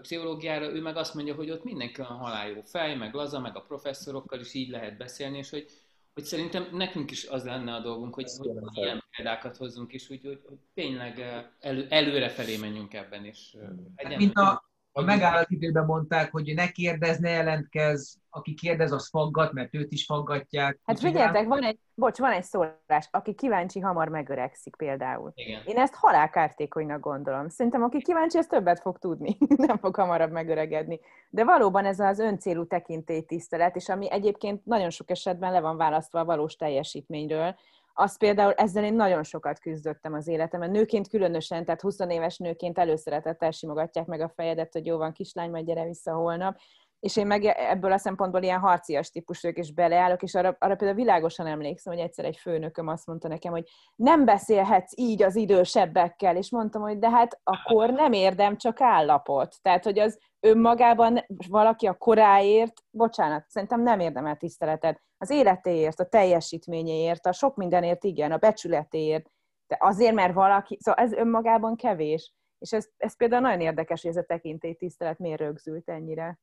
pszichológiára, 0.02 0.66
ő 0.66 0.82
meg 0.82 0.98
azt 0.98 1.14
mondja, 1.14 1.36
hogy 1.36 1.50
ott 1.50 1.64
mindenki 1.64 2.02
olyan 2.02 2.18
haláljó 2.18 2.62
fej, 2.62 2.96
meg 2.96 3.14
laza, 3.14 3.40
meg 3.40 3.56
a 3.56 3.62
professzorokkal 3.62 4.40
is 4.40 4.54
így 4.54 4.70
lehet 4.70 4.98
beszélni, 4.98 5.38
és 5.38 5.50
hogy 5.50 5.66
hogy 6.14 6.24
szerintem 6.24 6.68
nekünk 6.72 7.12
is 7.12 7.26
az 7.26 7.44
lenne 7.44 7.74
a 7.74 7.80
dolgunk, 7.80 8.14
hogy, 8.14 8.30
hogy 8.38 8.78
ilyen 8.78 9.04
példákat 9.18 9.58
hozzunk 9.58 9.94
is, 9.94 10.10
úgy, 10.10 10.24
hogy, 10.24 10.42
hogy 10.48 10.58
tényleg 10.74 11.20
elő, 11.60 11.88
előre 11.90 12.30
felé 12.30 12.58
menjünk 12.58 12.94
ebben 12.94 13.26
is. 13.26 13.56
Hát, 13.96 14.18
mint 14.18 14.38
a, 14.38 14.71
a 14.94 15.02
megállat 15.02 15.50
időben 15.50 15.86
mondták, 15.86 16.32
hogy 16.32 16.54
ne 16.56 16.68
kérdez, 16.68 17.18
ne 17.18 17.30
jelentkez, 17.30 18.20
aki 18.30 18.54
kérdez, 18.54 18.92
az 18.92 19.10
faggat, 19.10 19.52
mert 19.52 19.74
őt 19.74 19.92
is 19.92 20.06
faggatják. 20.06 20.80
Hát 20.86 21.00
figyeljetek, 21.00 21.48
van 21.48 21.64
egy, 21.64 21.80
bocs, 21.96 22.18
van 22.18 22.32
egy 22.32 22.44
szólás, 22.44 23.08
aki 23.12 23.34
kíváncsi, 23.34 23.80
hamar 23.80 24.08
megöregszik 24.08 24.76
például. 24.76 25.32
Igen. 25.36 25.62
Én 25.66 25.78
ezt 25.78 25.94
halálkártékonynak 25.94 27.00
gondolom. 27.00 27.50
Szerintem 27.50 27.84
aki 27.84 28.02
kíváncsi, 28.02 28.38
az 28.38 28.48
többet 28.48 28.80
fog 28.80 29.00
tudni, 29.00 29.38
nem 29.68 29.78
fog 29.78 29.96
hamarabb 29.96 30.32
megöregedni. 30.32 31.00
De 31.30 31.44
valóban 31.44 31.86
ez 31.86 32.00
az 32.00 32.20
öncélú 32.20 32.66
tekintélytisztelet, 32.66 33.76
és 33.76 33.90
ami 33.90 34.12
egyébként 34.12 34.66
nagyon 34.66 34.90
sok 34.90 35.10
esetben 35.10 35.52
le 35.52 35.60
van 35.60 35.78
választva 35.78 36.20
a 36.20 36.26
valós 36.26 36.56
teljesítményről, 36.56 37.56
az 37.94 38.18
például 38.18 38.54
ezzel 38.54 38.84
én 38.84 38.94
nagyon 38.94 39.24
sokat 39.24 39.60
küzdöttem 39.60 40.14
az 40.14 40.28
életemben. 40.28 40.72
Nőként 40.72 41.08
különösen, 41.08 41.66
tehát 41.66 41.82
20 41.82 42.00
éves 42.00 42.38
nőként 42.38 42.78
előszeretettel 42.78 43.52
simogatják 43.52 44.06
meg 44.06 44.22
a 44.22 44.30
fejedet, 44.30 44.74
hogy 44.74 44.86
jó 44.86 44.98
van, 44.98 45.14
kislány, 45.14 45.50
majd 45.50 45.66
gyere 45.66 45.84
vissza 45.84 46.14
holnap. 46.14 46.58
És 47.02 47.18
én 47.18 47.28
meg 47.28 47.46
ebből 47.46 47.92
a 47.92 47.98
szempontból 47.98 48.42
ilyen 48.42 48.60
harcias 48.60 49.10
típus 49.10 49.42
vagyok, 49.42 49.58
és 49.58 49.74
beleállok, 49.74 50.24
és 50.24 50.36
arra, 50.36 50.56
arra 50.60 50.76
például 50.76 51.00
világosan 51.00 51.48
emlékszem, 51.48 51.94
hogy 51.94 52.02
egyszer 52.02 52.26
egy 52.26 52.38
főnököm 52.38 52.88
azt 52.88 53.08
mondta 53.08 53.28
nekem, 53.28 53.52
hogy 53.52 53.64
nem 53.96 54.26
beszélhetsz 54.26 54.94
így 54.96 55.24
az 55.24 55.36
idősebbekkel, 55.36 56.36
és 56.36 56.52
mondtam, 56.52 56.82
hogy 56.82 57.00
de 57.00 57.10
hát 57.10 57.40
akkor 57.44 57.90
nem 57.90 58.14
érdem, 58.14 58.58
csak 58.58 58.82
állapot. 58.82 59.56
Tehát, 59.62 59.84
hogy 59.84 60.00
az 60.00 60.20
önmagában 60.40 61.26
valaki 61.50 61.88
a 61.88 61.94
koráért, 61.94 62.74
bocsánat, 62.90 63.50
szerintem 63.50 63.82
nem 63.82 64.00
érdemel 64.00 64.36
tiszteletet. 64.36 65.02
Az 65.18 65.30
életéért, 65.30 66.00
a 66.00 66.06
teljesítményéért, 66.06 67.26
a 67.26 67.32
sok 67.32 67.56
mindenért 67.56 68.04
igen, 68.04 68.32
a 68.32 68.38
becsületéért, 68.38 69.30
de 69.68 69.78
azért, 69.80 70.14
mert 70.14 70.34
valaki, 70.34 70.78
szóval 70.82 71.04
ez 71.04 71.12
önmagában 71.12 71.76
kevés. 71.76 72.34
És 72.60 72.74
ez, 72.74 72.88
ez 72.98 73.16
például 73.18 73.42
nagyon 73.42 73.62
érdekes, 73.62 74.02
hogy 74.02 74.12
ez 74.12 74.18
a 74.18 74.24
tekintély 74.24 74.74
tisztelet 74.74 75.20
miért 75.20 75.40
rögzült 75.40 75.90
ennyire. 75.90 76.40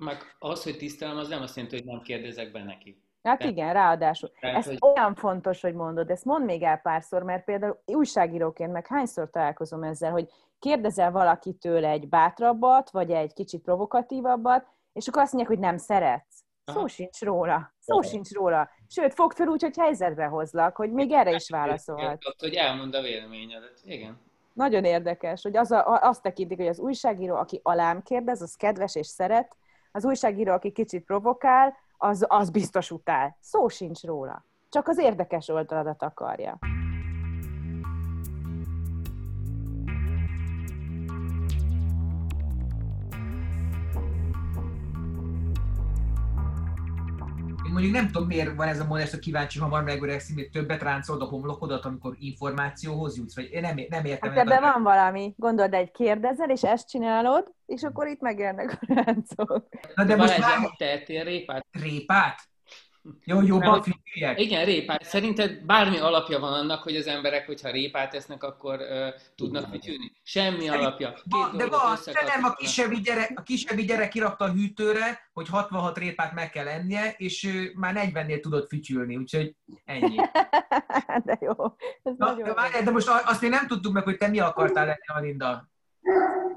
Meg 0.00 0.36
az, 0.38 0.62
hogy 0.62 0.76
tisztelem, 0.76 1.16
az 1.16 1.28
nem 1.28 1.42
azt 1.42 1.56
jelenti, 1.56 1.76
hogy 1.76 1.86
nem 1.86 2.00
kérdezek 2.00 2.52
be 2.52 2.62
neki. 2.64 3.02
Hát 3.22 3.38
De, 3.38 3.46
igen, 3.46 3.72
ráadásul. 3.72 4.30
Tehát, 4.40 4.56
ez 4.56 4.66
hogy... 4.66 4.78
olyan 4.80 5.14
fontos, 5.14 5.60
hogy 5.60 5.74
mondod, 5.74 6.10
ezt 6.10 6.24
mondd 6.24 6.44
még 6.44 6.62
el 6.62 6.76
párszor, 6.76 7.22
mert 7.22 7.44
például 7.44 7.82
újságíróként 7.86 8.72
meg 8.72 8.86
hányszor 8.86 9.30
találkozom 9.30 9.82
ezzel, 9.82 10.10
hogy 10.10 10.28
kérdezel 10.58 11.10
valakitől 11.10 11.84
egy 11.84 12.08
bátrabbat, 12.08 12.90
vagy 12.90 13.10
egy 13.10 13.32
kicsit 13.32 13.62
provokatívabbat, 13.62 14.66
és 14.92 15.08
akkor 15.08 15.22
azt 15.22 15.32
mondják, 15.32 15.56
hogy 15.56 15.64
nem 15.64 15.76
szeretsz. 15.76 16.44
Szó 16.64 16.86
sincs 16.86 17.20
róla. 17.20 17.74
Szó 17.78 17.98
Aha. 17.98 18.08
sincs 18.08 18.32
róla. 18.32 18.70
Sőt, 18.88 19.14
fogd 19.14 19.36
fel 19.36 19.48
úgy, 19.48 19.62
hogy 19.62 19.76
helyzetbe 19.76 20.24
hozlak, 20.24 20.76
hogy 20.76 20.92
még 20.92 21.12
erre 21.12 21.30
is 21.30 21.48
válaszolhat. 21.48 22.22
Hogy 22.38 22.54
elmond 22.54 22.94
a 22.94 23.02
véleményedet. 23.02 23.80
Igen. 23.84 24.18
Nagyon 24.52 24.84
érdekes, 24.84 25.42
hogy 25.42 25.56
az 25.56 25.70
a, 25.70 25.98
azt 26.02 26.22
tekintik, 26.22 26.56
hogy 26.56 26.66
az 26.66 26.78
újságíró, 26.78 27.34
aki 27.34 27.60
alám 27.62 28.02
kérdez, 28.02 28.42
az 28.42 28.54
kedves 28.54 28.94
és 28.94 29.06
szeret, 29.06 29.56
az 29.92 30.04
újságíró, 30.04 30.52
aki 30.52 30.72
kicsit 30.72 31.04
provokál, 31.04 31.76
az, 31.96 32.24
az 32.28 32.50
biztos 32.50 32.90
utál. 32.90 33.36
Szó 33.40 33.68
sincs 33.68 34.02
róla. 34.02 34.46
Csak 34.68 34.88
az 34.88 34.98
érdekes 34.98 35.48
oldaladat 35.48 36.02
akarja. 36.02 36.58
Mondjuk 47.80 48.02
nem 48.02 48.12
tudom, 48.12 48.28
miért 48.28 48.54
van 48.54 48.68
ez 48.68 48.80
a 48.80 48.84
modest, 48.84 49.14
a 49.14 49.18
kíváncsi 49.18 49.58
hamar 49.58 49.82
megöregszem, 49.82 50.34
hogy 50.36 50.50
többet 50.50 50.82
ráncolod 50.82 51.22
a 51.22 51.24
homlokodat, 51.24 51.84
amikor 51.84 52.16
információhoz 52.18 53.16
jutsz, 53.16 53.34
vagy 53.34 53.48
én 53.52 53.60
nem, 53.60 53.80
nem 53.88 54.04
értem. 54.04 54.30
Hát 54.30 54.38
ebben 54.38 54.60
van 54.60 54.82
valami. 54.82 55.34
Gondold, 55.36 55.74
egy 55.74 55.90
kérdezel, 55.90 56.50
és 56.50 56.62
ezt 56.62 56.88
csinálod, 56.88 57.52
és 57.66 57.82
akkor 57.82 58.06
itt 58.06 58.20
megérnek 58.20 58.78
a 58.80 59.02
ráncok. 59.04 59.68
Na 59.94 60.04
de 60.04 60.16
most 60.16 60.38
már... 60.38 60.58
Tehetél 60.76 61.24
répát? 61.24 61.66
Répát? 61.70 62.49
Jó, 63.24 63.42
jobban 63.42 63.82
függőek. 63.82 64.40
Igen, 64.40 64.64
répát. 64.64 65.04
Szerinted 65.04 65.64
bármi 65.66 65.98
alapja 65.98 66.38
van 66.38 66.52
annak, 66.52 66.82
hogy 66.82 66.96
az 66.96 67.06
emberek, 67.06 67.46
hogyha 67.46 67.70
répát 67.70 68.14
esznek, 68.14 68.42
akkor 68.42 68.80
uh, 68.80 69.08
tudnak 69.36 69.68
fütyülni? 69.70 70.12
Semmi 70.22 70.64
Szerint, 70.64 70.74
alapja. 70.74 71.12
Két 71.12 71.56
de 71.56 71.66
van, 71.66 71.98
de 72.04 72.22
nem, 72.34 72.44
a 72.44 72.54
kisebbi, 72.54 73.00
gyerek, 73.00 73.32
a 73.34 73.42
kisebbi 73.42 73.84
gyerek 73.84 74.08
kirakta 74.08 74.44
a 74.44 74.50
hűtőre, 74.50 75.30
hogy 75.32 75.48
66 75.48 75.98
répát 75.98 76.32
meg 76.32 76.50
kell 76.50 76.68
ennie, 76.68 77.14
és 77.16 77.44
uh, 77.44 77.74
már 77.74 78.10
40-nél 78.12 78.40
tudott 78.40 78.68
fütyülni, 78.68 79.16
úgyhogy 79.16 79.54
ennyi. 79.84 80.16
de 81.26 81.38
jó. 81.40 81.54
Ez 82.02 82.16
Na, 82.16 82.34
de, 82.34 82.54
várj, 82.54 82.84
de 82.84 82.90
most 82.90 83.08
azt 83.08 83.40
még 83.40 83.50
nem 83.50 83.66
tudtuk 83.66 83.92
meg, 83.92 84.04
hogy 84.04 84.16
te 84.16 84.28
mi 84.28 84.38
akartál 84.40 84.86
lenni, 84.86 85.06
Alinda. 85.06 85.68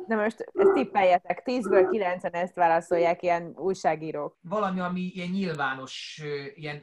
De 0.08 0.16
most 0.16 0.52
ezt 0.54 0.74
tippeljetek, 0.74 1.42
10-ből 1.46 1.88
9-en 1.92 2.34
ezt 2.34 2.56
válaszolják 2.56 3.22
ilyen 3.22 3.54
újságírók. 3.56 4.38
Valami, 4.42 4.80
ami 4.80 5.00
ilyen 5.00 5.30
nyilvános, 5.30 6.22
ilyen, 6.56 6.82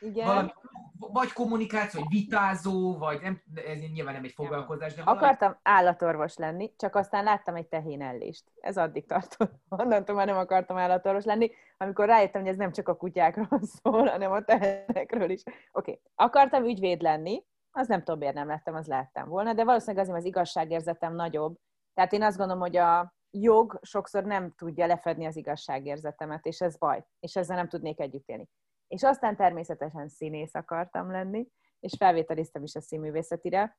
igen. 0.00 0.26
Valami, 0.26 0.52
vagy 0.98 1.32
kommunikáció, 1.32 2.00
vagy 2.00 2.08
vitázó, 2.10 2.98
vagy 2.98 3.20
nem, 3.22 3.42
ez 3.54 3.78
nyilván 3.92 4.14
nem 4.14 4.24
egy 4.24 4.32
foglalkozás. 4.32 4.94
De 4.94 5.02
valami... 5.02 5.24
Akartam 5.24 5.56
állatorvos 5.62 6.36
lenni, 6.36 6.72
csak 6.76 6.94
aztán 6.94 7.24
láttam 7.24 7.54
egy 7.54 7.66
tehénellést. 7.66 8.44
Ez 8.60 8.76
addig 8.76 9.06
tartott. 9.06 9.52
Onnantól 9.82 10.16
már 10.16 10.26
nem 10.26 10.36
akartam 10.36 10.76
állatorvos 10.76 11.24
lenni, 11.24 11.50
amikor 11.76 12.06
rájöttem, 12.06 12.40
hogy 12.40 12.50
ez 12.50 12.56
nem 12.56 12.72
csak 12.72 12.88
a 12.88 12.96
kutyákról 12.96 13.60
szól, 13.82 14.06
hanem 14.06 14.32
a 14.32 14.44
tehenekről 14.44 15.30
is. 15.30 15.42
Oké, 15.46 15.56
okay. 15.72 16.00
akartam 16.14 16.64
ügyvéd 16.64 17.02
lenni, 17.02 17.44
az 17.70 17.88
nem 17.88 17.98
tudom, 17.98 18.18
miért 18.18 18.34
nem 18.34 18.46
lettem, 18.46 18.74
az 18.74 18.86
láttam 18.86 19.28
volna, 19.28 19.52
de 19.52 19.64
valószínűleg 19.64 20.02
azért 20.02 20.18
az 20.18 20.24
igazságérzetem 20.24 21.14
nagyobb, 21.14 21.56
tehát 21.96 22.12
én 22.12 22.22
azt 22.22 22.36
gondolom, 22.36 22.62
hogy 22.62 22.76
a 22.76 23.14
jog 23.30 23.78
sokszor 23.82 24.24
nem 24.24 24.54
tudja 24.56 24.86
lefedni 24.86 25.26
az 25.26 25.36
igazságérzetemet, 25.36 26.46
és 26.46 26.60
ez 26.60 26.76
baj, 26.76 27.04
és 27.20 27.36
ezzel 27.36 27.56
nem 27.56 27.68
tudnék 27.68 28.00
együtt 28.00 28.28
élni. 28.28 28.48
És 28.88 29.02
aztán 29.02 29.36
természetesen 29.36 30.08
színész 30.08 30.54
akartam 30.54 31.10
lenni, 31.10 31.48
és 31.80 31.94
felvételiztem 31.98 32.62
is 32.62 32.74
a 32.74 32.80
színművészetire, 32.80 33.78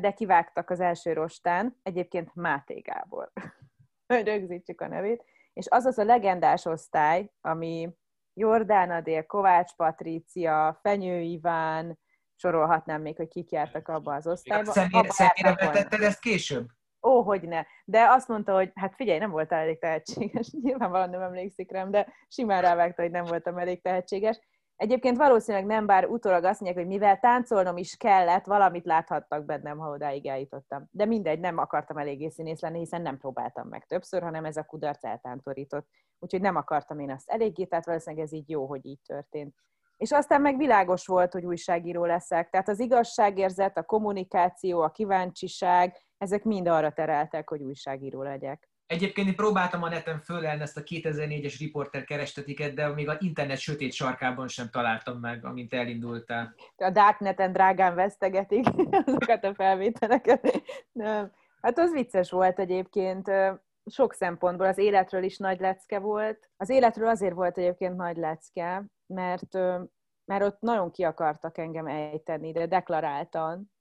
de 0.00 0.12
kivágtak 0.12 0.70
az 0.70 0.80
első 0.80 1.12
rostán, 1.12 1.78
egyébként 1.82 2.34
Máté 2.34 2.80
Gábor, 2.80 3.32
hogy 4.06 4.24
rögzítsük 4.32 4.80
a 4.80 4.88
nevét, 4.88 5.24
és 5.52 5.66
az 5.68 5.84
az 5.84 5.98
a 5.98 6.04
legendás 6.04 6.64
osztály, 6.64 7.30
ami 7.40 7.96
Jordán 8.32 8.90
Adél, 8.90 9.26
Kovács 9.26 9.74
Patrícia, 9.74 10.78
Fenyő 10.82 11.20
Iván, 11.20 11.98
sorolhatnám 12.34 13.00
még, 13.02 13.16
hogy 13.16 13.28
kik 13.28 13.50
jártak 13.50 13.88
abba 13.88 14.14
az 14.14 14.26
osztályba. 14.26 14.72
Személyre, 14.72 15.10
személyre 15.10 15.54
vetetted 15.54 16.02
ezt 16.02 16.20
később? 16.20 16.66
Ó, 17.04 17.22
hogy 17.22 17.48
ne. 17.48 17.64
De 17.84 18.06
azt 18.08 18.28
mondta, 18.28 18.54
hogy 18.54 18.70
hát 18.74 18.94
figyelj, 18.94 19.18
nem 19.18 19.30
voltál 19.30 19.60
elég 19.60 19.78
tehetséges. 19.78 20.52
Nyilvánvalóan 20.62 21.10
nem 21.10 21.20
emlékszik 21.20 21.70
rám, 21.70 21.90
de 21.90 22.08
simán 22.28 22.62
rávágta, 22.62 23.02
hogy 23.02 23.10
nem 23.10 23.24
voltam 23.24 23.58
elég 23.58 23.82
tehetséges. 23.82 24.40
Egyébként 24.76 25.16
valószínűleg 25.16 25.66
nem, 25.66 25.86
bár 25.86 26.06
utólag 26.06 26.44
azt 26.44 26.60
mondják, 26.60 26.84
hogy 26.84 26.94
mivel 26.94 27.18
táncolnom 27.18 27.76
is 27.76 27.96
kellett, 27.96 28.44
valamit 28.44 28.84
láthattak 28.84 29.44
bennem, 29.44 29.78
ha 29.78 29.90
odáig 29.90 30.26
eljutottam. 30.26 30.88
De 30.90 31.04
mindegy, 31.04 31.40
nem 31.40 31.58
akartam 31.58 31.96
eléggé 31.96 32.28
színész 32.28 32.60
lenni, 32.60 32.78
hiszen 32.78 33.02
nem 33.02 33.18
próbáltam 33.18 33.68
meg 33.68 33.86
többször, 33.86 34.22
hanem 34.22 34.44
ez 34.44 34.56
a 34.56 34.64
kudarc 34.64 35.04
eltántorított. 35.04 35.86
Úgyhogy 36.18 36.40
nem 36.40 36.56
akartam 36.56 36.98
én 36.98 37.10
azt 37.10 37.30
eléggé, 37.30 37.64
tehát 37.64 37.86
valószínűleg 37.86 38.24
ez 38.24 38.32
így 38.32 38.50
jó, 38.50 38.66
hogy 38.66 38.86
így 38.86 39.00
történt. 39.06 39.54
És 40.04 40.10
aztán 40.10 40.40
meg 40.40 40.56
világos 40.56 41.06
volt, 41.06 41.32
hogy 41.32 41.44
újságíró 41.44 42.04
leszek. 42.04 42.50
Tehát 42.50 42.68
az 42.68 42.80
igazságérzet, 42.80 43.78
a 43.78 43.82
kommunikáció, 43.82 44.80
a 44.80 44.90
kíváncsiság, 44.90 45.96
ezek 46.18 46.44
mind 46.44 46.68
arra 46.68 46.92
tereltek, 46.92 47.48
hogy 47.48 47.62
újságíró 47.62 48.22
legyek. 48.22 48.68
Egyébként 48.86 49.28
én 49.28 49.36
próbáltam 49.36 49.82
a 49.82 49.88
neten 49.88 50.20
fölelni 50.20 50.62
ezt 50.62 50.76
a 50.76 50.82
2004-es 50.82 51.54
riporter 51.58 52.04
kerestetiket, 52.04 52.74
de 52.74 52.88
még 52.88 53.08
a 53.08 53.16
internet 53.18 53.58
sötét 53.58 53.92
sarkában 53.92 54.48
sem 54.48 54.68
találtam 54.70 55.18
meg, 55.18 55.44
amint 55.44 55.74
elindultál. 55.74 56.54
A 56.76 56.90
Darkneten 56.90 57.52
drágán 57.52 57.94
vesztegetik 57.94 58.66
azokat 59.06 59.44
a 59.44 59.54
felvételeket. 59.54 60.62
Nem. 60.92 61.32
Hát 61.60 61.78
az 61.78 61.92
vicces 61.92 62.30
volt 62.30 62.58
egyébként 62.58 63.30
sok 63.86 64.14
szempontból. 64.14 64.66
Az 64.66 64.78
életről 64.78 65.22
is 65.22 65.38
nagy 65.38 65.60
lecke 65.60 65.98
volt. 65.98 66.50
Az 66.56 66.70
életről 66.70 67.08
azért 67.08 67.34
volt 67.34 67.58
egyébként 67.58 67.96
nagy 67.96 68.16
lecke, 68.16 68.84
mert, 69.06 69.52
mert 70.24 70.44
ott 70.44 70.60
nagyon 70.60 70.90
ki 70.90 71.02
akartak 71.02 71.58
engem 71.58 71.86
ejteni, 71.86 72.52
de 72.52 72.66
deklaráltan, 72.66 73.72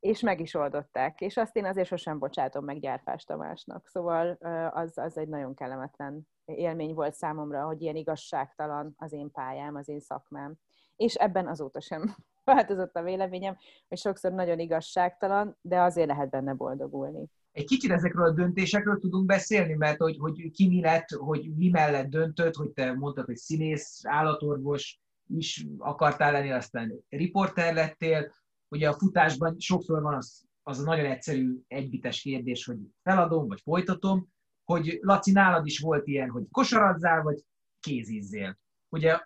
és 0.00 0.20
meg 0.20 0.40
is 0.40 0.54
oldották. 0.54 1.20
És 1.20 1.36
azt 1.36 1.56
én 1.56 1.64
azért 1.64 1.88
sosem 1.88 2.18
bocsátom 2.18 2.64
meg 2.64 2.80
Gyárfás 2.80 3.24
Tamásnak. 3.24 3.86
Szóval 3.86 4.32
az, 4.70 4.98
az 4.98 5.18
egy 5.18 5.28
nagyon 5.28 5.54
kellemetlen 5.54 6.28
élmény 6.44 6.94
volt 6.94 7.14
számomra, 7.14 7.64
hogy 7.64 7.82
ilyen 7.82 7.96
igazságtalan 7.96 8.94
az 8.96 9.12
én 9.12 9.30
pályám, 9.30 9.74
az 9.74 9.88
én 9.88 10.00
szakmám. 10.00 10.54
És 10.96 11.14
ebben 11.14 11.48
azóta 11.48 11.80
sem 11.80 12.16
változott 12.44 12.96
a 12.96 13.02
véleményem, 13.02 13.56
hogy 13.88 13.98
sokszor 13.98 14.32
nagyon 14.32 14.58
igazságtalan, 14.58 15.56
de 15.60 15.80
azért 15.80 16.08
lehet 16.08 16.30
benne 16.30 16.52
boldogulni. 16.52 17.30
Egy 17.56 17.64
kicsit 17.64 17.90
ezekről 17.90 18.26
a 18.26 18.32
döntésekről 18.32 18.98
tudunk 18.98 19.26
beszélni, 19.26 19.74
mert 19.74 19.98
hogy, 19.98 20.16
hogy 20.18 20.50
ki 20.50 20.68
mi 20.68 20.80
lett, 20.80 21.08
hogy 21.08 21.56
mi 21.56 21.68
mellett 21.68 22.08
döntött, 22.08 22.54
hogy 22.54 22.70
te 22.70 22.92
mondtad, 22.92 23.24
hogy 23.24 23.36
színész, 23.36 24.00
állatorvos 24.04 25.00
is 25.28 25.66
akartál 25.78 26.32
lenni, 26.32 26.50
aztán 26.50 27.04
riporter 27.08 27.74
lettél, 27.74 28.32
Ugye 28.68 28.88
a 28.88 28.98
futásban 28.98 29.56
sokszor 29.58 30.02
van 30.02 30.14
az, 30.14 30.44
az 30.62 30.78
a 30.78 30.82
nagyon 30.82 31.04
egyszerű 31.04 31.58
egybites 31.68 32.20
kérdés, 32.20 32.64
hogy 32.64 32.78
feladom, 33.02 33.48
vagy 33.48 33.60
folytatom, 33.60 34.28
hogy 34.64 34.98
Laci, 35.02 35.32
nálad 35.32 35.66
is 35.66 35.78
volt 35.78 36.06
ilyen, 36.06 36.30
hogy 36.30 36.44
kosarazzál, 36.50 37.22
vagy 37.22 37.44
kézizzél. 37.80 38.58
Ugye 38.88 39.20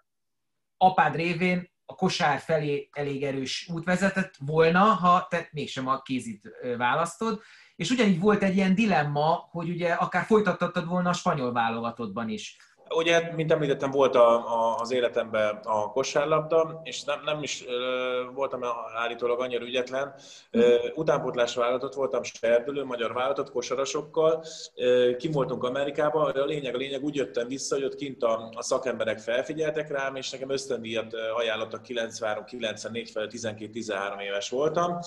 apád 0.77 1.15
révén 1.15 1.70
a 1.91 1.95
kosár 1.95 2.39
felé 2.39 2.89
elég 2.93 3.23
erős 3.23 3.69
út 3.73 3.85
vezetett 3.85 4.35
volna, 4.39 4.85
ha 4.85 5.27
te 5.31 5.49
mégsem 5.53 5.89
a 5.89 6.03
kézit 6.03 6.49
választod, 6.77 7.41
és 7.77 7.91
ugyanígy 7.91 8.21
volt 8.21 8.43
egy 8.43 8.57
ilyen 8.57 8.75
dilemma, 8.75 9.49
hogy 9.51 9.69
ugye 9.69 9.93
akár 9.93 10.25
folytattad 10.25 10.87
volna 10.87 11.09
a 11.09 11.13
spanyol 11.13 11.53
válogatottban 11.53 12.29
is. 12.29 12.57
Ugye, 12.95 13.33
mint 13.35 13.53
említettem, 13.53 13.91
volt 13.91 14.15
a, 14.15 14.31
a, 14.31 14.77
az 14.79 14.91
életemben 14.91 15.61
a 15.63 15.91
kosárlabda, 15.91 16.81
és 16.85 17.05
nem, 17.05 17.21
nem 17.25 17.43
is 17.43 17.65
uh, 17.67 18.35
voltam 18.35 18.61
állítólag 18.97 19.41
annyira 19.41 19.65
ügyetlen. 19.65 20.15
Utánpótlásra 20.95 21.61
vállalatot 21.61 21.95
voltam 21.95 22.23
serdülő, 22.23 22.85
magyar 22.85 23.13
vállalatot 23.13 23.51
kosarasokkal. 23.51 24.45
Uh, 24.75 25.17
kim 25.17 25.33
voltunk 25.33 25.65
Amerikába, 25.65 26.25
a 26.25 26.45
lényeg, 26.45 26.75
a 26.75 26.79
lényeg 26.79 27.05
úgy 27.05 27.15
jöttem 27.15 27.49
vissza, 27.49 27.75
hogy 27.75 27.85
ott 27.85 27.95
kint 27.95 28.23
a, 28.23 28.53
a 28.57 28.63
szakemberek 28.63 29.19
felfigyeltek 29.19 29.91
rám, 29.91 30.17
és 30.17 30.31
nekem 30.31 30.51
ösztöndíjat 30.51 31.15
ajánlottak 31.37 31.85
93-94 31.89 33.11
fel, 33.13 33.29
12-13 33.31 34.21
éves 34.21 34.51
voltam 34.51 34.99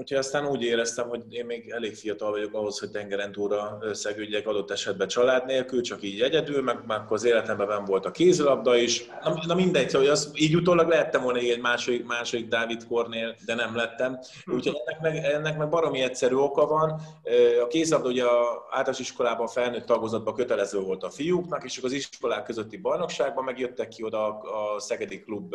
Úgyhogy 0.00 0.18
aztán 0.18 0.46
úgy 0.46 0.62
éreztem, 0.62 1.08
hogy 1.08 1.22
én 1.30 1.44
még 1.44 1.70
elég 1.70 1.96
fiatal 1.96 2.30
vagyok 2.30 2.54
ahhoz, 2.54 2.78
hogy 2.78 2.90
tengeren 2.90 3.32
túlra 3.32 3.78
szegődjek 3.92 4.46
adott 4.46 4.70
esetben 4.70 5.08
család 5.08 5.46
nélkül, 5.46 5.80
csak 5.80 6.02
így 6.02 6.20
egyedül, 6.20 6.62
meg, 6.62 6.78
meg 6.86 6.98
akkor 6.98 7.16
az 7.16 7.24
életemben 7.24 7.66
ben 7.66 7.84
volt 7.84 8.04
a 8.04 8.10
kézilabda 8.10 8.76
is. 8.76 9.06
Na, 9.24 9.34
na 9.46 9.54
mindegy, 9.54 9.92
hogy 9.92 10.06
az, 10.06 10.30
így 10.34 10.56
utólag 10.56 10.88
lehettem 10.88 11.22
volna 11.22 11.38
egy 11.38 11.60
második, 11.60 12.06
második 12.06 12.48
Dávid 12.48 12.86
Kornél, 12.86 13.34
de 13.46 13.54
nem 13.54 13.76
lettem. 13.76 14.18
Úgyhogy 14.46 14.76
ennek 14.84 15.00
meg, 15.00 15.24
ennek 15.24 15.58
meg 15.58 15.68
baromi 15.68 16.00
egyszerű 16.00 16.34
oka 16.34 16.66
van. 16.66 16.90
A 17.62 17.66
kézilabda 17.66 18.08
ugye 18.08 18.24
a 18.24 18.66
általános 18.70 18.98
iskolában 18.98 19.46
felnőtt 19.46 19.86
tagozatban 19.86 20.34
kötelező 20.34 20.78
volt 20.78 21.02
a 21.02 21.10
fiúknak, 21.10 21.64
és 21.64 21.80
az 21.82 21.92
iskolák 21.92 22.42
közötti 22.42 22.76
bajnokságban 22.76 23.44
megjöttek 23.44 23.88
ki 23.88 24.02
oda 24.02 24.26
a, 24.26 24.74
a 24.74 24.80
Szegedi 24.80 25.20
Klub 25.20 25.54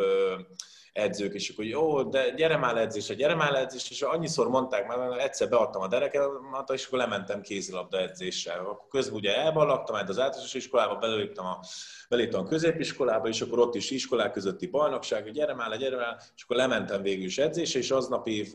edzők, 0.96 1.34
és 1.34 1.48
akkor 1.48 1.64
jó, 1.64 2.02
de 2.02 2.30
gyere 2.30 2.56
már 2.56 2.76
edzésre, 2.76 3.14
gyere 3.14 3.34
már 3.34 3.54
edzésre, 3.54 3.94
és 3.94 4.02
annyiszor 4.02 4.48
mondták 4.48 4.86
már, 4.86 5.18
egyszer 5.18 5.48
beadtam 5.48 5.82
a 5.82 5.88
derekemat, 5.88 6.70
és 6.70 6.86
akkor 6.86 6.98
lementem 6.98 7.40
kézilabda 7.40 7.98
edzésre. 7.98 8.52
Akkor 8.52 8.88
közben 8.90 9.14
ugye 9.14 9.36
elballagtam, 9.36 9.94
majd 9.94 10.08
az 10.08 10.18
általános 10.18 10.54
iskolába, 10.54 10.94
beléptem 10.94 11.44
a, 11.44 11.60
beléptem 12.08 12.40
a 12.40 12.48
középiskolába, 12.48 13.28
és 13.28 13.40
akkor 13.40 13.58
ott 13.58 13.74
is 13.74 13.90
iskolák 13.90 14.32
közötti 14.32 14.66
bajnokság, 14.66 15.30
gyere 15.30 15.54
már, 15.54 15.78
gyere 15.78 15.96
már, 15.96 16.16
és 16.36 16.42
akkor 16.42 16.56
lementem 16.56 17.02
végül 17.02 17.24
is 17.24 17.38
edzésre, 17.38 17.78
és 17.78 17.90
aznap 17.90 18.28
év 18.28 18.52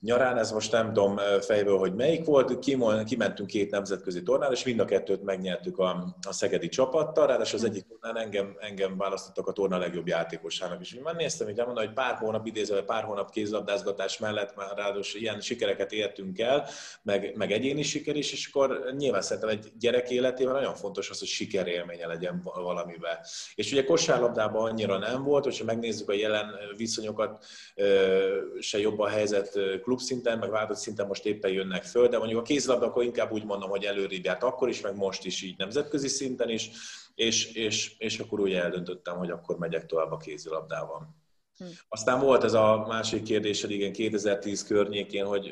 nyarán, 0.00 0.38
ez 0.38 0.52
most 0.52 0.72
nem 0.72 0.92
tudom 0.92 1.16
fejből, 1.40 1.78
hogy 1.78 1.94
melyik 1.94 2.24
volt, 2.24 2.58
kimentünk 3.04 3.48
két 3.48 3.70
nemzetközi 3.70 4.22
tornára, 4.22 4.52
és 4.52 4.64
mind 4.64 4.80
a 4.80 4.84
kettőt 4.84 5.22
megnyertük 5.22 5.78
a, 5.78 6.16
a 6.28 6.32
szegedi 6.32 6.68
csapattal, 6.68 7.26
ráadásul 7.26 7.58
az 7.58 7.64
egyik 7.64 7.86
tornán 7.86 8.22
engem, 8.22 8.56
engem 8.60 8.96
választottak 8.96 9.46
a 9.46 9.52
torna 9.52 9.78
legjobb 9.78 10.06
játékosának 10.06 10.80
is. 10.80 10.92
Én 10.92 11.02
már 11.02 11.14
néztem, 11.14 11.46
hogy 11.46 11.56
mondom, 11.56 11.84
hogy 11.84 11.92
pár 11.92 12.14
hónap 12.14 12.46
idézve, 12.46 12.82
pár 12.82 13.04
hónap 13.04 13.30
kézlabdázgatás 13.30 14.18
mellett 14.18 14.56
már 14.56 14.76
ráadásul 14.76 15.20
ilyen 15.20 15.40
sikereket 15.40 15.92
értünk 15.92 16.38
el, 16.38 16.66
meg, 17.02 17.36
meg 17.36 17.52
egyéni 17.52 17.82
siker 17.82 18.16
is, 18.16 18.32
és 18.32 18.46
akkor 18.52 18.92
nyilván 18.96 19.22
szerintem 19.22 19.50
egy 19.50 19.72
gyerek 19.78 20.10
életében 20.10 20.52
nagyon 20.52 20.74
fontos 20.74 21.10
az, 21.10 21.18
hogy 21.18 21.28
sikerélménye 21.28 22.06
legyen 22.06 22.40
valamivel. 22.54 23.24
És 23.54 23.72
ugye 23.72 23.84
kosárlabdában 23.84 24.70
annyira 24.70 24.98
nem 24.98 25.22
volt, 25.22 25.44
hogyha 25.44 25.64
megnézzük 25.64 26.08
a 26.08 26.12
jelen 26.12 26.54
viszonyokat, 26.76 27.44
se 28.60 28.78
jobb 28.78 28.98
a 28.98 29.08
helyzet 29.08 29.58
klubszinten, 29.88 30.38
meg 30.38 30.50
válogatott 30.50 30.82
szinten 30.82 31.06
most 31.06 31.26
éppen 31.26 31.50
jönnek 31.50 31.84
föl, 31.84 32.08
de 32.08 32.18
mondjuk 32.18 32.40
a 32.40 32.42
kézilabda, 32.42 32.86
akkor 32.86 33.02
inkább 33.02 33.32
úgy 33.32 33.44
mondom, 33.44 33.70
hogy 33.70 33.84
előrébb 33.84 34.24
járt 34.24 34.42
akkor 34.42 34.68
is, 34.68 34.80
meg 34.80 34.96
most 34.96 35.24
is 35.24 35.42
így 35.42 35.58
nemzetközi 35.58 36.08
szinten 36.08 36.48
is, 36.48 36.70
és, 37.14 37.52
és, 37.52 37.94
és 37.98 38.18
akkor 38.18 38.40
úgy 38.40 38.52
eldöntöttem, 38.52 39.16
hogy 39.16 39.30
akkor 39.30 39.58
megyek 39.58 39.86
tovább 39.86 40.12
a 40.12 40.16
kézilabdával. 40.16 41.14
Hm. 41.58 41.64
Aztán 41.88 42.20
volt 42.20 42.44
ez 42.44 42.52
a 42.52 42.84
másik 42.88 43.22
kérdésed, 43.22 43.70
igen, 43.70 43.92
2010 43.92 44.64
környékén, 44.64 45.24
hogy 45.24 45.50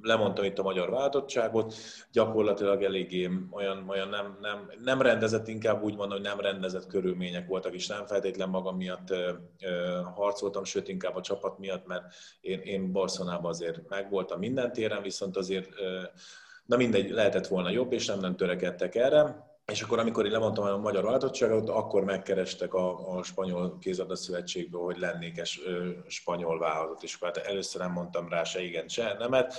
lemondtam 0.00 0.44
itt 0.44 0.58
a 0.58 0.62
magyar 0.62 0.90
váltottságot, 0.90 1.74
gyakorlatilag 2.12 2.82
eléggé 2.82 3.30
olyan, 3.50 3.88
olyan 3.88 4.08
nem, 4.08 4.38
nem, 4.40 4.70
nem 4.82 5.02
rendezett, 5.02 5.48
inkább 5.48 5.82
úgy 5.82 5.96
mondom, 5.96 6.18
hogy 6.18 6.26
nem 6.26 6.40
rendezett 6.40 6.86
körülmények 6.86 7.46
voltak, 7.46 7.74
és 7.74 7.86
nem 7.86 8.06
feltétlen 8.06 8.48
magam 8.48 8.76
miatt 8.76 9.14
harcoltam, 10.14 10.64
sőt 10.64 10.88
inkább 10.88 11.16
a 11.16 11.20
csapat 11.20 11.58
miatt, 11.58 11.86
mert 11.86 12.04
én, 12.40 12.60
én 12.60 12.92
Barcelonában 12.92 13.50
azért 13.50 13.88
megvoltam 13.88 14.38
minden 14.38 14.72
téren, 14.72 15.02
viszont 15.02 15.36
azért, 15.36 15.68
na 16.66 16.76
mindegy, 16.76 17.10
lehetett 17.10 17.46
volna 17.46 17.70
jobb, 17.70 17.92
és 17.92 18.06
nem, 18.06 18.20
nem 18.20 18.36
törekedtek 18.36 18.94
erre 18.94 19.50
és 19.66 19.82
akkor, 19.82 19.98
amikor 19.98 20.24
én 20.24 20.30
lemondtam 20.30 20.64
a 20.64 20.76
magyar 20.76 21.04
váltottságot, 21.04 21.68
akkor 21.68 22.04
megkerestek 22.04 22.74
a, 22.74 23.16
a 23.16 23.22
spanyol 23.22 23.78
kézadda 23.78 24.16
szövetségből, 24.16 24.80
hogy 24.80 24.98
lennék 24.98 25.38
es, 25.38 25.60
spanyol 26.06 26.58
válogatott, 26.58 27.02
és 27.02 27.18
hát 27.20 27.36
először 27.36 27.80
nem 27.80 27.92
mondtam 27.92 28.28
rá 28.28 28.44
se 28.44 28.62
igen, 28.62 28.88
se 28.88 29.16
nemet. 29.18 29.54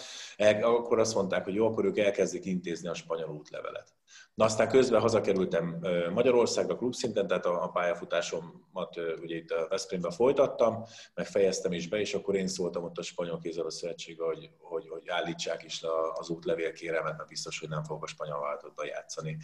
Akkor 0.61 0.99
azt 0.99 1.15
mondták, 1.15 1.43
hogy 1.43 1.53
jó, 1.53 1.67
akkor 1.67 1.85
ők 1.85 1.97
elkezdik 1.97 2.45
intézni 2.45 2.87
a 2.87 2.93
spanyol 2.93 3.29
útlevelet. 3.29 3.93
Na 4.33 4.45
aztán 4.45 4.69
közben 4.69 5.01
hazakerültem 5.01 5.79
Magyarországra 6.13 6.75
klubszinten, 6.75 7.27
tehát 7.27 7.45
a 7.45 7.69
pályafutásomat 7.73 8.97
ugye 9.21 9.35
itt 9.35 9.49
a 9.49 9.67
Veszprémben 9.69 10.11
folytattam, 10.11 10.83
meg 11.13 11.25
fejeztem 11.25 11.71
is 11.71 11.87
be, 11.87 11.99
és 11.99 12.13
akkor 12.13 12.35
én 12.35 12.47
szóltam 12.47 12.83
ott 12.83 12.97
a 12.97 13.01
Spanyol 13.01 13.39
Kézzel 13.39 13.69
Szövetségbe, 13.69 14.25
hogy, 14.25 14.49
hogy, 14.59 14.87
hogy 14.89 15.09
állítsák 15.09 15.63
is 15.63 15.81
le 15.81 15.89
az 16.13 16.29
útlevél 16.29 16.71
kéremet, 16.71 17.17
mert 17.17 17.29
biztos, 17.29 17.59
hogy 17.59 17.69
nem 17.69 17.83
fogok 17.83 18.03
a 18.03 18.07
spanyol 18.07 18.39
váltottba 18.39 18.85
játszani. 18.85 19.37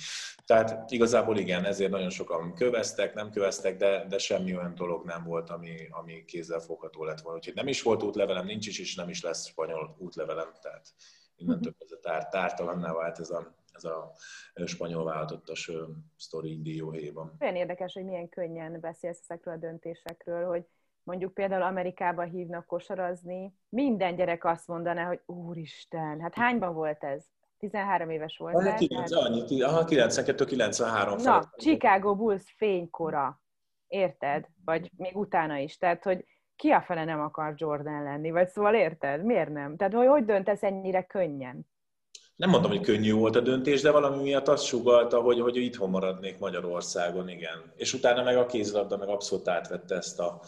Tehát 0.46 0.92
igazából 0.92 1.38
igen, 1.38 1.66
ezért 1.66 1.92
nagyon 1.92 2.10
sokan 2.10 2.54
köveztek, 2.54 3.14
nem 3.14 3.32
köveztek, 3.32 3.78
de, 3.78 4.06
de 4.08 4.18
semmi 4.18 4.58
olyan 4.58 4.76
dolog 4.76 5.06
nem 5.06 5.24
volt, 5.24 5.50
ami, 5.50 5.88
ami 5.90 6.26
kézzel 6.26 6.60
fogható 6.60 7.04
lett 7.04 7.22
volna. 7.22 7.38
Úgyhogy 7.38 7.56
nem 7.56 7.68
is 7.68 7.82
volt 7.82 8.04
útlevelem, 8.04 8.46
nincs 8.46 8.68
is, 8.68 8.80
és 8.80 8.96
nem 8.96 9.10
is 9.10 9.22
lesz 9.22 9.48
spanyol 9.48 9.96
útlevelem, 10.00 10.52
tehát 10.62 10.94
innentől 11.36 11.76
ez 11.80 11.92
a 11.92 12.00
tár, 12.02 12.28
tártalanná 12.28 12.94
vált 12.94 13.20
ez 13.20 13.30
a 13.30 13.58
ez 14.53 14.63
a 14.63 14.67
spanyol 14.67 15.03
váltottas 15.03 15.71
sztori 16.17 16.61
dióhéjban. 16.61 17.36
Olyan 17.39 17.55
érdekes, 17.55 17.93
hogy 17.93 18.05
milyen 18.05 18.30
könnyen 18.30 18.80
beszélsz 18.80 19.21
ezekről 19.27 19.53
a 19.53 19.57
döntésekről, 19.57 20.47
hogy 20.47 20.65
mondjuk 21.03 21.34
például 21.34 21.61
Amerikába 21.61 22.23
hívnak 22.23 22.65
kosarazni, 22.65 23.53
minden 23.69 24.15
gyerek 24.15 24.45
azt 24.45 24.67
mondaná, 24.67 25.05
hogy 25.05 25.21
úristen, 25.25 26.19
hát 26.21 26.36
hányban 26.36 26.73
volt 26.73 27.03
ez? 27.03 27.25
13 27.57 28.09
éves 28.09 28.38
volt. 28.38 28.63
Hát, 28.63 28.77
9, 28.77 29.09
tehát... 29.09 29.25
annyi, 29.25 29.61
aha, 29.61 29.84
92-93 29.88 31.23
Na, 31.23 31.53
Chicago 31.57 32.15
Bulls 32.15 32.53
fénykora, 32.57 33.41
érted? 33.88 34.45
Vagy 34.65 34.91
még 34.97 35.17
utána 35.17 35.57
is. 35.57 35.77
Tehát, 35.77 36.03
hogy 36.03 36.25
ki 36.55 36.69
a 36.69 36.82
fele 36.82 37.03
nem 37.03 37.19
akar 37.19 37.53
Jordan 37.57 38.03
lenni? 38.03 38.32
Vagy 38.32 38.47
szóval 38.47 38.75
érted? 38.75 39.23
Miért 39.23 39.49
nem? 39.49 39.75
Tehát, 39.75 39.93
hogy 39.93 40.07
hogy 40.07 40.25
döntesz 40.25 40.63
ennyire 40.63 41.03
könnyen? 41.03 41.67
Nem 42.40 42.50
mondom, 42.50 42.72
hogy 42.72 42.82
könnyű 42.82 43.14
volt 43.14 43.36
a 43.36 43.40
döntés, 43.40 43.82
de 43.82 43.92
valami 43.92 44.22
miatt 44.22 44.48
azt 44.48 44.66
sugalta, 44.66 45.22
hogy, 45.22 45.40
hogy 45.40 45.56
itthon 45.56 45.90
maradnék 45.90 46.40
Magyarországon, 46.40 47.30
igen. 47.30 47.74
És 47.76 47.94
utána 47.94 48.24
meg 48.24 48.38
a 48.38 48.46
kézlabda 48.46 48.98
meg 48.98 49.08
abszolút 49.08 49.48
átvette 49.48 49.96
ezt 49.96 50.20
a, 50.20 50.42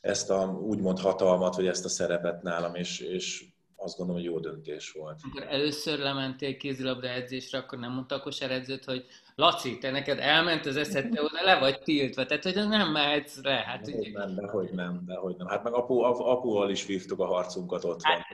ezt 0.00 0.30
a 0.30 0.58
úgymond 0.62 0.98
hatalmat, 0.98 1.56
vagy 1.56 1.66
ezt 1.66 1.84
a 1.84 1.88
szerepet 1.88 2.42
nálam, 2.42 2.74
és, 2.74 3.00
és 3.00 3.44
azt 3.80 3.96
gondolom, 3.96 4.22
hogy 4.22 4.30
jó 4.32 4.38
döntés 4.40 4.92
volt. 4.92 5.20
Amikor 5.22 5.46
először 5.48 5.98
lementél 5.98 6.56
kézilabda 6.56 7.08
edzésre, 7.08 7.58
akkor 7.58 7.78
nem 7.78 7.92
mondta 7.92 8.14
a 8.14 8.20
kosáredzőt, 8.20 8.84
hogy 8.84 9.06
Laci, 9.34 9.78
te 9.78 9.90
neked 9.90 10.18
elment 10.18 10.66
az 10.66 10.76
eszed, 10.76 11.10
te 11.10 11.22
oda 11.22 11.42
le 11.42 11.58
vagy 11.58 11.82
tiltva, 11.82 12.26
tehát 12.26 12.42
hogy 12.42 12.54
nem 12.54 12.90
mehetsz 12.90 13.40
rá. 13.42 13.62
Hát, 13.62 13.90
de, 13.90 13.96
ugye... 13.96 14.10
nem, 14.12 14.34
dehogy 14.34 14.70
nem, 14.70 15.02
dehogy 15.06 15.36
nem. 15.36 15.46
Hát 15.46 15.62
meg 15.62 15.72
apu, 15.72 16.00
apuval 16.00 16.70
is 16.70 16.86
vívtuk 16.86 17.20
a 17.20 17.26
harcunkat 17.26 17.84
ott 17.84 18.02
van. 18.02 18.12
Hát... 18.12 18.26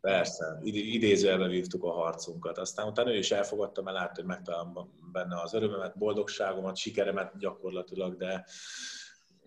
Persze, 0.00 0.58
idézőjelben 0.62 1.50
vívtuk 1.50 1.84
a 1.84 1.92
harcunkat. 1.92 2.58
Aztán 2.58 2.88
utána 2.88 3.12
ő 3.12 3.16
is 3.16 3.30
elfogadta, 3.30 3.82
mert 3.82 3.96
látta, 3.96 4.14
hogy 4.14 4.24
megtalálom 4.24 4.92
benne 5.12 5.40
az 5.40 5.54
örömemet, 5.54 5.98
boldogságomat, 5.98 6.76
sikeremet 6.76 7.38
gyakorlatilag, 7.38 8.16
de 8.16 8.44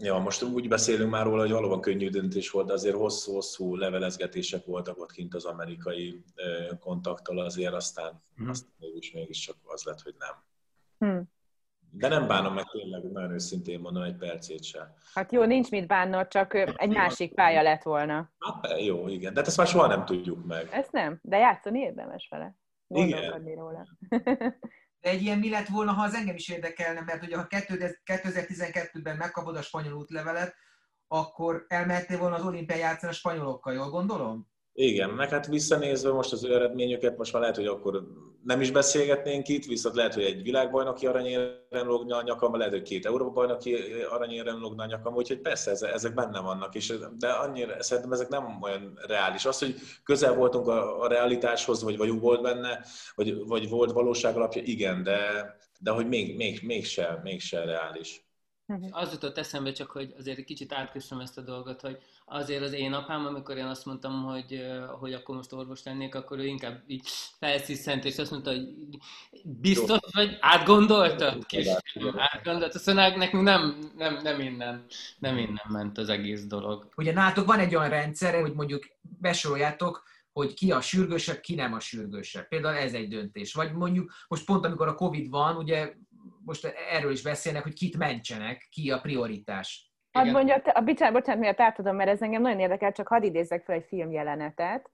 Ja, 0.01 0.17
most 0.17 0.43
úgy 0.43 0.67
beszélünk 0.67 1.11
már 1.11 1.25
róla, 1.25 1.41
hogy 1.41 1.51
valóban 1.51 1.81
könnyű 1.81 2.09
döntés 2.09 2.49
volt, 2.49 2.67
de 2.67 2.73
azért 2.73 2.95
hosszú-hosszú 2.95 3.75
levelezgetések 3.75 4.65
voltak 4.65 4.99
ott 4.99 5.11
kint 5.11 5.33
az 5.33 5.45
amerikai 5.45 6.23
kontakttal 6.79 7.39
azért, 7.39 7.73
aztán, 7.73 8.21
hmm. 8.35 8.49
aztán 8.49 8.71
mégis, 8.79 9.11
mégis 9.11 9.39
csak 9.39 9.55
az 9.63 9.83
lett, 9.83 10.01
hogy 10.01 10.15
nem. 10.19 10.43
Hmm. 10.97 11.29
De 11.91 12.07
nem 12.07 12.27
bánom 12.27 12.53
meg 12.53 12.65
tényleg, 12.71 13.11
nagyon 13.11 13.31
őszintén 13.31 13.79
mondom, 13.79 14.03
egy 14.03 14.15
percét 14.15 14.63
sem. 14.63 14.93
Hát 15.13 15.31
jó, 15.31 15.43
nincs 15.43 15.69
mit 15.69 15.87
bánnod, 15.87 16.27
csak 16.27 16.53
egy 16.53 16.89
másik 16.89 17.33
pálya 17.33 17.61
lett 17.61 17.83
volna. 17.83 18.31
Hát 18.39 18.81
jó, 18.81 19.07
igen, 19.07 19.33
de 19.33 19.41
ezt 19.41 19.57
már 19.57 19.67
soha 19.67 19.87
nem 19.87 20.05
tudjuk 20.05 20.45
meg. 20.45 20.67
Ezt 20.71 20.91
nem, 20.91 21.19
de 21.21 21.37
játszani 21.37 21.79
érdemes 21.79 22.27
vele. 22.29 22.55
Igen. 22.87 23.43
róla. 23.55 23.87
De 25.01 25.09
egy 25.09 25.21
ilyen 25.21 25.39
mi 25.39 25.49
lett 25.49 25.67
volna, 25.67 25.91
ha 25.91 26.03
az 26.03 26.13
engem 26.13 26.35
is 26.35 26.49
érdekelne, 26.49 27.01
mert 27.01 27.23
ugye 27.23 27.37
ha 27.37 27.47
2012-ben 27.49 29.17
megkapod 29.17 29.55
a 29.55 29.61
spanyol 29.61 29.93
útlevelet, 29.93 30.55
akkor 31.07 31.65
elmehettél 31.67 32.17
volna 32.17 32.35
az 32.35 32.45
olimpián 32.45 32.79
játszani 32.79 33.11
a 33.11 33.15
spanyolokkal, 33.15 33.73
jól 33.73 33.89
gondolom? 33.89 34.47
Igen, 34.81 35.09
meg 35.09 35.29
hát 35.29 35.47
visszanézve 35.47 36.11
most 36.11 36.31
az 36.31 36.43
ő 36.43 36.53
eredményüket, 36.53 37.17
most 37.17 37.33
már 37.33 37.41
lehet, 37.41 37.55
hogy 37.55 37.65
akkor 37.65 38.03
nem 38.43 38.61
is 38.61 38.71
beszélgetnénk 38.71 39.47
itt, 39.47 39.65
viszont 39.65 39.95
lehet, 39.95 40.13
hogy 40.13 40.23
egy 40.23 40.43
világbajnoki 40.43 41.07
aranyérem 41.07 41.87
lógna 41.87 42.17
a 42.17 42.21
nyakam, 42.21 42.57
lehet, 42.57 42.73
hogy 42.73 42.81
két 42.81 43.05
Európa-bajnoki 43.05 43.75
aranyérem 44.09 44.59
lógna 44.59 44.83
a 44.83 44.85
nyakam, 44.85 45.15
úgyhogy 45.15 45.39
persze 45.39 45.71
ezek 45.71 46.13
benne 46.13 46.39
vannak, 46.39 46.75
és, 46.75 46.93
de 47.17 47.29
annyira, 47.29 47.83
szerintem 47.83 48.11
ezek 48.11 48.27
nem 48.27 48.61
olyan 48.61 48.99
reális. 49.07 49.45
Az, 49.45 49.59
hogy 49.59 49.75
közel 50.03 50.33
voltunk 50.33 50.67
a, 50.67 51.01
a 51.01 51.07
realitáshoz, 51.07 51.83
vagy 51.83 51.97
vagyunk 51.97 52.21
volt 52.21 52.41
benne, 52.41 52.85
vagy, 53.15 53.45
vagy 53.47 53.69
volt 53.69 53.91
valóság 53.91 54.35
alapja, 54.35 54.61
igen, 54.65 55.03
de, 55.03 55.19
de 55.79 55.91
hogy 55.91 56.07
még, 56.07 56.35
még, 56.35 56.59
mégse, 56.63 57.19
mégse 57.23 57.65
reális. 57.65 58.23
Uh-huh. 58.69 58.89
Az 58.91 59.11
jutott 59.11 59.37
eszembe 59.37 59.71
csak, 59.71 59.91
hogy 59.91 60.13
azért 60.17 60.37
egy 60.37 60.43
kicsit 60.43 60.73
átkössem 60.73 61.19
ezt 61.19 61.37
a 61.37 61.41
dolgot, 61.41 61.81
hogy 61.81 61.97
azért 62.29 62.63
az 62.63 62.73
én 62.73 62.93
apám, 62.93 63.25
amikor 63.25 63.57
én 63.57 63.65
azt 63.65 63.85
mondtam, 63.85 64.23
hogy, 64.23 64.63
hogy 64.99 65.13
akkor 65.13 65.35
most 65.35 65.53
orvos 65.53 65.83
lennék, 65.83 66.15
akkor 66.15 66.39
ő 66.39 66.45
inkább 66.45 66.83
így 66.87 67.07
felsziszent, 67.39 68.05
és 68.05 68.17
azt 68.17 68.31
mondta, 68.31 68.51
hogy 68.51 68.67
biztos 69.43 69.99
vagy, 70.11 70.37
átgondoltad? 70.39 71.45
Kis, 71.45 71.67
átgondoltad. 72.15 72.81
Szóval 72.81 73.09
nekünk 73.09 73.43
nem, 73.43 73.91
nem, 73.97 74.19
nem, 74.23 74.39
innen, 74.39 74.85
nem 75.19 75.37
innen 75.37 75.65
ment 75.69 75.97
az 75.97 76.09
egész 76.09 76.45
dolog. 76.45 76.89
Ugye 76.95 77.13
nálatok 77.13 77.45
van 77.45 77.59
egy 77.59 77.75
olyan 77.75 77.89
rendszer, 77.89 78.41
hogy 78.41 78.53
mondjuk 78.53 78.83
besoroljátok, 79.01 80.03
hogy 80.31 80.53
ki 80.53 80.71
a 80.71 80.81
sürgősebb, 80.81 81.39
ki 81.39 81.55
nem 81.55 81.73
a 81.73 81.79
sürgősebb. 81.79 82.47
Például 82.47 82.75
ez 82.75 82.93
egy 82.93 83.07
döntés. 83.07 83.53
Vagy 83.53 83.73
mondjuk 83.73 84.13
most 84.27 84.45
pont 84.45 84.65
amikor 84.65 84.87
a 84.87 84.95
Covid 84.95 85.29
van, 85.29 85.55
ugye 85.55 85.93
most 86.45 86.65
erről 86.91 87.11
is 87.11 87.21
beszélnek, 87.21 87.63
hogy 87.63 87.73
kit 87.73 87.97
mentsenek, 87.97 88.67
ki 88.71 88.91
a 88.91 88.99
prioritás. 88.99 89.88
Hadd 90.11 90.31
mondja, 90.31 90.55
a 90.55 90.81
bocsánat, 90.81 91.13
bocsánat, 91.13 91.41
miért 91.41 91.61
átadom, 91.61 91.95
mert 91.95 92.09
ez 92.09 92.21
engem 92.21 92.41
nagyon 92.41 92.59
érdekel, 92.59 92.91
csak 92.91 93.07
hadd 93.07 93.23
idézzek 93.23 93.63
fel 93.63 93.75
egy 93.75 93.85
filmjelenetet. 93.87 94.91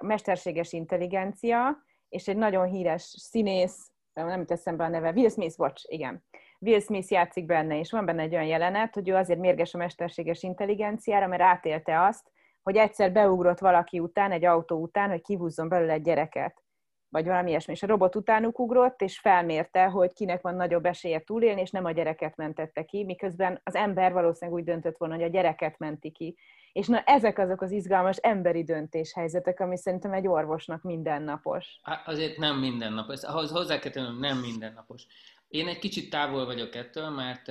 A 0.00 0.04
mesterséges 0.04 0.72
intelligencia, 0.72 1.82
és 2.08 2.28
egy 2.28 2.36
nagyon 2.36 2.66
híres 2.66 3.02
színész, 3.02 3.90
nem 4.12 4.46
teszem 4.46 4.76
be 4.76 4.84
a 4.84 4.88
neve, 4.88 5.10
Will 5.10 5.28
Smith, 5.28 5.56
bocs, 5.56 5.82
igen. 5.86 6.24
Will 6.58 6.80
Smith 6.80 7.12
játszik 7.12 7.46
benne, 7.46 7.78
és 7.78 7.90
van 7.90 8.04
benne 8.04 8.22
egy 8.22 8.34
olyan 8.34 8.46
jelenet, 8.46 8.94
hogy 8.94 9.08
ő 9.08 9.14
azért 9.14 9.38
mérges 9.38 9.74
a 9.74 9.78
mesterséges 9.78 10.42
intelligenciára, 10.42 11.26
mert 11.26 11.42
átélte 11.42 12.02
azt, 12.02 12.30
hogy 12.62 12.76
egyszer 12.76 13.12
beugrott 13.12 13.58
valaki 13.58 14.00
után, 14.00 14.32
egy 14.32 14.44
autó 14.44 14.76
után, 14.76 15.10
hogy 15.10 15.22
kihúzzon 15.22 15.68
belőle 15.68 15.92
egy 15.92 16.02
gyereket 16.02 16.62
vagy 17.10 17.26
valami 17.26 17.50
ilyesmi. 17.50 17.72
És 17.72 17.82
a 17.82 17.86
robot 17.86 18.16
utánuk 18.16 18.58
ugrott, 18.58 19.02
és 19.02 19.18
felmérte, 19.18 19.84
hogy 19.84 20.12
kinek 20.12 20.42
van 20.42 20.54
nagyobb 20.54 20.84
esélye 20.84 21.20
túlélni, 21.20 21.60
és 21.60 21.70
nem 21.70 21.84
a 21.84 21.90
gyereket 21.90 22.36
mentette 22.36 22.84
ki, 22.84 23.04
miközben 23.04 23.60
az 23.64 23.74
ember 23.74 24.12
valószínűleg 24.12 24.60
úgy 24.60 24.66
döntött 24.66 24.96
volna, 24.96 25.14
hogy 25.14 25.24
a 25.24 25.28
gyereket 25.28 25.78
menti 25.78 26.10
ki. 26.10 26.36
És 26.72 26.86
na 26.86 27.00
ezek 27.00 27.38
azok 27.38 27.62
az 27.62 27.70
izgalmas 27.70 28.16
emberi 28.16 28.64
döntéshelyzetek, 28.64 29.60
ami 29.60 29.76
szerintem 29.76 30.12
egy 30.12 30.26
orvosnak 30.26 30.82
mindennapos. 30.82 31.80
Azért 32.04 32.36
nem 32.36 32.58
mindennapos. 32.58 33.22
Ahhoz 33.22 33.50
hozzá 33.50 33.78
kell 33.78 33.92
tennem, 33.92 34.18
nem 34.18 34.38
mindennapos. 34.38 35.06
Én 35.48 35.68
egy 35.68 35.78
kicsit 35.78 36.10
távol 36.10 36.46
vagyok 36.46 36.74
ettől, 36.74 37.08
mert 37.08 37.46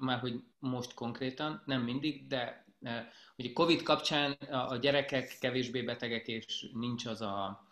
már 0.00 0.18
hogy 0.20 0.34
most 0.58 0.94
konkrétan, 0.94 1.62
nem 1.66 1.82
mindig, 1.82 2.26
de 2.26 2.64
ugye 3.36 3.52
Covid 3.52 3.82
kapcsán 3.82 4.32
a 4.50 4.76
gyerekek 4.76 5.36
kevésbé 5.40 5.82
betegek, 5.82 6.28
és 6.28 6.66
nincs 6.74 7.06
az 7.06 7.20
a, 7.20 7.64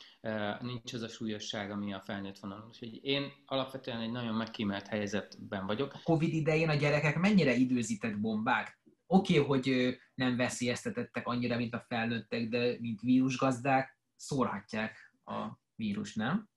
nincs 0.61 0.93
az 0.93 1.03
a 1.03 1.09
súlyosság, 1.09 1.71
ami 1.71 1.93
a 1.93 2.01
felnőtt 2.01 2.39
vonalon. 2.39 2.67
Úgyhogy 2.67 3.05
én 3.05 3.33
alapvetően 3.47 4.01
egy 4.01 4.11
nagyon 4.11 4.35
megkímelt 4.35 4.87
helyzetben 4.87 5.67
vagyok. 5.67 5.93
A 5.95 6.01
Covid 6.05 6.33
idején 6.33 6.69
a 6.69 6.75
gyerekek 6.75 7.19
mennyire 7.19 7.55
időzített 7.55 8.19
bombák? 8.19 8.79
Oké, 9.07 9.39
okay, 9.39 9.47
hogy 9.47 9.97
nem 10.15 10.37
veszélyeztetettek 10.37 11.27
annyira, 11.27 11.57
mint 11.57 11.75
a 11.75 11.85
felnőttek, 11.89 12.49
de 12.49 12.77
mint 12.81 13.01
vírusgazdák 13.01 13.99
szórhatják 14.17 15.13
a 15.25 15.47
vírus, 15.75 16.15
nem? 16.15 16.49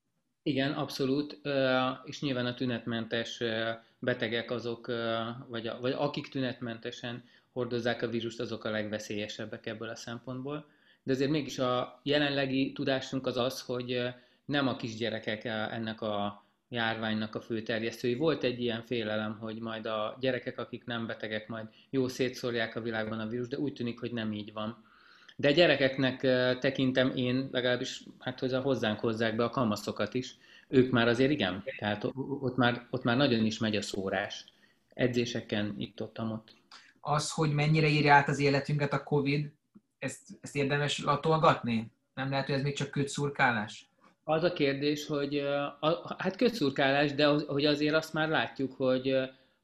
Igen, 0.43 0.72
abszolút, 0.72 1.39
és 2.03 2.22
nyilván 2.22 2.45
a 2.45 2.53
tünetmentes 2.53 3.43
betegek 3.99 4.51
azok, 4.51 4.88
vagy, 5.47 5.68
a, 5.68 5.80
vagy 5.80 5.91
akik 5.91 6.28
tünetmentesen 6.28 7.24
hordozzák 7.51 8.01
a 8.01 8.07
vírust, 8.07 8.39
azok 8.39 8.64
a 8.64 8.70
legveszélyesebbek 8.70 9.66
ebből 9.66 9.89
a 9.89 9.95
szempontból. 9.95 10.70
De 11.04 11.12
azért 11.12 11.30
mégis 11.30 11.60
a 11.60 11.99
jelenlegi 12.04 12.72
tudásunk 12.72 13.28
az 13.28 13.38
az, 13.38 13.62
hogy 13.62 14.02
nem 14.45 14.68
a 14.68 14.76
kisgyerekek 14.76 15.45
ennek 15.45 16.02
a 16.02 16.45
járványnak 16.70 17.36
a 17.36 17.41
fő 17.41 17.62
terjesztői. 17.62 18.16
Volt 18.16 18.43
egy 18.43 18.62
ilyen 18.62 18.82
félelem, 18.82 19.38
hogy 19.39 19.60
majd 19.60 19.86
a 19.86 20.18
gyerekek, 20.20 20.60
akik 20.60 20.86
nem 20.86 21.08
betegek, 21.08 21.47
majd 21.47 21.66
jó 21.89 22.08
szétszórják 22.08 22.76
a 22.76 22.82
világban 22.82 23.20
a 23.20 23.28
vírus, 23.28 23.47
de 23.47 23.58
úgy 23.58 23.74
tűnik, 23.74 23.99
hogy 23.99 24.12
nem 24.12 24.34
így 24.34 24.54
van. 24.54 24.84
De 25.36 25.52
gyerekeknek 25.52 26.20
tekintem 26.60 27.12
én, 27.16 27.49
legalábbis 27.52 28.04
hát 28.20 28.39
hozzá 28.39 28.62
hozzánk 28.62 28.99
hozzák 28.99 29.36
be 29.36 29.43
a 29.43 29.49
kamaszokat 29.49 30.14
is, 30.14 30.36
ők 30.68 30.91
már 30.91 31.08
azért 31.08 31.32
igen, 31.32 31.64
tehát 31.78 32.04
ott 32.41 32.56
már, 32.56 32.88
ott 32.89 33.04
már 33.04 33.18
nagyon 33.18 33.45
is 33.45 33.58
megy 33.58 33.76
a 33.76 33.82
szórás. 33.82 34.45
Edzéseken 34.93 35.76
itt-ott, 35.78 36.20
ott. 36.20 36.56
Az, 36.99 37.32
hogy 37.32 37.52
mennyire 37.52 37.88
írja 37.88 38.14
át 38.14 38.28
az 38.28 38.39
életünket 38.39 38.93
a 38.93 39.04
Covid, 39.04 39.52
ezt, 40.02 40.38
ezt 40.41 40.56
érdemes 40.56 41.04
latolgatni? 41.04 41.91
Nem 42.14 42.30
lehet, 42.30 42.45
hogy 42.45 42.56
ez 42.56 42.62
még 42.62 42.76
csak 42.76 42.91
kötszurkálás? 42.91 43.89
Az 44.24 44.43
a 44.43 44.54
kérdés, 44.54 45.06
hogy 45.06 45.43
hát 46.18 46.36
kötszurkálás, 46.36 47.14
de 47.14 47.26
hogy 47.26 47.66
azért 47.66 47.95
azt 47.95 48.14
már 48.14 48.30
látjuk, 48.30 48.74
hogy, 48.74 49.16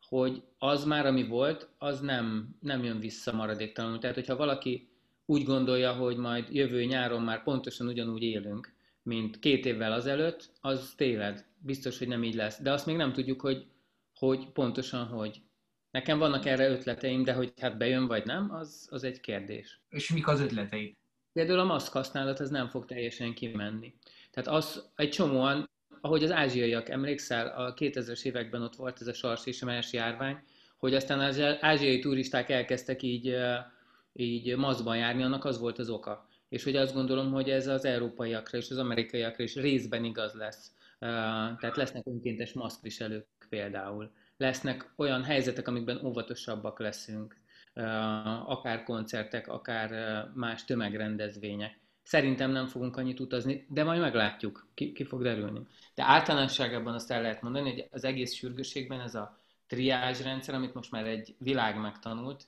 hogy 0.10 0.44
az 0.58 0.86
már, 0.86 1.06
ami 1.06 1.28
volt, 1.28 1.70
az 1.78 2.00
nem, 2.00 2.56
nem 2.60 2.84
jön 2.84 3.00
vissza 3.00 3.34
maradéktalanul. 3.34 4.00
Tehát, 4.00 4.16
hogyha 4.16 4.36
valaki 4.36 4.90
úgy 5.26 5.44
gondolja, 5.44 5.94
hogy 5.94 6.18
majd 6.18 6.48
jövő 6.52 6.84
nyáron 6.84 7.22
már 7.22 7.44
pontosan 7.44 7.88
ugyanúgy 7.88 8.24
élünk, 8.24 8.74
mint 9.04 9.40
két 9.40 9.66
évvel 9.66 9.92
azelőtt, 9.92 10.50
az 10.62 10.94
téved. 10.98 11.46
Biztos, 11.60 11.98
hogy 11.98 12.08
nem 12.08 12.24
így 12.24 12.36
lesz. 12.36 12.62
De 12.62 12.72
azt 12.72 12.86
még 12.86 12.96
nem 12.96 13.14
tudjuk, 13.14 13.42
hogy, 13.42 13.66
hogy 14.14 14.48
pontosan 14.52 15.06
hogy. 15.06 15.42
Nekem 15.98 16.20
vannak 16.20 16.46
erre 16.46 16.70
ötleteim, 16.70 17.24
de 17.24 17.34
hogy 17.34 17.54
hát 17.60 17.78
bejön 17.78 18.08
vagy 18.08 18.26
nem, 18.26 18.52
az, 18.52 18.88
az 18.92 19.04
egy 19.04 19.20
kérdés. 19.20 19.82
És 19.90 20.12
mik 20.14 20.28
az 20.28 20.40
ötleteid? 20.40 20.96
Például 21.34 21.60
a 21.60 21.64
maszk 21.64 21.94
használat 21.94 22.40
az 22.40 22.50
nem 22.50 22.68
fog 22.68 22.86
teljesen 22.86 23.34
kimenni. 23.34 23.94
Tehát 24.32 24.50
az 24.50 24.90
egy 24.96 25.10
csomóan, 25.10 25.70
ahogy 26.02 26.24
az 26.24 26.32
ázsiaiak, 26.32 26.90
emlékszel, 26.90 27.48
a 27.48 27.74
2000-es 27.74 28.24
években 28.24 28.62
ott 28.62 28.76
volt 28.76 29.02
ez 29.02 29.08
a 29.08 29.14
sars 29.14 29.46
és 29.46 29.62
a 29.62 29.66
más 29.66 29.94
járvány, 29.94 30.38
hogy 30.78 30.96
aztán 30.96 31.20
az 31.20 31.40
ázsiai 31.60 32.00
turisták 32.00 32.50
elkezdtek 32.50 33.02
így 33.02 33.36
így 34.14 34.56
maszkban 34.56 34.98
járni, 34.98 35.24
annak 35.24 35.46
az 35.46 35.60
volt 35.60 35.80
az 35.80 35.90
oka. 35.90 36.28
És 36.50 36.64
hogy 36.64 36.76
azt 36.76 36.94
gondolom, 36.94 37.32
hogy 37.32 37.50
ez 37.50 37.68
az 37.68 37.86
európaiakra 37.86 38.58
és 38.58 38.70
az 38.70 38.78
amerikaiakra 38.78 39.44
is 39.44 39.56
részben 39.56 40.04
igaz 40.04 40.34
lesz. 40.34 40.72
Tehát 41.00 41.76
lesznek 41.76 42.06
önkéntes 42.06 42.54
maszkviselők 42.54 43.28
például. 43.50 44.12
Lesznek 44.38 44.92
olyan 44.96 45.24
helyzetek, 45.24 45.68
amikben 45.68 46.06
óvatosabbak 46.06 46.80
leszünk, 46.80 47.36
akár 48.46 48.84
koncertek, 48.84 49.48
akár 49.48 49.92
más 50.34 50.66
tömegrendezvények. 50.66 51.80
Szerintem 52.04 52.52
nem 52.52 52.68
fogunk 52.68 52.98
annyit 52.98 53.20
utazni, 53.20 53.66
de 53.70 53.84
majd 53.84 54.00
meglátjuk, 54.02 54.68
ki, 54.74 54.92
ki 54.92 55.04
fog 55.04 55.22
derülni. 55.22 55.68
De 55.96 56.04
általánosságban 56.04 56.94
azt 56.94 57.12
el 57.12 57.22
lehet 57.22 57.42
mondani, 57.42 57.72
hogy 57.72 57.88
az 57.92 58.04
egész 58.04 58.34
sürgőségben 58.34 59.02
ez 59.02 59.16
a 59.16 59.38
triázs 59.68 60.22
rendszer, 60.22 60.56
amit 60.56 60.74
most 60.74 60.92
már 60.92 61.06
egy 61.06 61.36
világ 61.38 61.80
megtanult, 61.80 62.48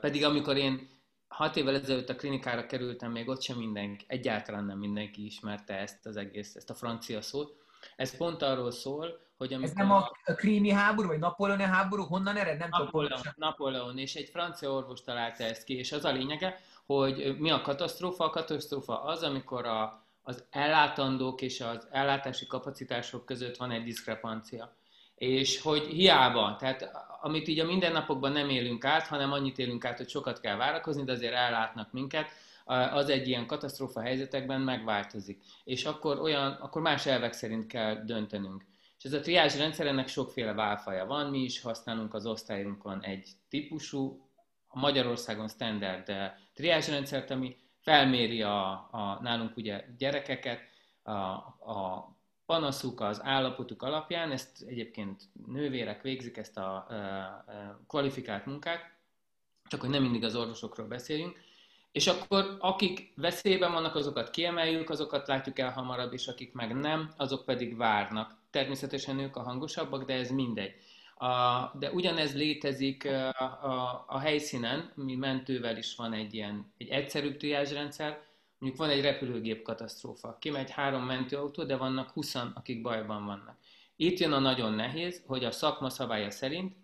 pedig 0.00 0.24
amikor 0.24 0.56
én 0.56 0.88
hat 1.28 1.56
évvel 1.56 1.74
ezelőtt 1.74 2.08
a 2.08 2.16
klinikára 2.16 2.66
kerültem, 2.66 3.12
még 3.12 3.28
ott 3.28 3.42
sem 3.42 3.56
mindenki, 3.56 4.04
egyáltalán 4.08 4.64
nem 4.64 4.78
mindenki 4.78 5.24
ismerte 5.24 5.74
ezt 5.74 6.06
az 6.06 6.16
egész, 6.16 6.54
ezt 6.54 6.70
a 6.70 6.74
francia 6.74 7.20
szót. 7.22 7.56
Ez 7.96 8.16
pont 8.16 8.42
arról 8.42 8.70
szól, 8.70 9.23
hogy 9.36 9.52
amikor... 9.52 9.70
Ez 9.70 9.76
nem 9.76 9.90
a, 9.90 10.10
a 10.24 10.32
krími 10.32 10.70
háború, 10.70 11.08
vagy 11.08 11.18
Napóleoni 11.18 11.62
háború, 11.62 12.02
honnan 12.02 12.36
ered? 12.36 12.58
Nem 12.58 12.68
Napóleon, 12.70 13.16
tudom. 13.16 13.32
Napóleon, 13.36 13.98
és 13.98 14.14
egy 14.14 14.28
francia 14.28 14.70
orvos 14.70 15.02
találta 15.02 15.44
ezt 15.44 15.64
ki, 15.64 15.76
és 15.76 15.92
az 15.92 16.04
a 16.04 16.10
lényege, 16.10 16.60
hogy 16.86 17.36
mi 17.38 17.50
a 17.50 17.60
katasztrófa? 17.60 18.24
A 18.24 18.30
katasztrófa 18.30 19.02
az, 19.02 19.22
amikor 19.22 19.66
a, 19.66 20.04
az 20.22 20.44
ellátandók 20.50 21.42
és 21.42 21.60
az 21.60 21.88
ellátási 21.90 22.46
kapacitások 22.46 23.24
között 23.24 23.56
van 23.56 23.70
egy 23.70 23.84
diszkrepancia. 23.84 24.76
És 25.14 25.60
hogy 25.60 25.86
hiába, 25.86 26.56
tehát 26.58 26.90
amit 27.20 27.48
így 27.48 27.60
a 27.60 27.66
mindennapokban 27.66 28.32
nem 28.32 28.48
élünk 28.48 28.84
át, 28.84 29.06
hanem 29.06 29.32
annyit 29.32 29.58
élünk 29.58 29.84
át, 29.84 29.96
hogy 29.96 30.08
sokat 30.08 30.40
kell 30.40 30.56
várakozni, 30.56 31.04
de 31.04 31.12
azért 31.12 31.34
ellátnak 31.34 31.92
minket, 31.92 32.28
az 32.92 33.08
egy 33.08 33.28
ilyen 33.28 33.46
katasztrófa 33.46 34.00
helyzetekben 34.00 34.60
megváltozik. 34.60 35.42
És 35.64 35.84
akkor, 35.84 36.18
olyan, 36.18 36.52
akkor 36.52 36.82
más 36.82 37.06
elvek 37.06 37.32
szerint 37.32 37.66
kell 37.66 37.94
döntenünk. 37.94 38.64
És 39.04 39.10
ez 39.10 39.16
a 39.16 39.22
triázs 39.22 39.56
rendszer, 39.56 39.86
ennek 39.86 40.08
sokféle 40.08 40.52
válfaja 40.52 41.06
van, 41.06 41.30
mi 41.30 41.38
is 41.38 41.60
használunk 41.60 42.14
az 42.14 42.26
osztályunkon 42.26 43.02
egy 43.02 43.28
típusú, 43.48 44.28
a 44.68 44.78
Magyarországon 44.78 45.48
standard 45.48 46.12
triázs 46.54 46.88
rendszert, 46.88 47.30
ami 47.30 47.56
felméri 47.80 48.42
a, 48.42 48.70
a 48.70 49.18
nálunk 49.22 49.56
ugye 49.56 49.84
gyerekeket, 49.98 50.60
a, 51.02 51.12
a 51.12 52.08
panaszuk, 52.46 53.00
az 53.00 53.22
állapotuk 53.22 53.82
alapján, 53.82 54.30
ezt 54.30 54.62
egyébként 54.62 55.22
nővérek 55.46 56.02
végzik, 56.02 56.36
ezt 56.36 56.56
a, 56.56 56.74
a, 56.74 56.94
a 56.94 57.80
kvalifikált 57.86 58.46
munkát, 58.46 58.92
csak 59.68 59.80
hogy 59.80 59.90
nem 59.90 60.02
mindig 60.02 60.24
az 60.24 60.36
orvosokról 60.36 60.86
beszéljünk, 60.86 61.40
és 61.92 62.06
akkor 62.06 62.56
akik 62.60 63.12
veszélyben 63.16 63.72
vannak, 63.72 63.94
azokat 63.94 64.30
kiemeljük, 64.30 64.90
azokat 64.90 65.26
látjuk 65.26 65.58
el 65.58 65.72
hamarabb, 65.72 66.12
és 66.12 66.26
akik 66.26 66.52
meg 66.52 66.74
nem, 66.74 67.12
azok 67.16 67.44
pedig 67.44 67.76
várnak. 67.76 68.42
Természetesen 68.54 69.18
ők 69.18 69.36
a 69.36 69.42
hangosabbak, 69.42 70.04
de 70.04 70.14
ez 70.14 70.30
mindegy. 70.30 70.74
A, 71.14 71.28
de 71.78 71.92
ugyanez 71.92 72.34
létezik 72.34 73.06
a, 73.06 73.28
a, 73.62 74.04
a 74.08 74.18
helyszínen, 74.18 74.92
mi 74.94 75.14
mentővel 75.14 75.76
is 75.76 75.96
van 75.96 76.12
egy 76.12 76.34
ilyen 76.34 76.72
egy 76.78 76.88
egyszerűbb 76.88 77.36
triázsrendszer, 77.36 78.22
Mondjuk 78.58 78.82
van 78.82 78.90
egy 78.90 79.02
repülőgép 79.02 79.62
katasztrófa, 79.62 80.36
kimegy 80.38 80.70
három 80.70 81.04
mentőautó, 81.04 81.64
de 81.64 81.76
vannak 81.76 82.10
20 82.10 82.34
akik 82.34 82.82
bajban 82.82 83.24
vannak. 83.24 83.56
Itt 83.96 84.18
jön 84.18 84.32
a 84.32 84.38
nagyon 84.38 84.72
nehéz, 84.72 85.22
hogy 85.26 85.44
a 85.44 85.50
szakma 85.50 85.90
szabálya 85.90 86.30
szerint 86.30 86.76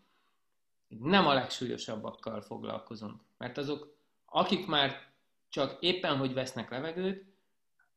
nem 0.89 1.27
a 1.27 1.35
legsúlyosabbakkal 1.35 2.41
foglalkozunk. 2.41 3.21
Mert 3.39 3.59
azok, 3.59 3.97
akik 4.27 4.67
már 4.67 5.13
csak 5.49 5.77
éppen, 5.81 6.17
hogy 6.17 6.35
vesznek 6.35 6.71
levegőt, 6.71 7.25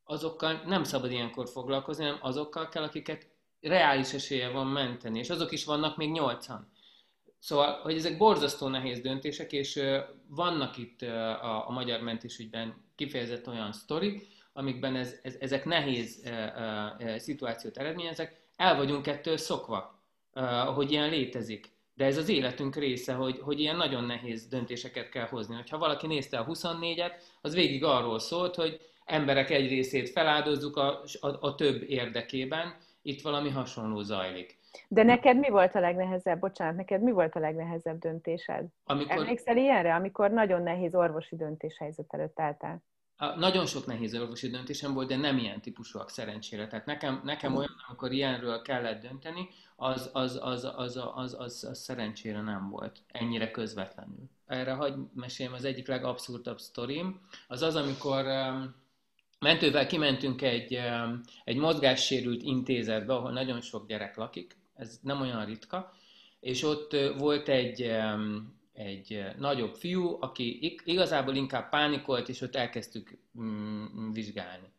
azokkal 0.04 0.62
nem 0.66 0.84
szabad 0.84 1.12
ilyenkor 1.12 1.50
foglalkozni, 1.50 2.04
hanem 2.04 2.20
azokkal 2.22 2.70
kell, 2.70 2.84
akiket 2.84 3.33
reális 3.64 4.14
esélye 4.14 4.50
van 4.50 4.68
menteni, 4.68 5.20
és 5.20 5.30
azok 5.30 5.52
is 5.52 5.66
vannak 5.66 5.98
még 5.98 6.12
nyolcan. 6.12 6.72
Szóval, 7.40 7.80
hogy 7.82 7.96
ezek 7.96 8.18
borzasztó 8.18 8.68
nehéz 8.68 9.00
döntések, 9.00 9.52
és 9.52 9.80
vannak 10.28 10.78
itt 10.78 11.02
a, 11.02 11.68
a 11.68 11.72
magyar 11.72 12.02
mentésügyben 12.02 12.84
kifejezett 12.96 13.48
olyan 13.48 13.72
sztorik, 13.72 14.28
amikben 14.54 14.96
ez, 14.96 15.20
ez, 15.24 15.36
ezek 15.40 15.66
nehéz 15.66 16.30
szituációt 17.18 17.78
eredményezek, 17.78 18.42
el 18.56 18.76
vagyunk 18.76 19.08
ettől 19.08 19.38
szokva, 19.38 20.04
hogy 20.76 20.92
ilyen 20.92 21.10
létezik. 21.10 21.72
De 21.96 22.06
ez 22.06 22.18
az 22.18 22.30
életünk 22.30 22.76
része, 22.76 23.14
hogy, 23.14 23.40
hogy 23.40 23.60
ilyen 23.60 23.76
nagyon 23.76 24.04
nehéz 24.04 24.48
döntéseket 24.48 25.10
kell 25.10 25.28
hozni. 25.28 25.56
Ha 25.70 25.78
valaki 25.78 26.08
nézte 26.08 26.38
a 26.38 26.46
24-et, 26.46 27.12
az 27.42 27.54
végig 27.54 27.84
arról 27.84 28.20
szólt, 28.20 28.56
hogy 28.56 28.80
emberek 29.06 29.50
egy 29.50 29.70
részét 29.70 30.10
feláldozzuk 30.10 30.78
a, 30.78 31.02
a, 31.20 31.28
a 31.28 31.56
több 31.56 31.84
érdekében, 31.90 32.76
itt 33.04 33.22
valami 33.22 33.50
hasonló 33.50 34.02
zajlik. 34.02 34.60
De 34.88 35.04
neked 35.04 35.38
mi 35.38 35.50
volt 35.50 35.76
a 35.76 35.80
legnehezebb, 35.80 36.40
bocsánat, 36.40 36.76
neked 36.76 37.02
mi 37.02 37.12
volt 37.12 37.36
a 37.36 37.40
legnehezebb 37.40 38.00
döntésed? 38.00 38.66
Amikor... 38.84 39.18
Emlékszel 39.18 39.58
ilyenre, 39.58 39.96
amikor 39.96 40.32
nagyon 40.32 40.62
nehéz 40.62 40.96
orvosi 40.96 41.36
döntéshelyzet 41.36 42.14
előtt 42.14 42.40
álltál? 42.40 42.84
nagyon 43.36 43.66
sok 43.66 43.86
nehéz 43.86 44.16
orvosi 44.16 44.50
döntésem 44.50 44.94
volt, 44.94 45.08
de 45.08 45.16
nem 45.16 45.38
ilyen 45.38 45.62
típusúak 45.62 46.10
szerencsére. 46.10 46.68
Tehát 46.68 46.86
nekem, 46.86 47.22
nekem 47.24 47.56
olyan, 47.56 47.76
amikor 47.88 48.12
ilyenről 48.12 48.62
kellett 48.62 49.02
dönteni, 49.02 49.48
az, 49.76 50.10
az, 50.14 50.40
az, 50.42 50.64
az, 50.64 50.96
az, 50.96 51.10
az, 51.16 51.36
az, 51.40 51.64
az 51.64 51.80
szerencsére 51.80 52.42
nem 52.42 52.70
volt 52.70 53.00
ennyire 53.08 53.52
közvetlenül. 53.52 54.30
Erre 54.46 54.72
hagy 54.72 54.94
meséljem 55.14 55.54
az 55.54 55.64
egyik 55.66 55.88
legabszurdabb 55.88 56.60
sztorim. 56.60 57.22
Az 57.48 57.62
az, 57.62 57.76
amikor 57.76 58.26
um, 58.26 58.76
mentővel 59.44 59.88
kimentünk 59.88 60.42
egy, 60.42 60.80
egy 61.44 61.58
mozgássérült 61.58 62.44
intézetbe, 62.44 63.14
ahol 63.14 63.32
nagyon 63.32 63.62
sok 63.62 63.88
gyerek 63.88 64.16
lakik, 64.18 64.58
ez 64.76 65.00
nem 65.02 65.22
olyan 65.22 65.46
ritka, 65.46 65.94
és 66.40 66.64
ott 66.64 66.96
volt 67.18 67.50
egy, 67.50 67.92
egy 68.74 69.26
nagyobb 69.38 69.76
fiú, 69.76 70.18
aki 70.20 70.78
igazából 70.84 71.36
inkább 71.36 71.70
pánikolt, 71.70 72.30
és 72.30 72.42
ott 72.42 72.56
elkezdtük 72.56 73.18
vizsgálni. 74.12 74.72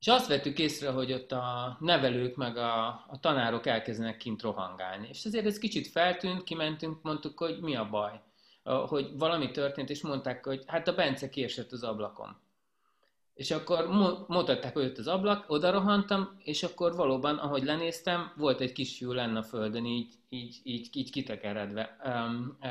És 0.00 0.06
azt 0.06 0.28
vettük 0.28 0.58
észre, 0.58 0.90
hogy 0.90 1.12
ott 1.12 1.32
a 1.32 1.76
nevelők 1.80 2.36
meg 2.36 2.56
a, 2.56 2.86
a 2.86 3.18
tanárok 3.20 3.66
elkezdenek 3.66 4.16
kint 4.16 4.42
rohangálni. 4.42 5.08
És 5.10 5.24
azért 5.24 5.46
ez 5.46 5.58
kicsit 5.58 5.86
feltűnt, 5.86 6.44
kimentünk, 6.44 7.02
mondtuk, 7.02 7.38
hogy 7.38 7.60
mi 7.60 7.76
a 7.76 7.88
baj, 7.88 8.20
hogy 8.62 9.10
valami 9.16 9.50
történt, 9.50 9.90
és 9.90 10.02
mondták, 10.02 10.44
hogy 10.44 10.64
hát 10.66 10.88
a 10.88 10.94
Bence 10.94 11.28
kiesett 11.28 11.72
az 11.72 11.82
ablakon. 11.82 12.36
És 13.38 13.50
akkor 13.50 13.88
mutatták, 14.28 14.76
ott 14.76 14.98
az 14.98 15.06
ablak, 15.06 15.44
oda 15.46 15.70
rohantam, 15.70 16.38
és 16.44 16.62
akkor 16.62 16.94
valóban, 16.96 17.36
ahogy 17.36 17.64
lenéztem, 17.64 18.32
volt 18.36 18.60
egy 18.60 18.72
kisfiú 18.72 19.12
lenne 19.12 19.38
a 19.38 19.42
földön, 19.42 19.84
így, 19.84 20.14
így, 20.28 20.56
így, 20.62 20.88
így 20.92 21.10
kitekeredve. 21.10 21.96
Um, 22.04 22.58
uh, 22.62 22.70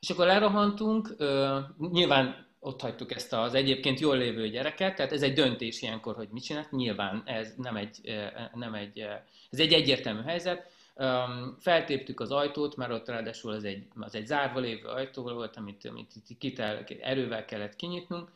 és 0.00 0.10
akkor 0.10 0.26
lerohantunk, 0.26 1.14
uh, 1.18 1.90
nyilván 1.90 2.46
ott 2.60 2.80
hagytuk 2.80 3.14
ezt 3.14 3.32
az 3.32 3.54
egyébként 3.54 4.00
jól 4.00 4.16
lévő 4.16 4.48
gyereket, 4.48 4.96
tehát 4.96 5.12
ez 5.12 5.22
egy 5.22 5.32
döntés 5.32 5.82
ilyenkor, 5.82 6.14
hogy 6.14 6.28
mit 6.30 6.44
csinált. 6.44 6.70
Nyilván 6.70 7.22
ez 7.24 7.54
nem 7.56 7.76
egy, 7.76 7.98
nem 8.54 8.74
egy, 8.74 8.98
ez 9.50 9.58
egy 9.58 9.72
egyértelmű 9.72 10.22
helyzet. 10.22 10.70
Feltéptük 11.58 12.20
az 12.20 12.30
ajtót, 12.30 12.76
mert 12.76 12.92
ott 12.92 13.08
ráadásul 13.08 13.52
az 13.52 13.64
egy, 13.64 13.86
az 14.00 14.14
egy 14.14 14.26
zárva 14.26 14.60
lévő 14.60 14.88
ajtó 14.88 15.22
volt, 15.22 15.56
amit, 15.56 15.84
amit 15.84 16.12
kitel, 16.38 16.84
erővel 17.00 17.44
kellett 17.44 17.76
kinyitnunk, 17.76 18.30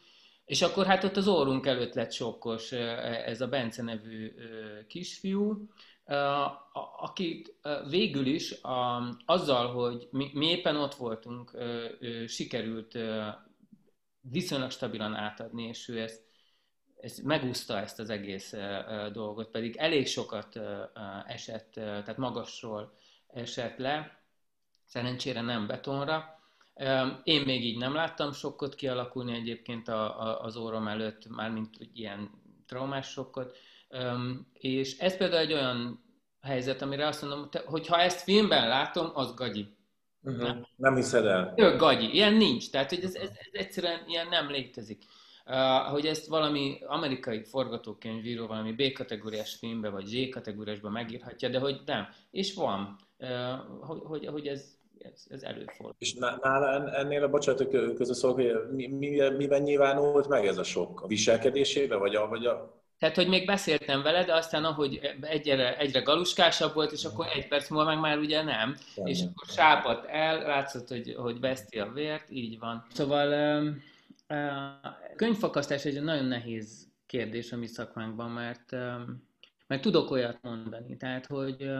és 0.44 0.62
akkor 0.62 0.86
hát 0.86 1.04
ott 1.04 1.16
az 1.16 1.26
órunk 1.26 1.66
előtt 1.66 1.94
lett 1.94 2.12
sokkos 2.12 2.72
ez 2.72 3.40
a 3.40 3.48
Bence 3.48 3.82
nevű 3.82 4.34
kisfiú, 4.86 5.68
aki 6.96 7.46
végül 7.88 8.26
is 8.26 8.54
azzal, 9.24 9.66
hogy 9.72 10.08
mi 10.10 10.46
éppen 10.46 10.76
ott 10.76 10.94
voltunk, 10.94 11.56
sikerült 12.26 12.98
viszonylag 14.20 14.70
stabilan 14.70 15.14
átadni, 15.14 15.62
és 15.62 15.88
ő 15.88 16.00
ezt, 16.00 16.22
ezt 17.00 17.22
megúszta 17.22 17.78
ezt 17.78 17.98
az 17.98 18.10
egész 18.10 18.54
dolgot, 19.12 19.50
pedig 19.50 19.76
elég 19.76 20.06
sokat 20.06 20.60
esett, 21.26 21.72
tehát 21.72 22.16
magasról 22.16 22.96
esett 23.26 23.78
le, 23.78 24.20
szerencsére 24.84 25.40
nem 25.40 25.66
betonra. 25.66 26.41
Én 27.22 27.42
még 27.42 27.64
így 27.64 27.78
nem 27.78 27.94
láttam 27.94 28.32
sokkot 28.32 28.74
kialakulni 28.74 29.34
egyébként 29.34 29.88
a, 29.88 30.20
a, 30.20 30.40
az 30.40 30.56
órom 30.56 30.88
előtt, 30.88 31.28
mármint 31.28 31.70
ilyen 31.94 32.30
traumás 32.66 33.08
sokkot, 33.08 33.56
és 34.52 34.98
ez 34.98 35.16
például 35.16 35.40
egy 35.40 35.52
olyan 35.52 36.04
helyzet, 36.40 36.82
amire 36.82 37.06
azt 37.06 37.22
mondom, 37.22 37.48
hogy 37.64 37.86
ha 37.86 38.00
ezt 38.00 38.20
filmben 38.20 38.68
látom, 38.68 39.10
az 39.14 39.34
gagyi. 39.34 39.66
Uh-huh. 40.22 40.42
Nem. 40.42 40.66
nem 40.76 40.94
hiszed 40.94 41.26
el. 41.26 41.54
Ő 41.56 41.76
gagyi, 41.76 42.12
ilyen 42.12 42.34
nincs, 42.34 42.70
tehát 42.70 42.88
hogy 42.88 43.04
ez, 43.04 43.14
ez, 43.14 43.28
ez 43.28 43.48
egyszerűen 43.52 44.04
ilyen 44.06 44.28
nem 44.28 44.50
létezik. 44.50 45.02
Uh, 45.46 45.90
hogy 45.90 46.06
ezt 46.06 46.26
valami 46.26 46.78
amerikai 46.86 47.44
forgatókönyvíró 47.44 48.46
valami 48.46 48.72
B-kategóriás 48.72 49.54
filmbe 49.54 49.88
vagy 49.88 50.06
Z-kategóriásba 50.06 50.90
megírhatja, 50.90 51.48
de 51.48 51.58
hogy 51.58 51.80
nem. 51.86 52.08
És 52.30 52.54
van, 52.54 52.96
uh, 53.18 53.28
hogy, 53.80 54.00
hogy, 54.04 54.26
hogy 54.26 54.46
ez, 54.46 54.81
ez, 55.02 55.24
ez 55.28 55.42
előfordul. 55.42 55.94
És 55.98 56.14
nála 56.14 56.90
ennél 56.94 57.22
a 57.22 57.28
bocsánatok 57.28 57.94
között 57.94 58.16
szól, 58.16 58.34
hogy 58.34 58.52
mi, 58.70 58.86
mi, 58.86 59.30
miben 59.36 59.62
nyilvánult 59.62 60.28
meg 60.28 60.46
ez 60.46 60.58
a 60.58 60.62
sok? 60.62 61.00
A 61.00 61.06
viselkedésébe, 61.06 61.96
vagy 61.96 62.14
a, 62.14 62.28
vagy 62.28 62.46
a 62.46 62.80
tehát, 63.02 63.16
hogy 63.16 63.28
még 63.28 63.46
beszéltem 63.46 64.02
vele, 64.02 64.24
de 64.24 64.34
aztán 64.34 64.64
ahogy 64.64 65.16
egyre, 65.20 65.78
egyre 65.78 66.00
galuskásabb 66.00 66.74
volt, 66.74 66.92
és 66.92 67.04
akkor 67.04 67.26
egy 67.34 67.48
perc 67.48 67.68
múlva 67.68 67.84
meg 67.84 68.00
már 68.00 68.18
ugye 68.18 68.42
nem, 68.42 68.76
nem 68.94 69.06
és 69.06 69.20
akkor 69.20 69.46
sápadt 69.48 70.06
el, 70.06 70.42
látszott, 70.42 70.88
hogy, 70.88 71.14
hogy 71.18 71.40
veszti 71.40 71.78
a 71.78 71.92
vért, 71.92 72.30
így 72.30 72.58
van. 72.58 72.86
Szóval 72.92 73.32
a 74.82 74.98
könyvfakasztás 75.16 75.84
egy 75.84 76.02
nagyon 76.02 76.24
nehéz 76.24 76.88
kérdés 77.06 77.52
a 77.52 77.56
mi 77.56 77.66
szakmánkban, 77.66 78.30
mert, 78.30 78.70
mert 79.66 79.82
tudok 79.82 80.10
olyat 80.10 80.38
mondani, 80.42 80.96
tehát, 80.96 81.26
hogy, 81.26 81.70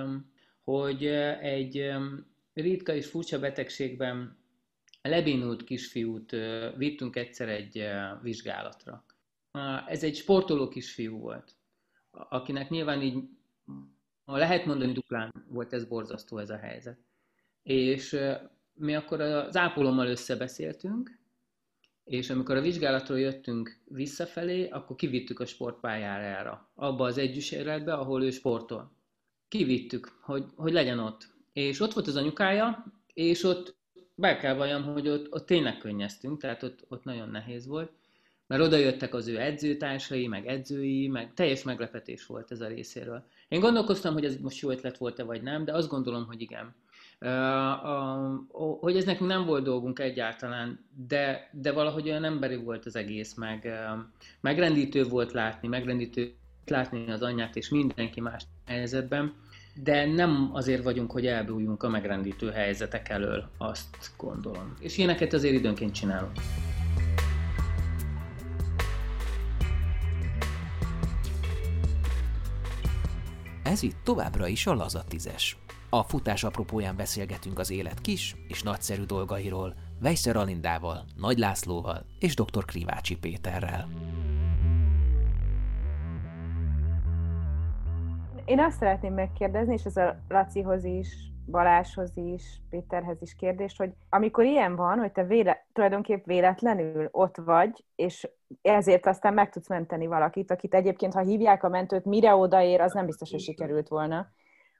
hogy 0.64 1.06
egy 1.40 1.92
ritka 2.54 2.94
és 2.94 3.06
furcsa 3.06 3.38
betegségben 3.38 4.36
lebénult 5.02 5.64
kisfiút 5.64 6.36
vittünk 6.76 7.16
egyszer 7.16 7.48
egy 7.48 7.84
vizsgálatra 8.22 9.04
ez 9.86 10.02
egy 10.02 10.16
sportoló 10.16 10.68
kisfiú 10.68 11.18
volt, 11.18 11.56
akinek 12.10 12.70
nyilván 12.70 13.02
így, 13.02 13.18
lehet 14.24 14.64
mondani 14.64 14.92
duplán 14.92 15.44
volt 15.48 15.72
ez 15.72 15.84
borzasztó 15.84 16.38
ez 16.38 16.50
a 16.50 16.56
helyzet. 16.56 16.98
És 17.62 18.18
mi 18.74 18.94
akkor 18.94 19.20
az 19.20 19.56
ápolommal 19.56 20.06
összebeszéltünk, 20.06 21.20
és 22.04 22.30
amikor 22.30 22.56
a 22.56 22.60
vizsgálatról 22.60 23.18
jöttünk 23.18 23.80
visszafelé, 23.84 24.68
akkor 24.68 24.96
kivittük 24.96 25.40
a 25.40 25.46
sportpályára, 25.46 26.70
abba 26.74 27.04
az 27.04 27.18
együséletbe, 27.18 27.94
ahol 27.94 28.24
ő 28.24 28.30
sportol. 28.30 28.92
Kivittük, 29.48 30.18
hogy, 30.20 30.44
hogy 30.56 30.72
legyen 30.72 30.98
ott. 30.98 31.31
És 31.52 31.80
ott 31.80 31.92
volt 31.92 32.06
az 32.06 32.16
anyukája, 32.16 32.84
és 33.14 33.44
ott 33.44 33.76
be 34.14 34.36
kell 34.36 34.54
valljam, 34.54 34.82
hogy 34.82 35.08
ott, 35.08 35.32
ott 35.32 35.46
tényleg 35.46 35.78
könnyeztünk, 35.78 36.40
tehát 36.40 36.62
ott, 36.62 36.84
ott 36.88 37.04
nagyon 37.04 37.28
nehéz 37.28 37.66
volt 37.66 37.92
mert 38.52 38.64
oda 38.64 38.76
jöttek 38.76 39.14
az 39.14 39.28
ő 39.28 39.40
edzőtársai, 39.40 40.26
meg 40.26 40.46
edzői, 40.46 41.08
meg 41.08 41.34
teljes 41.34 41.62
meglepetés 41.62 42.26
volt 42.26 42.50
ez 42.50 42.60
a 42.60 42.66
részéről. 42.66 43.24
Én 43.48 43.60
gondolkoztam, 43.60 44.12
hogy 44.12 44.24
ez 44.24 44.36
most 44.36 44.60
jó 44.60 44.70
ötlet 44.70 44.98
volt-e 44.98 45.22
vagy 45.22 45.42
nem, 45.42 45.64
de 45.64 45.72
azt 45.72 45.88
gondolom, 45.88 46.26
hogy 46.26 46.40
igen. 46.40 46.74
hogy 48.80 48.96
ez 48.96 49.04
nekünk 49.04 49.30
nem 49.30 49.44
volt 49.44 49.64
dolgunk 49.64 49.98
egyáltalán, 49.98 50.86
de, 51.08 51.50
de 51.52 51.72
valahogy 51.72 52.08
olyan 52.08 52.24
emberi 52.24 52.56
volt 52.56 52.86
az 52.86 52.96
egész, 52.96 53.34
meg 53.34 53.68
megrendítő 54.40 55.04
volt 55.04 55.32
látni, 55.32 55.68
megrendítő 55.68 56.34
látni 56.66 57.10
az 57.10 57.22
anyját 57.22 57.56
és 57.56 57.68
mindenki 57.68 58.20
más 58.20 58.44
helyzetben, 58.66 59.34
de 59.74 60.06
nem 60.06 60.50
azért 60.52 60.82
vagyunk, 60.82 61.12
hogy 61.12 61.26
elbújjunk 61.26 61.82
a 61.82 61.88
megrendítő 61.88 62.50
helyzetek 62.50 63.08
elől, 63.08 63.48
azt 63.58 64.10
gondolom. 64.16 64.74
És 64.80 64.98
ilyeneket 64.98 65.32
azért 65.32 65.54
időnként 65.54 65.94
csinálunk. 65.94 66.32
Ez 73.62 73.82
itt 73.82 73.96
továbbra 74.02 74.46
is 74.46 74.66
a 74.66 74.74
Laza 74.74 75.04
tízes. 75.08 75.56
A 75.88 76.02
futás 76.02 76.44
apropóján 76.44 76.96
beszélgetünk 76.96 77.58
az 77.58 77.70
élet 77.70 78.00
kis 78.00 78.36
és 78.48 78.62
nagyszerű 78.62 79.02
dolgairól, 79.02 79.74
Vejszer 80.00 80.36
Alindával, 80.36 81.04
Nagy 81.16 81.38
Lászlóval 81.38 82.04
és 82.18 82.34
dr. 82.34 82.64
Krivácsi 82.64 83.16
Péterrel. 83.16 83.88
Én 88.44 88.60
azt 88.60 88.78
szeretném 88.78 89.14
megkérdezni, 89.14 89.72
és 89.72 89.84
ez 89.84 89.96
a 89.96 90.16
Lacihoz 90.28 90.84
is 90.84 91.32
Baláshoz 91.50 92.16
is, 92.16 92.42
Péterhez 92.70 93.22
is 93.22 93.34
kérdés, 93.34 93.76
hogy 93.76 93.90
amikor 94.08 94.44
ilyen 94.44 94.76
van, 94.76 94.98
hogy 94.98 95.12
te 95.12 95.24
véle, 95.24 95.66
tulajdonképp 95.72 96.24
véletlenül 96.24 97.08
ott 97.10 97.36
vagy, 97.36 97.84
és 97.94 98.28
ezért 98.62 99.06
aztán 99.06 99.34
meg 99.34 99.50
tudsz 99.50 99.68
menteni 99.68 100.06
valakit, 100.06 100.50
akit 100.50 100.74
egyébként, 100.74 101.12
ha 101.12 101.20
hívják 101.20 101.62
a 101.62 101.68
mentőt, 101.68 102.04
mire 102.04 102.34
odaér, 102.34 102.80
az 102.80 102.92
nem 102.92 103.06
biztos, 103.06 103.30
hogy 103.30 103.40
sikerült 103.40 103.88
volna. 103.88 104.28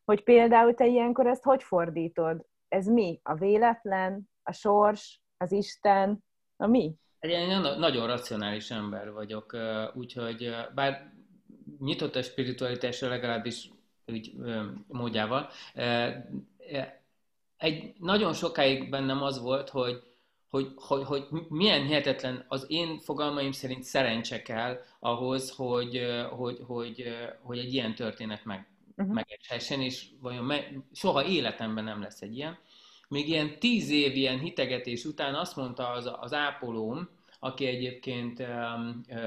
Hogy 0.04 0.22
például 0.22 0.74
te 0.74 0.86
ilyenkor 0.86 1.26
ezt 1.26 1.42
hogy 1.42 1.62
fordítod? 1.62 2.46
Ez 2.68 2.86
mi? 2.86 3.20
A 3.22 3.34
véletlen, 3.34 4.30
a 4.42 4.52
sors, 4.52 5.20
az 5.36 5.52
Isten, 5.52 6.24
a 6.56 6.66
mi? 6.66 6.94
Egy 7.18 7.60
nagyon 7.78 8.06
racionális 8.06 8.70
ember 8.70 9.12
vagyok, 9.12 9.56
úgyhogy 9.94 10.54
bár 10.74 11.12
nyitott 11.84 12.16
a 12.16 12.22
spiritualitásra 12.22 13.08
legalábbis 13.08 13.70
úgy 14.06 14.32
módjával, 14.88 15.50
egy 17.56 17.92
nagyon 17.98 18.32
sokáig 18.32 18.90
bennem 18.90 19.22
az 19.22 19.40
volt, 19.40 19.68
hogy, 19.68 20.02
hogy, 20.50 20.72
hogy, 20.76 21.04
hogy 21.04 21.24
milyen 21.48 21.86
hihetetlen 21.86 22.44
az 22.48 22.64
én 22.68 22.98
fogalmaim 22.98 23.52
szerint 23.52 23.82
szerencse 23.82 24.42
kell 24.42 24.80
ahhoz, 25.00 25.50
hogy, 25.50 26.00
hogy, 26.30 26.58
hogy, 26.66 27.04
hogy 27.42 27.58
egy 27.58 27.72
ilyen 27.72 27.94
történet 27.94 28.44
meg, 28.44 28.68
uh-huh. 28.96 29.14
megeshessen, 29.14 29.80
és 29.80 30.06
vajon 30.20 30.44
me, 30.44 30.64
soha 30.92 31.24
életemben 31.24 31.84
nem 31.84 32.00
lesz 32.00 32.22
egy 32.22 32.36
ilyen. 32.36 32.58
Még 33.08 33.28
ilyen 33.28 33.58
tíz 33.58 33.90
év 33.90 34.16
ilyen 34.16 34.38
hitegetés 34.38 35.04
után 35.04 35.34
azt 35.34 35.56
mondta 35.56 35.88
az, 35.88 36.10
az 36.20 36.32
ápolóm, 36.32 37.08
aki 37.45 37.66
egyébként 37.66 38.43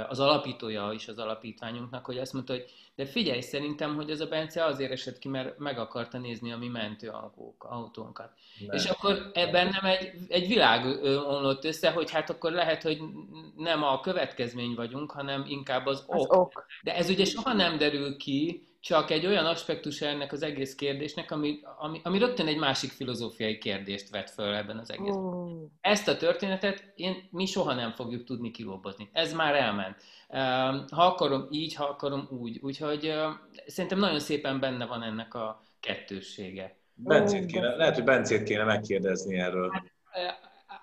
az 0.09 0.19
alapítója 0.19 0.91
is 0.93 1.07
az 1.07 1.17
alapítványunknak, 1.17 2.05
hogy 2.05 2.17
azt 2.17 2.33
mondta, 2.33 2.53
hogy 2.53 2.65
de 2.95 3.05
figyelj, 3.05 3.41
szerintem, 3.41 3.95
hogy 3.95 4.09
ez 4.09 4.19
a 4.19 4.27
Bence 4.27 4.65
azért 4.65 4.91
esett 4.91 5.19
ki, 5.19 5.27
mert 5.27 5.57
meg 5.57 5.77
akarta 5.77 6.17
nézni 6.17 6.51
a 6.51 6.57
mi 6.57 6.67
mentőautónkat. 6.67 7.71
autónkat. 7.71 8.31
Nem. 8.59 8.75
És 8.75 8.85
akkor 8.85 9.31
ebben 9.33 9.67
nem 9.67 9.85
egy, 9.85 10.11
egy 10.27 10.47
világ 10.47 10.85
omlott 11.27 11.65
össze, 11.65 11.91
hogy 11.91 12.11
hát 12.11 12.29
akkor 12.29 12.51
lehet, 12.51 12.83
hogy 12.83 12.99
nem 13.57 13.83
a 13.83 13.99
következmény 13.99 14.75
vagyunk, 14.75 15.11
hanem 15.11 15.45
inkább 15.47 15.85
az 15.85 16.03
ok. 16.07 16.15
Az 16.15 16.37
ok. 16.37 16.65
De 16.83 16.95
ez 16.95 17.09
ugye 17.09 17.25
soha 17.25 17.53
nem 17.53 17.77
derül 17.77 18.17
ki, 18.17 18.63
csak 18.85 19.11
egy 19.11 19.25
olyan 19.25 19.45
aspektus 19.45 20.01
ennek 20.01 20.31
az 20.31 20.43
egész 20.43 20.75
kérdésnek, 20.75 21.31
ami, 21.31 21.59
ami, 21.77 21.99
ami 22.03 22.19
rögtön 22.19 22.47
egy 22.47 22.57
másik 22.57 22.91
filozófiai 22.91 23.57
kérdést 23.57 24.09
vet 24.09 24.29
föl 24.29 24.53
ebben 24.53 24.77
az 24.77 24.91
egész. 24.91 25.13
Oh. 25.15 25.51
Ezt 25.81 26.07
a 26.07 26.17
történetet 26.17 26.91
én, 26.95 27.27
mi 27.31 27.45
soha 27.45 27.73
nem 27.73 27.91
fogjuk 27.91 28.23
tudni 28.23 28.51
kilóbozni. 28.51 29.09
Ez 29.13 29.33
már 29.33 29.55
elment. 29.55 29.95
Ha 30.91 31.05
akarom 31.05 31.47
így, 31.49 31.75
ha 31.75 31.85
akarom 31.85 32.27
úgy. 32.31 32.59
Úgyhogy 32.61 33.13
szerintem 33.67 33.99
nagyon 33.99 34.19
szépen 34.19 34.59
benne 34.59 34.85
van 34.85 35.03
ennek 35.03 35.33
a 35.33 35.61
kettőssége. 35.79 36.77
Bencét 36.93 37.45
kéne, 37.45 37.75
lehet, 37.75 37.95
hogy 37.95 38.03
Bencét 38.03 38.43
kéne 38.43 38.63
megkérdezni 38.63 39.37
erről. 39.37 39.71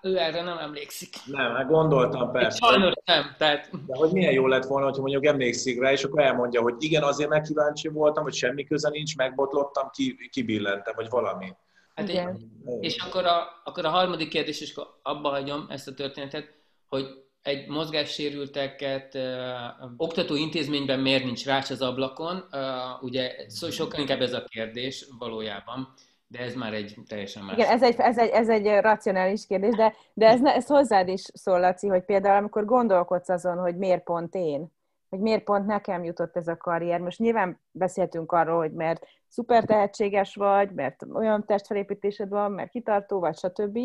Ő 0.05 0.17
erre 0.17 0.41
nem 0.41 0.57
emlékszik. 0.57 1.15
Nem, 1.25 1.53
hát 1.55 1.67
gondoltam 1.67 2.31
persze. 2.31 2.65
Sajnos 2.65 2.93
nem, 3.05 3.35
tehát... 3.37 3.69
De 3.85 3.95
hogy 3.97 4.11
milyen 4.11 4.33
jó 4.33 4.47
lett 4.47 4.65
volna, 4.65 4.89
hogy 4.89 4.99
mondjuk 4.99 5.25
emlékszik 5.25 5.81
rá, 5.81 5.91
és 5.91 6.03
akkor 6.03 6.21
elmondja, 6.21 6.61
hogy 6.61 6.75
igen, 6.79 7.03
azért 7.03 7.29
megkíváncsi 7.29 7.87
voltam, 7.87 8.23
hogy 8.23 8.33
semmi 8.33 8.63
köze 8.63 8.89
nincs, 8.89 9.15
megbotlottam, 9.15 9.89
ki, 9.93 10.29
kibillentem, 10.31 10.93
vagy 10.95 11.09
valami. 11.09 11.53
Hát 11.95 12.09
igen. 12.09 12.37
és 12.79 12.97
akkor 12.97 13.25
a, 13.25 13.61
akkor 13.63 13.85
a 13.85 13.89
harmadik 13.89 14.29
kérdés, 14.29 14.61
és 14.61 14.71
akkor 14.71 14.99
abba 15.01 15.29
hagyom 15.29 15.65
ezt 15.69 15.87
a 15.87 15.93
történetet, 15.93 16.53
hogy 16.87 17.05
egy 17.41 17.67
mozgássérülteket 17.67 19.15
uh, 19.15 19.91
oktató 19.97 20.35
intézményben 20.35 20.99
miért 20.99 21.23
nincs 21.23 21.45
rács 21.45 21.69
az 21.69 21.81
ablakon, 21.81 22.45
uh, 22.51 23.03
ugye 23.03 23.35
sokkal 23.71 23.99
inkább 23.99 24.21
ez 24.21 24.33
a 24.33 24.43
kérdés 24.43 25.07
valójában. 25.19 25.93
De 26.33 26.39
ez 26.39 26.53
már 26.53 26.73
egy 26.73 26.97
teljesen 27.07 27.43
más. 27.43 27.57
Igen, 27.57 27.69
ez 27.69 27.83
egy, 27.83 27.95
ez 27.97 28.17
egy, 28.17 28.29
ez 28.29 28.49
egy 28.49 28.79
racionális 28.81 29.47
kérdés, 29.47 29.75
de, 29.75 29.93
de 30.13 30.27
ez, 30.27 30.43
ez 30.43 30.67
hozzád 30.67 31.07
is 31.07 31.21
szól, 31.21 31.59
Laci, 31.59 31.87
hogy 31.87 32.03
például 32.03 32.37
amikor 32.37 32.65
gondolkodsz 32.65 33.29
azon, 33.29 33.57
hogy 33.57 33.77
miért 33.77 34.03
pont 34.03 34.35
én, 34.35 34.71
hogy 35.09 35.19
miért 35.19 35.43
pont 35.43 35.65
nekem 35.65 36.03
jutott 36.03 36.37
ez 36.37 36.47
a 36.47 36.57
karrier. 36.57 36.99
Most 36.99 37.19
nyilván 37.19 37.59
beszéltünk 37.71 38.31
arról, 38.31 38.57
hogy 38.57 38.71
mert 38.71 39.07
szuper 39.27 39.63
tehetséges 39.63 40.35
vagy, 40.35 40.71
mert 40.71 41.05
olyan 41.13 41.45
testfelépítésed 41.45 42.29
van, 42.29 42.51
mert 42.51 42.69
kitartó 42.69 43.19
vagy, 43.19 43.37
stb. 43.37 43.79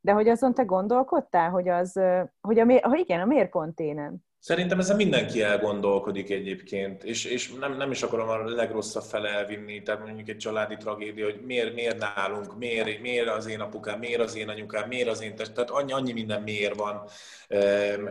De 0.00 0.12
hogy 0.12 0.28
azon 0.28 0.54
te 0.54 0.62
gondolkodtál, 0.62 1.50
hogy 1.50 1.68
az, 1.68 2.00
hogy, 2.40 2.58
a, 2.58 2.64
hogy 2.88 2.98
igen, 2.98 3.20
a 3.20 3.24
miért 3.24 3.50
pont 3.50 3.80
énen? 3.80 4.24
Szerintem 4.44 4.78
ezen 4.78 4.96
mindenki 4.96 5.42
elgondolkodik 5.42 6.30
egyébként, 6.30 7.04
és, 7.04 7.24
és 7.24 7.52
nem, 7.52 7.76
nem 7.76 7.90
is 7.90 8.02
akarom 8.02 8.28
a 8.28 8.44
legrosszabb 8.44 9.02
fele 9.02 9.28
elvinni, 9.28 9.82
tehát 9.82 10.04
mondjuk 10.04 10.28
egy 10.28 10.36
családi 10.36 10.76
tragédia, 10.76 11.24
hogy 11.24 11.40
miért, 11.44 11.74
miért 11.74 11.98
nálunk, 11.98 12.58
miért, 12.58 13.00
miért 13.00 13.28
az 13.28 13.46
én 13.46 13.60
apukám, 13.60 13.98
miért 13.98 14.20
az 14.20 14.36
én 14.36 14.48
anyukám, 14.48 14.88
miért 14.88 15.08
az 15.08 15.22
én 15.22 15.34
test, 15.34 15.52
tehát 15.52 15.70
annyi, 15.70 15.92
annyi 15.92 16.12
minden 16.12 16.42
miért 16.42 16.74
van, 16.74 17.08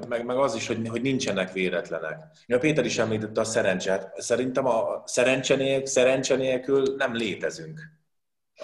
meg, 0.08 0.26
meg 0.26 0.38
az 0.38 0.56
is, 0.56 0.68
hogy, 0.68 0.88
hogy 0.88 1.02
nincsenek 1.02 1.52
véletlenek. 1.52 2.18
Ja, 2.46 2.58
Péter 2.58 2.86
is 2.86 2.98
említette 2.98 3.42
a 3.42 3.44
szerencsét. 3.44 4.10
Szerintem 4.16 4.66
a 4.66 5.04
szerencse 5.06 6.36
nélkül, 6.36 6.96
nem 6.98 7.16
létezünk 7.16 7.93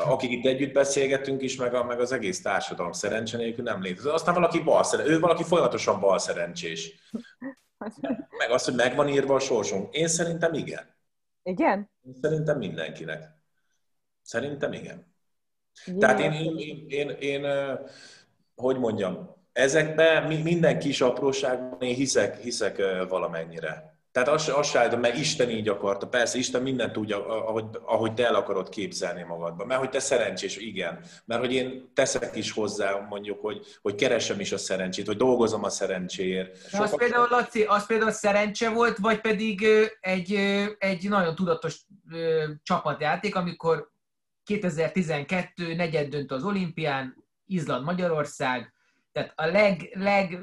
akik 0.06 0.32
itt 0.32 0.46
együtt 0.46 0.74
beszélgetünk 0.74 1.42
is, 1.42 1.56
meg, 1.56 1.74
a, 1.74 1.84
meg 1.84 2.00
az 2.00 2.12
egész 2.12 2.42
társadalom 2.42 2.92
szerencse 2.92 3.38
nélkül 3.38 3.64
nem 3.64 3.82
létezik. 3.82 4.12
Aztán 4.12 4.34
valaki 4.34 4.60
bal 4.60 4.84
szerencsés, 4.84 5.16
ő 5.16 5.20
valaki 5.20 5.44
folyamatosan 5.44 6.00
bal 6.00 6.20
szerencsés. 6.20 6.94
Meg 8.38 8.52
az, 8.52 8.66
hogy 8.66 8.76
megvan 8.76 9.08
írva 9.08 9.36
a 9.36 9.40
sorsunk. 9.40 9.96
Én 9.96 10.08
szerintem 10.08 10.54
igen. 10.54 10.96
Igen? 11.44 11.90
Én 12.06 12.14
szerintem 12.22 12.58
mindenkinek. 12.58 13.24
Szerintem 14.22 14.74
igen. 14.74 15.16
igen. 15.86 16.00
Tehát 16.00 16.20
én, 16.20 16.32
én, 16.32 16.58
én, 16.58 16.86
én, 16.88 17.10
én, 17.10 17.46
hogy 18.56 18.80
mondjam, 18.80 19.36
ezekben 19.52 20.42
minden 20.42 20.80
kis 20.80 21.02
apróságban 21.02 21.82
én 21.82 21.96
hiszek, 21.96 22.38
hiszek 22.38 22.78
valamennyire. 23.10 23.89
Tehát 24.24 24.34
az, 24.34 24.52
az 24.56 24.68
se 24.68 24.96
mert 24.96 25.18
Isten 25.18 25.50
így 25.50 25.68
akarta. 25.68 26.08
Persze, 26.08 26.38
Isten 26.38 26.62
mindent 26.62 26.94
tudja, 26.94 27.46
ahogy, 27.46 27.66
ahogy 27.86 28.14
te 28.14 28.26
el 28.26 28.36
akarod 28.36 28.70
képzelni 28.70 29.24
magadban. 29.24 29.68
Mert 29.68 29.80
hogy 29.80 29.90
te 29.90 30.00
szerencsés, 30.00 30.58
igen. 30.58 31.00
Mert 31.26 31.42
hogy 31.42 31.54
én 31.54 31.92
teszek 31.94 32.36
is 32.36 32.52
hozzá, 32.52 33.06
mondjuk, 33.10 33.42
hogy, 33.42 33.66
hogy 33.82 33.96
keresem 33.96 34.40
is 34.40 34.52
a 34.52 34.58
szerencsét, 34.58 35.08
hogy 35.08 35.18
dolgozom 35.18 35.64
a 35.64 35.70
szerencséért. 35.70 36.72
De 36.72 36.82
az 36.82 36.96
például, 36.96 37.28
Laci, 37.30 37.64
az 37.64 37.86
például 37.86 38.12
szerencse 38.12 38.70
volt, 38.70 38.98
vagy 38.98 39.22
pedig 39.22 39.66
egy, 40.00 40.34
egy 40.78 41.10
nagyon 41.10 41.36
tudatos 41.36 41.82
csapatjáték, 42.64 43.36
amikor 43.36 43.92
2012 44.44 45.76
negyed 45.76 46.10
döntő 46.10 46.36
az 46.36 46.44
olimpián, 46.44 47.26
Izland-Magyarország, 47.46 48.74
tehát 49.12 49.34
a 49.36 49.46
leg, 49.46 49.90
leg 49.94 50.40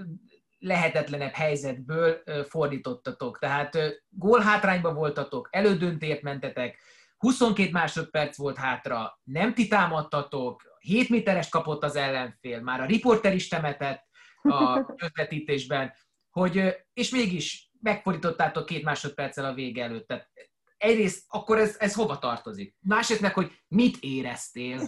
lehetetlenebb 0.58 1.32
helyzetből 1.32 2.22
fordítottatok. 2.48 3.38
Tehát 3.38 3.78
gólhátrányban 4.08 4.94
voltatok, 4.94 5.48
elődöntért 5.52 6.22
mentetek, 6.22 6.78
22 7.16 7.70
másodperc 7.70 8.36
volt 8.36 8.56
hátra, 8.56 9.20
nem 9.24 9.54
ti 9.54 9.68
támadtatok, 9.68 10.62
7 10.78 11.08
méteres 11.08 11.48
kapott 11.48 11.84
az 11.84 11.96
ellenfél, 11.96 12.60
már 12.60 12.80
a 12.80 12.86
riporter 12.86 13.34
is 13.34 13.48
temetett 13.48 14.04
a 14.42 14.84
közvetítésben, 14.96 15.92
hogy, 16.30 16.76
és 16.92 17.10
mégis 17.10 17.70
megfordítottátok 17.80 18.66
két 18.66 18.84
másodperccel 18.84 19.44
a 19.44 19.54
vége 19.54 19.82
előtt. 19.82 20.06
Tehát 20.06 20.30
egyrészt 20.86 21.24
akkor 21.28 21.58
ez, 21.58 21.76
ez 21.78 21.94
hova 21.94 22.18
tartozik? 22.18 22.76
Másrészt 22.80 23.20
meg, 23.20 23.34
hogy 23.34 23.50
mit 23.68 23.96
éreztél? 24.00 24.78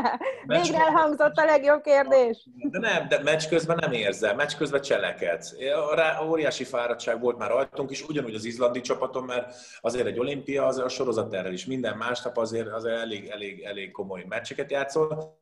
Végre 0.46 0.78
elhangzott 0.78 1.36
a 1.36 1.44
legjobb 1.44 1.82
kérdés. 1.82 2.48
De 2.70 2.78
nem, 2.78 3.08
de 3.08 3.22
meccs 3.22 3.48
közben 3.48 3.76
nem 3.80 3.92
érzel, 3.92 4.34
meccs 4.34 4.56
közben 4.56 4.80
cselekedsz. 4.80 5.54
Rá 5.94 6.22
óriási 6.24 6.64
fáradtság 6.64 7.20
volt 7.20 7.38
már 7.38 7.50
rajtunk 7.50 7.90
is, 7.90 8.02
ugyanúgy 8.02 8.34
az 8.34 8.44
izlandi 8.44 8.80
csapaton, 8.80 9.24
mert 9.24 9.54
azért 9.80 10.06
egy 10.06 10.18
olimpia, 10.18 10.66
az 10.66 10.78
a 10.78 10.88
sorozat 10.88 11.34
erre 11.34 11.52
is 11.52 11.66
minden 11.66 11.96
másnap 11.96 12.36
azért, 12.36 12.68
azért 12.68 13.00
elég, 13.00 13.28
elég, 13.28 13.62
elég 13.62 13.90
komoly 13.90 14.24
meccseket 14.28 14.70
játszol, 14.70 15.38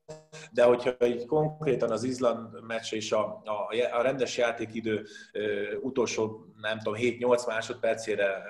de 0.53 0.65
hogyha 0.65 1.07
így 1.07 1.27
konkrétan 1.27 1.91
az 1.91 2.05
Izland 2.05 2.67
meccs 2.67 2.93
és 2.93 3.13
a, 3.13 3.43
a, 3.45 3.97
a 3.99 4.03
rendes 4.03 4.37
játékidő 4.37 5.07
utolsó, 5.81 6.45
nem 6.61 6.79
tudom, 6.79 7.01
7-8 7.01 7.47
másodpercére 7.47 8.43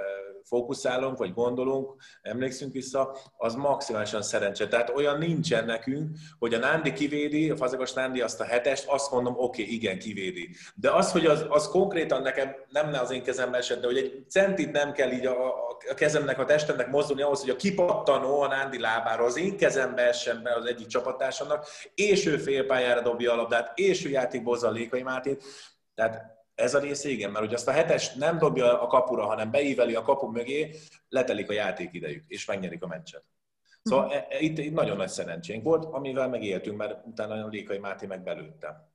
fókuszálunk, 0.45 1.19
vagy 1.19 1.35
gondolunk, 1.35 1.95
emlékszünk 2.23 2.73
vissza, 2.73 3.17
az 3.37 3.55
maximálisan 3.55 4.23
szerencse. 4.23 4.69
Tehát 4.69 4.91
olyan 4.91 5.19
nincsen 5.19 5.65
nekünk, 5.65 6.17
hogy 6.39 6.55
a 6.55 6.59
Nándi 6.59 6.93
kivédi, 6.93 7.51
a 7.51 7.57
fazegas 7.57 7.93
Nándi 7.93 8.21
azt 8.21 8.41
a 8.41 8.45
hetest, 8.45 8.89
azt 8.89 9.11
mondom, 9.11 9.35
oké, 9.37 9.63
okay, 9.63 9.75
igen, 9.75 9.99
kivédi. 9.99 10.49
De 10.75 10.91
az, 10.91 11.13
hogy 11.13 11.27
az, 11.27 11.47
az 11.49 11.69
konkrétan 11.69 12.23
nekem 12.23 12.55
nem 12.69 12.93
az 12.93 13.11
én 13.11 13.23
kezembe 13.23 13.57
esett, 13.57 13.81
de 13.81 13.87
hogy 13.87 13.97
egy 13.97 14.25
centit 14.29 14.73
nem 14.73 14.93
kell 14.93 15.11
így 15.11 15.27
a, 15.27 15.47
a 15.91 15.95
kezemnek, 15.95 16.39
a 16.39 16.45
testemnek 16.45 16.91
mozdulni 16.91 17.23
ahhoz, 17.23 17.41
hogy 17.41 17.51
a 17.51 17.57
kipattanó 17.57 18.41
a 18.41 18.49
Nándi 18.49 18.79
lábára 18.79 19.25
az 19.25 19.37
én 19.37 19.57
kezembe 19.57 20.03
essen 20.03 20.43
be 20.43 20.55
az 20.55 20.65
egyik 20.65 20.87
csapattársamnak, 20.87 21.67
és 21.95 22.27
ő 22.27 22.37
félpályára 22.37 23.01
dobja 23.01 23.33
a 23.33 23.37
labdát, 23.37 23.79
és 23.79 24.05
ő 24.05 24.09
játékba 24.09 24.51
hozza 24.51 24.69
a 24.69 24.71
Lékai 24.71 25.03
Mátét. 25.03 25.45
Tehát 25.95 26.34
ez 26.55 26.75
a 26.75 26.79
része 26.79 27.09
igen, 27.09 27.31
mert 27.31 27.45
hogy 27.45 27.55
azt 27.55 27.69
a 27.69 27.73
hetes 27.73 28.15
nem 28.15 28.39
dobja 28.39 28.83
a 28.83 28.87
kapura, 28.87 29.25
hanem 29.25 29.51
beíveli 29.51 29.95
a 29.95 30.03
kapu 30.03 30.31
mögé, 30.31 30.71
letelik 31.09 31.51
a 31.51 31.53
játékidejük, 31.53 32.25
és 32.27 32.47
megnyerik 32.47 32.83
a 32.83 32.87
meccset. 32.87 33.25
Szóval 33.83 34.13
e, 34.13 34.27
e, 34.29 34.39
itt, 34.39 34.59
itt 34.59 34.75
nagyon 34.75 34.97
nagy 34.97 35.09
szerencsénk 35.09 35.65
volt, 35.65 35.85
amivel 35.85 36.29
megéltünk, 36.29 36.77
mert 36.77 37.07
utána 37.07 37.45
a 37.45 37.49
Lékai 37.49 37.79
Máté 37.79 38.07
meg 38.07 38.23
belőtte. 38.23 38.89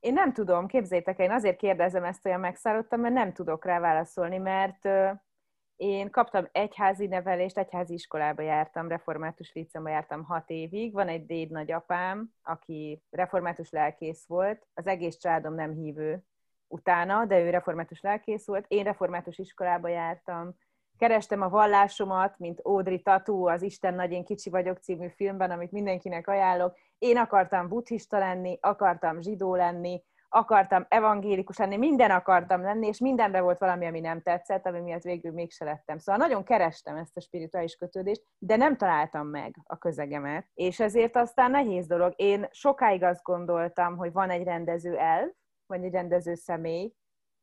Én 0.00 0.12
nem 0.12 0.32
tudom, 0.32 0.66
képzétek, 0.66 1.18
én 1.18 1.30
azért 1.30 1.56
kérdezem 1.56 2.04
ezt 2.04 2.26
olyan 2.26 2.40
megszállottam, 2.40 3.00
mert 3.00 3.14
nem 3.14 3.32
tudok 3.32 3.64
rá 3.64 3.80
válaszolni, 3.80 4.38
mert 4.38 4.88
én 5.76 6.10
kaptam 6.10 6.48
egyházi 6.52 7.06
nevelést, 7.06 7.58
egyházi 7.58 7.94
iskolába 7.94 8.42
jártam, 8.42 8.88
református 8.88 9.52
licemba 9.52 9.88
jártam 9.88 10.24
hat 10.24 10.50
évig. 10.50 10.92
Van 10.92 11.08
egy 11.08 11.26
déd 11.26 11.50
nagyapám, 11.50 12.30
aki 12.42 13.02
református 13.10 13.70
lelkész 13.70 14.26
volt, 14.26 14.66
az 14.74 14.86
egész 14.86 15.16
családom 15.16 15.54
nem 15.54 15.72
hívő, 15.72 16.24
utána, 16.68 17.24
de 17.24 17.40
ő 17.40 17.50
református 17.50 18.00
lelkész 18.00 18.46
volt. 18.46 18.64
Én 18.68 18.84
református 18.84 19.38
iskolába 19.38 19.88
jártam, 19.88 20.54
kerestem 20.98 21.42
a 21.42 21.48
vallásomat, 21.48 22.38
mint 22.38 22.60
Audrey 22.62 23.02
Tatu 23.02 23.48
az 23.48 23.62
Isten 23.62 23.94
nagy 23.94 24.12
én 24.12 24.24
kicsi 24.24 24.50
vagyok 24.50 24.78
című 24.78 25.08
filmben, 25.08 25.50
amit 25.50 25.72
mindenkinek 25.72 26.28
ajánlok. 26.28 26.76
Én 26.98 27.16
akartam 27.16 27.68
buddhista 27.68 28.18
lenni, 28.18 28.58
akartam 28.60 29.20
zsidó 29.20 29.54
lenni, 29.54 30.02
akartam 30.28 30.86
evangélikus 30.88 31.58
lenni, 31.58 31.76
minden 31.76 32.10
akartam 32.10 32.62
lenni, 32.62 32.86
és 32.86 32.98
mindenben 32.98 33.42
volt 33.42 33.58
valami, 33.58 33.86
ami 33.86 34.00
nem 34.00 34.22
tetszett, 34.22 34.66
ami 34.66 34.80
miatt 34.80 35.02
végül 35.02 35.32
mégse 35.32 35.64
lettem. 35.64 35.98
Szóval 35.98 36.26
nagyon 36.26 36.44
kerestem 36.44 36.96
ezt 36.96 37.16
a 37.16 37.20
spirituális 37.20 37.76
kötődést, 37.76 38.22
de 38.38 38.56
nem 38.56 38.76
találtam 38.76 39.26
meg 39.26 39.56
a 39.64 39.78
közegemet, 39.78 40.46
és 40.54 40.80
ezért 40.80 41.16
aztán 41.16 41.50
nehéz 41.50 41.86
dolog. 41.86 42.12
Én 42.16 42.46
sokáig 42.50 43.02
azt 43.02 43.22
gondoltam, 43.22 43.96
hogy 43.96 44.12
van 44.12 44.30
egy 44.30 44.44
rendező 44.44 44.96
elv, 44.96 45.28
vagy 45.66 45.84
egy 45.84 45.92
rendező 45.92 46.34
személy, 46.34 46.94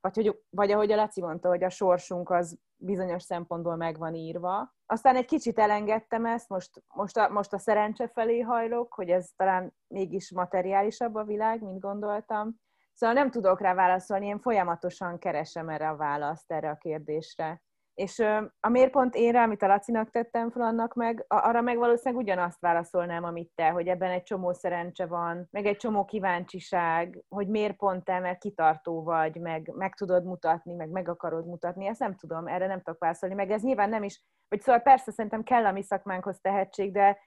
vagy, 0.01 0.15
hogy, 0.15 0.41
vagy 0.49 0.71
ahogy 0.71 0.91
a 0.91 0.95
Laci 0.95 1.21
mondta, 1.21 1.47
hogy 1.49 1.63
a 1.63 1.69
sorsunk 1.69 2.30
az 2.30 2.59
bizonyos 2.76 3.24
szempontból 3.24 3.76
meg 3.76 3.97
van 3.97 4.15
írva. 4.15 4.74
Aztán 4.86 5.15
egy 5.15 5.26
kicsit 5.26 5.59
elengedtem 5.59 6.26
ezt, 6.26 6.49
most, 6.49 6.84
most, 6.93 7.17
a, 7.17 7.30
most 7.30 7.53
a 7.53 7.57
szerencse 7.57 8.07
felé 8.07 8.39
hajlok, 8.39 8.93
hogy 8.93 9.09
ez 9.09 9.30
talán 9.36 9.76
mégis 9.88 10.32
materiálisabb 10.32 11.15
a 11.15 11.24
világ, 11.24 11.61
mint 11.61 11.80
gondoltam. 11.80 12.61
Szóval 12.93 13.15
nem 13.15 13.32
tudok 13.32 13.61
rá 13.61 13.74
válaszolni, 13.74 14.28
én 14.28 14.39
folyamatosan 14.39 15.19
keresem 15.19 15.69
erre 15.69 15.89
a 15.89 15.95
választ, 15.95 16.51
erre 16.51 16.69
a 16.69 16.78
kérdésre. 16.78 17.61
És 17.94 18.20
a 18.60 18.70
miért 18.70 19.16
én 19.16 19.32
rá, 19.32 19.44
amit 19.44 19.62
a 19.62 19.68
Lacinak 19.68 20.10
tettem 20.10 20.52
fel 20.52 20.62
annak 20.62 20.94
meg, 20.94 21.26
arra 21.28 21.62
meg 21.62 21.78
valószínűleg 21.78 22.24
ugyanazt 22.24 22.60
válaszolnám, 22.60 23.24
amit 23.24 23.52
te, 23.56 23.70
hogy 23.70 23.88
ebben 23.88 24.12
egy 24.12 24.24
csomó 24.24 24.54
szerencse 24.54 25.06
van, 25.06 25.48
meg 25.52 25.66
egy 25.66 25.78
csomó 25.78 26.06
kíváncsiság, 26.06 27.24
hogy 27.28 27.48
miért 27.48 27.76
pont 27.76 28.04
te, 28.04 28.20
mert 28.20 28.39
kitartó 28.39 29.04
vagy, 29.04 29.36
meg, 29.36 29.72
meg 29.76 29.96
tudod 29.96 30.26
mutatni, 30.26 30.74
meg 30.74 30.89
meg 30.89 31.10
akarod 31.10 31.46
mutatni, 31.46 31.88
ezt 31.88 32.00
nem 32.00 32.16
tudom, 32.16 32.48
erre 32.48 32.68
nem 32.68 32.82
tudok 32.82 33.00
válaszolni, 33.00 33.36
meg 33.36 33.52
ez 33.52 33.62
nyilván 33.62 33.89
nem 33.89 34.04
is, 34.04 34.24
vagy 34.48 34.62
szóval 34.62 34.82
persze 34.82 35.12
szerintem 35.12 35.44
kell 35.44 35.66
a 35.66 35.72
mi 35.72 35.84
szakmánkhoz 35.84 36.39
tehetség, 36.41 36.91
de 36.91 37.18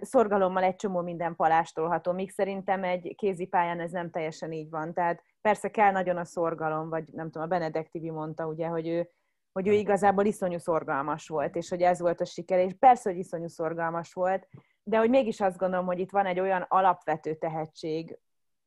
szorgalommal 0.00 0.62
egy 0.62 0.76
csomó 0.76 1.00
minden 1.00 1.36
palástolható, 1.36 2.12
míg 2.12 2.30
szerintem 2.30 2.84
egy 2.84 3.14
kézipályán 3.16 3.80
ez 3.80 3.90
nem 3.90 4.10
teljesen 4.10 4.52
így 4.52 4.70
van. 4.70 4.94
Tehát 4.94 5.22
persze 5.40 5.70
kell 5.70 5.90
nagyon 5.90 6.16
a 6.16 6.24
szorgalom, 6.24 6.88
vagy 6.88 7.04
nem 7.12 7.30
tudom, 7.30 7.42
a 7.42 7.50
Benedek 7.50 7.88
TV 7.88 8.02
mondta 8.02 8.46
ugye, 8.46 8.66
hogy 8.66 8.88
ő 8.88 9.08
hogy 9.52 9.68
ő 9.68 9.72
igazából 9.72 10.24
iszonyú 10.24 10.58
szorgalmas 10.58 11.28
volt, 11.28 11.56
és 11.56 11.68
hogy 11.68 11.82
ez 11.82 12.00
volt 12.00 12.20
a 12.20 12.24
siker, 12.24 12.58
és 12.58 12.72
persze, 12.78 13.10
hogy 13.10 13.18
iszonyú 13.18 13.48
szorgalmas 13.48 14.12
volt, 14.12 14.48
de 14.82 14.98
hogy 14.98 15.10
mégis 15.10 15.40
azt 15.40 15.58
gondolom, 15.58 15.86
hogy 15.86 15.98
itt 15.98 16.10
van 16.10 16.26
egy 16.26 16.40
olyan 16.40 16.64
alapvető 16.68 17.34
tehetség, 17.34 18.18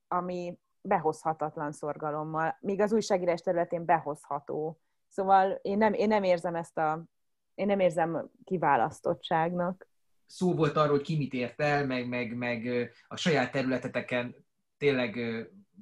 ami 0.08 0.60
behozhatatlan 0.82 1.72
szorgalommal, 1.72 2.58
míg 2.60 2.82
az 2.82 2.94
újságírás 2.94 3.42
területén 3.42 3.86
behozható. 3.86 4.80
Szóval 5.08 5.60
én 5.62 5.78
nem, 5.78 5.94
én 5.94 6.08
nem 6.08 6.24
érzem 6.24 6.56
ezt 6.56 6.78
a, 6.78 7.04
én 7.54 7.66
nem 7.66 7.80
érzem 7.80 8.30
kiválasztottságnak. 8.44 9.88
Szó 10.26 10.54
volt 10.54 10.78
arról, 10.78 10.96
hogy 10.96 11.06
ki 11.06 11.18
mit 11.18 11.34
ért 11.34 11.62
el, 11.62 11.86
meg, 11.86 12.08
meg, 12.08 12.36
meg 12.36 12.92
a 13.08 13.16
saját 13.16 13.52
területeteken 13.52 14.36
tényleg 14.78 15.18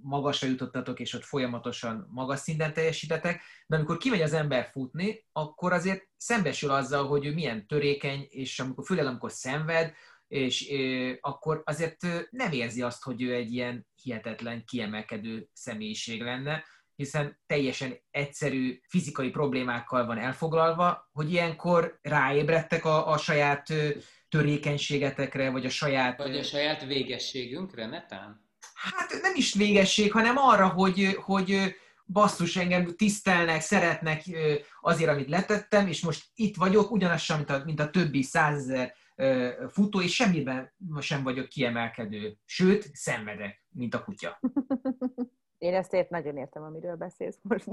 magasra 0.01 0.47
jutottatok, 0.47 0.99
és 0.99 1.13
ott 1.13 1.23
folyamatosan 1.23 2.07
magas 2.11 2.39
szinten 2.39 2.73
teljesítetek, 2.73 3.41
de 3.67 3.75
amikor 3.75 3.97
kimegy 3.97 4.21
az 4.21 4.33
ember 4.33 4.69
futni, 4.71 5.25
akkor 5.31 5.73
azért 5.73 6.07
szembesül 6.17 6.71
azzal, 6.71 7.07
hogy 7.07 7.25
ő 7.25 7.33
milyen 7.33 7.67
törékeny, 7.67 8.27
és 8.29 8.59
amikor, 8.59 8.85
főleg 8.85 9.05
amikor 9.05 9.31
szenved, 9.31 9.93
és 10.27 10.69
e, 10.69 11.17
akkor 11.21 11.61
azért 11.65 11.97
nem 12.29 12.51
érzi 12.51 12.81
azt, 12.81 13.03
hogy 13.03 13.21
ő 13.21 13.33
egy 13.33 13.53
ilyen 13.53 13.87
hihetetlen, 14.01 14.63
kiemelkedő 14.65 15.47
személyiség 15.53 16.21
lenne, 16.21 16.63
hiszen 16.95 17.39
teljesen 17.45 17.99
egyszerű 18.11 18.79
fizikai 18.87 19.29
problémákkal 19.29 20.05
van 20.05 20.17
elfoglalva, 20.17 21.09
hogy 21.11 21.31
ilyenkor 21.31 21.99
ráébredtek 22.01 22.85
a, 22.85 23.11
a 23.11 23.17
saját 23.17 23.67
törékenységetekre, 24.29 25.49
vagy 25.49 25.65
a 25.65 25.69
saját... 25.69 26.17
Vagy 26.17 26.37
a 26.37 26.43
saját 26.43 26.85
végességünkre, 26.85 27.85
netán? 27.85 28.42
Hát 28.83 29.21
nem 29.21 29.33
is 29.35 29.53
végesség, 29.53 30.11
hanem 30.11 30.37
arra, 30.37 30.67
hogy, 30.67 31.17
hogy 31.21 31.75
basszus, 32.05 32.55
engem 32.55 32.95
tisztelnek, 32.95 33.61
szeretnek 33.61 34.23
azért, 34.81 35.09
amit 35.09 35.29
letettem, 35.29 35.87
és 35.87 36.03
most 36.03 36.25
itt 36.35 36.55
vagyok, 36.55 36.91
ugyanaz 36.91 37.21
sem, 37.21 37.37
mint 37.37 37.49
a, 37.49 37.61
mint 37.65 37.79
a 37.79 37.89
többi 37.89 38.21
százezer 38.21 38.93
futó, 39.67 40.01
és 40.01 40.13
semmiben 40.13 40.73
sem 40.99 41.23
vagyok 41.23 41.47
kiemelkedő. 41.47 42.37
Sőt, 42.45 42.89
szenvedek, 42.93 43.63
mint 43.69 43.93
a 43.95 44.03
kutya. 44.03 44.39
Én 45.57 45.73
ezt 45.73 45.93
ért, 45.93 46.09
nagyon 46.09 46.37
értem, 46.37 46.63
amiről 46.63 46.95
beszélsz 46.95 47.39
most. 47.41 47.65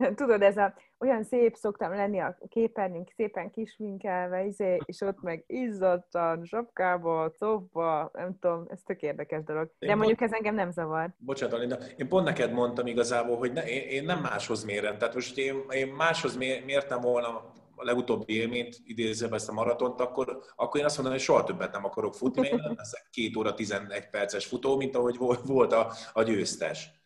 Tudod, 0.16 0.42
ez 0.42 0.56
a, 0.56 0.74
olyan 0.98 1.24
szép 1.24 1.54
szoktam 1.54 1.94
lenni 1.94 2.20
a 2.20 2.38
képernyőnk, 2.48 3.10
szépen 3.16 3.50
kisminkelve, 3.50 4.44
izé, 4.44 4.78
és 4.84 5.00
ott 5.00 5.22
meg 5.22 5.44
izzadtan, 5.46 6.44
sapkába, 6.44 7.32
cofba, 7.38 8.10
nem 8.12 8.38
tudom, 8.40 8.66
ez 8.68 8.80
tök 8.84 9.02
érdekes 9.02 9.44
dolog. 9.44 9.70
De 9.78 9.86
én 9.86 9.96
mondjuk 9.96 10.18
pont, 10.18 10.30
ez 10.30 10.36
engem 10.36 10.54
nem 10.54 10.70
zavar. 10.70 11.14
Bocsánat, 11.18 11.54
Alinda, 11.54 11.76
én 11.96 12.08
pont 12.08 12.24
neked 12.24 12.52
mondtam 12.52 12.86
igazából, 12.86 13.36
hogy 13.36 13.52
ne, 13.52 13.68
én, 13.68 13.88
én 13.88 14.04
nem 14.04 14.20
máshoz 14.20 14.64
mérem. 14.64 14.98
Tehát 14.98 15.14
most 15.14 15.38
én, 15.38 15.64
én 15.70 15.88
máshoz 15.88 16.36
mértem 16.36 17.00
volna 17.00 17.28
a 17.76 17.84
legutóbbi 17.84 18.34
élményt, 18.34 18.76
idézve 18.84 19.34
ezt 19.34 19.48
a 19.48 19.52
maratont, 19.52 20.00
akkor, 20.00 20.42
akkor 20.56 20.80
én 20.80 20.86
azt 20.86 20.96
mondom, 20.96 21.14
hogy 21.14 21.22
soha 21.24 21.44
többet 21.44 21.72
nem 21.72 21.84
akarok 21.84 22.14
futni, 22.14 22.40
mert 22.40 22.52
én 22.52 22.60
nem 22.62 22.74
leszek 22.76 23.08
két 23.10 23.36
óra 23.36 23.54
11 23.54 24.10
perces 24.10 24.46
futó, 24.46 24.76
mint 24.76 24.96
ahogy 24.96 25.16
volt 25.44 25.72
a, 25.72 25.92
a 26.12 26.22
győztes. 26.22 26.99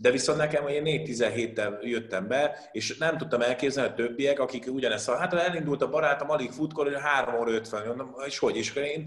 De 0.00 0.10
viszont 0.10 0.38
nekem 0.38 0.66
én 0.66 0.82
4-17-tel 0.84 1.80
jöttem 1.82 2.28
be, 2.28 2.68
és 2.72 2.96
nem 2.98 3.16
tudtam 3.16 3.40
elképzelni 3.40 3.90
a 3.90 3.94
többiek, 3.94 4.38
akik 4.38 4.66
ugyanezt, 4.72 5.10
hát 5.10 5.34
elindult 5.34 5.82
a 5.82 5.88
barátom, 5.88 6.30
alig 6.30 6.50
futkor, 6.50 6.84
hogy 6.84 7.00
3 7.00 7.34
óra 7.34 7.50
50, 7.50 7.86
mondom, 7.86 8.14
és 8.26 8.38
hogy? 8.38 8.56
És 8.56 8.74
én 8.74 9.04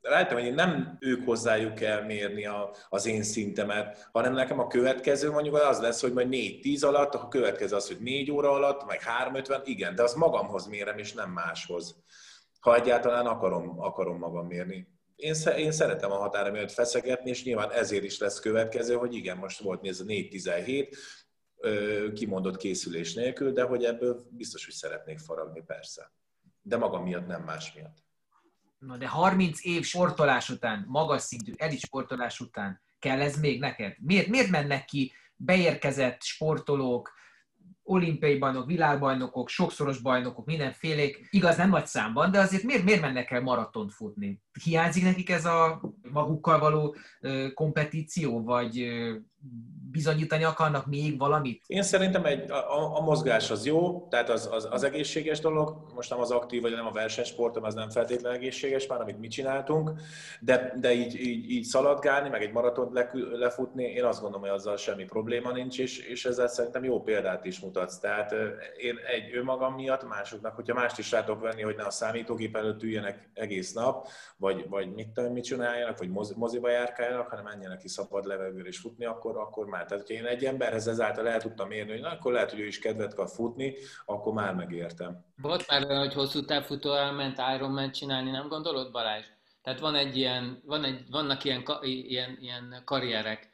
rájöttem, 0.00 0.36
hogy 0.36 0.46
én 0.46 0.54
nem 0.54 0.96
ők 1.00 1.24
hozzájuk 1.24 1.74
kell 1.74 2.04
mérni 2.04 2.46
a, 2.46 2.74
az 2.88 3.06
én 3.06 3.22
szintemet, 3.22 4.08
hanem 4.12 4.32
nekem 4.32 4.58
a 4.58 4.66
következő 4.66 5.30
mondjuk 5.30 5.54
az 5.54 5.80
lesz, 5.80 6.00
hogy 6.00 6.12
majd 6.12 6.28
4-10 6.30 6.86
alatt, 6.86 7.14
a 7.14 7.28
következő 7.28 7.76
az, 7.76 7.86
hogy 7.86 8.00
4 8.00 8.30
óra 8.30 8.50
alatt, 8.50 8.86
meg 8.86 9.00
3-50, 9.32 9.60
igen, 9.64 9.94
de 9.94 10.02
az 10.02 10.14
magamhoz 10.14 10.66
mérem, 10.66 10.98
és 10.98 11.12
nem 11.12 11.30
máshoz. 11.30 11.96
Ha 12.60 12.74
egyáltalán 12.74 13.26
akarom, 13.26 13.80
akarom 13.80 14.18
magam 14.18 14.46
mérni 14.46 14.99
én, 15.20 15.34
én 15.56 15.72
szeretem 15.72 16.10
a 16.10 16.18
határa 16.18 16.50
miatt 16.50 16.70
feszegetni, 16.70 17.30
és 17.30 17.44
nyilván 17.44 17.70
ezért 17.70 18.04
is 18.04 18.18
lesz 18.18 18.40
következő, 18.40 18.94
hogy 18.94 19.14
igen, 19.14 19.36
most 19.36 19.60
volt 19.60 19.86
ez 19.86 20.00
a 20.00 20.04
4-17, 20.04 20.96
kimondott 22.14 22.56
készülés 22.56 23.14
nélkül, 23.14 23.52
de 23.52 23.62
hogy 23.62 23.84
ebből 23.84 24.26
biztos, 24.30 24.64
hogy 24.64 24.74
szeretnék 24.74 25.18
faragni, 25.18 25.62
persze. 25.66 26.12
De 26.62 26.76
magam 26.76 27.02
miatt, 27.02 27.26
nem 27.26 27.42
más 27.42 27.72
miatt. 27.72 27.96
Na 28.78 28.96
de 28.96 29.08
30 29.08 29.64
év 29.64 29.84
sportolás 29.84 30.48
után, 30.48 30.84
magas 30.88 31.22
szintű 31.22 31.52
elit 31.56 31.78
sportolás 31.78 32.40
után 32.40 32.80
kell 32.98 33.20
ez 33.20 33.40
még 33.40 33.60
neked? 33.60 33.96
Miért, 34.00 34.26
miért 34.26 34.50
mennek 34.50 34.84
ki 34.84 35.12
beérkezett 35.36 36.22
sportolók, 36.22 37.12
olimpiai 37.82 38.38
bajnok, 38.38 38.66
világbajnokok, 38.66 39.48
sokszoros 39.48 40.00
bajnokok, 40.00 40.46
mindenfélék, 40.46 41.28
igaz 41.30 41.56
nem 41.56 41.70
nagy 41.70 41.86
számban, 41.86 42.30
de 42.30 42.38
azért 42.38 42.62
miért, 42.62 42.84
miért 42.84 43.00
mennek 43.00 43.30
el 43.30 43.40
maratont 43.40 43.92
futni? 43.92 44.42
Hiányzik 44.64 45.02
nekik 45.02 45.30
ez 45.30 45.44
a 45.44 45.80
magukkal 46.12 46.58
való 46.58 46.96
kompetíció, 47.54 48.42
vagy 48.42 48.88
bizonyítani 49.90 50.44
akarnak 50.44 50.86
még 50.86 51.18
valamit? 51.18 51.64
Én 51.66 51.82
szerintem 51.82 52.24
egy, 52.24 52.50
a, 52.50 52.96
a 52.96 53.00
mozgás 53.00 53.50
az 53.50 53.66
jó, 53.66 54.08
tehát 54.08 54.28
az, 54.28 54.48
az, 54.52 54.68
az 54.70 54.82
egészséges 54.82 55.40
dolog, 55.40 55.92
most 55.94 56.10
nem 56.10 56.20
az 56.20 56.30
aktív, 56.30 56.62
vagy 56.62 56.72
nem 56.72 56.86
a 56.86 56.92
versenysportom, 56.92 57.64
az 57.64 57.74
nem 57.74 57.90
feltétlenül 57.90 58.38
egészséges 58.38 58.86
már, 58.86 59.00
amit 59.00 59.18
mi 59.18 59.28
csináltunk, 59.28 59.92
de, 60.40 60.72
de 60.80 60.92
így, 60.92 61.20
így, 61.20 61.50
így 61.50 61.64
szaladgálni, 61.64 62.28
meg 62.28 62.42
egy 62.42 62.52
maratont 62.52 62.92
le, 62.92 63.10
lefutni, 63.32 63.84
én 63.84 64.04
azt 64.04 64.20
gondolom, 64.20 64.48
hogy 64.48 64.56
azzal 64.56 64.76
semmi 64.76 65.04
probléma 65.04 65.52
nincs, 65.52 65.78
és, 65.78 65.98
és 65.98 66.24
ezzel 66.24 66.48
szerintem 66.48 66.84
jó 66.84 67.02
példát 67.02 67.44
is 67.44 67.60
mutatsz. 67.60 67.98
Tehát 67.98 68.32
én 68.76 68.96
egy 69.16 69.36
önmagam 69.36 69.74
miatt, 69.74 70.08
másoknak, 70.08 70.54
hogyha 70.54 70.74
mást 70.74 70.98
is 70.98 71.10
látok 71.10 71.40
venni, 71.40 71.62
hogy 71.62 71.76
ne 71.76 71.84
a 71.84 71.90
számítógép 71.90 72.56
előtt 72.56 72.82
üljenek 72.82 73.30
egész 73.34 73.72
nap, 73.72 74.08
vagy, 74.40 74.68
vagy 74.68 74.92
mit, 74.94 75.08
tudom, 75.08 75.32
mit 75.32 75.44
csináljanak, 75.44 75.98
vagy 75.98 76.08
moziba 76.36 76.70
járkáljanak, 76.70 77.28
hanem 77.28 77.44
menjenek 77.44 77.78
ki 77.78 77.88
szabad 77.88 78.24
levegőre 78.24 78.68
és 78.68 78.78
futni, 78.78 79.04
akkor, 79.04 79.36
akkor 79.36 79.66
már. 79.66 79.84
Tehát, 79.84 80.06
hogyha 80.06 80.22
én 80.22 80.28
egy 80.28 80.44
emberhez 80.44 80.86
ezáltal 80.86 81.28
el 81.28 81.40
tudtam 81.40 81.68
mérni, 81.68 81.90
hogy 81.90 82.00
na, 82.00 82.08
akkor 82.08 82.32
lehet, 82.32 82.50
hogy 82.50 82.60
ő 82.60 82.66
is 82.66 82.78
kedvet 82.78 83.14
kap 83.14 83.28
futni, 83.28 83.74
akkor 84.04 84.32
már 84.32 84.54
megértem. 84.54 85.24
Volt 85.42 85.70
már 85.70 85.84
olyan, 85.84 85.98
hogy 85.98 86.14
hosszú 86.14 86.44
távfutó 86.44 86.92
elment 86.92 87.38
Ironman 87.54 87.92
csinálni, 87.92 88.30
nem 88.30 88.48
gondolod 88.48 88.92
Balázs? 88.92 89.24
Tehát 89.62 89.80
van 89.80 89.94
egy 89.94 90.16
ilyen, 90.16 90.62
van 90.66 90.84
egy, 90.84 91.04
vannak 91.10 91.44
ilyen, 91.44 91.64
ilyen, 91.82 92.38
ilyen 92.40 92.82
karrierek, 92.84 93.49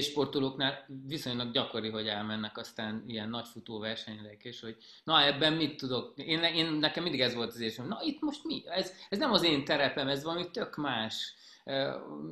sportolóknál 0.00 0.86
viszonylag 1.06 1.52
gyakori, 1.52 1.88
hogy 1.88 2.06
elmennek 2.06 2.58
aztán 2.58 3.04
ilyen 3.06 3.28
nagy 3.28 3.46
futóversenyre, 3.46 4.36
és 4.42 4.60
hogy 4.60 4.76
na 5.04 5.24
ebben 5.24 5.52
mit 5.52 5.76
tudok, 5.76 6.12
én, 6.16 6.42
én, 6.42 6.72
nekem 6.72 7.02
mindig 7.02 7.20
ez 7.20 7.34
volt 7.34 7.48
az 7.48 7.60
érzésem, 7.60 7.88
na 7.88 7.98
itt 8.02 8.20
most 8.20 8.44
mi? 8.44 8.62
Ez, 8.66 8.92
ez 9.08 9.18
nem 9.18 9.32
az 9.32 9.42
én 9.42 9.64
terepem, 9.64 10.08
ez 10.08 10.24
valami 10.24 10.50
tök 10.50 10.76
más. 10.76 11.34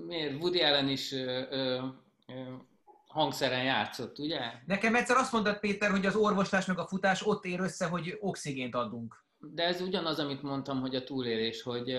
Miért 0.07 0.43
Woody 0.43 0.61
Allen 0.63 0.89
is 0.89 1.15
hangszeren 3.07 3.65
játszott, 3.65 4.19
ugye? 4.19 4.41
Nekem 4.67 4.95
egyszer 4.95 5.17
azt 5.17 5.33
mondtad, 5.33 5.59
Péter, 5.59 5.91
hogy 5.91 6.07
az 6.07 6.17
orvoslás 6.17 6.67
meg 6.67 6.79
a 6.79 6.87
futás 6.87 7.27
ott 7.27 7.45
ér 7.45 7.61
össze, 7.61 7.87
hogy 7.87 8.17
oxigént 8.21 8.75
adunk. 8.75 9.25
De 9.39 9.65
ez 9.65 9.81
ugyanaz, 9.81 10.19
amit 10.19 10.43
mondtam, 10.43 10.81
hogy 10.81 10.95
a 10.95 11.05
túlélés, 11.05 11.63
hogy, 11.63 11.97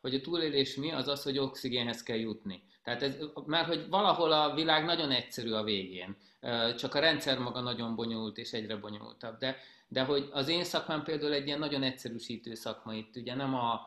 hogy 0.00 0.14
a 0.14 0.20
túlélés 0.20 0.74
mi, 0.74 0.92
az 0.92 1.08
az, 1.08 1.22
hogy 1.22 1.38
oxigénhez 1.38 2.02
kell 2.02 2.16
jutni. 2.16 2.62
Tehát 2.82 3.02
ez, 3.02 3.16
már 3.46 3.64
hogy 3.64 3.88
valahol 3.88 4.32
a 4.32 4.54
világ 4.54 4.84
nagyon 4.84 5.10
egyszerű 5.10 5.52
a 5.52 5.62
végén, 5.62 6.16
csak 6.76 6.94
a 6.94 7.00
rendszer 7.00 7.38
maga 7.38 7.60
nagyon 7.60 7.94
bonyolult 7.94 8.38
és 8.38 8.52
egyre 8.52 8.76
bonyolultabb. 8.76 9.38
De, 9.38 9.56
de 9.88 10.04
hogy 10.04 10.28
az 10.32 10.48
én 10.48 10.64
szakmám 10.64 11.02
például 11.02 11.32
egy 11.32 11.46
ilyen 11.46 11.58
nagyon 11.58 11.82
egyszerűsítő 11.82 12.54
szakma 12.54 12.94
itt, 12.94 13.16
ugye 13.16 13.34
nem 13.34 13.54
a, 13.54 13.80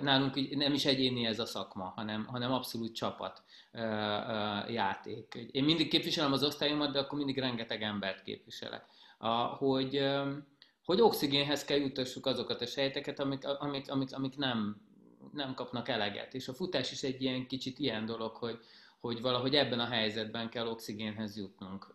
nálunk 0.00 0.56
nem 0.56 0.72
is 0.72 0.84
egyéni 0.84 1.26
ez 1.26 1.38
a 1.38 1.46
szakma, 1.46 1.92
hanem, 1.96 2.26
hanem 2.26 2.52
abszolút 2.52 2.94
csapat 2.94 3.42
játék. 4.68 5.34
Én 5.50 5.64
mindig 5.64 5.88
képviselem 5.88 6.32
az 6.32 6.44
osztályomat, 6.44 6.92
de 6.92 6.98
akkor 6.98 7.18
mindig 7.18 7.38
rengeteg 7.38 7.82
embert 7.82 8.22
képviselek. 8.22 8.84
Hogy, 9.58 10.10
hogy 10.84 11.00
oxigénhez 11.00 11.64
kell 11.64 11.78
jutassuk 11.78 12.26
azokat 12.26 12.60
a 12.60 12.66
sejteket, 12.66 13.20
amik, 13.20 13.46
amik, 13.46 13.90
amik, 13.90 14.14
amik 14.14 14.36
nem, 14.36 14.76
nem 15.34 15.54
kapnak 15.54 15.88
eleget. 15.88 16.34
És 16.34 16.48
a 16.48 16.54
futás 16.54 16.92
is 16.92 17.02
egy 17.02 17.22
ilyen 17.22 17.46
kicsit 17.46 17.78
ilyen 17.78 18.06
dolog, 18.06 18.36
hogy, 18.36 18.58
hogy 19.00 19.20
valahogy 19.20 19.54
ebben 19.54 19.80
a 19.80 19.86
helyzetben 19.86 20.48
kell 20.48 20.66
oxigénhez 20.66 21.36
jutnunk. 21.36 21.94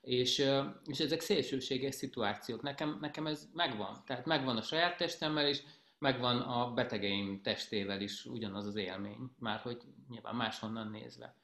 És, 0.00 0.50
és 0.86 0.98
ezek 0.98 1.20
szélsőséges 1.20 1.94
szituációk. 1.94 2.62
Nekem, 2.62 2.98
nekem 3.00 3.26
ez 3.26 3.48
megvan. 3.54 4.02
Tehát 4.06 4.26
megvan 4.26 4.56
a 4.56 4.62
saját 4.62 4.96
testemmel 4.96 5.48
is, 5.48 5.62
megvan 5.98 6.40
a 6.40 6.72
betegeim 6.72 7.40
testével 7.42 8.00
is 8.00 8.24
ugyanaz 8.24 8.66
az 8.66 8.76
élmény, 8.76 9.30
már 9.38 9.58
hogy 9.58 9.82
nyilván 10.08 10.34
máshonnan 10.34 10.90
nézve. 10.90 11.34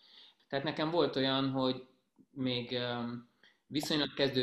Tehát 0.49 0.65
nekem 0.65 0.91
volt 0.91 1.17
olyan, 1.17 1.51
hogy 1.51 1.87
még 2.31 2.79
viszonylag 3.67 4.15
kezdő 4.15 4.43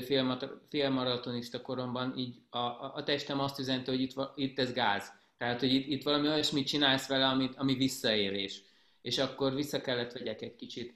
félmaratonista 0.70 1.62
koromban 1.62 2.18
így 2.18 2.42
a, 2.50 2.58
a, 2.58 2.92
a 2.96 3.04
testem 3.04 3.40
azt 3.40 3.60
üzente, 3.60 3.92
hogy 3.92 4.02
itt, 4.02 4.14
itt 4.36 4.60
ez 4.60 4.74
gáz. 4.74 5.19
Tehát, 5.40 5.60
hogy 5.60 5.74
itt, 5.74 5.88
itt 5.88 6.04
valami 6.04 6.28
olyasmit 6.28 6.68
csinálsz 6.68 7.08
vele, 7.08 7.28
amit, 7.28 7.56
ami 7.58 7.74
visszaélés. 7.74 8.62
És 9.02 9.18
akkor 9.18 9.54
vissza 9.54 9.82
kellett 9.82 10.12
vegyek 10.12 10.42
egy 10.42 10.56
kicsit. 10.56 10.94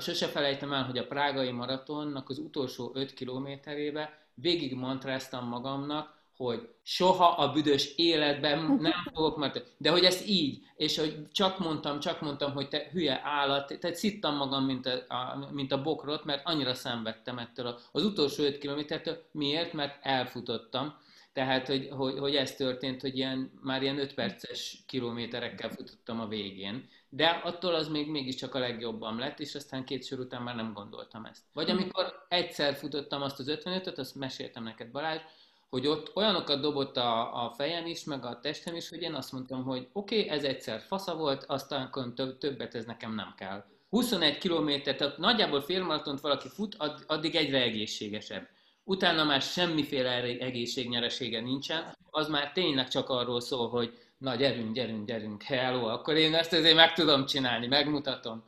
Sose 0.00 0.26
felejtem 0.26 0.72
el, 0.72 0.84
hogy 0.84 0.98
a 0.98 1.06
prágai 1.06 1.50
maratonnak 1.50 2.28
az 2.28 2.38
utolsó 2.38 2.90
5 2.94 3.14
kilométerébe 3.14 4.26
végig 4.34 4.74
mantráztam 4.74 5.48
magamnak, 5.48 6.14
hogy 6.36 6.68
soha 6.82 7.28
a 7.28 7.52
büdös 7.52 7.94
életben 7.96 8.78
nem 8.80 8.92
fogok, 9.12 9.36
mert, 9.36 9.74
de 9.76 9.90
hogy 9.90 10.04
ezt 10.04 10.26
így, 10.28 10.62
és 10.76 10.98
hogy 10.98 11.16
csak 11.32 11.58
mondtam, 11.58 12.00
csak 12.00 12.20
mondtam, 12.20 12.52
hogy 12.52 12.68
te 12.68 12.88
hülye 12.92 13.20
állat, 13.24 13.78
tehát 13.80 13.96
szittam 13.96 14.36
magam, 14.36 14.64
mint 14.64 14.86
a, 14.86 15.14
a, 15.14 15.48
mint 15.52 15.72
a 15.72 15.82
bokrot, 15.82 16.24
mert 16.24 16.46
annyira 16.46 16.74
szenvedtem 16.74 17.38
ettől 17.38 17.78
az 17.92 18.04
utolsó 18.04 18.42
5 18.44 18.58
kilométertől. 18.58 19.22
Miért? 19.30 19.72
Mert 19.72 19.98
elfutottam. 20.02 21.04
Tehát, 21.36 21.66
hogy, 21.66 21.88
hogy, 21.90 22.18
hogy 22.18 22.36
ez 22.36 22.54
történt, 22.54 23.00
hogy 23.00 23.16
ilyen, 23.16 23.50
már 23.62 23.82
ilyen 23.82 23.98
5 23.98 24.14
perces 24.14 24.78
kilométerekkel 24.86 25.70
futottam 25.70 26.20
a 26.20 26.26
végén. 26.26 26.88
De 27.08 27.26
attól 27.26 27.74
az 27.74 27.88
még 27.88 28.10
mégiscsak 28.10 28.54
a 28.54 28.58
legjobban 28.58 29.16
lett, 29.16 29.40
és 29.40 29.54
aztán 29.54 29.84
két 29.84 30.04
sor 30.04 30.18
után 30.18 30.42
már 30.42 30.54
nem 30.54 30.72
gondoltam 30.72 31.24
ezt. 31.24 31.42
Vagy 31.52 31.70
amikor 31.70 32.26
egyszer 32.28 32.74
futottam 32.74 33.22
azt 33.22 33.38
az 33.38 33.50
55-öt, 33.50 33.98
azt 33.98 34.14
meséltem 34.14 34.62
neked 34.62 34.90
Balázs, 34.90 35.20
hogy 35.68 35.86
ott 35.86 36.16
olyanokat 36.16 36.60
dobott 36.60 36.96
a, 36.96 37.44
a 37.44 37.50
fejem 37.50 37.86
is, 37.86 38.04
meg 38.04 38.24
a 38.24 38.38
testem 38.40 38.74
is, 38.74 38.88
hogy 38.88 39.02
én 39.02 39.14
azt 39.14 39.32
mondtam, 39.32 39.64
hogy 39.64 39.88
oké, 39.92 40.18
okay, 40.18 40.36
ez 40.36 40.44
egyszer 40.44 40.80
fasza 40.80 41.16
volt, 41.16 41.44
aztán 41.44 42.14
többet 42.38 42.74
ez 42.74 42.84
nekem 42.84 43.14
nem 43.14 43.34
kell. 43.36 43.64
21 43.88 44.38
km, 44.38 44.70
tehát 44.82 45.18
nagyjából 45.18 45.60
félmaratont 45.60 46.20
valaki 46.20 46.48
fut, 46.48 46.76
addig 47.06 47.34
egyre 47.34 47.62
egészségesebb. 47.62 48.48
Utána 48.88 49.24
már 49.24 49.42
semmiféle 49.42 50.10
egészségnyeresége 50.22 51.40
nincsen, 51.40 51.96
az 52.10 52.28
már 52.28 52.52
tényleg 52.52 52.88
csak 52.88 53.08
arról 53.08 53.40
szól, 53.40 53.68
hogy 53.68 53.98
na 54.18 54.34
gyerünk, 54.34 54.74
gyerünk, 54.74 55.06
gyerünk, 55.06 55.42
hello, 55.42 55.86
akkor 55.86 56.14
én 56.14 56.34
ezt 56.34 56.52
azért 56.52 56.74
meg 56.74 56.92
tudom 56.92 57.26
csinálni, 57.26 57.66
megmutatom. 57.66 58.44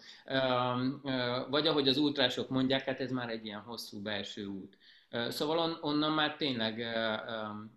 Vagy 1.51 1.67
ahogy 1.67 1.89
az 1.89 1.97
ultrások 1.97 2.49
mondják, 2.49 2.85
hát 2.85 3.01
ez 3.01 3.11
már 3.11 3.29
egy 3.29 3.45
ilyen 3.45 3.61
hosszú 3.61 4.03
belső 4.03 4.47
út. 4.47 4.79
Szóval 5.29 5.59
on, 5.59 5.79
onnan 5.81 6.13
már 6.13 6.37
tényleg 6.37 6.81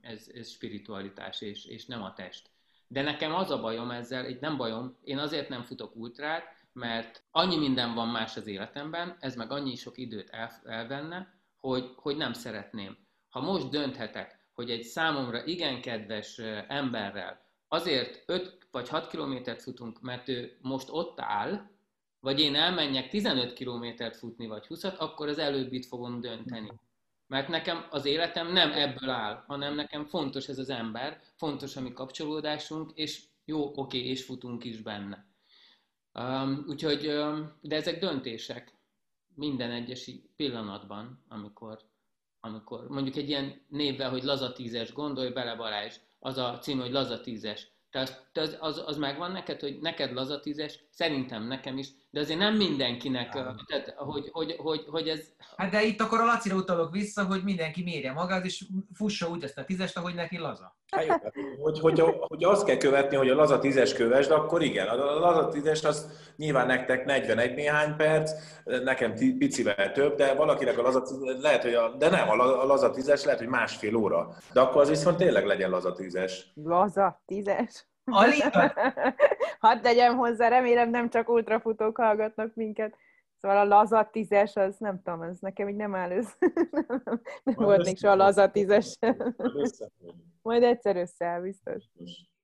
ez, 0.01 0.27
ez 0.33 0.49
spiritualitás, 0.49 1.41
és, 1.41 1.65
és 1.65 1.85
nem 1.85 2.03
a 2.03 2.13
test. 2.13 2.49
De 2.87 3.01
nekem 3.01 3.33
az 3.33 3.51
a 3.51 3.61
bajom 3.61 3.91
ezzel, 3.91 4.29
itt 4.29 4.39
nem 4.39 4.57
bajom, 4.57 4.97
én 5.03 5.17
azért 5.17 5.49
nem 5.49 5.63
futok 5.63 5.95
ultrát, 5.95 6.43
mert 6.73 7.23
annyi 7.31 7.57
minden 7.57 7.93
van 7.93 8.07
más 8.07 8.37
az 8.37 8.47
életemben, 8.47 9.17
ez 9.19 9.35
meg 9.35 9.51
annyi 9.51 9.75
sok 9.75 9.97
időt 9.97 10.29
el, 10.29 10.61
elvenne, 10.65 11.39
hogy, 11.61 11.91
hogy 11.95 12.17
nem 12.17 12.33
szeretném. 12.33 12.97
Ha 13.29 13.41
most 13.41 13.69
dönthetek, 13.69 14.49
hogy 14.53 14.69
egy 14.69 14.83
számomra 14.83 15.45
igen 15.45 15.81
kedves 15.81 16.37
emberrel 16.67 17.49
azért 17.73 18.23
5 18.25 18.57
vagy 18.71 18.89
6 18.89 19.07
kilométert 19.07 19.61
futunk, 19.61 20.01
mert 20.01 20.29
ő 20.29 20.57
most 20.61 20.87
ott 20.89 21.19
áll, 21.19 21.69
vagy 22.19 22.39
én 22.39 22.55
elmenjek 22.55 23.09
15 23.09 23.53
kilométert 23.53 24.17
futni, 24.17 24.47
vagy 24.47 24.67
20 24.67 24.83
akkor 24.83 25.27
az 25.27 25.37
előbbit 25.37 25.85
fogom 25.85 26.19
dönteni. 26.19 26.71
Mert 27.27 27.47
nekem 27.47 27.85
az 27.89 28.05
életem 28.05 28.51
nem 28.51 28.71
ebből 28.71 29.09
áll, 29.09 29.43
hanem 29.47 29.75
nekem 29.75 30.05
fontos 30.05 30.47
ez 30.47 30.57
az 30.57 30.69
ember, 30.69 31.21
fontos 31.35 31.75
a 31.75 31.81
mi 31.81 31.93
kapcsolódásunk, 31.93 32.91
és 32.95 33.23
jó, 33.45 33.71
oké, 33.75 33.97
és 33.97 34.23
futunk 34.23 34.63
is 34.63 34.81
benne. 34.81 35.25
Um, 36.13 36.65
úgyhogy, 36.67 37.07
um, 37.07 37.51
de 37.61 37.75
ezek 37.75 37.99
döntések 37.99 38.73
minden 39.35 39.71
egyes 39.71 40.11
pillanatban, 40.35 41.23
amikor, 41.27 41.79
amikor 42.39 42.87
mondjuk 42.87 43.15
egy 43.15 43.29
ilyen 43.29 43.61
névvel, 43.67 44.09
hogy 44.09 44.23
laza 44.23 44.51
tízes, 44.51 44.93
gondolj 44.93 45.29
bele 45.29 45.55
Balázs, 45.55 45.95
az 46.19 46.37
a 46.37 46.57
cím, 46.59 46.79
hogy 46.79 46.91
laza 46.91 47.21
tízes. 47.21 47.67
Tehát 47.89 48.29
az, 48.33 48.57
az, 48.59 48.83
az 48.85 48.97
megvan 48.97 49.31
neked, 49.31 49.59
hogy 49.59 49.79
neked 49.79 50.13
laza 50.13 50.39
tízes, 50.39 50.79
szerintem 51.01 51.47
nekem 51.47 51.77
is, 51.77 51.87
de 52.09 52.19
azért 52.19 52.39
nem 52.39 52.55
mindenkinek, 52.55 53.29
tehát, 53.29 53.93
hogy, 53.97 54.29
hogy, 54.31 54.55
hogy, 54.57 54.85
hogy 54.87 55.07
ez... 55.07 55.19
Hát 55.57 55.71
de 55.71 55.83
itt 55.83 56.01
akkor 56.01 56.19
a 56.19 56.25
Lacira 56.25 56.55
utalok 56.55 56.91
vissza, 56.91 57.23
hogy 57.23 57.43
mindenki 57.43 57.83
mérje 57.83 58.11
magát, 58.11 58.45
és 58.45 58.65
fussa 58.93 59.29
úgy 59.29 59.43
ezt 59.43 59.57
a 59.57 59.63
tízest, 59.63 59.97
ahogy 59.97 60.13
neki 60.13 60.37
laza. 60.37 60.75
Hát 60.91 61.05
jó, 61.05 61.11
hát, 61.11 61.33
hogy, 61.61 61.79
hogy, 61.79 62.03
hogy 62.27 62.43
azt 62.43 62.65
kell 62.65 62.77
követni, 62.77 63.15
hogy 63.15 63.29
a 63.29 63.35
laza 63.35 63.59
tízes 63.59 63.93
kövesd, 63.93 64.31
akkor 64.31 64.61
igen, 64.61 64.87
a 64.87 65.19
laza 65.19 65.47
tízes 65.47 65.83
az 65.83 66.09
nyilván 66.37 66.67
nektek 66.67 67.05
41 67.05 67.55
néhány 67.55 67.95
perc, 67.95 68.31
nekem 68.63 69.13
picivel 69.37 69.91
több, 69.91 70.15
de 70.15 70.33
valakinek 70.33 70.77
a 70.77 70.81
laza 70.81 71.03
lehet, 71.41 71.63
hogy 71.63 71.73
a, 71.73 71.95
de 71.97 72.09
nem, 72.09 72.29
a 72.29 72.65
laza 72.65 72.89
tízes 72.89 73.23
lehet, 73.23 73.39
hogy 73.39 73.49
másfél 73.49 73.95
óra. 73.95 74.35
De 74.53 74.61
akkor 74.61 74.81
az 74.81 74.89
viszont 74.89 75.17
tényleg 75.17 75.45
legyen 75.45 75.69
laza 75.69 75.93
tízes. 75.93 76.51
Laza 76.55 77.21
tízes? 77.25 77.90
Alita? 78.13 78.73
Hadd 79.59 79.81
tegyem 79.81 80.17
hozzá, 80.17 80.47
remélem 80.47 80.89
nem 80.89 81.09
csak 81.09 81.29
ultrafutók 81.29 81.97
hallgatnak 81.97 82.55
minket. 82.55 82.97
Szóval 83.41 83.57
a 83.57 83.63
laza 83.63 84.09
tízes, 84.11 84.55
az 84.55 84.75
nem 84.77 85.01
tudom, 85.03 85.21
ez 85.21 85.39
nekem 85.39 85.69
így 85.69 85.75
nem 85.75 85.95
áll 85.95 86.11
össze. 86.11 86.35
nem, 87.03 87.21
nem 87.43 87.55
volt 87.55 87.85
még 87.85 87.97
soha 87.97 88.15
laza 88.15 88.51
tízes. 88.51 88.97
Majd 90.41 90.63
egyszer 90.63 90.95
összeáll, 90.95 91.41
biztos. 91.41 91.83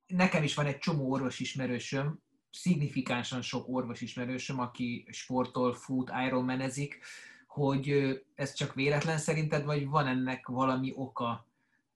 Nekem 0.08 0.44
is 0.44 0.56
van 0.56 0.66
egy 0.66 0.78
csomó 0.78 1.12
orvos 1.12 1.40
ismerősöm, 1.40 2.20
szignifikánsan 2.52 3.42
sok 3.42 3.68
orvos 3.68 4.02
ismerősöm, 4.02 4.60
aki 4.60 5.08
sportol, 5.12 5.74
fut, 5.74 6.12
ironmanezik, 6.26 7.00
hogy 7.48 8.18
ez 8.36 8.54
csak 8.54 8.74
véletlen 8.74 9.18
szerinted, 9.18 9.66
vagy 9.66 9.88
van 9.88 10.08
ennek 10.08 10.48
valami 10.48 10.94
oka? 10.96 11.47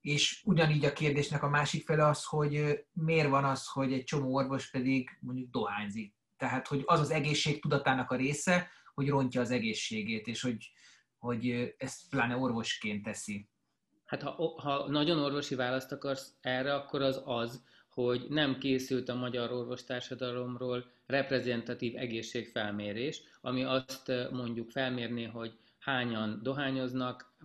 És 0.01 0.41
ugyanígy 0.45 0.85
a 0.85 0.93
kérdésnek 0.93 1.43
a 1.43 1.49
másik 1.49 1.85
fele 1.85 2.07
az, 2.07 2.25
hogy 2.25 2.83
miért 2.93 3.29
van 3.29 3.43
az, 3.43 3.67
hogy 3.67 3.93
egy 3.93 4.03
csomó 4.03 4.33
orvos 4.33 4.69
pedig 4.69 5.09
mondjuk 5.19 5.49
dohányzik. 5.49 6.13
Tehát, 6.37 6.67
hogy 6.67 6.83
az 6.85 6.99
az 6.99 7.11
egészség 7.11 7.61
tudatának 7.61 8.11
a 8.11 8.15
része, 8.15 8.69
hogy 8.93 9.09
rontja 9.09 9.41
az 9.41 9.51
egészségét, 9.51 10.27
és 10.27 10.41
hogy, 10.41 10.71
hogy 11.17 11.73
ezt 11.77 12.09
pláne 12.09 12.37
orvosként 12.37 13.03
teszi. 13.03 13.49
Hát 14.05 14.21
ha, 14.21 14.61
ha 14.61 14.89
nagyon 14.89 15.19
orvosi 15.19 15.55
választ 15.55 15.91
akarsz 15.91 16.33
erre, 16.41 16.73
akkor 16.73 17.01
az 17.01 17.21
az, 17.25 17.63
hogy 17.89 18.25
nem 18.29 18.57
készült 18.57 19.09
a 19.09 19.15
magyar 19.15 19.51
orvostársadalomról 19.51 20.91
reprezentatív 21.05 21.97
egészségfelmérés, 21.97 23.21
ami 23.41 23.63
azt 23.63 24.11
mondjuk 24.31 24.69
felmérni, 24.69 25.23
hogy 25.23 25.57
hányan 25.81 26.39
dohányoznak, 26.43 27.35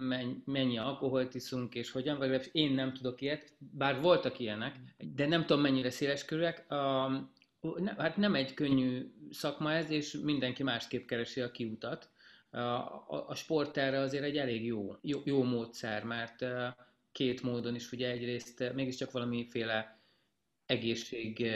mennyi 0.45 0.79
alkoholt 0.79 1.35
iszunk, 1.35 1.75
és 1.75 1.91
hogyan, 1.91 2.19
vagy 2.19 2.49
én 2.53 2.73
nem 2.73 2.93
tudok 2.93 3.21
ilyet, 3.21 3.53
bár 3.59 4.01
voltak 4.01 4.39
ilyenek, 4.39 4.77
de 5.15 5.27
nem 5.27 5.41
tudom 5.45 5.63
mennyire 5.63 5.91
széleskörűek. 5.91 6.71
A, 6.71 7.11
hát 7.97 8.17
nem 8.17 8.35
egy 8.35 8.55
könnyű 8.55 9.13
szakma 9.31 9.73
ez, 9.73 9.91
és 9.91 10.13
mindenki 10.23 10.63
másképp 10.63 11.07
keresi 11.07 11.41
a 11.41 11.51
kiutat. 11.51 12.11
A, 12.51 12.59
a, 12.59 13.25
a 13.29 13.35
sport 13.35 13.77
erre 13.77 13.99
azért 13.99 14.25
egy 14.25 14.37
elég 14.37 14.65
jó, 14.65 14.97
jó, 15.01 15.21
jó 15.25 15.43
módszer, 15.43 16.05
mert 16.05 16.45
két 17.13 17.43
módon 17.43 17.75
is 17.75 17.93
ugye 17.93 18.11
egyrészt 18.11 18.73
mégiscsak 18.75 19.11
valamiféle 19.11 20.01
egészség 20.67 21.47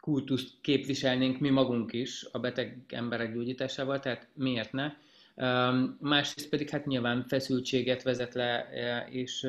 kultuszt 0.00 0.60
képviselnénk 0.60 1.38
mi 1.38 1.50
magunk 1.50 1.92
is 1.92 2.26
a 2.32 2.38
beteg 2.38 2.84
emberek 2.88 3.34
gyógyításával, 3.34 4.00
tehát 4.00 4.28
miért 4.34 4.72
ne? 4.72 4.92
Másrészt 6.00 6.48
pedig 6.48 6.70
hát 6.70 6.86
nyilván 6.86 7.24
feszültséget 7.28 8.02
vezet 8.02 8.34
le, 8.34 8.68
és, 9.10 9.46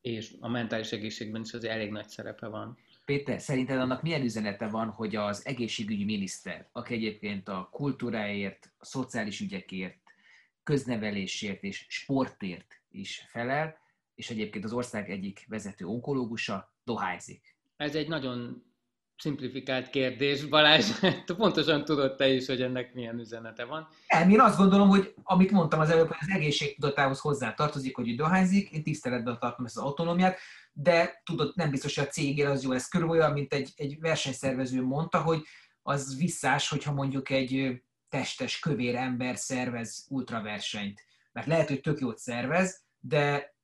és 0.00 0.34
a 0.40 0.48
mentális 0.48 0.92
egészségben 0.92 1.40
is 1.40 1.52
az 1.52 1.64
elég 1.64 1.90
nagy 1.90 2.08
szerepe 2.08 2.46
van. 2.46 2.78
Péter, 3.04 3.40
szerinted 3.40 3.78
annak 3.78 4.02
milyen 4.02 4.22
üzenete 4.22 4.68
van, 4.68 4.88
hogy 4.88 5.16
az 5.16 5.46
egészségügyi 5.46 6.04
miniszter, 6.04 6.68
aki 6.72 6.94
egyébként 6.94 7.48
a 7.48 7.68
kultúráért, 7.72 8.72
a 8.78 8.84
szociális 8.84 9.40
ügyekért, 9.40 9.96
köznevelésért 10.62 11.62
és 11.62 11.86
sportért 11.88 12.80
is 12.90 13.26
felel, 13.28 13.78
és 14.14 14.30
egyébként 14.30 14.64
az 14.64 14.72
ország 14.72 15.10
egyik 15.10 15.44
vezető 15.48 15.84
onkológusa 15.84 16.72
dohányzik. 16.84 17.56
Ez 17.76 17.94
egy 17.94 18.08
nagyon 18.08 18.64
simplifikált 19.18 19.90
kérdés, 19.90 20.44
Balázs, 20.44 20.90
pontosan 21.36 21.84
tudod 21.84 22.16
te 22.16 22.28
is, 22.28 22.46
hogy 22.46 22.62
ennek 22.62 22.94
milyen 22.94 23.18
üzenete 23.18 23.64
van. 23.64 23.88
Én 24.30 24.40
azt 24.40 24.58
gondolom, 24.58 24.88
hogy 24.88 25.14
amit 25.22 25.50
mondtam 25.50 25.80
az 25.80 25.90
előbb, 25.90 26.06
hogy 26.06 26.16
az 26.20 26.36
egészségtudatához 26.36 27.20
hozzá 27.20 27.54
tartozik, 27.54 27.96
hogy 27.96 28.16
dohányzik, 28.16 28.70
én 28.70 28.82
tiszteletben 28.82 29.38
tartom 29.38 29.64
ezt 29.64 29.76
az 29.76 29.82
autonómiát, 29.82 30.38
de 30.72 31.22
tudod, 31.24 31.52
nem 31.54 31.70
biztos, 31.70 31.96
hogy 31.96 32.04
a 32.04 32.10
cégére 32.10 32.50
az 32.50 32.62
jó, 32.62 32.72
ez 32.72 32.88
körül 32.88 33.08
olyan, 33.08 33.32
mint 33.32 33.52
egy, 33.52 33.72
egy 33.76 34.00
versenyszervező 34.00 34.82
mondta, 34.82 35.20
hogy 35.20 35.42
az 35.82 36.16
visszás, 36.18 36.68
hogyha 36.68 36.92
mondjuk 36.92 37.30
egy 37.30 37.82
testes, 38.08 38.58
kövér 38.58 38.94
ember 38.94 39.36
szervez 39.36 40.06
ultraversenyt. 40.08 41.04
Mert 41.32 41.46
lehet, 41.46 41.68
hogy 41.68 41.80
tök 41.80 41.98
jót 41.98 42.18
szervez, 42.18 42.82
de 43.00 43.54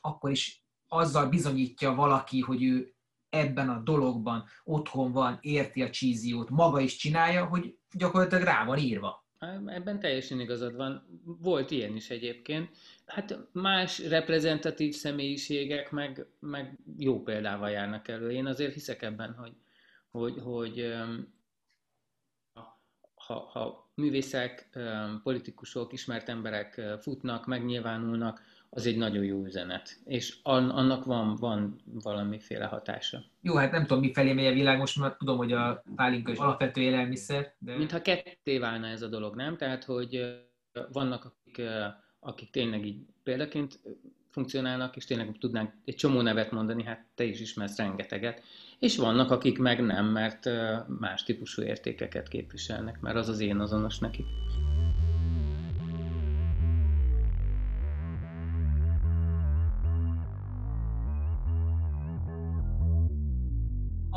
akkor 0.00 0.30
is 0.30 0.64
azzal 0.88 1.26
bizonyítja 1.26 1.94
valaki, 1.94 2.40
hogy 2.40 2.62
ő 2.62 2.93
ebben 3.34 3.68
a 3.68 3.82
dologban 3.82 4.44
otthon 4.64 5.12
van, 5.12 5.38
érti 5.40 5.82
a 5.82 5.90
csíziót, 5.90 6.50
maga 6.50 6.80
is 6.80 6.96
csinálja, 6.96 7.44
hogy 7.44 7.76
gyakorlatilag 7.92 8.44
rá 8.44 8.64
van 8.64 8.78
írva. 8.78 9.24
Ebben 9.66 10.00
teljesen 10.00 10.40
igazad 10.40 10.76
van. 10.76 11.20
Volt 11.24 11.70
ilyen 11.70 11.96
is 11.96 12.10
egyébként. 12.10 12.70
Hát 13.06 13.38
más 13.52 13.98
reprezentatív 13.98 14.94
személyiségek 14.94 15.90
meg, 15.90 16.26
meg 16.40 16.78
jó 16.98 17.22
példával 17.22 17.70
járnak 17.70 18.08
elő. 18.08 18.30
Én 18.30 18.46
azért 18.46 18.72
hiszek 18.72 19.02
ebben, 19.02 19.34
hogy, 19.34 19.52
hogy, 20.10 20.38
hogy 20.42 20.94
ha, 23.14 23.34
ha 23.34 23.90
művészek, 23.94 24.68
politikusok, 25.22 25.92
ismert 25.92 26.28
emberek 26.28 26.80
futnak, 27.00 27.46
megnyilvánulnak, 27.46 28.42
az 28.76 28.86
egy 28.86 28.96
nagyon 28.96 29.24
jó 29.24 29.44
üzenet, 29.44 30.00
és 30.04 30.36
annak 30.42 31.04
van, 31.04 31.34
van 31.34 31.80
valamiféle 32.02 32.64
hatása. 32.64 33.24
Jó, 33.40 33.54
hát 33.54 33.72
nem 33.72 33.86
tudom, 33.86 34.02
mi 34.02 34.12
felé 34.12 34.32
megy 34.32 34.46
a 34.46 34.52
világ, 34.52 34.78
most 34.78 34.98
már 34.98 35.16
tudom, 35.16 35.36
hogy 35.36 35.52
a 35.52 35.84
pálinka 35.96 36.32
is 36.32 36.38
alapvető 36.38 36.80
élelmiszer. 36.80 37.54
De... 37.58 37.76
Mintha 37.76 38.02
ketté 38.02 38.58
válna 38.58 38.86
ez 38.86 39.02
a 39.02 39.08
dolog, 39.08 39.36
nem? 39.36 39.56
Tehát, 39.56 39.84
hogy 39.84 40.42
vannak, 40.92 41.24
akik, 41.24 41.62
akik 42.20 42.50
tényleg 42.50 42.86
így 42.86 43.06
példaként 43.22 43.80
funkcionálnak, 44.30 44.96
és 44.96 45.04
tényleg 45.04 45.36
tudnánk 45.38 45.72
egy 45.84 45.94
csomó 45.94 46.20
nevet 46.20 46.50
mondani, 46.50 46.84
hát 46.84 47.06
te 47.14 47.24
is 47.24 47.40
ismersz 47.40 47.76
rengeteget, 47.76 48.42
és 48.78 48.96
vannak, 48.96 49.30
akik 49.30 49.58
meg 49.58 49.80
nem, 49.84 50.06
mert 50.06 50.48
más 51.00 51.22
típusú 51.22 51.62
értékeket 51.62 52.28
képviselnek, 52.28 53.00
mert 53.00 53.16
az 53.16 53.28
az 53.28 53.40
én 53.40 53.58
azonos 53.58 53.98
nekik. 53.98 54.26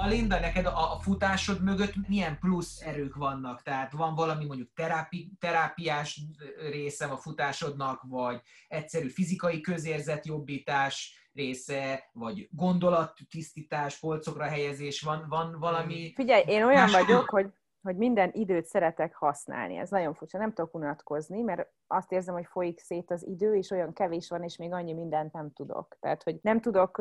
Linda, 0.07 0.39
neked 0.39 0.65
a, 0.65 0.93
a 0.93 0.99
futásod 0.99 1.63
mögött 1.63 2.07
milyen 2.07 2.39
plusz 2.39 2.81
erők 2.81 3.15
vannak? 3.15 3.61
Tehát 3.61 3.91
van 3.91 4.15
valami 4.15 4.45
mondjuk 4.45 4.73
terápi, 4.73 5.31
terápiás 5.39 6.21
része 6.69 7.05
a 7.05 7.17
futásodnak, 7.17 8.01
vagy 8.07 8.41
egyszerű 8.67 9.07
fizikai 9.07 9.61
közérzet 9.61 10.25
jobbítás 10.25 11.29
része, 11.33 12.09
vagy 12.13 12.47
gondolattisztítás, 12.51 13.99
polcokra 13.99 14.43
helyezés, 14.43 15.01
van, 15.01 15.25
van 15.29 15.59
valami... 15.59 16.11
Figyelj, 16.15 16.43
én 16.47 16.63
olyan 16.63 16.91
vagyok, 16.91 17.29
hogy 17.29 17.47
hogy 17.87 17.97
minden 17.97 18.29
időt 18.33 18.65
szeretek 18.65 19.15
használni. 19.15 19.75
Ez 19.77 19.89
nagyon 19.89 20.13
furcsa, 20.13 20.37
nem 20.37 20.53
tudok 20.53 20.75
unatkozni, 20.75 21.41
mert 21.41 21.69
azt 21.87 22.11
érzem, 22.11 22.33
hogy 22.33 22.45
folyik 22.45 22.79
szét 22.79 23.11
az 23.11 23.27
idő, 23.27 23.55
és 23.55 23.71
olyan 23.71 23.93
kevés 23.93 24.29
van, 24.29 24.43
és 24.43 24.57
még 24.57 24.73
annyi 24.73 24.93
mindent 24.93 25.33
nem 25.33 25.51
tudok. 25.53 25.97
Tehát, 25.99 26.23
hogy 26.23 26.39
nem 26.41 26.59
tudok, 26.59 26.97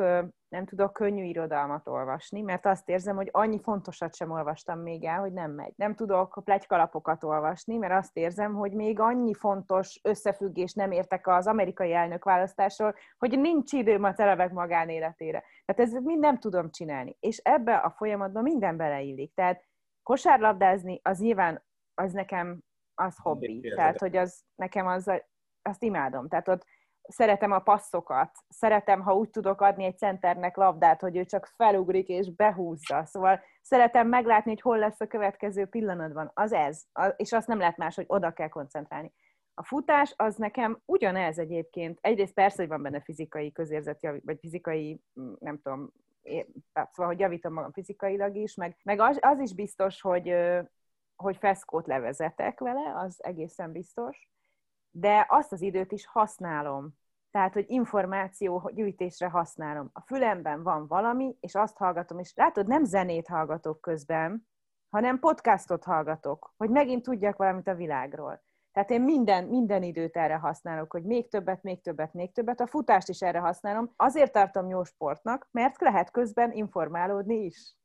nem 0.49 0.65
tudok 0.65 0.93
könnyű 0.93 1.23
irodalmat 1.23 1.87
olvasni, 1.87 2.41
mert 2.41 2.65
azt 2.65 2.89
érzem, 2.89 3.15
hogy 3.15 3.29
annyi 3.31 3.59
fontosat 3.59 4.15
sem 4.15 4.31
olvastam 4.31 4.79
még 4.79 5.03
el, 5.03 5.19
hogy 5.19 5.33
nem 5.33 5.51
megy. 5.51 5.73
Nem 5.75 5.95
tudok 5.95 6.41
plegykalapokat 6.43 7.23
olvasni, 7.23 7.77
mert 7.77 7.93
azt 7.93 8.17
érzem, 8.17 8.53
hogy 8.53 8.71
még 8.71 8.99
annyi 8.99 9.33
fontos 9.33 9.99
összefüggés 10.03 10.73
nem 10.73 10.91
értek 10.91 11.27
az 11.27 11.47
amerikai 11.47 11.93
elnök 11.93 12.23
választásról, 12.23 12.95
hogy 13.17 13.39
nincs 13.39 13.73
időm 13.73 14.03
a 14.03 14.13
televek 14.13 14.51
magánéletére. 14.51 15.43
Tehát 15.65 15.91
ez 15.91 16.03
mind 16.03 16.19
nem 16.19 16.39
tudom 16.39 16.71
csinálni. 16.71 17.17
És 17.19 17.37
ebbe 17.37 17.75
a 17.75 17.89
folyamatban 17.89 18.43
minden 18.43 18.77
beleillik. 18.77 19.33
Tehát 19.33 19.65
kosárlabdázni, 20.07 20.99
az 21.03 21.19
nyilván, 21.19 21.63
az 21.93 22.11
nekem 22.11 22.59
az 22.93 23.17
hobbi. 23.17 23.73
Tehát, 23.75 23.99
hogy 23.99 24.15
az 24.15 24.43
nekem 24.55 24.87
az, 24.87 25.11
azt 25.61 25.83
imádom. 25.83 26.27
Tehát 26.27 26.47
ott 26.47 26.65
szeretem 27.01 27.51
a 27.51 27.59
passzokat, 27.59 28.31
szeretem, 28.47 29.01
ha 29.01 29.15
úgy 29.15 29.29
tudok 29.29 29.61
adni 29.61 29.83
egy 29.83 29.97
centernek 29.97 30.55
labdát, 30.55 31.01
hogy 31.01 31.17
ő 31.17 31.25
csak 31.25 31.45
felugrik 31.55 32.07
és 32.07 32.35
behúzza. 32.35 33.05
Szóval 33.05 33.41
szeretem 33.61 34.07
meglátni, 34.07 34.51
hogy 34.51 34.61
hol 34.61 34.77
lesz 34.77 35.01
a 35.01 35.07
következő 35.07 35.65
pillanatban. 35.65 36.31
Az 36.33 36.53
ez. 36.53 36.83
És 37.15 37.31
azt 37.33 37.47
nem 37.47 37.59
lehet 37.59 37.77
más, 37.77 37.95
hogy 37.95 38.05
oda 38.07 38.31
kell 38.31 38.49
koncentrálni. 38.49 39.13
A 39.53 39.63
futás 39.63 40.13
az 40.17 40.35
nekem 40.35 40.81
ugyanez 40.85 41.37
egyébként. 41.37 41.97
Egyrészt 42.01 42.33
persze, 42.33 42.61
hogy 42.61 42.67
van 42.67 42.81
benne 42.81 43.01
fizikai 43.01 43.51
közérzet, 43.51 43.99
vagy 44.01 44.37
fizikai, 44.39 45.01
nem 45.39 45.59
tudom, 45.61 45.91
szóval, 46.73 47.11
hogy 47.11 47.19
javítom 47.19 47.53
magam 47.53 47.71
fizikailag 47.71 48.35
is, 48.35 48.55
meg, 48.55 48.77
meg 48.83 48.99
az, 48.99 49.17
az 49.21 49.39
is 49.39 49.53
biztos, 49.53 50.01
hogy, 50.01 50.33
hogy 51.15 51.37
feszkót 51.37 51.87
levezetek 51.87 52.59
vele, 52.59 52.93
az 52.95 53.23
egészen 53.23 53.71
biztos, 53.71 54.29
de 54.91 55.25
azt 55.29 55.51
az 55.51 55.61
időt 55.61 55.91
is 55.91 56.05
használom. 56.05 56.97
Tehát, 57.31 57.53
hogy 57.53 57.65
információ 57.67 58.71
gyűjtésre 58.73 59.29
használom. 59.29 59.89
A 59.93 60.01
fülemben 60.01 60.63
van 60.63 60.87
valami, 60.87 61.37
és 61.39 61.55
azt 61.55 61.77
hallgatom, 61.77 62.19
és 62.19 62.33
látod, 62.35 62.67
nem 62.67 62.83
zenét 62.83 63.27
hallgatok 63.27 63.81
közben, 63.81 64.47
hanem 64.89 65.19
podcastot 65.19 65.83
hallgatok, 65.83 66.53
hogy 66.57 66.69
megint 66.69 67.03
tudjak 67.03 67.37
valamit 67.37 67.67
a 67.67 67.75
világról. 67.75 68.46
Tehát 68.77 68.91
én 68.91 69.01
minden, 69.01 69.43
minden 69.43 69.83
időt 69.83 70.17
erre 70.17 70.35
használok, 70.35 70.91
hogy 70.91 71.03
még 71.03 71.29
többet, 71.29 71.63
még 71.63 71.81
többet, 71.81 72.13
még 72.13 72.31
többet. 72.31 72.59
A 72.59 72.67
futást 72.67 73.09
is 73.09 73.21
erre 73.21 73.39
használom. 73.39 73.93
Azért 73.95 74.31
tartom 74.31 74.69
jó 74.69 74.83
sportnak, 74.83 75.47
mert 75.51 75.81
lehet 75.81 76.11
közben 76.11 76.51
informálódni 76.51 77.35
is. 77.35 77.75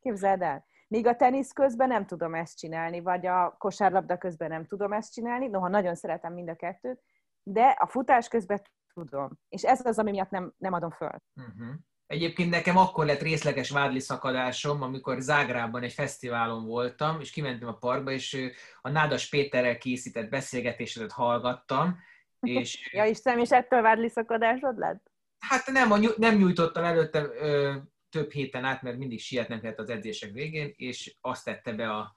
Képzeld 0.00 0.42
el. 0.42 0.64
Míg 0.88 1.06
a 1.06 1.16
tenisz 1.16 1.52
közben 1.52 1.88
nem 1.88 2.06
tudom 2.06 2.34
ezt 2.34 2.58
csinálni, 2.58 3.00
vagy 3.00 3.26
a 3.26 3.54
kosárlabda 3.58 4.18
közben 4.18 4.48
nem 4.48 4.66
tudom 4.66 4.92
ezt 4.92 5.12
csinálni, 5.12 5.46
noha 5.46 5.68
nagyon 5.68 5.94
szeretem 5.94 6.32
mind 6.32 6.48
a 6.48 6.56
kettőt, 6.56 7.02
de 7.42 7.64
a 7.78 7.86
futás 7.86 8.28
közben 8.28 8.62
tudom. 8.94 9.30
És 9.48 9.64
ez 9.64 9.86
az, 9.86 9.98
ami 9.98 10.10
miatt 10.10 10.30
nem, 10.30 10.52
nem 10.58 10.72
adom 10.72 10.90
föl. 10.90 11.16
Uh-huh. 11.36 11.74
Egyébként 12.06 12.50
nekem 12.50 12.76
akkor 12.76 13.06
lett 13.06 13.22
részleges 13.22 13.70
vádli 13.70 14.00
szakadásom, 14.00 14.82
amikor 14.82 15.20
Zágrában 15.20 15.82
egy 15.82 15.92
fesztiválon 15.92 16.66
voltam, 16.66 17.20
és 17.20 17.30
kimentem 17.30 17.68
a 17.68 17.76
parkba, 17.76 18.10
és 18.10 18.52
a 18.82 18.88
Nádas 18.88 19.28
Péterrel 19.28 19.78
készített 19.78 20.28
beszélgetésedet 20.28 21.12
hallgattam. 21.12 21.98
És... 22.40 22.78
ja 22.92 23.04
Istenem, 23.04 23.38
és 23.38 23.50
ettől 23.50 23.82
vádli 23.82 24.08
szakadásod 24.08 24.78
lett? 24.78 25.10
Hát 25.38 25.66
nem, 25.66 25.92
nem 26.16 26.36
nyújtottam 26.36 26.84
előtte 26.84 27.20
ö, 27.20 27.74
több 28.10 28.30
héten 28.30 28.64
át, 28.64 28.82
mert 28.82 28.98
mindig 28.98 29.20
sietnem 29.20 29.60
kellett 29.60 29.78
az 29.78 29.90
edzések 29.90 30.32
végén, 30.32 30.72
és 30.76 31.16
azt 31.20 31.44
tette 31.44 31.72
be 31.72 31.90
a, 31.90 32.14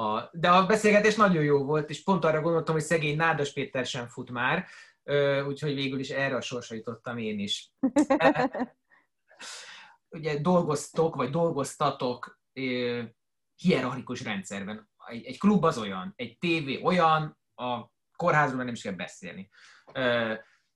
a... 0.00 0.28
De 0.32 0.48
a 0.50 0.66
beszélgetés 0.66 1.14
nagyon 1.14 1.42
jó 1.42 1.64
volt, 1.64 1.90
és 1.90 2.02
pont 2.02 2.24
arra 2.24 2.40
gondoltam, 2.40 2.74
hogy 2.74 2.84
szegény 2.84 3.16
Nádas 3.16 3.52
Péter 3.52 3.86
sem 3.86 4.08
fut 4.08 4.30
már, 4.30 4.66
úgyhogy 5.46 5.74
végül 5.74 5.98
is 5.98 6.10
erre 6.10 6.36
a 6.36 6.40
sorsra 6.40 6.76
jutottam 6.76 7.18
én 7.18 7.38
is. 7.38 7.70
ugye 10.10 10.40
dolgoztok, 10.40 11.14
vagy 11.14 11.30
dolgoztatok 11.30 12.40
hierarchikus 13.54 14.22
rendszerben. 14.22 14.90
Egy, 15.06 15.24
egy 15.24 15.38
klub 15.38 15.64
az 15.64 15.78
olyan, 15.78 16.12
egy 16.16 16.38
tévé 16.38 16.82
olyan, 16.82 17.38
a 17.54 17.90
kórházról 18.16 18.64
nem 18.64 18.74
is 18.74 18.82
kell 18.82 18.92
beszélni. 18.92 19.50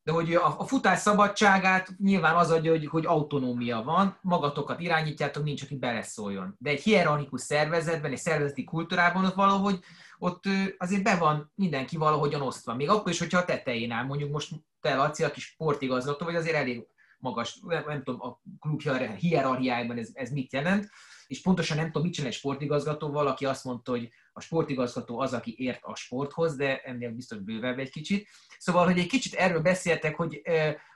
De 0.05 0.13
hogy 0.13 0.35
a, 0.35 0.61
a 0.61 0.65
futás 0.65 0.99
szabadságát 0.99 1.89
nyilván 1.99 2.37
az 2.37 2.51
adja, 2.51 2.71
hogy, 2.71 2.87
hogy 2.87 3.07
autonómia 3.07 3.83
van, 3.83 4.19
magatokat 4.21 4.81
irányítjátok, 4.81 5.45
nincs, 5.45 5.63
aki 5.63 5.77
beleszóljon. 5.77 6.57
De 6.59 6.71
egy 6.71 6.83
hierarchikus 6.83 7.41
szervezetben, 7.41 8.11
egy 8.11 8.19
szervezeti 8.19 8.65
kultúrában 8.65 9.25
ott 9.25 9.35
valahogy, 9.35 9.81
ott 10.19 10.45
azért 10.79 11.03
be 11.03 11.17
van 11.17 11.53
mindenki 11.55 11.97
valahogyan 11.97 12.43
osztva. 12.43 12.75
Még 12.75 12.89
akkor 12.89 13.13
is, 13.13 13.19
hogyha 13.19 13.39
a 13.39 13.45
tetején 13.45 13.91
áll, 13.91 14.05
mondjuk 14.05 14.31
most 14.31 14.55
te, 14.81 14.95
Laci, 14.95 15.25
aki 15.25 15.41
sportigazgató, 15.41 16.25
vagy 16.25 16.35
azért 16.35 16.57
elég 16.57 16.87
magas, 17.23 17.61
nem, 17.62 17.85
nem 17.86 18.03
tudom, 18.03 18.20
a 18.20 18.40
klub 18.61 18.82
hierarchiájában 19.19 19.99
ez, 19.99 20.11
ez 20.12 20.31
mit 20.31 20.53
jelent, 20.53 20.89
és 21.27 21.40
pontosan 21.40 21.77
nem 21.77 21.86
tudom, 21.86 22.03
mit 22.03 22.12
csinál 22.12 22.31
egy 22.31 22.36
sportigazgatóval, 22.36 23.27
aki 23.27 23.44
azt 23.44 23.65
mondta, 23.65 23.90
hogy 23.90 24.09
a 24.32 24.40
sportigazgató 24.40 25.19
az, 25.19 25.32
aki 25.32 25.55
ért 25.59 25.82
a 25.82 25.94
sporthoz, 25.94 26.57
de 26.57 26.81
ennél 26.81 27.11
biztos 27.11 27.39
bővebb 27.39 27.78
egy 27.78 27.90
kicsit. 27.90 28.28
Szóval, 28.59 28.85
hogy 28.85 28.99
egy 28.99 29.07
kicsit 29.07 29.35
erről 29.35 29.61
beszéltek, 29.61 30.16
hogy 30.16 30.43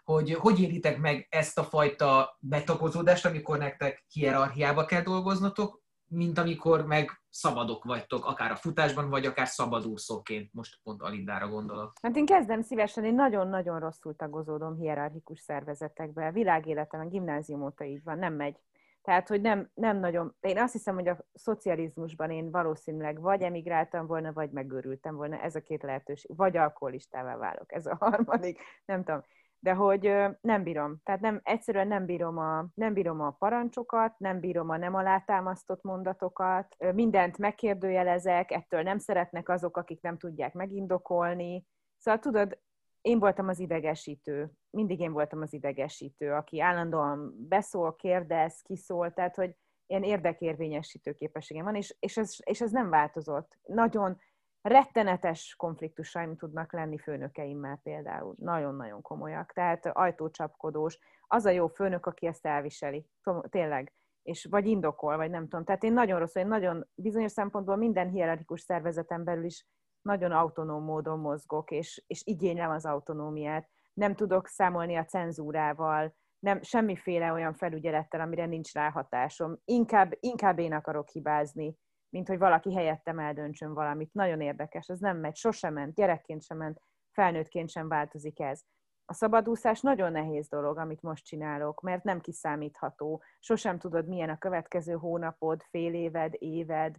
hogy, 0.05 0.33
hogy 0.33 0.61
éritek 0.61 0.99
meg 0.99 1.27
ezt 1.31 1.59
a 1.59 1.65
fajta 1.65 2.37
betakozódást, 2.41 3.27
amikor 3.27 3.59
nektek 3.59 4.05
hierarchiába 4.09 4.85
kell 4.85 5.03
dolgoznotok, 5.03 5.83
mint 6.09 6.39
amikor 6.39 6.87
meg 6.87 7.11
szabadok 7.31 7.85
vagytok, 7.85 8.25
akár 8.25 8.51
a 8.51 8.57
futásban, 8.57 9.11
vagy 9.11 9.27
akár 9.27 9.47
szabadúszóként. 9.47 10.53
Most 10.53 10.79
pont 10.83 11.03
Alindára 11.03 11.49
gondolok. 11.49 11.93
Hát 12.03 12.17
én 12.17 12.27
kezdem 12.27 12.63
szívesen, 12.63 13.05
én 13.05 13.15
nagyon-nagyon 13.15 13.81
rosszul 13.81 14.17
tagozódom 14.17 14.77
hierarchikus 14.77 15.41
szervezetekbe. 15.41 16.33
Világéletem, 16.33 17.01
a 17.01 17.09
gimnázium 17.09 17.63
óta 17.63 17.85
így 17.85 18.03
van, 18.05 18.19
nem 18.19 18.35
megy. 18.35 18.57
Tehát, 19.03 19.29
hogy 19.29 19.41
nem, 19.41 19.71
nem 19.75 19.99
nagyon, 19.99 20.37
én 20.41 20.59
azt 20.59 20.73
hiszem, 20.73 20.95
hogy 20.95 21.09
a 21.09 21.19
szocializmusban 21.35 22.31
én 22.31 22.51
valószínűleg 22.51 23.21
vagy 23.21 23.43
emigráltam 23.43 24.07
volna, 24.07 24.33
vagy 24.33 24.51
megőrültem 24.51 25.15
volna, 25.15 25.41
ez 25.41 25.55
a 25.55 25.61
két 25.61 25.83
lehetőség, 25.83 26.37
vagy 26.37 26.57
alkoholistává 26.57 27.37
válok, 27.37 27.73
ez 27.73 27.87
a 27.87 27.97
harmadik, 28.01 28.61
nem 28.85 29.05
tudom. 29.05 29.23
De 29.59 29.73
hogy 29.73 30.13
nem 30.41 30.63
bírom, 30.63 31.01
tehát 31.03 31.21
nem, 31.21 31.41
egyszerűen 31.43 31.87
nem 31.87 32.07
bírom, 32.07 32.39
a, 32.39 32.67
nem 32.75 32.93
bírom 32.93 33.21
a 33.21 33.31
parancsokat, 33.31 34.19
nem 34.19 34.41
bírom 34.41 34.71
a 34.71 34.77
nem 34.77 34.95
alátámasztott 34.95 35.83
mondatokat, 35.83 36.77
mindent 36.95 37.39
megkérdőjelezek, 37.39 38.51
ettől 38.51 38.83
nem 38.83 38.99
szeretnek 38.99 39.49
azok, 39.49 39.77
akik 39.77 40.03
nem 40.03 40.19
tudják 40.19 40.55
megindokolni. 40.55 41.67
Szóval 41.99 42.21
tudod, 42.21 42.59
én 43.01 43.19
voltam 43.19 43.49
az 43.49 43.59
idegesítő, 43.59 44.51
mindig 44.71 45.01
én 45.01 45.13
voltam 45.13 45.41
az 45.41 45.53
idegesítő, 45.53 46.33
aki 46.33 46.61
állandóan 46.61 47.47
beszól, 47.49 47.97
kérdez, 47.97 48.61
kiszól, 48.63 49.13
tehát 49.13 49.37
hogy 49.37 49.57
ilyen 49.87 50.03
érdekérvényesítő 50.03 51.13
képességem 51.13 51.65
van, 51.65 51.75
és, 51.75 51.97
és, 51.99 52.17
ez, 52.17 52.37
és 52.45 52.61
ez 52.61 52.71
nem 52.71 52.91
változott. 52.91 53.59
Nagyon 53.63 54.19
rettenetes 54.67 55.55
konfliktusaim 55.57 56.37
tudnak 56.37 56.73
lenni 56.73 56.99
főnökeimmel 56.99 57.81
például. 57.83 58.35
Nagyon-nagyon 58.39 59.03
komolyak. 59.03 59.53
Tehát 59.53 59.87
ajtócsapkodós. 59.87 60.99
Az 61.27 61.45
a 61.45 61.51
jó 61.51 61.67
főnök, 61.67 62.07
aki 62.07 62.27
ezt 62.27 62.47
elviseli. 62.47 63.07
Tényleg. 63.49 63.93
És 64.23 64.47
vagy 64.51 64.67
indokol, 64.67 65.17
vagy 65.17 65.31
nem 65.31 65.49
tudom. 65.49 65.65
Tehát 65.65 65.83
én 65.83 65.93
nagyon 65.93 66.19
rossz, 66.19 66.35
én 66.35 66.47
nagyon 66.47 66.89
bizonyos 66.95 67.33
szempontból 67.33 67.77
minden 67.77 68.09
hierarchikus 68.09 68.61
szervezeten 68.61 69.25
belül 69.25 69.45
is 69.45 69.67
nagyon 70.03 70.33
autonóm 70.33 70.85
módon 70.85 71.19
mozgok, 71.19 71.71
és, 71.71 72.05
és 72.07 72.23
igénylem 72.25 72.71
az 72.71 72.87
autonómiát. 72.87 73.69
Nem 73.93 74.15
tudok 74.15 74.47
számolni 74.47 74.97
a 74.97 75.05
cenzúrával, 75.05 76.15
nem 76.39 76.63
semmiféle 76.63 77.33
olyan 77.33 77.55
felügyelettel, 77.55 78.21
amire 78.21 78.47
nincs 78.47 78.73
ráhatásom. 78.73 79.59
Inkább, 79.65 80.13
inkább 80.21 80.59
én 80.59 80.73
akarok 80.73 81.09
hibázni, 81.09 81.77
mint 82.09 82.29
hogy 82.29 82.39
valaki 82.39 82.75
helyettem 82.75 83.19
eldöntsön 83.19 83.75
valamit. 83.75 84.13
Nagyon 84.13 84.41
érdekes, 84.41 84.89
ez 84.89 84.99
nem 84.99 85.17
megy, 85.17 85.37
sosem 85.37 85.73
ment, 85.73 85.95
gyerekként 85.95 86.43
sem 86.43 86.57
ment, 86.57 86.81
felnőttként 87.11 87.71
sem 87.71 87.89
változik 87.89 88.41
ez. 88.41 88.63
A 89.05 89.13
szabadúszás 89.13 89.81
nagyon 89.81 90.13
nehéz 90.13 90.49
dolog, 90.49 90.79
amit 90.79 91.03
most 91.03 91.25
csinálok, 91.25 91.81
mert 91.81 92.05
nem 92.05 92.21
kiszámítható. 92.21 93.23
Sosem 93.41 93.79
tudod, 93.79 94.09
milyen 94.09 94.29
a 94.29 94.39
következő 94.39 94.93
hónapod, 94.93 95.63
fél 95.63 95.95
éved, 95.95 96.35
éved, 96.39 96.97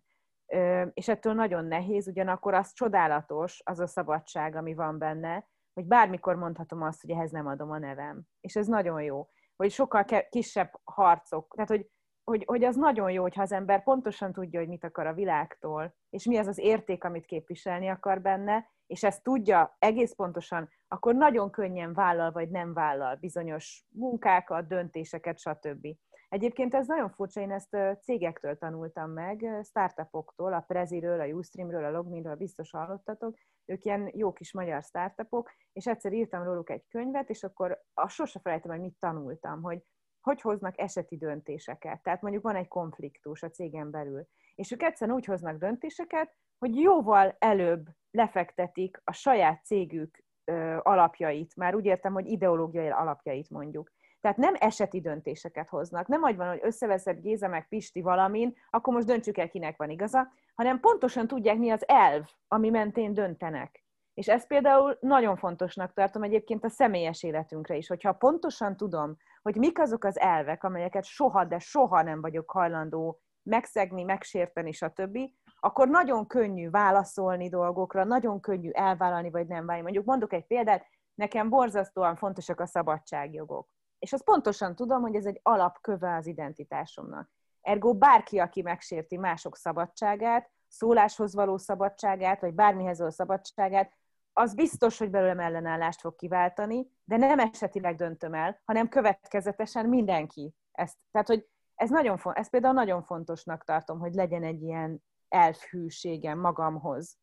és 0.93 1.07
ettől 1.07 1.34
nagyon 1.34 1.65
nehéz, 1.65 2.07
ugyanakkor 2.07 2.53
az 2.53 2.73
csodálatos, 2.73 3.61
az 3.63 3.79
a 3.79 3.88
szabadság, 3.88 4.55
ami 4.55 4.73
van 4.73 4.97
benne, 4.97 5.47
hogy 5.73 5.85
bármikor 5.85 6.35
mondhatom 6.35 6.81
azt, 6.81 7.01
hogy 7.01 7.09
ehhez 7.09 7.31
nem 7.31 7.47
adom 7.47 7.71
a 7.71 7.77
nevem. 7.77 8.21
És 8.41 8.55
ez 8.55 8.67
nagyon 8.67 9.01
jó. 9.01 9.29
Hogy 9.55 9.71
sokkal 9.71 10.05
kisebb 10.29 10.71
harcok, 10.84 11.53
tehát 11.55 11.69
hogy, 11.69 11.89
hogy, 12.31 12.43
hogy 12.45 12.63
az 12.63 12.75
nagyon 12.75 13.11
jó, 13.11 13.21
hogyha 13.21 13.41
az 13.41 13.51
ember 13.51 13.83
pontosan 13.83 14.33
tudja, 14.33 14.59
hogy 14.59 14.67
mit 14.69 14.83
akar 14.83 15.07
a 15.07 15.13
világtól, 15.13 15.95
és 16.09 16.25
mi 16.25 16.37
az 16.37 16.47
az 16.47 16.57
érték, 16.57 17.03
amit 17.03 17.25
képviselni 17.25 17.87
akar 17.87 18.21
benne, 18.21 18.71
és 18.87 19.03
ezt 19.03 19.23
tudja 19.23 19.75
egész 19.79 20.13
pontosan, 20.13 20.69
akkor 20.87 21.15
nagyon 21.15 21.49
könnyen 21.51 21.93
vállal 21.93 22.31
vagy 22.31 22.49
nem 22.49 22.73
vállal 22.73 23.15
bizonyos 23.15 23.85
munkákat, 23.89 24.67
döntéseket, 24.67 25.39
stb. 25.39 25.87
Egyébként 26.29 26.73
ez 26.73 26.87
nagyon 26.87 27.09
furcsa, 27.09 27.41
én 27.41 27.51
ezt 27.51 27.77
cégektől 28.01 28.57
tanultam 28.57 29.11
meg, 29.11 29.59
startupoktól, 29.63 30.53
a 30.53 30.63
Preziről, 30.67 31.19
a 31.19 31.25
Ustreamről, 31.25 31.83
a 31.85 31.91
Logminről, 31.91 32.35
biztos 32.35 32.71
hallottatok, 32.71 33.37
ők 33.65 33.85
ilyen 33.85 34.11
jó 34.13 34.33
kis 34.33 34.53
magyar 34.53 34.83
startupok, 34.83 35.51
és 35.73 35.87
egyszer 35.87 36.13
írtam 36.13 36.43
róluk 36.43 36.69
egy 36.69 36.85
könyvet, 36.89 37.29
és 37.29 37.43
akkor 37.43 37.83
a 37.93 38.07
sose 38.07 38.39
felejtem, 38.39 38.71
hogy 38.71 38.81
mit 38.81 38.97
tanultam, 38.99 39.61
hogy 39.61 39.83
hogy 40.27 40.41
hoznak 40.41 40.79
eseti 40.79 41.17
döntéseket. 41.17 42.03
Tehát 42.03 42.21
mondjuk 42.21 42.43
van 42.43 42.55
egy 42.55 42.67
konfliktus 42.67 43.43
a 43.43 43.49
cégen 43.49 43.91
belül, 43.91 44.27
és 44.55 44.71
ők 44.71 44.83
egyszerűen 44.83 45.17
úgy 45.17 45.25
hoznak 45.25 45.57
döntéseket, 45.57 46.35
hogy 46.59 46.75
jóval 46.75 47.35
előbb 47.39 47.85
lefektetik 48.11 49.01
a 49.03 49.11
saját 49.11 49.65
cégük 49.65 50.25
alapjait, 50.81 51.55
már 51.55 51.75
úgy 51.75 51.85
értem, 51.85 52.13
hogy 52.13 52.25
ideológiai 52.25 52.89
alapjait 52.89 53.49
mondjuk. 53.49 53.91
Tehát 54.21 54.37
nem 54.37 54.53
eseti 54.57 55.01
döntéseket 55.01 55.69
hoznak. 55.69 56.07
Nem 56.07 56.23
úgy 56.23 56.35
van, 56.35 56.47
hogy 56.47 56.59
összeveszed 56.61 57.19
Géza 57.19 57.47
meg 57.47 57.67
Pisti 57.67 58.01
valamin, 58.01 58.55
akkor 58.69 58.93
most 58.93 59.05
döntsük 59.05 59.37
el, 59.37 59.49
kinek 59.49 59.77
van 59.77 59.89
igaza, 59.89 60.27
hanem 60.55 60.79
pontosan 60.79 61.27
tudják, 61.27 61.57
mi 61.57 61.69
az 61.69 61.87
elv, 61.87 62.25
ami 62.47 62.69
mentén 62.69 63.13
döntenek. 63.13 63.85
És 64.13 64.27
ezt 64.27 64.47
például 64.47 64.97
nagyon 64.99 65.35
fontosnak 65.35 65.93
tartom 65.93 66.23
egyébként 66.23 66.63
a 66.63 66.69
személyes 66.69 67.23
életünkre 67.23 67.75
is, 67.75 67.87
hogyha 67.87 68.13
pontosan 68.13 68.77
tudom, 68.77 69.17
hogy 69.47 69.55
mik 69.55 69.79
azok 69.79 70.03
az 70.03 70.19
elvek, 70.19 70.63
amelyeket 70.63 71.03
soha, 71.03 71.45
de 71.45 71.59
soha 71.59 72.01
nem 72.01 72.21
vagyok 72.21 72.51
hajlandó 72.51 73.21
megszegni, 73.43 74.03
megsérteni, 74.03 74.71
stb., 74.71 75.17
akkor 75.59 75.87
nagyon 75.87 76.27
könnyű 76.27 76.69
válaszolni 76.69 77.49
dolgokra, 77.49 78.03
nagyon 78.03 78.39
könnyű 78.39 78.69
elvállalni, 78.69 79.29
vagy 79.29 79.47
nem 79.47 79.65
válni. 79.65 79.81
Mondjuk 79.81 80.05
mondok 80.05 80.33
egy 80.33 80.45
példát, 80.45 80.85
nekem 81.13 81.49
borzasztóan 81.49 82.15
fontosak 82.15 82.59
a 82.59 82.65
szabadságjogok. 82.65 83.69
És 83.99 84.13
azt 84.13 84.23
pontosan 84.23 84.75
tudom, 84.75 85.01
hogy 85.01 85.15
ez 85.15 85.25
egy 85.25 85.39
alapköve 85.43 86.15
az 86.15 86.25
identitásomnak. 86.25 87.29
Ergo 87.61 87.93
bárki, 87.93 88.39
aki 88.39 88.61
megsérti 88.61 89.17
mások 89.17 89.57
szabadságát, 89.57 90.51
szóláshoz 90.67 91.33
való 91.33 91.57
szabadságát, 91.57 92.41
vagy 92.41 92.53
bármihez 92.53 92.97
való 92.97 93.11
szabadságát, 93.11 93.91
az 94.39 94.53
biztos, 94.53 94.97
hogy 94.97 95.09
belőlem 95.09 95.39
ellenállást 95.39 95.99
fog 95.99 96.15
kiváltani, 96.15 96.91
de 97.03 97.18
nem 97.18 97.39
esetileg 97.39 97.95
döntöm 97.95 98.34
el, 98.34 98.61
hanem 98.65 98.89
következetesen 98.89 99.85
mindenki 99.85 100.53
ezt. 100.72 100.97
Tehát, 101.11 101.27
hogy 101.27 101.47
ez, 101.76 101.89
nagyon, 101.89 102.19
ez 102.34 102.49
például 102.49 102.73
nagyon 102.73 103.03
fontosnak 103.03 103.64
tartom, 103.64 103.99
hogy 103.99 104.14
legyen 104.14 104.43
egy 104.43 104.61
ilyen 104.61 105.03
elfhűségem 105.27 106.39
magamhoz. 106.39 107.18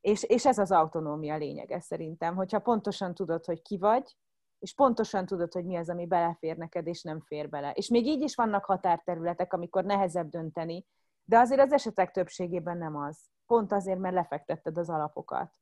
És, 0.00 0.22
és 0.22 0.46
ez 0.46 0.58
az 0.58 0.72
autonómia 0.72 1.36
lényege 1.36 1.80
szerintem, 1.80 2.34
hogyha 2.34 2.58
pontosan 2.58 3.14
tudod, 3.14 3.44
hogy 3.44 3.62
ki 3.62 3.78
vagy, 3.78 4.16
és 4.58 4.74
pontosan 4.74 5.26
tudod, 5.26 5.52
hogy 5.52 5.64
mi 5.64 5.76
az, 5.76 5.88
ami 5.88 6.06
belefér 6.06 6.56
neked, 6.56 6.86
és 6.86 7.02
nem 7.02 7.20
fér 7.20 7.48
bele. 7.48 7.70
És 7.70 7.88
még 7.88 8.06
így 8.06 8.22
is 8.22 8.34
vannak 8.34 8.64
határterületek, 8.64 9.52
amikor 9.52 9.84
nehezebb 9.84 10.28
dönteni, 10.28 10.86
de 11.24 11.38
azért 11.38 11.60
az 11.60 11.72
esetek 11.72 12.10
többségében 12.10 12.78
nem 12.78 12.96
az. 12.96 13.18
Pont 13.46 13.72
azért, 13.72 13.98
mert 13.98 14.14
lefektetted 14.14 14.78
az 14.78 14.90
alapokat. 14.90 15.52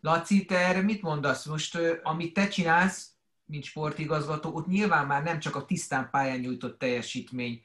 Laci, 0.00 0.44
te 0.44 0.58
erre 0.58 0.80
mit 0.80 1.02
mondasz? 1.02 1.44
Most, 1.44 1.78
amit 2.02 2.32
te 2.32 2.48
csinálsz, 2.48 3.12
mint 3.44 3.64
sportigazgató, 3.64 4.54
ott 4.54 4.66
nyilván 4.66 5.06
már 5.06 5.22
nem 5.22 5.38
csak 5.38 5.56
a 5.56 5.64
tisztán 5.64 6.08
pályán 6.10 6.38
nyújtott 6.38 6.78
teljesítmény 6.78 7.62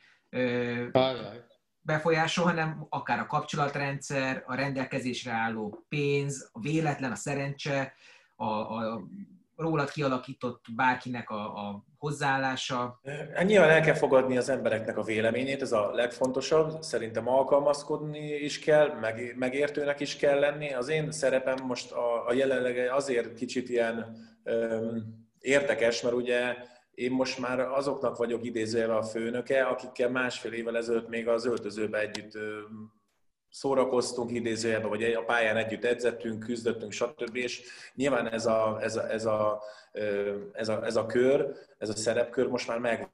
befolyásol, 1.81 2.45
hanem 2.45 2.85
akár 2.89 3.19
a 3.19 3.25
kapcsolatrendszer, 3.25 4.43
a 4.45 4.55
rendelkezésre 4.55 5.31
álló 5.31 5.85
pénz, 5.89 6.49
a 6.51 6.59
véletlen, 6.59 7.11
a 7.11 7.15
szerencse, 7.15 7.93
a, 8.35 8.45
a 8.45 9.03
rólad 9.55 9.91
kialakított 9.91 10.65
bárkinek 10.75 11.29
a, 11.29 11.43
a 11.43 11.83
hozzáállása? 11.97 12.99
Nyilván 13.43 13.69
el 13.69 13.81
kell 13.81 13.93
fogadni 13.93 14.37
az 14.37 14.49
embereknek 14.49 14.97
a 14.97 15.03
véleményét, 15.03 15.61
ez 15.61 15.71
a 15.71 15.91
legfontosabb. 15.91 16.81
Szerintem 16.81 17.27
alkalmazkodni 17.27 18.33
is 18.33 18.59
kell, 18.59 18.99
meg, 18.99 19.35
megértőnek 19.37 19.99
is 19.99 20.15
kell 20.15 20.39
lenni. 20.39 20.73
Az 20.73 20.89
én 20.89 21.11
szerepem 21.11 21.65
most 21.65 21.91
a, 21.91 22.27
a 22.27 22.33
jelenleg 22.33 22.91
azért 22.91 23.33
kicsit 23.33 23.69
ilyen 23.69 24.17
öm, 24.43 25.03
érdekes, 25.39 26.01
mert 26.01 26.15
ugye 26.15 26.55
én 26.93 27.11
most 27.11 27.39
már 27.39 27.59
azoknak 27.59 28.17
vagyok 28.17 28.45
idézőjelve 28.45 28.95
a 28.95 29.03
főnöke, 29.03 29.63
akikkel 29.63 30.09
másfél 30.09 30.51
évvel 30.51 30.77
ezelőtt 30.77 31.09
még 31.09 31.27
az 31.27 31.45
öltözőbe 31.45 31.99
együtt 31.99 32.35
öm, 32.35 32.91
szórakoztunk 33.53 34.31
idézőjelben, 34.31 34.89
vagy 34.89 35.03
a 35.03 35.23
pályán 35.23 35.57
együtt 35.57 35.83
edzettünk, 35.83 36.39
küzdöttünk, 36.39 36.91
stb. 36.91 37.35
És 37.35 37.61
nyilván 37.95 38.27
ez 38.27 38.45
a, 38.45 38.77
ez 38.81 38.95
a, 38.95 39.11
ez 39.11 39.25
a, 39.25 39.61
ez 40.53 40.69
a, 40.69 40.85
ez 40.85 40.95
a 40.95 41.05
kör, 41.05 41.55
ez 41.77 41.89
a 41.89 41.95
szerepkör 41.95 42.47
most 42.47 42.67
már 42.67 42.79
meg 42.79 43.11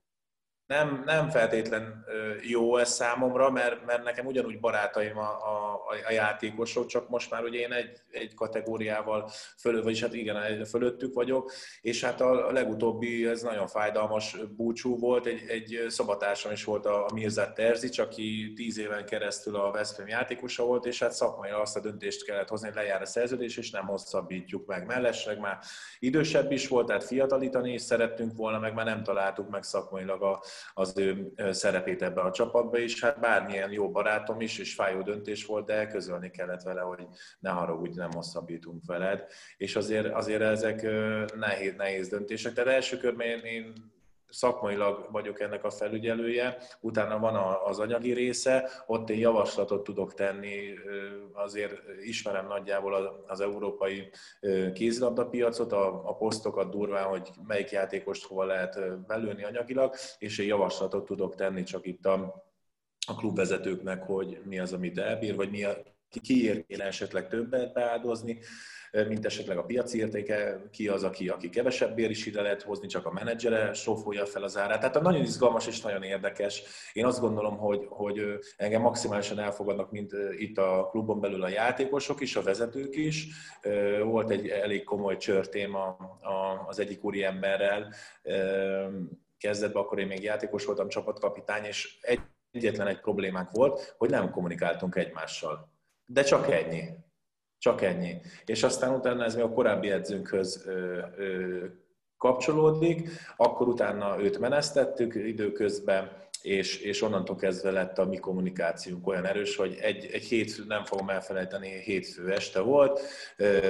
nem, 0.69 1.03
nem 1.05 1.29
feltétlen 1.29 2.05
jó 2.41 2.77
ez 2.77 2.89
számomra, 2.89 3.49
mert, 3.49 3.85
mert 3.85 4.03
nekem 4.03 4.25
ugyanúgy 4.25 4.59
barátaim 4.59 5.17
a, 5.17 5.29
a, 5.29 5.81
a 6.07 6.11
játékosok, 6.11 6.85
csak 6.85 7.09
most 7.09 7.31
már 7.31 7.43
ugye 7.43 7.59
én 7.59 7.71
egy, 7.71 8.01
egy 8.11 8.33
kategóriával 8.33 9.29
fölött, 9.57 9.83
vagyis 9.83 10.01
hát 10.01 10.13
igen, 10.13 10.65
fölöttük 10.65 11.13
vagyok, 11.13 11.51
és 11.81 12.03
hát 12.03 12.21
a 12.21 12.51
legutóbbi, 12.51 13.27
ez 13.27 13.41
nagyon 13.41 13.67
fájdalmas 13.67 14.37
búcsú 14.55 14.99
volt, 14.99 15.25
egy, 15.25 15.43
egy 15.47 15.85
szabatársam 15.87 16.51
is 16.51 16.63
volt 16.63 16.85
a, 16.85 17.05
a 17.05 17.13
Mirzát 17.13 17.53
Terzics, 17.53 17.99
aki 17.99 18.53
tíz 18.55 18.79
éven 18.79 19.05
keresztül 19.05 19.55
a 19.55 19.71
Veszprém 19.71 20.07
játékosa 20.07 20.63
volt, 20.63 20.85
és 20.85 20.99
hát 20.99 21.11
szakmai 21.11 21.49
azt 21.49 21.75
a 21.75 21.79
döntést 21.79 22.25
kellett 22.25 22.49
hozni, 22.49 22.67
hogy 22.67 22.75
lejár 22.75 23.01
a 23.01 23.05
szerződés, 23.05 23.57
és 23.57 23.71
nem 23.71 23.85
hosszabbítjuk 23.85 24.65
meg. 24.65 24.85
Mellesleg 24.85 25.39
már 25.39 25.59
idősebb 25.99 26.51
is 26.51 26.67
volt, 26.67 26.87
tehát 26.87 27.03
fiatalítani 27.03 27.73
is 27.73 27.81
szerettünk 27.81 28.35
volna, 28.35 28.59
meg 28.59 28.73
már 28.73 28.85
nem 28.85 29.03
találtuk 29.03 29.49
meg 29.49 29.63
szakmailag 29.63 30.21
a, 30.21 30.41
az 30.73 30.97
ő 30.97 31.31
szerepét 31.51 32.01
ebbe 32.01 32.21
a 32.21 32.31
csapatba, 32.31 32.77
és 32.77 33.01
hát 33.01 33.19
bármilyen 33.19 33.71
jó 33.71 33.91
barátom 33.91 34.41
is, 34.41 34.57
és 34.57 34.73
fájó 34.73 35.01
döntés 35.01 35.45
volt, 35.45 35.65
de 35.65 35.87
közölni 35.87 36.29
kellett 36.29 36.61
vele, 36.61 36.81
hogy 36.81 37.07
ne 37.39 37.49
haragudj, 37.49 37.97
nem 37.97 38.11
hosszabbítunk 38.11 38.85
veled. 38.85 39.25
És 39.57 39.75
azért, 39.75 40.13
azért 40.13 40.41
ezek 40.41 40.81
nehéz, 41.35 41.75
nehéz 41.75 42.07
döntések. 42.09 42.53
Tehát 42.53 42.73
első 42.73 42.97
körben 42.97 43.27
én, 43.27 43.39
én 43.39 43.73
szakmailag 44.29 45.07
vagyok 45.11 45.39
ennek 45.39 45.63
a 45.63 45.69
felügyelője, 45.69 46.57
utána 46.79 47.19
van 47.19 47.35
az 47.65 47.79
anyagi 47.79 48.13
része, 48.13 48.69
ott 48.85 49.09
én 49.09 49.19
javaslatot 49.19 49.83
tudok 49.83 50.13
tenni, 50.13 50.73
azért 51.33 51.81
ismerem 52.01 52.47
nagyjából 52.47 53.23
az 53.27 53.39
európai 53.39 54.09
kézilabdapiacot, 54.73 55.71
a, 55.71 56.09
a 56.09 56.15
posztokat 56.15 56.69
durván, 56.69 57.05
hogy 57.05 57.29
melyik 57.47 57.69
játékost 57.69 58.25
hova 58.25 58.43
lehet 58.45 59.05
belőni 59.07 59.43
anyagilag, 59.43 59.95
és 60.17 60.37
én 60.37 60.47
javaslatot 60.47 61.05
tudok 61.05 61.35
tenni 61.35 61.63
csak 61.63 61.85
itt 61.85 62.05
a, 62.05 62.43
a 63.07 63.15
klubvezetőknek, 63.15 64.03
hogy 64.03 64.41
mi 64.43 64.59
az, 64.59 64.73
amit 64.73 64.97
elbír, 64.97 65.35
vagy 65.35 65.49
mi 65.49 65.63
a, 65.63 65.77
ki, 66.09 66.19
kiért 66.19 66.71
esetleg 66.71 67.27
többet 67.27 67.73
beáldozni 67.73 68.39
mint 68.91 69.25
esetleg 69.25 69.57
a 69.57 69.63
piaci 69.63 69.97
értéke, 69.97 70.61
ki 70.71 70.87
az, 70.87 71.03
aki, 71.03 71.29
aki 71.29 71.49
kevesebbért 71.49 72.09
is 72.09 72.25
ide 72.25 72.41
lehet 72.41 72.61
hozni, 72.61 72.87
csak 72.87 73.05
a 73.05 73.11
menedzsere 73.11 73.73
sófolja 73.73 74.25
fel 74.25 74.43
az 74.43 74.57
árát. 74.57 74.79
Tehát 74.79 75.01
nagyon 75.01 75.21
izgalmas 75.21 75.67
és 75.67 75.81
nagyon 75.81 76.03
érdekes. 76.03 76.63
Én 76.93 77.05
azt 77.05 77.19
gondolom, 77.19 77.57
hogy, 77.57 77.85
hogy 77.89 78.21
engem 78.57 78.81
maximálisan 78.81 79.39
elfogadnak, 79.39 79.91
mint 79.91 80.11
itt 80.37 80.57
a 80.57 80.87
klubon 80.91 81.19
belül 81.19 81.43
a 81.43 81.49
játékosok 81.49 82.21
is, 82.21 82.35
a 82.35 82.41
vezetők 82.41 82.95
is. 82.95 83.27
Volt 84.03 84.29
egy 84.29 84.47
elég 84.47 84.83
komoly 84.83 85.17
csörtém 85.17 85.75
az 86.67 86.79
egyik 86.79 87.03
úri 87.03 87.23
emberrel, 87.23 87.93
kezdetben 89.37 89.81
akkor 89.81 89.99
én 89.99 90.07
még 90.07 90.23
játékos 90.23 90.65
voltam, 90.65 90.87
csapatkapitány, 90.87 91.63
és 91.63 91.97
egy, 92.01 92.19
egyetlen 92.51 92.87
egy 92.87 92.99
problémánk 92.99 93.51
volt, 93.51 93.95
hogy 93.97 94.09
nem 94.09 94.31
kommunikáltunk 94.31 94.95
egymással. 94.95 95.71
De 96.05 96.23
csak 96.23 96.51
ennyi. 96.51 96.83
Csak 97.59 97.81
ennyi. 97.81 98.21
És 98.45 98.63
aztán 98.63 98.93
utána 98.93 99.23
ez 99.23 99.35
még 99.35 99.43
a 99.43 99.49
korábbi 99.49 99.91
edzőnkhöz 99.91 100.69
kapcsolódik, 102.17 103.09
akkor 103.37 103.67
utána 103.67 104.21
őt 104.21 104.39
menesztettük 104.39 105.15
időközben, 105.15 106.27
és, 106.41 106.77
és 106.77 107.01
onnantól 107.01 107.35
kezdve 107.35 107.71
lett 107.71 107.97
a 107.97 108.05
mi 108.05 108.17
kommunikációnk 108.17 109.07
olyan 109.07 109.25
erős, 109.25 109.55
hogy 109.55 109.77
egy, 109.81 110.09
egy 110.11 110.23
hétfő, 110.23 110.63
nem 110.67 110.83
fogom 110.83 111.09
elfelejteni, 111.09 111.81
hétfő 111.83 112.31
este 112.31 112.59
volt, 112.59 113.01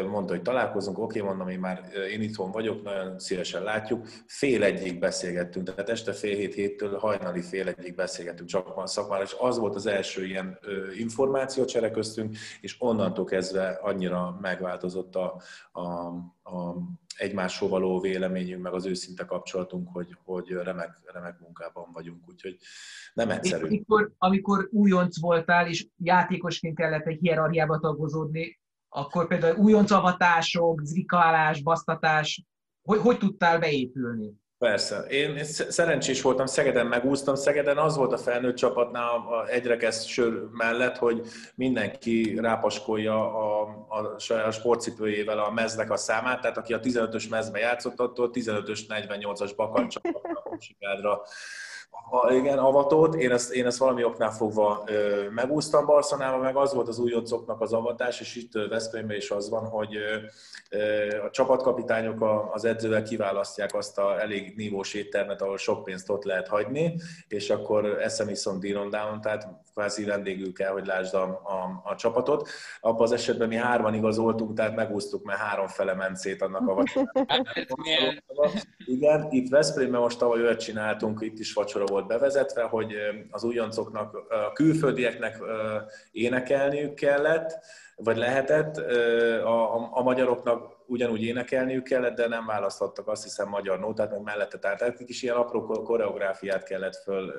mondta, 0.09 0.33
hogy 0.33 0.41
találkozunk, 0.41 0.99
oké, 0.99 1.21
mondom, 1.21 1.47
én 1.47 1.59
már 1.59 1.83
én 2.11 2.21
itthon 2.21 2.51
vagyok, 2.51 2.83
nagyon 2.83 3.19
szívesen 3.19 3.63
látjuk, 3.63 4.07
fél 4.27 4.63
egyig 4.63 4.99
beszélgettünk, 4.99 5.65
tehát 5.65 5.89
este 5.89 6.13
fél 6.13 6.35
hét 6.35 6.53
héttől 6.53 6.97
hajnali 6.97 7.41
fél 7.41 7.67
egyig 7.67 7.95
beszélgettünk 7.95 8.49
csak 8.49 8.75
van 8.75 8.87
szakmára, 8.87 9.23
és 9.23 9.35
az 9.39 9.57
volt 9.57 9.75
az 9.75 9.85
első 9.85 10.25
ilyen 10.25 10.59
információcsere 10.97 11.91
köztünk, 11.91 12.37
és 12.61 12.75
onnantól 12.79 13.25
kezdve 13.25 13.79
annyira 13.81 14.37
megváltozott 14.41 15.15
a, 15.15 15.41
a, 15.71 15.81
a 16.43 16.75
egymásról 17.19 17.69
való 17.69 17.99
véleményünk, 17.99 18.61
meg 18.61 18.73
az 18.73 18.85
őszinte 18.85 19.25
kapcsolatunk, 19.25 19.89
hogy, 19.91 20.17
hogy 20.23 20.49
remek, 20.49 20.99
remek 21.05 21.39
munkában 21.39 21.91
vagyunk, 21.93 22.27
úgyhogy 22.27 22.57
nem 23.13 23.29
egyszerű. 23.29 23.65
Amikor, 23.65 24.11
amikor 24.17 24.67
újonc 24.71 25.19
voltál, 25.19 25.67
és 25.67 25.87
játékosként 25.97 26.75
kellett 26.75 27.05
egy 27.05 27.19
hierarchiába 27.19 27.79
tagozódni, 27.79 28.59
akkor 28.89 29.27
például 29.27 29.57
újonc 29.57 29.91
avatások, 29.91 30.81
zrikálás, 30.83 31.61
basztatás, 31.61 32.45
hogy, 32.81 32.99
hogy 32.99 33.17
tudtál 33.17 33.59
beépülni? 33.59 34.33
Persze. 34.59 34.99
Én, 34.99 35.43
szerencsés 35.43 36.21
voltam, 36.21 36.45
Szegeden 36.45 36.87
megúsztam. 36.87 37.35
Szegeden 37.35 37.77
az 37.77 37.95
volt 37.95 38.13
a 38.13 38.17
felnőtt 38.17 38.55
csapatnál 38.55 39.09
a 39.09 39.47
egyrekesz 39.47 40.05
sör 40.05 40.47
mellett, 40.51 40.97
hogy 40.97 41.27
mindenki 41.55 42.39
rápaskolja 42.39 43.37
a, 43.37 43.61
a, 43.87 44.15
a 44.47 44.51
sportcipőjével 44.51 45.39
a 45.39 45.51
meznek 45.51 45.91
a 45.91 45.97
számát, 45.97 46.41
tehát 46.41 46.57
aki 46.57 46.73
a 46.73 46.79
15-ös 46.79 47.29
mezbe 47.29 47.59
játszott, 47.59 47.99
attól 47.99 48.29
15-ös 48.33 48.79
48-as 48.87 49.51
bakancsapatra 49.55 50.43
a, 52.09 52.31
igen, 52.33 52.57
avatót. 52.57 53.15
Én 53.15 53.31
ezt, 53.31 53.51
én 53.51 53.65
ezt 53.65 53.77
valami 53.77 54.03
oknál 54.03 54.31
fogva 54.31 54.83
ö, 54.85 55.29
megúsztam 55.29 55.85
Barcelonában, 55.85 56.39
meg 56.39 56.55
az 56.55 56.73
volt 56.73 56.87
az 56.87 56.99
újoncoknak 56.99 57.61
az 57.61 57.73
avatás, 57.73 58.19
és 58.19 58.35
itt 58.35 58.51
Veszprémben 58.69 59.17
is 59.17 59.31
az 59.31 59.49
van, 59.49 59.65
hogy 59.65 59.95
ö, 59.95 60.15
a 61.25 61.29
csapatkapitányok 61.29 62.21
a, 62.21 62.53
az 62.53 62.65
edzővel 62.65 63.03
kiválasztják 63.03 63.75
azt 63.75 63.97
a 63.97 64.21
elég 64.21 64.53
nívós 64.55 64.93
éttermet, 64.93 65.41
ahol 65.41 65.57
sok 65.57 65.83
pénzt 65.83 66.09
ott 66.09 66.23
lehet 66.23 66.47
hagyni, 66.47 66.99
és 67.27 67.49
akkor 67.49 67.85
eszem 67.85 68.27
viszont 68.27 68.59
Diron 68.59 68.89
Down, 68.89 69.21
tehát 69.21 69.47
kvázi 69.73 70.03
vendégül 70.03 70.53
kell, 70.53 70.71
hogy 70.71 70.85
lásd 70.85 71.13
a, 71.13 71.23
a, 71.23 71.81
a 71.83 71.95
csapatot. 71.95 72.49
Abban 72.81 73.01
az 73.01 73.11
esetben 73.11 73.47
mi 73.47 73.55
hárman 73.55 73.93
igazoltunk, 73.93 74.53
tehát 74.53 74.75
megúsztuk, 74.75 75.23
mert 75.23 75.39
három 75.39 75.67
fele 75.67 75.93
ment 75.93 76.17
szét 76.17 76.41
annak 76.41 76.67
a 76.67 76.73
vacsorának. 76.79 77.47
Igen, 78.85 79.27
itt 79.29 79.49
Veszprémben 79.49 80.01
most 80.01 80.19
tavaly 80.19 80.41
olyat 80.41 80.59
csináltunk, 80.59 81.21
itt 81.21 81.39
is 81.39 81.53
vacsora 81.53 81.85
volt 81.89 82.07
bevezetve, 82.07 82.63
hogy 82.63 82.93
az 83.31 83.43
újoncoknak, 83.43 84.15
a 84.29 84.51
külföldieknek 84.53 85.37
énekelniük 86.11 86.93
kellett, 86.93 87.59
vagy 87.95 88.17
lehetett, 88.17 88.77
a, 89.43 89.75
a, 89.75 89.89
a 89.91 90.01
magyaroknak 90.01 90.77
ugyanúgy 90.85 91.23
énekelniük 91.23 91.83
kellett, 91.83 92.15
de 92.15 92.27
nem 92.27 92.45
választhattak 92.45 93.07
azt 93.07 93.23
hiszem 93.23 93.47
magyar 93.49 93.79
nótát, 93.79 94.11
meg 94.11 94.21
mellette, 94.21 94.57
tehát 94.57 94.81
egy 94.81 95.03
kis 95.05 95.23
ilyen 95.23 95.35
apró 95.35 95.61
koreográfiát 95.83 96.63
kellett 96.63 96.95
föl, 96.95 97.33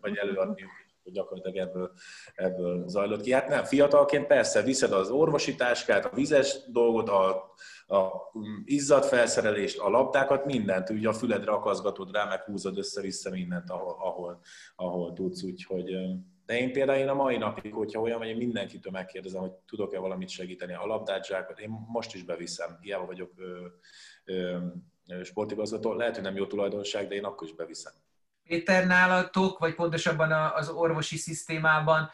vagy 0.00 0.16
előadni 0.16 0.64
hogy 1.08 1.16
gyakorlatilag 1.16 1.68
ebből, 1.68 1.92
ebből 2.34 2.88
zajlott 2.88 3.20
ki. 3.20 3.32
Hát 3.32 3.48
nem, 3.48 3.64
fiatalként 3.64 4.26
persze 4.26 4.62
viszed 4.62 4.92
az 4.92 5.10
orvosi 5.10 5.54
táskát, 5.54 6.04
a 6.04 6.14
vizes 6.14 6.56
dolgot, 6.66 7.08
a, 7.08 7.52
a 7.88 8.30
izzadt 8.64 9.06
felszerelést, 9.06 9.78
a 9.78 9.88
labdákat, 9.88 10.44
mindent, 10.44 10.90
ugye 10.90 11.08
a 11.08 11.12
füledre 11.12 11.50
akaszgatod 11.50 12.14
rá, 12.14 12.24
meg 12.24 12.42
húzod 12.42 12.78
össze-vissza 12.78 13.30
mindent, 13.30 13.70
ahol, 13.70 13.96
ahol, 14.00 14.40
ahol 14.76 15.12
tudsz, 15.12 15.42
úgyhogy 15.42 15.96
de 16.46 16.58
én 16.58 16.72
például 16.72 16.98
én 16.98 17.08
a 17.08 17.14
mai 17.14 17.36
napig, 17.36 17.72
hogyha 17.72 18.00
olyan 18.00 18.18
vagy, 18.18 18.28
én 18.28 18.36
mindenkitől 18.36 18.92
megkérdezem, 18.92 19.40
hogy 19.40 19.50
tudok-e 19.50 19.98
valamit 19.98 20.28
segíteni 20.28 20.74
a 20.74 20.86
labdát, 20.86 21.26
zsákot, 21.26 21.58
én 21.58 21.68
most 21.86 22.14
is 22.14 22.22
beviszem, 22.22 22.78
hiába 22.80 23.06
vagyok 23.06 23.32
ö, 23.36 23.66
ö, 24.24 24.58
sportigazgató, 25.22 25.92
lehet, 25.92 26.14
hogy 26.14 26.24
nem 26.24 26.36
jó 26.36 26.46
tulajdonság, 26.46 27.08
de 27.08 27.14
én 27.14 27.24
akkor 27.24 27.48
is 27.48 27.54
beviszem. 27.54 27.92
Péter, 28.42 28.86
nálatok, 28.86 29.58
vagy 29.58 29.74
pontosabban 29.74 30.32
az 30.32 30.68
orvosi 30.68 31.16
szisztémában, 31.16 32.10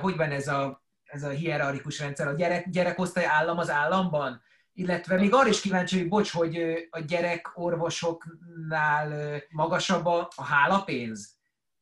hogy 0.00 0.16
van 0.16 0.30
ez 0.30 0.48
a, 0.48 0.82
ez 1.04 1.22
a 1.22 1.28
hierarchikus 1.28 2.00
rendszer? 2.00 2.26
A 2.26 2.32
gyerek, 2.32 2.68
gyerekosztály 2.68 3.24
állam 3.24 3.58
az 3.58 3.70
államban? 3.70 4.42
Illetve 4.78 5.16
még 5.16 5.32
arra 5.32 5.48
is 5.48 5.60
kíváncsi 5.60 5.94
vagyok, 5.94 6.10
bocs, 6.10 6.30
hogy 6.30 6.56
a 6.90 7.00
gyerek 7.00 7.50
orvosoknál 7.54 9.40
magasabb 9.50 10.06
a, 10.06 10.28
hálapénz? 10.36 11.36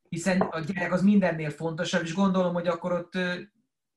Hiszen 0.09 0.41
a 0.41 0.59
gyerek 0.59 0.93
az 0.93 1.01
mindennél 1.01 1.49
fontosabb, 1.49 2.03
és 2.03 2.13
gondolom, 2.13 2.53
hogy 2.53 2.67
akkor 2.67 2.91
ott 2.91 3.13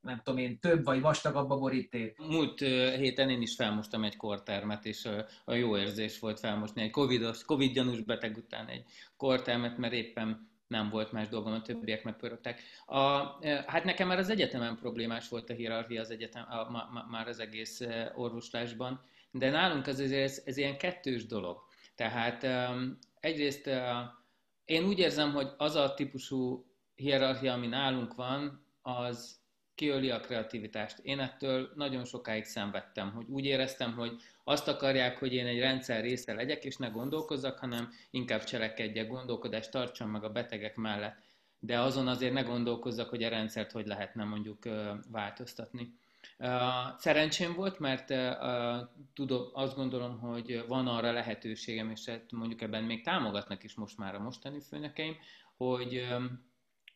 nem 0.00 0.20
tudom 0.24 0.38
én, 0.38 0.58
több 0.58 0.84
vagy 0.84 1.00
vastagabb 1.00 1.50
a 1.50 1.56
boríték. 1.58 2.18
Múlt 2.18 2.58
héten 2.96 3.30
én 3.30 3.42
is 3.42 3.54
felmostam 3.54 4.04
egy 4.04 4.16
kortermet, 4.16 4.84
és 4.84 5.08
a 5.44 5.54
jó 5.54 5.76
érzés 5.76 6.18
volt 6.18 6.38
felmosni 6.38 6.82
egy 6.82 6.90
COVID-os, 6.90 7.44
COVID-gyanús 7.44 8.00
beteg 8.00 8.36
után 8.36 8.66
egy 8.66 8.84
kortermet, 9.16 9.78
mert 9.78 9.92
éppen 9.92 10.49
nem 10.70 10.88
volt 10.88 11.12
más 11.12 11.28
dolgom, 11.28 11.52
a 11.52 11.62
többiek 11.62 12.04
megpörögtek. 12.04 12.62
A, 12.86 12.98
hát 13.66 13.84
nekem 13.84 14.08
már 14.08 14.18
az 14.18 14.30
egyetemen 14.30 14.76
problémás 14.76 15.28
volt 15.28 15.50
a 15.50 15.52
hierarchia 15.52 16.00
az 16.00 16.10
egyetem, 16.10 16.46
a, 16.48 16.54
a, 16.54 17.06
már 17.10 17.28
az 17.28 17.38
egész 17.38 17.80
orvoslásban, 18.14 19.00
de 19.30 19.50
nálunk 19.50 19.86
az 19.86 20.00
ez, 20.00 20.10
ez, 20.10 20.42
ez 20.44 20.56
ilyen 20.56 20.78
kettős 20.78 21.26
dolog. 21.26 21.58
Tehát 21.94 22.42
um, 22.42 22.98
egyrészt 23.20 23.70
én 24.64 24.84
úgy 24.84 24.98
érzem, 24.98 25.32
hogy 25.32 25.48
az 25.56 25.74
a 25.74 25.94
típusú 25.94 26.66
hierarchia, 26.94 27.52
ami 27.52 27.66
nálunk 27.66 28.14
van, 28.14 28.66
az 28.82 29.39
kiöli 29.80 30.10
a 30.10 30.20
kreativitást. 30.20 30.98
Én 31.02 31.18
ettől 31.18 31.72
nagyon 31.74 32.04
sokáig 32.04 32.44
szenvedtem, 32.44 33.12
hogy 33.12 33.26
úgy 33.28 33.44
éreztem, 33.44 33.92
hogy 33.92 34.16
azt 34.44 34.68
akarják, 34.68 35.18
hogy 35.18 35.34
én 35.34 35.46
egy 35.46 35.58
rendszer 35.58 36.02
része 36.02 36.32
legyek, 36.34 36.64
és 36.64 36.76
ne 36.76 36.88
gondolkozzak, 36.88 37.58
hanem 37.58 37.88
inkább 38.10 38.44
cselekedjek, 38.44 39.08
gondolkodást 39.08 39.70
tartsam 39.70 40.10
meg 40.10 40.24
a 40.24 40.30
betegek 40.30 40.76
mellett. 40.76 41.16
De 41.58 41.78
azon 41.78 42.08
azért 42.08 42.32
ne 42.32 42.42
gondolkozzak, 42.42 43.08
hogy 43.08 43.22
a 43.22 43.28
rendszert 43.28 43.72
hogy 43.72 43.86
lehetne 43.86 44.24
mondjuk 44.24 44.68
változtatni. 45.10 45.94
Szerencsém 46.98 47.54
volt, 47.54 47.78
mert 47.78 48.14
tudom, 49.14 49.48
azt 49.52 49.76
gondolom, 49.76 50.18
hogy 50.18 50.64
van 50.68 50.86
arra 50.86 51.12
lehetőségem, 51.12 51.90
és 51.90 52.04
hát 52.06 52.32
mondjuk 52.32 52.62
ebben 52.62 52.84
még 52.84 53.04
támogatnak 53.04 53.64
is 53.64 53.74
most 53.74 53.98
már 53.98 54.14
a 54.14 54.22
mostani 54.22 54.60
főnökeim, 54.60 55.16
hogy 55.56 56.06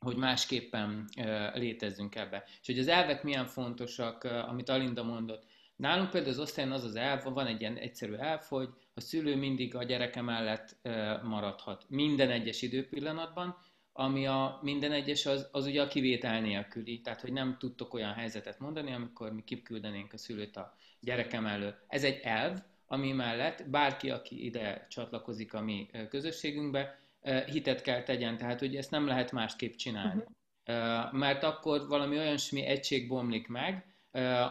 hogy 0.04 0.16
másképpen 0.16 1.08
létezzünk 1.54 2.14
ebbe. 2.14 2.44
És 2.60 2.66
hogy 2.66 2.78
az 2.78 2.88
elvek 2.88 3.22
milyen 3.22 3.46
fontosak, 3.46 4.24
amit 4.24 4.68
Alinda 4.68 5.02
mondott. 5.02 5.46
Nálunk 5.76 6.10
például 6.10 6.32
az 6.32 6.38
osztályon 6.38 6.72
az 6.72 6.84
az 6.84 6.96
elv, 6.96 7.22
van 7.22 7.46
egy 7.46 7.60
ilyen 7.60 7.76
egyszerű 7.76 8.12
elv, 8.12 8.40
hogy 8.48 8.68
a 8.94 9.00
szülő 9.00 9.36
mindig 9.36 9.74
a 9.74 9.84
gyereke 9.84 10.22
mellett 10.22 10.76
maradhat 11.22 11.84
minden 11.88 12.30
egyes 12.30 12.62
időpillanatban, 12.62 13.56
ami 13.92 14.26
a 14.26 14.58
minden 14.62 14.92
egyes 14.92 15.26
az, 15.26 15.48
az 15.52 15.66
ugye 15.66 15.82
a 15.82 15.88
kivétel 15.88 16.40
nélküli, 16.40 17.00
tehát 17.00 17.20
hogy 17.20 17.32
nem 17.32 17.56
tudtok 17.58 17.94
olyan 17.94 18.12
helyzetet 18.12 18.58
mondani, 18.58 18.92
amikor 18.92 19.32
mi 19.32 19.44
kiküldenénk 19.44 20.12
a 20.12 20.16
szülőt 20.18 20.56
a 20.56 20.76
gyerekem 21.00 21.46
elő. 21.46 21.74
Ez 21.88 22.04
egy 22.04 22.20
elv, 22.22 22.58
ami 22.86 23.12
mellett 23.12 23.70
bárki, 23.70 24.10
aki 24.10 24.44
ide 24.44 24.86
csatlakozik 24.90 25.54
a 25.54 25.60
mi 25.60 25.90
közösségünkbe, 26.08 26.98
hitet 27.46 27.82
kell 27.82 28.02
tegyen, 28.02 28.36
tehát 28.36 28.58
hogy 28.58 28.76
ezt 28.76 28.90
nem 28.90 29.06
lehet 29.06 29.32
másképp 29.32 29.74
csinálni. 29.74 30.22
Uh-huh. 30.66 31.12
Mert 31.12 31.42
akkor 31.42 31.86
valami 31.88 32.18
olyasmi 32.18 32.62
egység 32.62 33.08
bomlik 33.08 33.48
meg, 33.48 33.86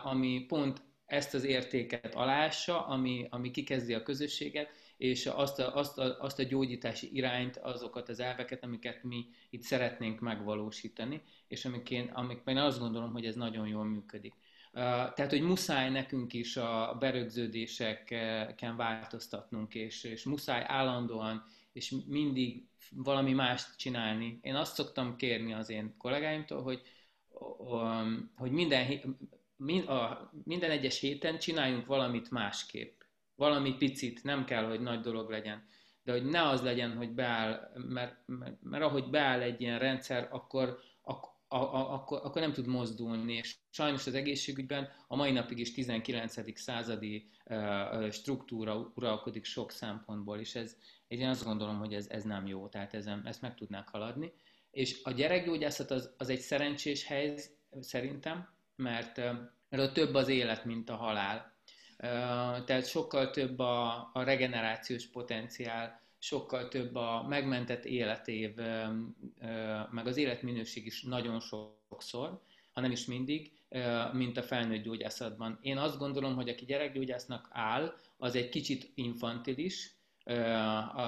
ami 0.04 0.46
pont 0.48 0.82
ezt 1.06 1.34
az 1.34 1.44
értéket 1.44 2.16
alássa, 2.16 2.86
ami, 2.86 3.28
ami 3.30 3.52
kikezdi 3.52 3.94
a 3.94 4.04
közösséget, 4.04 4.70
és 4.98 5.26
azt 5.26 5.60
a, 5.60 5.76
azt, 5.76 5.98
a, 6.00 6.20
azt 6.20 6.40
a 6.40 6.44
gyógyítási 6.44 7.16
irányt, 7.16 7.58
azokat 7.58 8.10
az 8.10 8.20
elveket, 8.20 8.64
amiket 8.64 9.04
mi 9.04 9.26
itt 9.50 9.62
szeretnénk 9.62 10.20
megvalósítani, 10.20 11.22
és 11.48 11.66
amik 11.66 11.90
én, 11.90 12.10
amikben 12.14 12.58
azt 12.58 12.80
gondolom, 12.80 13.12
hogy 13.12 13.26
ez 13.26 13.36
nagyon 13.36 13.68
jól 13.68 13.84
működik. 13.86 14.34
Tehát, 14.72 15.30
hogy 15.30 15.42
muszáj 15.42 15.90
nekünk 15.90 16.34
is 16.34 16.58
a 16.58 16.96
berögződéseken 17.00 18.76
változtatnunk, 18.76 19.76
és, 19.76 20.04
és 20.04 20.24
muszáj 20.24 20.64
állandóan 20.68 21.46
és 21.74 21.96
mindig 22.08 22.68
valami 22.90 23.34
mást 23.34 23.78
csinálni. 23.78 24.40
Én 24.42 24.56
azt 24.56 24.76
szoktam 24.76 25.16
kérni 25.16 25.54
az 25.54 25.70
én 25.70 25.98
kollégáimtól, 25.98 26.62
hogy, 26.62 26.82
hogy 28.36 28.52
minden, 28.52 29.18
minden 30.44 30.72
egyes 30.72 31.00
héten 31.00 31.38
csináljunk 31.38 31.86
valamit 31.86 32.32
másképp. 32.32 33.02
Valami 33.36 33.76
picit, 33.78 34.24
nem 34.24 34.46
kell, 34.46 34.66
hogy 34.66 34.82
nagy 34.82 35.00
dolog 35.00 35.30
legyen. 35.30 35.68
De 36.04 36.12
hogy 36.12 36.26
ne 36.26 36.48
az 36.48 36.62
legyen, 36.62 36.96
hogy 36.96 37.12
beáll, 37.12 37.72
mert, 37.76 38.16
mert, 38.26 38.62
mert 38.62 38.84
ahogy 38.84 39.10
beáll 39.10 39.42
egy 39.42 39.62
ilyen 39.62 39.80
rendszer, 39.80 40.28
akkor, 40.32 40.80
akkor 41.02 41.32
a, 41.54 41.56
a, 41.56 41.94
akkor, 41.94 42.20
akkor 42.24 42.42
nem 42.42 42.54
tud 42.54 42.68
mozdulni, 42.68 43.34
és 43.34 43.56
sajnos 43.70 44.08
az 44.08 44.14
egészségügyben 44.14 44.90
a 45.08 45.16
mai 45.16 45.32
napig 45.32 45.60
is 45.60 45.74
19. 45.74 46.60
századi 46.60 47.30
struktúra 48.12 48.92
uralkodik 48.96 49.46
sok 49.46 49.72
szempontból, 49.72 50.40
és 50.40 50.56
ez, 50.56 50.78
én 51.20 51.28
azt 51.28 51.44
gondolom, 51.44 51.78
hogy 51.78 51.94
ez, 51.94 52.08
ez 52.10 52.24
nem 52.24 52.48
jó, 52.48 52.68
tehát 52.68 52.94
ezen, 52.94 53.22
ezt 53.26 53.42
meg 53.42 53.56
tudnák 53.56 53.88
haladni. 53.88 54.34
És 54.72 55.00
a 55.04 55.12
gyerekgyógyászat 55.12 55.92
az, 55.92 56.14
az 56.18 56.30
egy 56.30 56.40
szerencsés 56.40 57.06
hely 57.06 57.36
szerintem, 57.80 58.50
mert, 58.76 59.18
mert 59.70 59.84
ott 59.84 59.94
több 59.94 60.14
az 60.14 60.28
élet, 60.28 60.66
mint 60.66 60.90
a 60.90 60.96
halál. 60.96 61.54
Tehát 62.66 62.88
sokkal 62.88 63.30
több 63.30 63.60
a, 63.60 64.10
a 64.14 64.24
regenerációs 64.24 65.08
potenciál, 65.08 66.02
sokkal 66.20 66.68
több 66.68 66.96
a 66.96 67.26
megmentett 67.28 67.86
életév, 67.86 68.56
meg 69.92 70.08
az 70.08 70.18
életminőség 70.18 70.86
is 70.86 71.04
nagyon 71.04 71.40
sokszor, 71.40 72.42
ha 72.72 72.82
nem 72.82 72.92
is 72.92 73.06
mindig, 73.06 73.52
mint 74.12 74.38
a 74.38 74.44
felnőtt 74.44 74.84
gyógyászatban. 74.84 75.60
Én 75.62 75.78
azt 75.78 75.98
gondolom, 75.98 76.36
hogy 76.36 76.50
aki 76.50 76.66
gyerekgyógyásznak 76.66 77.48
áll, 77.52 77.94
az 78.18 78.36
egy 78.36 78.50
kicsit 78.50 78.92
infantilis, 78.96 79.96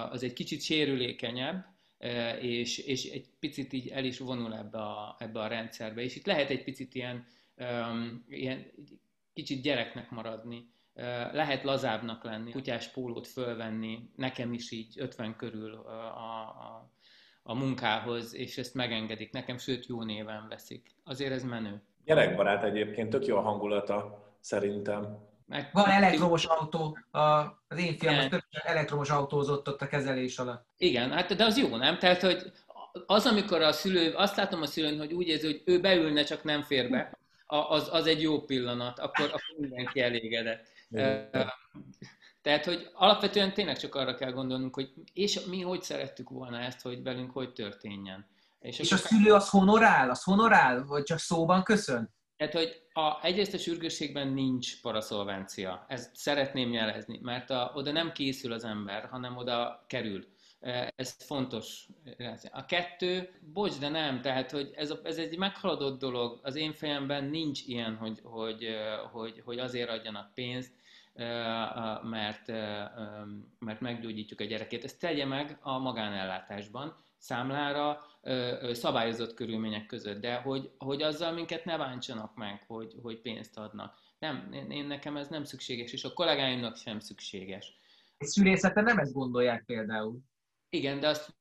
az 0.09 0.23
egy 0.23 0.33
kicsit 0.33 0.61
sérülékenyebb, 0.61 1.65
és, 2.41 2.77
és 2.77 3.05
egy 3.05 3.29
picit 3.39 3.73
így 3.73 3.87
el 3.87 4.03
is 4.03 4.19
vonul 4.19 4.55
ebbe 4.55 4.77
a, 4.77 5.15
ebbe 5.19 5.39
a 5.39 5.47
rendszerbe. 5.47 6.01
És 6.01 6.15
itt 6.15 6.25
lehet 6.25 6.49
egy 6.49 6.63
picit 6.63 6.95
ilyen, 6.95 7.25
ilyen 8.29 8.65
kicsit 9.33 9.61
gyereknek 9.61 10.09
maradni, 10.09 10.69
lehet 11.31 11.63
lazábbnak 11.63 12.23
lenni, 12.23 12.51
kutyás 12.51 12.87
pólót 12.87 13.27
fölvenni, 13.27 14.09
nekem 14.15 14.53
is 14.53 14.71
így 14.71 14.99
50 14.99 15.35
körül 15.35 15.73
a, 15.73 16.05
a, 16.05 16.91
a 17.43 17.53
munkához, 17.53 18.35
és 18.35 18.57
ezt 18.57 18.73
megengedik 18.73 19.31
nekem, 19.31 19.57
sőt 19.57 19.85
jó 19.85 20.03
néven 20.03 20.45
veszik. 20.49 20.95
Azért 21.03 21.31
ez 21.31 21.43
menő. 21.43 21.81
Gyerekbarát 22.05 22.63
egyébként, 22.63 23.09
tök 23.09 23.25
jó 23.25 23.37
a 23.37 23.41
hangulata 23.41 24.23
szerintem. 24.39 25.17
Meg, 25.45 25.69
Van 25.73 25.89
elektromos 25.89 26.45
autó, 26.45 26.97
a, 27.11 27.19
az 27.67 27.77
én 27.77 27.97
fiam 27.97 28.17
az 28.31 28.41
elektromos 28.51 29.09
autózott 29.09 29.67
ott 29.67 29.81
a 29.81 29.87
kezelés 29.87 30.37
alatt. 30.37 30.67
Igen, 30.77 31.11
hát 31.11 31.35
de 31.35 31.43
az 31.43 31.57
jó, 31.57 31.75
nem? 31.75 31.99
Tehát, 31.99 32.21
hogy 32.21 32.51
az, 33.05 33.25
amikor 33.25 33.61
a 33.61 33.71
szülő, 33.71 34.13
azt 34.13 34.35
látom 34.35 34.61
a 34.61 34.65
szülőn, 34.65 34.97
hogy 34.97 35.13
úgy 35.13 35.27
érzi, 35.27 35.45
hogy 35.45 35.61
ő 35.65 35.79
beülne, 35.79 36.23
csak 36.23 36.43
nem 36.43 36.61
fér 36.61 36.89
be, 36.89 37.17
az, 37.45 37.87
az 37.91 38.05
egy 38.05 38.21
jó 38.21 38.41
pillanat, 38.41 38.99
akkor, 38.99 39.25
akkor 39.25 39.55
mindenki 39.57 40.01
elégedett. 40.01 40.67
Tehát, 42.41 42.65
hogy 42.65 42.89
alapvetően 42.93 43.53
tényleg 43.53 43.77
csak 43.77 43.95
arra 43.95 44.15
kell 44.15 44.31
gondolnunk, 44.31 44.75
hogy 44.75 44.93
és 45.13 45.45
mi 45.45 45.61
hogy 45.61 45.81
szerettük 45.81 46.29
volna 46.29 46.59
ezt, 46.59 46.81
hogy 46.81 47.03
velünk 47.03 47.31
hogy 47.31 47.53
történjen. 47.53 48.27
És, 48.59 48.79
és 48.79 48.91
a 48.91 48.97
szülő 48.97 49.33
az 49.33 49.49
honorál? 49.49 50.09
Az 50.09 50.23
honorál? 50.23 50.85
Vagy 50.85 51.03
csak 51.03 51.19
szóban 51.19 51.63
köszön? 51.63 52.14
Tehát, 52.37 52.53
hogy 52.53 52.81
a, 52.93 53.25
egyrészt 53.25 53.53
a 53.53 53.57
sürgősségben 53.57 54.27
nincs 54.27 54.81
paraszolvencia. 54.81 55.85
Ezt 55.87 56.15
szeretném 56.15 56.73
jelezni, 56.73 57.19
mert 57.21 57.49
a, 57.49 57.71
oda 57.75 57.91
nem 57.91 58.11
készül 58.11 58.53
az 58.53 58.63
ember, 58.63 59.05
hanem 59.05 59.37
oda 59.37 59.85
kerül. 59.87 60.25
Ez 60.95 61.15
fontos. 61.19 61.87
A 62.51 62.65
kettő, 62.65 63.29
bocs, 63.53 63.79
de 63.79 63.89
nem, 63.89 64.21
tehát 64.21 64.51
hogy 64.51 64.71
ez, 64.75 64.89
a, 64.89 64.99
ez 65.03 65.17
egy 65.17 65.37
meghaladott 65.37 65.99
dolog. 65.99 66.39
Az 66.43 66.55
én 66.55 66.73
fejemben 66.73 67.23
nincs 67.23 67.61
ilyen, 67.65 67.95
hogy, 67.95 68.19
hogy, 68.23 68.75
hogy, 69.11 69.41
hogy 69.45 69.59
azért 69.59 69.89
adjanak 69.89 70.33
pénzt, 70.33 70.73
mert, 72.03 72.47
mert 73.59 73.79
meggyógyítjuk 73.79 74.39
a 74.39 74.43
gyerekét. 74.43 74.83
Ezt 74.83 74.99
tegye 74.99 75.25
meg 75.25 75.57
a 75.61 75.77
magánellátásban, 75.77 76.95
számlára, 77.17 78.01
szabályozott 78.71 79.33
körülmények 79.33 79.85
között, 79.85 80.21
de 80.21 80.35
hogy, 80.35 80.71
hogy 80.77 81.01
azzal 81.01 81.31
minket 81.31 81.65
ne 81.65 81.77
bántsanak 81.77 82.35
meg, 82.35 82.63
hogy, 82.67 82.95
hogy 83.01 83.21
pénzt 83.21 83.57
adnak. 83.57 83.97
Nem, 84.19 84.49
én, 84.53 84.71
én 84.71 84.85
nekem 84.85 85.17
ez 85.17 85.27
nem 85.27 85.43
szükséges, 85.43 85.93
és 85.93 86.03
a 86.03 86.13
kollégáimnak 86.13 86.75
sem 86.75 86.99
szükséges. 86.99 87.77
És 88.17 88.27
szülészete 88.27 88.81
nem 88.81 88.97
ezt 88.97 89.13
gondolják 89.13 89.63
például. 89.65 90.19
Igen, 90.69 90.99
de 90.99 91.07
azt 91.07 91.35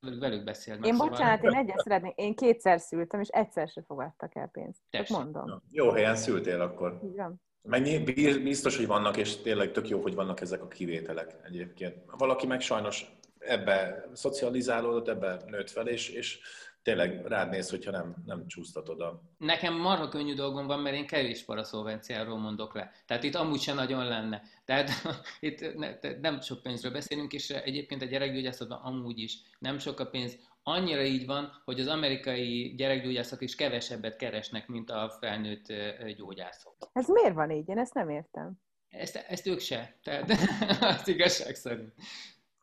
velük 0.00 0.44
beszél 0.44 0.74
meg. 0.78 0.84
Én 0.84 0.92
szóval... 0.92 1.08
bocsánat, 1.08 1.42
én 1.42 1.54
egyet 1.54 1.78
szeretnék, 1.78 2.16
én 2.16 2.34
kétszer 2.34 2.80
szültem, 2.80 3.20
és 3.20 3.28
egyszer 3.28 3.68
se 3.68 3.82
fogadtak 3.82 4.34
el 4.34 4.48
pénzt. 4.48 4.80
Csak 4.90 5.08
mondom. 5.08 5.62
Jó 5.70 5.90
helyen 5.90 6.16
szültél 6.16 6.60
akkor. 6.60 7.00
Igen. 7.12 7.40
Mennyi, 7.62 7.98
biztos, 8.42 8.76
hogy 8.76 8.86
vannak, 8.86 9.16
és 9.16 9.36
tényleg 9.36 9.72
tök 9.72 9.88
jó, 9.88 10.00
hogy 10.00 10.14
vannak 10.14 10.40
ezek 10.40 10.62
a 10.62 10.68
kivételek 10.68 11.36
egyébként. 11.44 11.96
Valaki 12.18 12.46
meg 12.46 12.60
sajnos 12.60 13.19
ebbe 13.40 14.08
szocializálódott, 14.12 15.08
ebbe 15.08 15.42
nőtt 15.46 15.70
fel, 15.70 15.86
és, 15.86 16.08
és 16.08 16.40
tényleg 16.82 17.26
rád 17.26 17.50
néz, 17.50 17.70
hogyha 17.70 17.90
nem, 17.90 18.14
nem 18.26 18.46
csúsztatod 18.46 19.00
a... 19.00 19.22
Nekem 19.38 19.74
marha 19.74 20.08
könnyű 20.08 20.34
dolgom 20.34 20.66
van, 20.66 20.80
mert 20.80 20.96
én 20.96 21.06
kevés 21.06 21.44
paraszolvenciáról 21.44 22.38
mondok 22.38 22.74
le. 22.74 22.90
Tehát 23.06 23.22
itt 23.22 23.34
amúgy 23.34 23.60
sem 23.60 23.76
nagyon 23.76 24.04
lenne. 24.04 24.42
Tehát 24.64 24.90
itt 25.40 25.74
ne, 25.74 25.98
nem 26.20 26.40
sok 26.40 26.62
pénzről 26.62 26.92
beszélünk, 26.92 27.32
és 27.32 27.50
egyébként 27.50 28.02
a 28.02 28.06
gyerekgyógyászatban 28.06 28.78
amúgy 28.82 29.18
is 29.18 29.38
nem 29.58 29.78
sok 29.78 30.00
a 30.00 30.06
pénz. 30.06 30.38
Annyira 30.62 31.02
így 31.02 31.26
van, 31.26 31.62
hogy 31.64 31.80
az 31.80 31.86
amerikai 31.86 32.74
gyerekgyógyászok 32.76 33.42
is 33.42 33.54
kevesebbet 33.54 34.16
keresnek, 34.16 34.66
mint 34.66 34.90
a 34.90 35.16
felnőtt 35.20 35.72
gyógyászok. 36.16 36.76
Ez 36.92 37.08
miért 37.08 37.34
van 37.34 37.50
így? 37.50 37.68
Én 37.68 37.78
ezt 37.78 37.94
nem 37.94 38.08
értem. 38.08 38.52
Ezt, 38.88 39.16
ezt 39.16 39.46
ők 39.46 39.60
se. 39.60 39.98
Tehát 40.02 40.30
az 41.00 41.08
igazság 41.08 41.54
szerint 41.54 41.92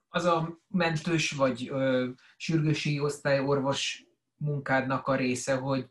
az 0.10 0.26
a 0.26 0.60
mentős 0.68 1.32
vagy 1.32 1.70
ö, 1.70 2.08
sürgősségi 2.38 3.00
osztályorvos 3.00 4.06
munkádnak 4.38 5.08
a 5.08 5.16
része, 5.16 5.56
hogy 5.56 5.90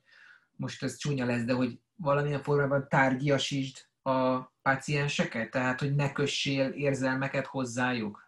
most 0.56 0.82
ez 0.82 0.96
csúnya 0.96 1.26
lesz, 1.26 1.44
de 1.44 1.52
hogy 1.52 1.80
valamilyen 1.96 2.42
formában 2.42 2.88
tárgyasítsd 2.88 3.76
a 4.02 4.38
pácienseket? 4.62 5.50
Tehát, 5.50 5.80
hogy 5.80 5.94
ne 5.94 6.12
kössél 6.12 6.68
érzelmeket 6.68 7.46
hozzájuk? 7.46 8.24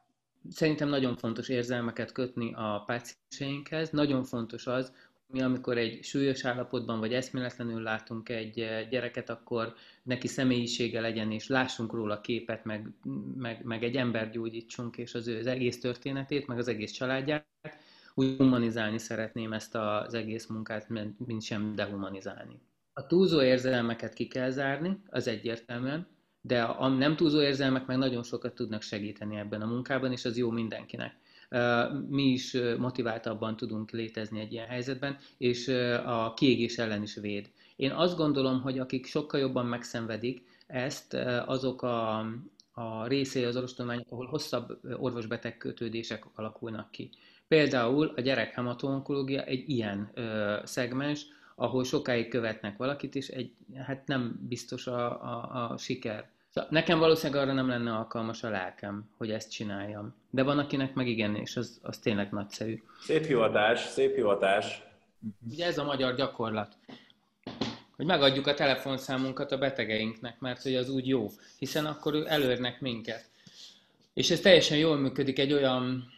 Szerintem 0.50 0.88
nagyon 0.88 1.16
fontos 1.16 1.48
érzelmeket 1.48 2.12
kötni 2.12 2.54
a 2.54 2.82
pácienseinkhez. 2.86 3.90
Nagyon 3.90 4.24
fontos 4.24 4.66
az, 4.66 4.92
mi 5.32 5.40
amikor 5.40 5.78
egy 5.78 6.04
súlyos 6.04 6.44
állapotban 6.44 6.98
vagy 6.98 7.14
eszméletlenül 7.14 7.82
látunk 7.82 8.28
egy 8.28 8.60
eh, 8.60 8.88
gyereket, 8.90 9.30
akkor 9.30 9.74
neki 10.02 10.26
személyisége 10.26 11.00
legyen, 11.00 11.32
és 11.32 11.48
lássunk 11.48 11.92
róla 11.92 12.20
képet, 12.20 12.64
meg, 12.64 12.88
meg, 13.36 13.64
meg 13.64 13.82
egy 13.82 13.96
ember 13.96 14.30
gyógyítsunk, 14.30 14.96
és 14.96 15.14
az 15.14 15.28
ő 15.28 15.38
az 15.38 15.46
egész 15.46 15.80
történetét, 15.80 16.46
meg 16.46 16.58
az 16.58 16.68
egész 16.68 16.90
családját. 16.90 17.46
Úgy 18.14 18.36
humanizálni 18.36 18.98
szeretném 18.98 19.52
ezt 19.52 19.74
az 19.74 20.14
egész 20.14 20.46
munkát, 20.46 20.88
mint 21.26 21.42
sem 21.42 21.74
dehumanizálni. 21.74 22.60
A 22.92 23.06
túlzó 23.06 23.42
érzelmeket 23.42 24.12
ki 24.12 24.26
kell 24.26 24.50
zárni, 24.50 25.02
az 25.10 25.26
egyértelműen, 25.26 26.06
de 26.40 26.62
a 26.62 26.88
nem 26.88 27.16
túlzó 27.16 27.40
érzelmek 27.40 27.86
meg 27.86 27.96
nagyon 27.96 28.22
sokat 28.22 28.54
tudnak 28.54 28.82
segíteni 28.82 29.36
ebben 29.36 29.62
a 29.62 29.66
munkában, 29.66 30.12
és 30.12 30.24
az 30.24 30.36
jó 30.36 30.50
mindenkinek 30.50 31.16
mi 32.08 32.22
is 32.22 32.56
motiváltabban 32.78 33.56
tudunk 33.56 33.90
létezni 33.90 34.40
egy 34.40 34.52
ilyen 34.52 34.66
helyzetben, 34.66 35.16
és 35.38 35.68
a 36.06 36.34
kiégés 36.34 36.78
ellen 36.78 37.02
is 37.02 37.14
véd. 37.14 37.50
Én 37.76 37.90
azt 37.90 38.16
gondolom, 38.16 38.60
hogy 38.60 38.78
akik 38.78 39.06
sokkal 39.06 39.40
jobban 39.40 39.66
megszenvedik 39.66 40.42
ezt, 40.66 41.14
azok 41.46 41.82
a, 41.82 42.18
a 42.72 43.06
részei 43.06 43.44
az 43.44 43.56
orvostudományok, 43.56 44.06
ahol 44.10 44.26
hosszabb 44.26 44.78
orvosbeteg 44.96 45.56
kötődések 45.56 46.24
alakulnak 46.34 46.90
ki. 46.90 47.10
Például 47.48 48.12
a 48.16 48.20
gyerekhematonkológia 48.20 49.42
egy 49.42 49.68
ilyen 49.68 50.10
ö, 50.14 50.56
szegmens, 50.64 51.26
ahol 51.54 51.84
sokáig 51.84 52.28
követnek 52.28 52.76
valakit, 52.76 53.14
és 53.14 53.28
egy, 53.28 53.52
hát 53.74 54.06
nem 54.06 54.38
biztos 54.48 54.86
a, 54.86 55.22
a, 55.22 55.70
a 55.70 55.76
siker. 55.76 56.30
Nekem 56.70 56.98
valószínűleg 56.98 57.42
arra 57.42 57.52
nem 57.52 57.68
lenne 57.68 57.94
alkalmas 57.94 58.42
a 58.42 58.50
lelkem, 58.50 59.10
hogy 59.16 59.30
ezt 59.30 59.50
csináljam. 59.50 60.14
De 60.30 60.42
van, 60.42 60.58
akinek 60.58 60.94
meg 60.94 61.08
igen, 61.08 61.34
és 61.34 61.56
az, 61.56 61.78
az 61.82 61.98
tényleg 61.98 62.30
nagyszerű. 62.30 62.82
Szép 63.00 63.26
hivatás, 63.26 63.80
szép 63.80 64.14
hivatás. 64.14 64.82
Ugye 65.50 65.66
ez 65.66 65.78
a 65.78 65.84
magyar 65.84 66.14
gyakorlat. 66.14 66.76
Hogy 67.96 68.06
megadjuk 68.06 68.46
a 68.46 68.54
telefonszámunkat 68.54 69.52
a 69.52 69.58
betegeinknek, 69.58 70.40
mert 70.40 70.62
hogy 70.62 70.74
az 70.74 70.88
úgy 70.88 71.08
jó, 71.08 71.30
hiszen 71.58 71.86
akkor 71.86 72.24
előrnek 72.26 72.80
minket. 72.80 73.30
És 74.14 74.30
ez 74.30 74.40
teljesen 74.40 74.78
jól 74.78 74.96
működik 74.96 75.38
egy 75.38 75.52
olyan 75.52 76.12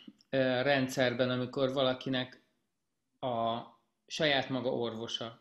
rendszerben, 0.62 1.30
amikor 1.30 1.72
valakinek 1.72 2.42
a 3.20 3.58
saját 4.06 4.48
maga 4.48 4.70
orvosa, 4.70 5.39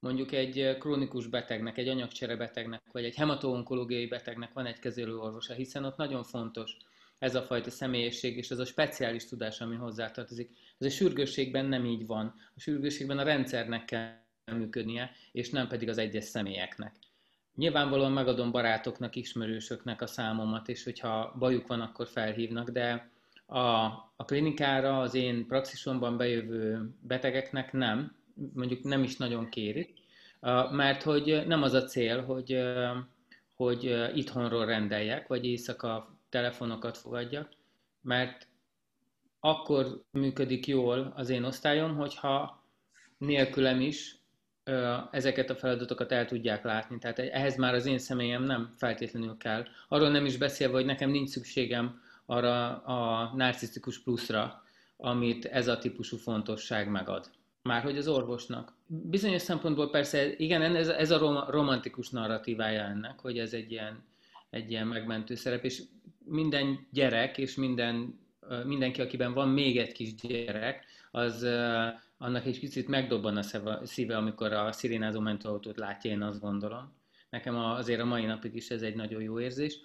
mondjuk 0.00 0.32
egy 0.32 0.76
krónikus 0.78 1.26
betegnek, 1.26 1.78
egy 1.78 1.88
anyagcsere 1.88 2.36
betegnek, 2.36 2.82
vagy 2.92 3.04
egy 3.04 3.14
hematoonkológiai 3.14 4.06
betegnek 4.06 4.52
van 4.52 4.66
egy 4.66 4.78
kezelőorvosa, 4.78 5.54
hiszen 5.54 5.84
ott 5.84 5.96
nagyon 5.96 6.22
fontos 6.24 6.76
ez 7.18 7.34
a 7.34 7.42
fajta 7.42 7.70
személyesség 7.70 8.36
és 8.36 8.50
ez 8.50 8.58
a 8.58 8.64
speciális 8.64 9.28
tudás, 9.28 9.60
ami 9.60 9.76
hozzátartozik. 9.76 10.50
Ez 10.78 10.86
a 10.86 10.90
sürgősségben 10.90 11.64
nem 11.64 11.84
így 11.84 12.06
van. 12.06 12.34
A 12.54 12.60
sürgősségben 12.60 13.18
a 13.18 13.22
rendszernek 13.22 13.84
kell 13.84 14.26
működnie, 14.52 15.10
és 15.32 15.50
nem 15.50 15.68
pedig 15.68 15.88
az 15.88 15.98
egyes 15.98 16.24
személyeknek. 16.24 16.94
Nyilvánvalóan 17.54 18.12
megadom 18.12 18.50
barátoknak, 18.50 19.16
ismerősöknek 19.16 20.02
a 20.02 20.06
számomat, 20.06 20.68
és 20.68 20.84
hogyha 20.84 21.34
bajuk 21.38 21.66
van, 21.66 21.80
akkor 21.80 22.06
felhívnak, 22.06 22.70
de 22.70 23.10
a, 23.46 23.60
a 24.16 24.24
klinikára 24.24 25.00
az 25.00 25.14
én 25.14 25.46
praxisomban 25.46 26.16
bejövő 26.16 26.90
betegeknek 27.00 27.72
nem, 27.72 28.16
mondjuk 28.54 28.82
nem 28.82 29.02
is 29.02 29.16
nagyon 29.16 29.48
kérik, 29.48 29.94
mert 30.70 31.02
hogy 31.02 31.42
nem 31.46 31.62
az 31.62 31.72
a 31.72 31.84
cél, 31.84 32.24
hogy, 32.24 32.58
hogy 33.54 34.10
itthonról 34.14 34.66
rendeljek, 34.66 35.26
vagy 35.26 35.44
éjszaka 35.44 36.18
telefonokat 36.28 36.96
fogadjak, 36.96 37.48
mert 38.02 38.46
akkor 39.40 40.02
működik 40.10 40.66
jól 40.66 41.12
az 41.16 41.28
én 41.28 41.44
osztályom, 41.44 41.96
hogyha 41.96 42.62
nélkülem 43.18 43.80
is 43.80 44.16
ezeket 45.10 45.50
a 45.50 45.56
feladatokat 45.56 46.12
el 46.12 46.26
tudják 46.26 46.64
látni. 46.64 46.98
Tehát 46.98 47.18
ehhez 47.18 47.56
már 47.56 47.74
az 47.74 47.86
én 47.86 47.98
személyem 47.98 48.42
nem 48.42 48.74
feltétlenül 48.76 49.36
kell. 49.36 49.64
Arról 49.88 50.10
nem 50.10 50.26
is 50.26 50.36
beszélve, 50.36 50.74
hogy 50.74 50.84
nekem 50.84 51.10
nincs 51.10 51.28
szükségem 51.28 52.00
arra 52.26 52.76
a 52.76 53.32
narcisztikus 53.36 54.02
pluszra, 54.02 54.62
amit 54.96 55.44
ez 55.44 55.68
a 55.68 55.78
típusú 55.78 56.16
fontosság 56.16 56.90
megad. 56.90 57.30
Már 57.68 57.82
hogy 57.82 57.98
az 57.98 58.08
orvosnak. 58.08 58.72
Bizonyos 58.86 59.42
szempontból 59.42 59.90
persze, 59.90 60.36
igen, 60.36 60.62
ez, 60.62 60.88
ez 60.88 61.10
a 61.10 61.46
romantikus 61.50 62.10
narratívája 62.10 62.82
ennek, 62.82 63.20
hogy 63.20 63.38
ez 63.38 63.52
egy 63.52 63.70
ilyen, 63.70 64.04
egy 64.50 64.70
ilyen 64.70 64.86
megmentő 64.86 65.34
szerep, 65.34 65.64
és 65.64 65.82
minden 66.24 66.86
gyerek, 66.92 67.38
és 67.38 67.54
minden, 67.54 68.18
mindenki, 68.64 69.00
akiben 69.00 69.32
van 69.32 69.48
még 69.48 69.78
egy 69.78 69.92
kis 69.92 70.14
gyerek, 70.14 70.84
az 71.10 71.42
annak 72.18 72.46
egy 72.46 72.60
picit 72.60 72.88
megdobban 72.88 73.36
a 73.36 73.42
szíve, 73.84 74.16
amikor 74.16 74.52
a 74.52 74.72
szirénázó 74.72 75.20
mentőautót 75.20 75.76
látja, 75.76 76.10
én 76.10 76.22
azt 76.22 76.40
gondolom. 76.40 76.92
Nekem 77.30 77.56
azért 77.56 78.00
a 78.00 78.04
mai 78.04 78.24
napig 78.24 78.54
is 78.54 78.70
ez 78.70 78.82
egy 78.82 78.94
nagyon 78.94 79.22
jó 79.22 79.40
érzés. 79.40 79.78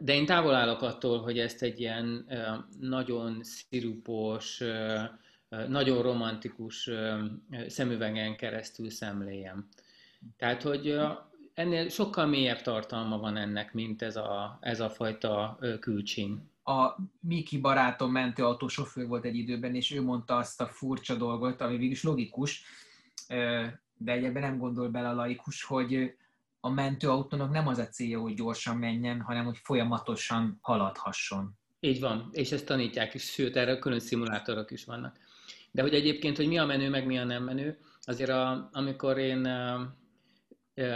De 0.00 0.14
én 0.14 0.26
távol 0.26 0.54
állok 0.54 0.82
attól, 0.82 1.22
hogy 1.22 1.38
ezt 1.38 1.62
egy 1.62 1.80
ilyen 1.80 2.26
nagyon 2.80 3.38
szirupos, 3.42 4.62
nagyon 5.68 6.02
romantikus 6.02 6.90
szemüvegen 7.68 8.36
keresztül 8.36 8.90
szemléljem. 8.90 9.68
Tehát, 10.36 10.62
hogy 10.62 10.96
ennél 11.54 11.88
sokkal 11.88 12.26
mélyebb 12.26 12.62
tartalma 12.62 13.18
van 13.18 13.36
ennek, 13.36 13.72
mint 13.72 14.02
ez 14.02 14.16
a, 14.16 14.58
ez 14.60 14.80
a 14.80 14.90
fajta 14.90 15.58
külcsín. 15.80 16.52
A 16.64 16.96
Miki 17.20 17.58
barátom 17.58 18.12
mentőautósofőr 18.12 19.06
volt 19.06 19.24
egy 19.24 19.36
időben, 19.36 19.74
és 19.74 19.92
ő 19.92 20.02
mondta 20.02 20.36
azt 20.36 20.60
a 20.60 20.66
furcsa 20.66 21.16
dolgot, 21.16 21.60
ami 21.60 21.76
végül 21.76 21.92
is 21.92 22.02
logikus, 22.02 22.64
de 23.96 24.12
egyébben 24.12 24.42
nem 24.42 24.58
gondol 24.58 24.88
bele 24.88 25.08
a 25.08 25.14
laikus, 25.14 25.62
hogy 25.62 26.14
a 26.60 26.68
mentőautónak 26.68 27.50
nem 27.50 27.66
az 27.66 27.78
a 27.78 27.88
célja, 27.88 28.20
hogy 28.20 28.34
gyorsan 28.34 28.76
menjen, 28.76 29.20
hanem 29.20 29.44
hogy 29.44 29.58
folyamatosan 29.62 30.58
haladhasson. 30.60 31.58
Így 31.80 32.00
van, 32.00 32.28
és 32.32 32.52
ezt 32.52 32.66
tanítják 32.66 33.14
is, 33.14 33.22
sőt, 33.22 33.56
erre 33.56 33.78
külön 33.78 34.00
szimulátorok 34.00 34.70
is 34.70 34.84
vannak. 34.84 35.18
De 35.74 35.82
hogy 35.82 35.94
egyébként, 35.94 36.36
hogy 36.36 36.46
mi 36.46 36.58
a 36.58 36.64
menő, 36.64 36.88
meg 36.88 37.06
mi 37.06 37.18
a 37.18 37.24
nem 37.24 37.44
menő, 37.44 37.78
azért 38.00 38.30
a, 38.30 38.68
amikor 38.72 39.18
én 39.18 39.48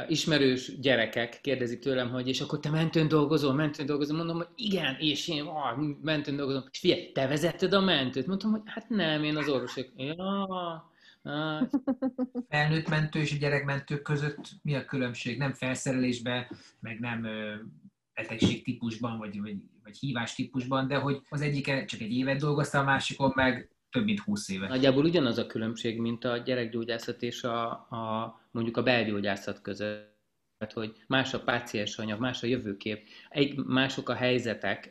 ismerős 0.08 0.78
gyerekek 0.80 1.40
kérdezik 1.42 1.78
tőlem, 1.78 2.10
hogy 2.10 2.28
és 2.28 2.40
akkor 2.40 2.60
te 2.60 2.70
mentőn 2.70 3.08
dolgozol, 3.08 3.54
mentőn 3.54 3.86
dolgozol, 3.86 4.16
mondom, 4.16 4.36
hogy 4.36 4.48
igen, 4.54 4.96
és 4.98 5.28
én 5.28 5.44
ah, 5.44 5.78
mentőn 6.02 6.36
dolgozom. 6.36 6.62
És 6.70 6.78
figyelj, 6.78 7.12
te 7.12 7.26
vezetted 7.26 7.72
a 7.72 7.80
mentőt? 7.80 8.26
Mondtam, 8.26 8.50
hogy 8.50 8.60
hát 8.64 8.88
nem, 8.88 9.24
én 9.24 9.36
az 9.36 9.48
orvosok. 9.48 9.86
Ja, 9.96 10.46
Hát. 11.24 11.70
Felnőtt 12.48 12.88
mentő 12.88 13.20
és 13.20 13.38
gyerekmentő 13.38 14.00
között 14.00 14.50
mi 14.62 14.74
a 14.74 14.84
különbség? 14.84 15.38
Nem 15.38 15.52
felszerelésben, 15.52 16.46
meg 16.80 17.00
nem 17.00 17.26
betegség 18.14 18.64
típusban, 18.64 19.18
vagy, 19.18 19.40
vagy, 19.40 19.56
vagy 19.82 19.98
hívás 19.98 20.34
típusban, 20.34 20.88
de 20.88 20.96
hogy 20.96 21.20
az 21.28 21.40
egyik 21.40 21.84
csak 21.84 22.00
egy 22.00 22.12
évet 22.12 22.40
dolgozta, 22.40 22.78
a 22.78 22.84
másikon 22.84 23.32
meg 23.34 23.70
több 23.90 24.04
mint 24.04 24.20
20 24.20 24.48
éve. 24.48 24.68
Nagyjából 24.68 25.04
ugyanaz 25.04 25.38
a 25.38 25.46
különbség, 25.46 25.98
mint 25.98 26.24
a 26.24 26.36
gyerekgyógyászat 26.36 27.22
és 27.22 27.44
a, 27.44 27.70
a 27.70 28.40
mondjuk 28.50 28.76
a 28.76 28.82
belgyógyászat 28.82 29.62
között 29.62 30.16
tehát, 30.58 30.74
hogy 30.74 30.92
más 31.06 31.34
a 31.34 31.40
páciens 31.40 31.98
anyag, 31.98 32.20
más 32.20 32.42
a 32.42 32.46
jövőkép, 32.46 33.02
egy, 33.28 33.56
mások 33.56 34.08
a 34.08 34.14
helyzetek, 34.14 34.90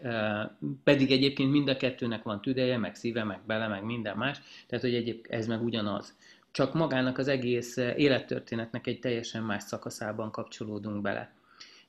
pedig 0.84 1.12
egyébként 1.12 1.52
mind 1.52 1.68
a 1.68 1.78
kettőnek 1.78 2.24
van 2.24 2.42
tüdeje, 2.42 2.78
meg 2.78 2.96
szíve, 2.96 3.24
meg 3.24 3.40
bele, 3.46 3.68
meg 3.68 3.84
minden 3.84 4.18
más, 4.18 4.40
tehát 4.68 4.84
hogy 4.84 4.96
egyébként 4.96 5.40
ez 5.40 5.48
meg 5.48 5.64
ugyanaz. 5.64 6.16
Csak 6.52 6.74
magának 6.74 7.18
az 7.18 7.28
egész 7.28 7.78
élettörténetnek 7.78 8.88
egy 8.88 9.00
teljesen 9.00 9.44
más 9.44 9.64
szakaszában 9.64 10.32
kapcsolódunk 10.32 11.02
bele. 11.02 11.36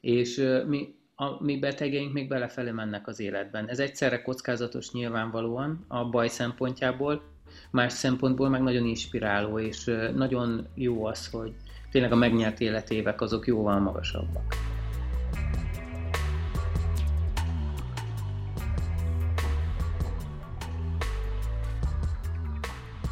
És 0.00 0.36
mi, 0.66 0.94
a 1.20 1.42
mi 1.44 1.58
betegeink 1.58 2.12
még 2.12 2.28
belefelé 2.28 2.70
mennek 2.70 3.06
az 3.06 3.20
életben. 3.20 3.68
Ez 3.68 3.78
egyszerre 3.78 4.22
kockázatos 4.22 4.92
nyilvánvalóan 4.92 5.84
a 5.88 6.08
baj 6.08 6.28
szempontjából, 6.28 7.22
más 7.70 7.92
szempontból 7.92 8.48
meg 8.48 8.62
nagyon 8.62 8.84
inspiráló, 8.84 9.58
és 9.58 9.84
nagyon 10.14 10.66
jó 10.74 11.04
az, 11.04 11.28
hogy, 11.30 11.52
tényleg 11.90 12.12
a 12.12 12.16
megnyert 12.16 12.60
életévek 12.60 13.20
azok 13.20 13.46
jóval 13.46 13.78
magasabbak. 13.78 14.67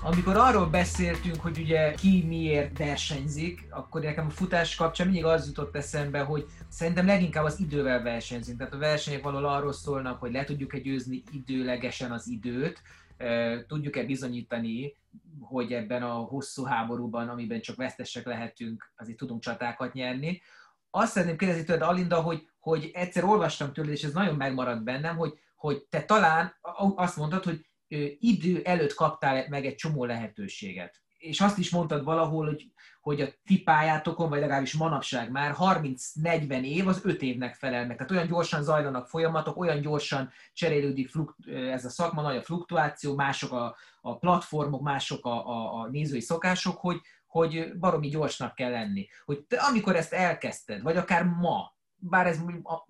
Amikor 0.07 0.37
arról 0.37 0.66
beszéltünk, 0.66 1.41
hogy 1.41 1.59
ugye 1.59 1.93
ki 1.93 2.24
miért 2.27 2.78
versenyzik, 2.78 3.66
akkor 3.70 4.01
nekem 4.01 4.27
a 4.27 4.31
futás 4.31 4.74
kapcsán 4.74 5.07
mindig 5.07 5.24
az 5.24 5.47
jutott 5.47 5.77
eszembe, 5.77 6.20
hogy 6.20 6.47
szerintem 6.69 7.07
leginkább 7.07 7.45
az 7.45 7.61
idővel 7.61 8.03
versenyzünk. 8.03 8.59
Tehát 8.59 8.74
a 8.74 8.78
versenyek 8.78 9.23
valahol 9.23 9.49
arról 9.49 9.73
szólnak, 9.73 10.20
hogy 10.20 10.33
le 10.33 10.45
tudjuk-e 10.45 10.78
győzni 10.78 11.23
időlegesen 11.33 12.12
az 12.12 12.28
időt, 12.28 12.83
tudjuk-e 13.66 14.05
bizonyítani, 14.05 14.97
hogy 15.41 15.73
ebben 15.73 16.03
a 16.03 16.12
hosszú 16.15 16.65
háborúban, 16.65 17.28
amiben 17.28 17.61
csak 17.61 17.77
vesztesek 17.77 18.27
lehetünk, 18.27 18.93
azért 18.97 19.19
tudunk 19.19 19.41
csatákat 19.41 19.93
nyerni. 19.93 20.43
Azt 20.91 21.12
szeretném 21.12 21.37
kérdezni 21.37 21.65
tőled, 21.65 21.83
Alinda, 21.83 22.20
hogy, 22.20 22.49
hogy 22.59 22.91
egyszer 22.95 23.24
olvastam 23.24 23.73
tőled, 23.73 23.93
és 23.93 24.03
ez 24.03 24.12
nagyon 24.12 24.35
megmaradt 24.35 24.85
bennem, 24.85 25.16
hogy, 25.16 25.39
hogy 25.55 25.87
te 25.91 26.03
talán 26.03 26.55
azt 26.97 27.16
mondtad, 27.16 27.45
hogy 27.45 27.66
idő 28.19 28.63
előtt 28.65 28.95
kaptál 28.95 29.47
meg 29.49 29.67
egy 29.67 29.75
csomó 29.75 30.05
lehetőséget. 30.05 31.01
És 31.19 31.41
azt 31.41 31.59
is 31.59 31.71
mondtad 31.71 32.05
valahol, 32.05 32.47
hogy 32.47 32.71
hogy 33.07 33.21
a 33.21 33.29
ti 33.45 33.63
pályátokon, 33.63 34.29
vagy 34.29 34.41
legalábbis 34.41 34.75
manapság 34.75 35.31
már 35.31 35.55
30-40 35.59 36.63
év 36.63 36.89
az 36.89 37.01
5 37.05 37.23
évnek 37.23 37.55
felel 37.55 37.87
meg. 37.87 37.97
Tehát 37.97 38.11
olyan 38.11 38.27
gyorsan 38.27 38.63
zajlanak 38.63 39.09
folyamatok, 39.09 39.57
olyan 39.57 39.81
gyorsan 39.81 40.31
cserélődik 40.53 41.11
ez 41.47 41.85
a 41.85 41.89
szakma, 41.89 42.23
nagy 42.23 42.37
a 42.37 42.43
fluktuáció, 42.43 43.15
mások 43.15 43.53
a, 43.53 43.77
a 44.01 44.19
platformok, 44.19 44.83
mások 44.83 45.27
a, 45.27 45.47
a, 45.47 45.81
a 45.81 45.89
nézői 45.89 46.21
szokások, 46.21 46.79
hogy, 46.79 47.01
hogy 47.27 47.79
baromi 47.79 48.09
gyorsnak 48.09 48.55
kell 48.55 48.71
lenni. 48.71 49.09
Hogy 49.25 49.45
te, 49.45 49.57
amikor 49.57 49.97
ezt 49.97 50.13
elkezdted, 50.13 50.83
vagy 50.83 50.97
akár 50.97 51.25
ma, 51.25 51.76
bár 51.97 52.27
ez 52.27 52.40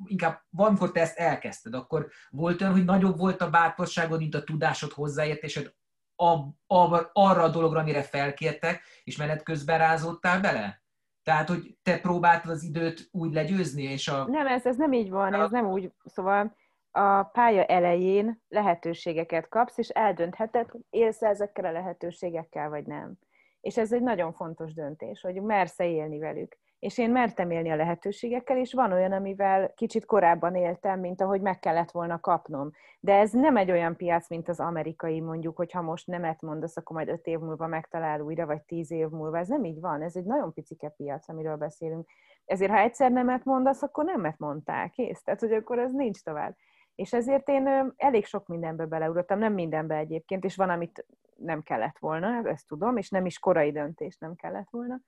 inkább 0.04 0.42
valamikor 0.50 0.92
te 0.92 1.00
ezt 1.00 1.18
elkezdted, 1.18 1.74
akkor 1.74 2.08
volt 2.30 2.60
olyan, 2.60 2.72
hogy 2.72 2.84
nagyobb 2.84 3.18
volt 3.18 3.40
a 3.40 3.50
bátorságod, 3.50 4.18
mint 4.18 4.34
a 4.34 4.44
tudásod, 4.44 4.92
hozzáértésed 4.92 5.74
a, 6.14 6.30
a, 6.74 7.10
arra 7.12 7.42
a 7.42 7.48
dologra, 7.48 7.80
amire 7.80 8.02
felkértek, 8.02 8.82
és 9.04 9.16
menet 9.16 9.42
közben 9.42 9.78
rázódtál 9.78 10.40
bele? 10.40 10.82
Tehát, 11.22 11.48
hogy 11.48 11.78
te 11.82 12.00
próbáltad 12.00 12.50
az 12.50 12.62
időt 12.62 13.08
úgy 13.10 13.32
legyőzni, 13.32 13.82
és 13.82 14.08
a... 14.08 14.26
Nem, 14.26 14.46
ez, 14.46 14.66
ez 14.66 14.76
nem 14.76 14.92
így 14.92 15.10
van, 15.10 15.34
ez 15.34 15.50
nem 15.50 15.66
úgy, 15.66 15.92
szóval 16.04 16.56
a 16.90 17.22
pálya 17.22 17.64
elején 17.64 18.42
lehetőségeket 18.48 19.48
kapsz, 19.48 19.78
és 19.78 19.88
eldöntheted, 19.88 20.70
hogy 20.70 20.80
élsz 20.90 21.22
ezekkel 21.22 21.64
a 21.64 21.72
lehetőségekkel, 21.72 22.68
vagy 22.68 22.86
nem. 22.86 23.18
És 23.60 23.76
ez 23.76 23.92
egy 23.92 24.02
nagyon 24.02 24.32
fontos 24.32 24.74
döntés, 24.74 25.20
hogy 25.20 25.42
mersz 25.42 25.78
élni 25.78 26.18
velük. 26.18 26.58
És 26.78 26.98
én 26.98 27.10
mertem 27.10 27.50
élni 27.50 27.70
a 27.70 27.76
lehetőségekkel, 27.76 28.56
és 28.58 28.72
van 28.72 28.92
olyan, 28.92 29.12
amivel 29.12 29.72
kicsit 29.74 30.04
korábban 30.04 30.54
éltem, 30.54 31.00
mint 31.00 31.20
ahogy 31.20 31.40
meg 31.40 31.58
kellett 31.58 31.90
volna 31.90 32.20
kapnom. 32.20 32.70
De 33.00 33.14
ez 33.14 33.32
nem 33.32 33.56
egy 33.56 33.70
olyan 33.70 33.96
piac, 33.96 34.28
mint 34.28 34.48
az 34.48 34.60
amerikai, 34.60 35.20
mondjuk, 35.20 35.56
hogy 35.56 35.72
ha 35.72 35.82
most 35.82 36.06
nemet 36.06 36.40
mondasz, 36.40 36.76
akkor 36.76 36.96
majd 36.96 37.08
öt 37.08 37.26
év 37.26 37.38
múlva 37.38 37.66
megtalál 37.66 38.20
újra, 38.20 38.46
vagy 38.46 38.62
tíz 38.62 38.90
év 38.90 39.08
múlva. 39.08 39.38
Ez 39.38 39.48
nem 39.48 39.64
így 39.64 39.80
van, 39.80 40.02
ez 40.02 40.16
egy 40.16 40.24
nagyon 40.24 40.52
picike 40.52 40.88
piac, 40.88 41.28
amiről 41.28 41.56
beszélünk. 41.56 42.08
Ezért, 42.44 42.70
ha 42.70 42.78
egyszer 42.78 43.10
nemet 43.10 43.44
mondasz, 43.44 43.82
akkor 43.82 44.04
nemet 44.04 44.38
mondtál, 44.38 44.90
kész. 44.90 45.22
Tehát, 45.22 45.40
hogy 45.40 45.52
akkor 45.52 45.78
ez 45.78 45.92
nincs 45.92 46.22
tovább. 46.22 46.56
És 46.94 47.12
ezért 47.12 47.48
én 47.48 47.94
elég 47.96 48.24
sok 48.24 48.46
mindenbe 48.46 48.86
beleugrottam, 48.86 49.38
nem 49.38 49.52
mindenbe 49.52 49.96
egyébként, 49.96 50.44
és 50.44 50.56
van, 50.56 50.70
amit 50.70 51.06
nem 51.36 51.62
kellett 51.62 51.98
volna, 51.98 52.48
ezt 52.48 52.68
tudom, 52.68 52.96
és 52.96 53.10
nem 53.10 53.26
is 53.26 53.38
korai 53.38 53.72
döntés 53.72 54.18
nem 54.18 54.34
kellett 54.34 54.70
volna 54.70 55.00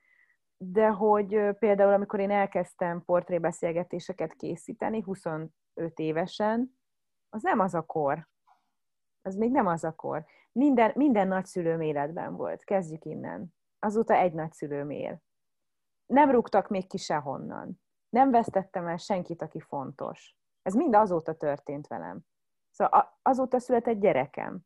de 0.59 0.89
hogy 0.89 1.57
például 1.59 1.93
amikor 1.93 2.21
én 2.21 2.31
elkezdtem 2.31 3.05
portrébeszélgetéseket 3.05 4.35
készíteni 4.35 5.01
25 5.01 5.51
évesen, 5.95 6.79
az 7.29 7.43
nem 7.43 7.59
az 7.59 7.75
a 7.75 7.83
kor. 7.83 8.29
Az 9.23 9.35
még 9.35 9.51
nem 9.51 9.67
az 9.67 9.85
a 9.85 9.95
kor. 9.95 10.25
Minden, 10.53 10.93
minden 10.95 11.29
nagyszülőm 11.29 11.81
életben 11.81 12.37
volt. 12.37 12.65
Kezdjük 12.65 13.05
innen. 13.05 13.55
Azóta 13.79 14.15
egy 14.15 14.33
nagyszülőm 14.33 14.91
él. 14.91 15.23
Nem 16.07 16.31
rúgtak 16.31 16.69
még 16.69 16.87
ki 16.87 16.97
sehonnan. 16.97 17.81
Nem 18.09 18.31
vesztettem 18.31 18.87
el 18.87 18.97
senkit, 18.97 19.43
aki 19.43 19.61
fontos. 19.61 20.37
Ez 20.63 20.75
mind 20.75 20.95
azóta 20.95 21.35
történt 21.35 21.87
velem. 21.87 22.21
Szóval 22.71 23.19
azóta 23.23 23.59
született 23.59 24.01
gyerekem. 24.01 24.61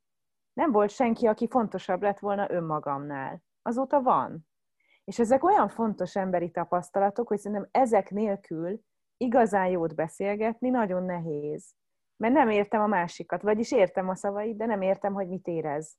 Nem 0.52 0.72
volt 0.72 0.90
senki, 0.90 1.26
aki 1.26 1.48
fontosabb 1.48 2.02
lett 2.02 2.18
volna 2.18 2.50
önmagamnál. 2.50 3.42
Azóta 3.62 4.02
van. 4.02 4.46
És 5.04 5.18
ezek 5.18 5.44
olyan 5.44 5.68
fontos 5.68 6.16
emberi 6.16 6.50
tapasztalatok, 6.50 7.28
hogy 7.28 7.38
szerintem 7.38 7.68
ezek 7.70 8.10
nélkül 8.10 8.80
igazán 9.16 9.66
jót 9.66 9.94
beszélgetni 9.94 10.68
nagyon 10.68 11.02
nehéz. 11.02 11.74
Mert 12.16 12.34
nem 12.34 12.48
értem 12.48 12.80
a 12.80 12.86
másikat, 12.86 13.42
vagyis 13.42 13.72
értem 13.72 14.08
a 14.08 14.14
szavait, 14.14 14.56
de 14.56 14.66
nem 14.66 14.82
értem, 14.82 15.12
hogy 15.12 15.28
mit 15.28 15.46
érez. 15.46 15.96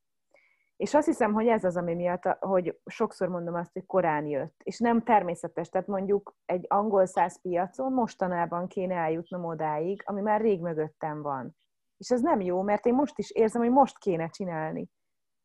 És 0.76 0.94
azt 0.94 1.06
hiszem, 1.06 1.34
hogy 1.34 1.48
ez 1.48 1.64
az, 1.64 1.78
ami 1.78 1.94
miatt, 1.94 2.24
hogy 2.40 2.80
sokszor 2.86 3.28
mondom 3.28 3.54
azt, 3.54 3.74
hogy 3.74 3.86
korán 3.86 4.26
jött. 4.26 4.56
És 4.64 4.80
nem 4.80 5.02
természetes. 5.02 5.70
Tehát 5.70 5.88
mondjuk 5.88 6.36
egy 6.46 6.66
angol 6.70 7.06
száz 7.06 7.42
piacon 7.42 7.94
mostanában 7.94 8.68
kéne 8.68 8.96
eljutnom 8.96 9.46
odáig, 9.46 10.02
ami 10.06 10.22
már 10.22 10.42
rég 10.42 10.62
mögöttem 10.62 11.22
van. 11.22 11.56
És 11.98 12.10
ez 12.10 12.22
nem 12.22 12.42
jó, 12.42 12.62
mert 12.62 12.86
én 12.86 12.94
most 12.94 13.18
is 13.18 13.32
érzem, 13.32 13.62
hogy 13.62 13.72
most 13.72 13.98
kéne 13.98 14.30
csinálni. 14.30 14.90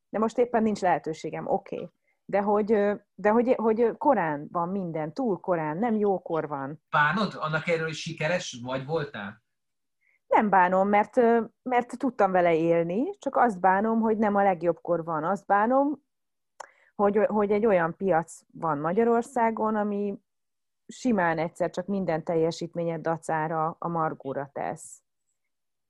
De 0.09 0.19
most 0.19 0.39
éppen 0.39 0.63
nincs 0.63 0.81
lehetőségem, 0.81 1.47
oké. 1.47 1.77
Okay 1.77 1.91
de 2.31 2.41
hogy, 2.41 2.67
de 3.15 3.31
hogy, 3.31 3.55
hogy 3.57 3.97
korán 3.99 4.49
van 4.53 4.69
minden, 4.69 5.13
túl 5.13 5.41
korán, 5.41 5.79
nem 5.79 5.95
jókor 5.95 6.49
van. 6.49 6.83
Bánod 6.91 7.35
annak 7.39 7.69
erről, 7.69 7.85
hogy 7.85 7.95
sikeres 7.95 8.61
vagy 8.63 8.87
voltál? 8.87 9.43
Nem 10.27 10.49
bánom, 10.49 10.89
mert, 10.89 11.17
mert 11.63 11.99
tudtam 11.99 12.31
vele 12.31 12.55
élni, 12.55 13.19
csak 13.19 13.37
azt 13.37 13.61
bánom, 13.61 14.01
hogy 14.01 14.19
nem 14.19 14.35
a 14.35 14.43
legjobbkor 14.43 15.05
van. 15.05 15.25
Azt 15.25 15.47
bánom, 15.47 16.03
hogy, 16.95 17.17
hogy 17.27 17.51
egy 17.51 17.67
olyan 17.67 17.97
piac 17.97 18.41
van 18.53 18.79
Magyarországon, 18.79 19.77
ami 19.77 20.19
simán 20.87 21.39
egyszer 21.39 21.71
csak 21.71 21.87
minden 21.87 22.25
teljesítményed 22.25 23.01
dacára 23.01 23.77
a 23.79 23.89
margóra 23.89 24.51
tesz. 24.53 25.03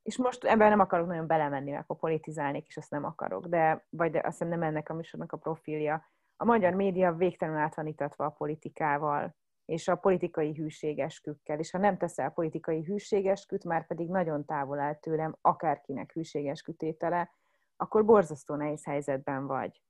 És 0.03 0.17
most 0.17 0.45
ebben 0.45 0.69
nem 0.69 0.81
akarok 0.81 1.07
nagyon 1.07 1.27
belemenni, 1.27 1.71
mert 1.71 1.83
akkor 1.83 1.97
politizálnék, 1.97 2.67
és 2.67 2.77
azt 2.77 2.91
nem 2.91 3.05
akarok, 3.05 3.47
de, 3.47 3.87
vagy 3.91 4.11
de 4.11 4.19
azt 4.19 4.27
hiszem 4.27 4.49
nem 4.49 4.63
ennek 4.63 4.89
a 4.89 4.95
műsornak 4.95 5.33
a 5.33 5.37
profilja 5.37 6.11
a 6.41 6.45
magyar 6.45 6.75
média 6.75 7.13
végtelenül 7.13 7.61
át 7.61 7.75
van 7.75 7.87
itatva 7.87 8.25
a 8.25 8.31
politikával, 8.31 9.37
és 9.65 9.89
a 9.89 9.97
politikai 9.97 10.55
hűségeskükkel. 10.55 11.59
És 11.59 11.71
ha 11.71 11.79
nem 11.79 11.97
teszel 11.97 12.31
politikai 12.31 12.83
hűségesküt, 12.83 13.65
már 13.65 13.87
pedig 13.87 14.09
nagyon 14.09 14.45
távol 14.45 14.79
áll 14.79 14.95
tőlem 14.95 15.37
akárkinek 15.41 16.13
hűségeskütétele, 16.13 17.31
akkor 17.77 18.05
borzasztó 18.05 18.55
nehéz 18.55 18.85
helyzetben 18.85 19.47
vagy. 19.47 19.83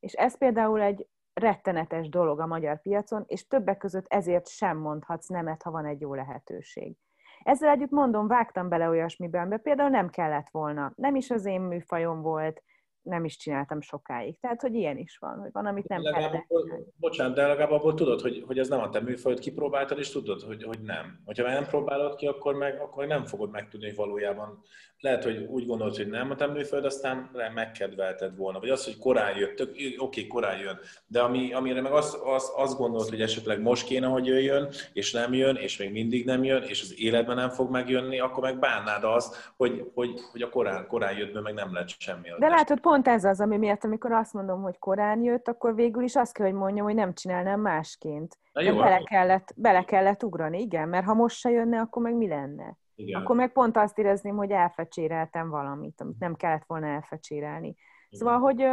És 0.00 0.12
ez 0.12 0.38
például 0.38 0.80
egy 0.80 1.08
rettenetes 1.32 2.08
dolog 2.08 2.40
a 2.40 2.46
magyar 2.46 2.80
piacon, 2.80 3.24
és 3.26 3.46
többek 3.46 3.78
között 3.78 4.06
ezért 4.08 4.48
sem 4.48 4.78
mondhatsz 4.78 5.28
nemet, 5.28 5.62
ha 5.62 5.70
van 5.70 5.86
egy 5.86 6.00
jó 6.00 6.14
lehetőség. 6.14 6.96
Ezzel 7.42 7.70
együtt 7.70 7.90
mondom, 7.90 8.26
vágtam 8.26 8.68
bele 8.68 8.88
olyasmiben, 8.88 9.48
de 9.48 9.56
például 9.56 9.90
nem 9.90 10.08
kellett 10.08 10.48
volna. 10.50 10.92
Nem 10.94 11.14
is 11.14 11.30
az 11.30 11.44
én 11.44 11.60
műfajom 11.60 12.22
volt, 12.22 12.62
nem 13.08 13.24
is 13.24 13.36
csináltam 13.36 13.80
sokáig. 13.80 14.40
Tehát, 14.40 14.60
hogy 14.60 14.74
ilyen 14.74 14.96
is 14.96 15.18
van, 15.18 15.38
hogy 15.38 15.52
van, 15.52 15.66
amit 15.66 15.88
nem 15.88 16.02
kell. 16.02 16.30
Bocsánat, 16.96 17.34
de 17.34 17.46
legalább 17.46 17.70
abból 17.70 17.94
tudod, 17.94 18.20
hogy, 18.20 18.44
hogy 18.46 18.58
ez 18.58 18.68
nem 18.68 18.80
a 18.80 18.88
te 18.88 19.00
műfajod, 19.00 19.38
kipróbáltad, 19.38 19.98
és 19.98 20.10
tudod, 20.10 20.42
hogy, 20.42 20.62
hogy 20.62 20.80
nem. 20.82 21.20
Hogyha 21.24 21.48
nem 21.48 21.66
próbálod 21.66 22.14
ki, 22.14 22.26
akkor 22.26 22.54
meg, 22.54 22.80
akkor 22.80 23.06
nem 23.06 23.24
fogod 23.24 23.50
megtudni, 23.50 23.86
hogy 23.86 23.96
valójában 23.96 24.62
lehet, 25.00 25.24
hogy 25.24 25.36
úgy 25.36 25.66
gondolod, 25.66 25.96
hogy 25.96 26.08
nem 26.08 26.30
a 26.30 26.34
te 26.34 26.46
műfajod, 26.46 26.84
aztán 26.84 27.30
megkedvelted 27.54 28.36
volna. 28.36 28.60
Vagy 28.60 28.68
az, 28.68 28.84
hogy 28.84 28.98
korán 28.98 29.36
jött, 29.36 29.60
oké, 29.60 29.94
okay, 29.98 30.26
korán 30.26 30.58
jön, 30.58 30.78
de 31.06 31.20
ami, 31.20 31.52
amire 31.52 31.80
meg 31.80 31.92
azt, 31.92 32.14
azt, 32.14 32.52
azt 32.56 32.76
gondolod, 32.76 33.08
hogy 33.08 33.20
esetleg 33.20 33.60
most 33.60 33.86
kéne, 33.86 34.06
hogy 34.06 34.26
jöjjön, 34.26 34.68
és 34.92 35.12
nem 35.12 35.32
jön, 35.32 35.56
és 35.56 35.76
még 35.76 35.92
mindig 35.92 36.24
nem 36.24 36.44
jön, 36.44 36.62
és 36.62 36.82
az 36.82 37.00
életben 37.00 37.36
nem 37.36 37.48
fog 37.48 37.70
megjönni, 37.70 38.20
akkor 38.20 38.42
meg 38.42 38.58
bánnád 38.58 39.04
azt, 39.04 39.52
hogy, 39.56 39.90
hogy, 39.94 40.20
hogy 40.32 40.42
a 40.42 40.48
korán, 40.48 40.86
korán 40.86 41.16
jött, 41.16 41.42
meg 41.42 41.54
nem 41.54 41.74
lett 41.74 41.88
semmi. 41.98 42.28
De 42.38 42.48
látod, 42.48 42.80
pont 42.80 42.97
ez 43.06 43.24
az, 43.24 43.40
ami 43.40 43.56
miatt, 43.56 43.84
amikor 43.84 44.12
azt 44.12 44.32
mondom, 44.32 44.62
hogy 44.62 44.78
korán 44.78 45.22
jött, 45.22 45.48
akkor 45.48 45.74
végül 45.74 46.02
is 46.02 46.16
azt 46.16 46.32
kell, 46.32 46.46
hogy 46.46 46.54
mondjam, 46.54 46.84
hogy 46.84 46.94
nem 46.94 47.14
csinálnám 47.14 47.60
másként. 47.60 48.38
jó, 48.52 48.76
bele, 48.76 48.98
kellett, 48.98 49.52
bele 49.56 49.84
kellett 49.84 50.24
ugrani, 50.24 50.60
igen, 50.60 50.88
mert 50.88 51.06
ha 51.06 51.14
most 51.14 51.36
se 51.36 51.50
jönne, 51.50 51.80
akkor 51.80 52.02
meg 52.02 52.14
mi 52.14 52.28
lenne? 52.28 52.76
Igen. 52.94 53.20
Akkor 53.20 53.36
meg 53.36 53.52
pont 53.52 53.76
azt 53.76 53.98
érezném, 53.98 54.36
hogy 54.36 54.50
elfecséreltem 54.50 55.48
valamit, 55.48 56.00
amit 56.00 56.18
nem 56.18 56.34
kellett 56.34 56.64
volna 56.66 56.86
elfecsérelni. 56.86 57.68
Igen. 57.68 57.76
Szóval, 58.10 58.38
hogy 58.38 58.66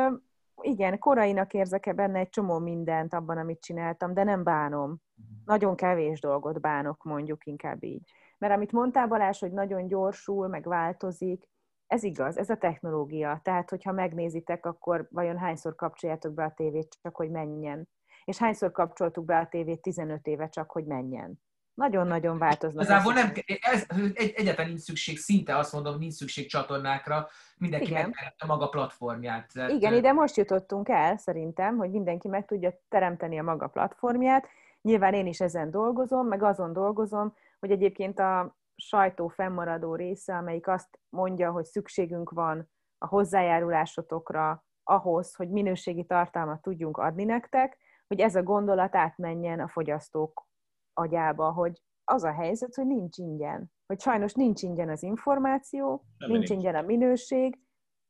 igen, 0.61 0.99
korainak 0.99 1.53
érzek-e 1.53 1.93
benne 1.93 2.19
egy 2.19 2.30
csomó 2.30 2.60
mindent 2.60 3.14
abban, 3.14 3.38
amit 3.38 3.61
csináltam, 3.61 4.14
de 4.14 4.23
nem 4.23 4.43
bánom. 4.43 4.89
Uh-huh. 4.89 5.35
Nagyon 5.45 5.76
kevés 5.76 6.19
dolgot 6.19 6.61
bánok, 6.61 7.03
mondjuk 7.03 7.45
inkább 7.45 7.84
így. 7.84 8.11
Mert 8.38 8.53
amit 8.53 8.72
mondtál 8.72 9.07
Balázs, 9.07 9.39
hogy 9.39 9.52
nagyon 9.52 9.88
gyorsul, 9.88 10.47
meg 10.47 10.68
változik, 10.68 11.49
ez 11.87 12.03
igaz, 12.03 12.37
ez 12.37 12.49
a 12.49 12.57
technológia. 12.57 13.39
Tehát, 13.43 13.69
hogyha 13.69 13.91
megnézitek, 13.91 14.65
akkor 14.65 15.07
vajon 15.11 15.37
hányszor 15.37 15.75
kapcsoljátok 15.75 16.33
be 16.33 16.43
a 16.43 16.53
tévét, 16.55 16.97
csak 17.01 17.15
hogy 17.15 17.29
menjen. 17.29 17.89
És 18.23 18.37
hányszor 18.37 18.71
kapcsoltuk 18.71 19.25
be 19.25 19.37
a 19.37 19.47
tévét 19.47 19.81
15 19.81 20.27
éve, 20.27 20.49
csak 20.49 20.71
hogy 20.71 20.85
menjen. 20.85 21.43
Nagyon-nagyon 21.73 22.37
változnak. 22.37 22.83
Igazából 22.83 23.13
nem, 23.13 23.31
ez, 23.61 23.85
egy, 24.13 24.33
egyáltalán 24.35 24.69
nincs 24.69 24.81
szükség, 24.81 25.17
szinte 25.17 25.57
azt 25.57 25.73
mondom, 25.73 25.97
nincs 25.97 26.13
szükség 26.13 26.47
csatornákra, 26.47 27.27
mindenki 27.57 27.91
megteremte 27.91 28.45
maga 28.45 28.67
platformját. 28.67 29.53
Tehát, 29.53 29.71
Igen, 29.71 29.93
ide 29.93 30.11
most 30.11 30.35
jutottunk 30.35 30.89
el 30.89 31.17
szerintem, 31.17 31.77
hogy 31.77 31.89
mindenki 31.89 32.27
meg 32.27 32.45
tudja 32.45 32.81
teremteni 32.89 33.39
a 33.39 33.43
maga 33.43 33.67
platformját. 33.67 34.47
Nyilván 34.81 35.13
én 35.13 35.27
is 35.27 35.41
ezen 35.41 35.71
dolgozom, 35.71 36.27
meg 36.27 36.43
azon 36.43 36.73
dolgozom, 36.73 37.35
hogy 37.59 37.71
egyébként 37.71 38.19
a 38.19 38.55
sajtó 38.76 39.27
fennmaradó 39.27 39.95
része, 39.95 40.38
amelyik 40.38 40.68
azt 40.68 40.99
mondja, 41.10 41.52
hogy 41.52 41.65
szükségünk 41.65 42.30
van 42.30 42.69
a 42.97 43.07
hozzájárulásotokra 43.07 44.65
ahhoz, 44.84 45.35
hogy 45.35 45.49
minőségi 45.49 46.06
tartalmat 46.06 46.61
tudjunk 46.61 46.97
adni 46.97 47.23
nektek, 47.23 47.77
hogy 48.07 48.19
ez 48.19 48.35
a 48.35 48.43
gondolat 48.43 48.95
átmenjen 48.95 49.60
a 49.60 49.68
fogyasztók 49.68 50.47
agyába, 50.93 51.52
hogy 51.52 51.81
az 52.03 52.23
a 52.23 52.31
helyzet, 52.31 52.76
hogy 52.76 52.85
nincs 52.85 53.18
ingyen. 53.18 53.72
Hogy 53.85 54.02
sajnos 54.02 54.34
nincs 54.34 54.61
ingyen 54.61 54.89
az 54.89 55.03
információ, 55.03 56.06
Nem 56.18 56.30
nincs 56.30 56.47
nincs. 56.47 56.49
ingyen 56.49 56.76
a 56.76 56.85
minőség, 56.85 57.60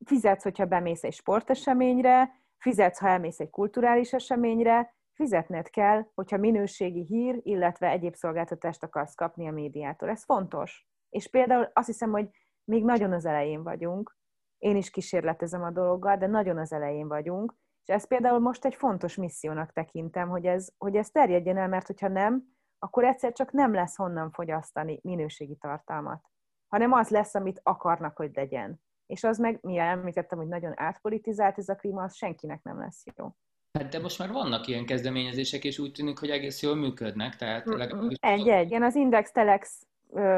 fizetsz, 0.05 0.43
hogyha 0.43 0.65
bemész 0.65 1.03
egy 1.03 1.13
sporteseményre, 1.13 2.43
fizetsz, 2.57 2.99
ha 2.99 3.07
elmész 3.07 3.39
egy 3.39 3.49
kulturális 3.49 4.13
eseményre, 4.13 4.94
fizetned 5.15 5.69
kell, 5.69 6.05
hogyha 6.13 6.37
minőségi 6.37 7.03
hír, 7.03 7.39
illetve 7.43 7.89
egyéb 7.89 8.15
szolgáltatást 8.15 8.83
akarsz 8.83 9.15
kapni 9.15 9.47
a 9.47 9.51
médiától. 9.51 10.09
Ez 10.09 10.23
fontos. 10.23 10.87
És 11.09 11.29
például 11.29 11.69
azt 11.73 11.87
hiszem, 11.87 12.11
hogy 12.11 12.29
még 12.63 12.83
nagyon 12.83 13.11
az 13.11 13.25
elején 13.25 13.63
vagyunk, 13.63 14.17
én 14.57 14.75
is 14.75 14.89
kísérletezem 14.89 15.63
a 15.63 15.71
dologgal, 15.71 16.17
de 16.17 16.27
nagyon 16.27 16.57
az 16.57 16.73
elején 16.73 17.07
vagyunk, 17.07 17.55
és 17.81 17.93
ez 17.93 18.07
például 18.07 18.39
most 18.39 18.65
egy 18.65 18.75
fontos 18.75 19.15
missziónak 19.15 19.71
tekintem, 19.71 20.29
hogy 20.29 20.45
ez, 20.45 20.69
hogy 20.77 20.95
ez 20.95 21.09
terjedjen 21.09 21.57
el, 21.57 21.67
mert 21.67 21.87
hogyha 21.87 22.07
nem, 22.07 22.43
akkor 22.79 23.03
egyszer 23.03 23.31
csak 23.31 23.51
nem 23.51 23.73
lesz 23.73 23.95
honnan 23.95 24.31
fogyasztani 24.31 24.99
minőségi 25.03 25.55
tartalmat, 25.55 26.29
hanem 26.67 26.91
az 26.91 27.09
lesz, 27.09 27.35
amit 27.35 27.59
akarnak, 27.63 28.17
hogy 28.17 28.31
legyen. 28.33 28.81
És 29.05 29.23
az 29.23 29.37
meg, 29.37 29.59
milyen 29.61 29.87
említettem, 29.87 30.37
hogy 30.37 30.47
nagyon 30.47 30.79
átpolitizált 30.79 31.57
ez 31.57 31.69
a 31.69 31.75
klíma, 31.75 32.03
az 32.03 32.15
senkinek 32.15 32.63
nem 32.63 32.79
lesz 32.79 33.03
jó. 33.15 33.35
Hát 33.75 33.89
de 33.89 33.99
most 33.99 34.19
már 34.19 34.31
vannak 34.31 34.67
ilyen 34.67 34.85
kezdeményezések, 34.85 35.63
és 35.63 35.79
úgy 35.79 35.91
tűnik, 35.91 36.17
hogy 36.17 36.29
egész 36.29 36.61
jól 36.61 36.75
működnek. 36.75 37.35
Tehát 37.35 37.65
legalábbis... 37.65 38.17
Egy, 38.21 38.47
egy. 38.47 38.65
Igen, 38.65 38.83
az 38.83 38.95
Index 38.95 39.31
Telex 39.31 39.85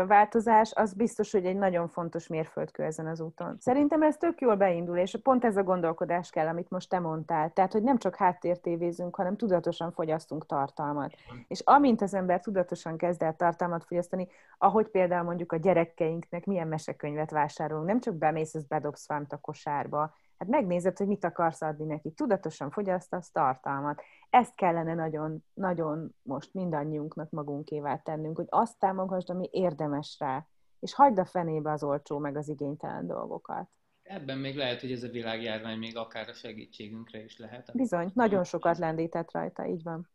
változás, 0.07 0.72
az 0.73 0.93
biztos, 0.93 1.31
hogy 1.31 1.45
egy 1.45 1.55
nagyon 1.55 1.88
fontos 1.88 2.27
mérföldkő 2.27 2.84
ezen 2.84 3.07
az 3.07 3.19
úton. 3.19 3.57
Szerintem 3.59 4.01
ez 4.01 4.18
tök 4.18 4.41
jól 4.41 4.55
beindul, 4.55 4.97
és 4.97 5.18
pont 5.23 5.45
ez 5.45 5.57
a 5.57 5.64
gondolkodás 5.64 6.30
kell, 6.30 6.47
amit 6.47 6.69
most 6.69 6.89
te 6.89 6.99
mondtál. 6.99 7.51
Tehát, 7.53 7.72
hogy 7.72 7.84
nem 7.84 7.97
csak 7.97 8.15
háttértévézünk, 8.15 9.15
hanem 9.15 9.38
tudatosan 9.38 9.91
fogyasztunk 9.91 10.45
tartalmat. 10.45 11.14
És 11.47 11.59
amint 11.59 12.01
az 12.01 12.14
ember 12.14 12.39
tudatosan 12.39 12.97
kezd 12.97 13.23
el 13.23 13.35
tartalmat 13.35 13.84
fogyasztani, 13.84 14.27
ahogy 14.57 14.88
például 14.88 15.23
mondjuk 15.23 15.51
a 15.51 15.57
gyerekeinknek 15.57 16.45
milyen 16.45 16.68
mesekönyvet 16.68 17.31
vásárolunk, 17.31 17.88
nem 17.88 17.99
csak 17.99 18.15
bemész, 18.15 18.53
ezt 18.53 18.68
bedobsz 18.68 19.07
valamit 19.07 19.34
a 19.34 19.38
kosárba, 19.38 20.14
hát 20.38 20.47
megnézed, 20.47 20.97
hogy 20.97 21.07
mit 21.07 21.23
akarsz 21.23 21.61
adni 21.61 21.85
neki. 21.85 22.11
Tudatosan 22.11 22.72
fogyasztasz 22.72 23.31
tartalmat. 23.31 24.01
Ezt 24.30 24.55
kellene 24.55 24.93
nagyon, 24.93 25.43
nagyon 25.53 26.15
most 26.22 26.53
mindannyiunknak 26.53 27.30
magunkévá 27.30 27.97
tennünk, 27.97 28.35
hogy 28.38 28.47
azt 28.49 28.80
támogasd, 28.80 29.30
ami 29.30 29.49
érdemes 29.51 30.15
rá, 30.19 30.47
és 30.80 30.93
hagyd 30.93 31.19
a 31.19 31.26
fenébe 31.26 31.72
az 31.72 31.84
olcsó 31.84 32.18
meg 32.18 32.38
az 32.38 32.49
igénytelen 32.49 33.07
dolgokat. 33.07 33.69
Ebben 34.03 34.38
még 34.38 34.55
lehet, 34.55 34.81
hogy 34.81 34.91
ez 34.91 35.03
a 35.03 35.07
világjárvány 35.07 35.77
még 35.77 35.97
akár 35.97 36.30
a 36.30 36.34
segítségünkre 36.34 37.23
is 37.23 37.38
lehet. 37.38 37.69
Bizony, 37.73 38.11
nagyon 38.14 38.43
sokat 38.43 38.77
lendített 38.77 39.31
rajta, 39.31 39.65
így 39.65 39.84
van. 39.84 40.09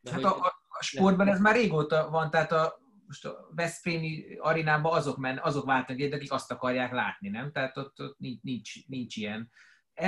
De 0.00 0.12
hát 0.12 0.24
a, 0.24 0.36
a 0.68 0.82
sportban 0.82 1.28
ez 1.28 1.40
már 1.40 1.54
régóta 1.54 2.10
van, 2.10 2.30
tehát 2.30 2.52
a, 2.52 2.78
most 3.06 3.24
a 3.24 3.48
Veszprémi 3.54 4.24
arénában 4.38 4.96
azok, 4.96 5.16
men, 5.16 5.38
azok 5.38 5.64
váltak 5.64 5.98
egyet, 5.98 6.12
akik 6.12 6.32
azt 6.32 6.52
akarják 6.52 6.92
látni, 6.92 7.28
nem? 7.28 7.52
Tehát 7.52 7.76
ott, 7.76 8.00
ott 8.00 8.18
nincs, 8.18 8.42
nincs, 8.42 8.86
nincs 8.86 9.16
ilyen. 9.16 9.50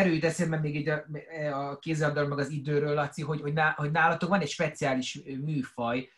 Jut 0.04 0.24
eszembe 0.24 0.58
még 0.58 0.76
így 0.76 0.88
a, 0.88 1.04
a 1.52 1.78
kézilabdáról, 1.78 2.28
meg 2.28 2.38
az 2.38 2.50
időről, 2.50 2.94
Laci, 2.94 3.22
hogy, 3.22 3.40
hogy, 3.40 3.54
hogy 3.76 3.90
nálatok 3.90 4.28
van 4.28 4.40
egy 4.40 4.48
speciális 4.48 5.20
műfaj, 5.24 6.08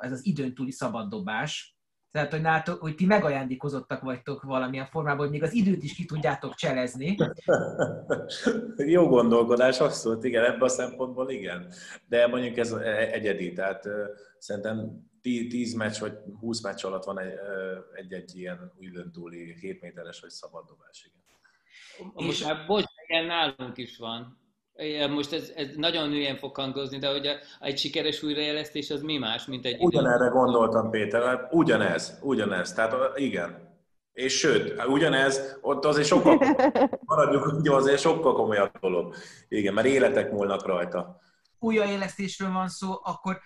ez 0.00 0.12
az 0.12 0.26
időn 0.26 0.54
túli 0.54 0.70
szabaddobás, 0.70 1.79
tehát, 2.10 2.30
hogy, 2.30 2.40
nálatok, 2.40 2.80
hogy 2.80 2.94
ti 2.94 3.06
megajándékozottak 3.06 4.02
vagytok 4.02 4.42
valamilyen 4.42 4.86
formában, 4.86 5.20
hogy 5.20 5.30
még 5.30 5.42
az 5.42 5.52
időt 5.52 5.82
is 5.82 5.94
ki 5.94 6.04
tudjátok 6.04 6.54
cselezni. 6.54 7.16
Jó 8.76 9.08
gondolkodás, 9.08 9.80
abszolút, 9.80 10.24
igen, 10.24 10.44
ebben 10.44 10.62
a 10.62 10.68
szempontból 10.68 11.30
igen. 11.30 11.72
De 12.08 12.26
mondjuk 12.26 12.56
ez 12.56 12.72
egyedi, 13.12 13.52
tehát 13.52 13.88
szerintem 14.38 15.08
10 15.20 15.74
meccs 15.74 15.98
vagy 16.00 16.18
20 16.40 16.62
meccs 16.62 16.84
alatt 16.84 17.04
van 17.04 17.20
egy-egy 17.94 18.36
ilyen 18.36 18.72
időn 18.78 19.12
túli 19.12 19.54
7 19.60 19.80
méteres 19.80 20.20
vagy 20.20 20.30
szabaddobás, 20.30 21.04
igen. 21.04 21.18
Most 22.26 22.44
már, 22.44 22.66
bocs, 22.66 22.84
igen, 23.06 23.24
nálunk 23.24 23.76
is 23.76 23.96
van. 23.96 24.39
Most 25.10 25.32
ez, 25.32 25.52
ez 25.56 25.68
nagyon 25.76 26.08
hülyen 26.08 26.36
fog 26.36 26.56
hangozni, 26.56 26.98
de 26.98 27.10
hogy 27.10 27.26
a, 27.26 27.32
egy 27.60 27.78
sikeres 27.78 28.22
újrajelesztés 28.22 28.90
az 28.90 29.02
mi 29.02 29.18
más, 29.18 29.46
mint 29.46 29.64
egy... 29.64 29.76
Ugyanerre 29.80 30.24
idő... 30.24 30.34
gondoltam, 30.34 30.90
Péter, 30.90 31.22
hát 31.22 31.48
ugyanez, 31.52 32.18
ugyanez, 32.22 32.72
tehát 32.72 33.18
igen. 33.18 33.68
És 34.12 34.38
sőt, 34.38 34.84
ugyanez, 34.86 35.58
ott 35.60 35.84
azért 35.84 36.06
sokkal, 36.06 36.38
maradjuk, 37.04 37.42
hogy 37.42 37.68
azért 37.68 38.00
sokkal 38.00 38.34
komolyabb 38.34 38.78
dolog. 38.80 39.14
Igen, 39.48 39.74
mert 39.74 39.86
életek 39.86 40.32
múlnak 40.32 40.66
rajta. 40.66 41.20
Újraélesztésről 41.58 42.52
van 42.52 42.68
szó, 42.68 42.90
akkor 43.02 43.40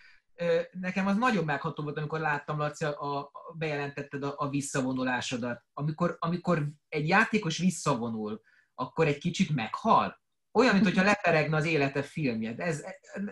nekem 0.80 1.06
az 1.06 1.16
nagyon 1.16 1.44
megható 1.44 1.82
volt, 1.82 1.98
amikor 1.98 2.20
láttam, 2.20 2.58
Laci, 2.58 2.84
a, 2.84 3.18
a, 3.18 3.30
bejelentetted 3.58 4.22
a, 4.22 4.34
a 4.36 4.48
visszavonulásodat. 4.48 5.62
Amikor, 5.72 6.16
amikor 6.18 6.66
egy 6.88 7.08
játékos 7.08 7.58
visszavonul, 7.58 8.40
akkor 8.74 9.06
egy 9.06 9.18
kicsit 9.18 9.54
meghal? 9.54 10.22
Olyan, 10.56 10.74
mintha 10.74 11.04
leperegne 11.04 11.56
az 11.56 11.64
élete 11.64 12.02
filmje. 12.02 12.54
Ez, 12.56 12.84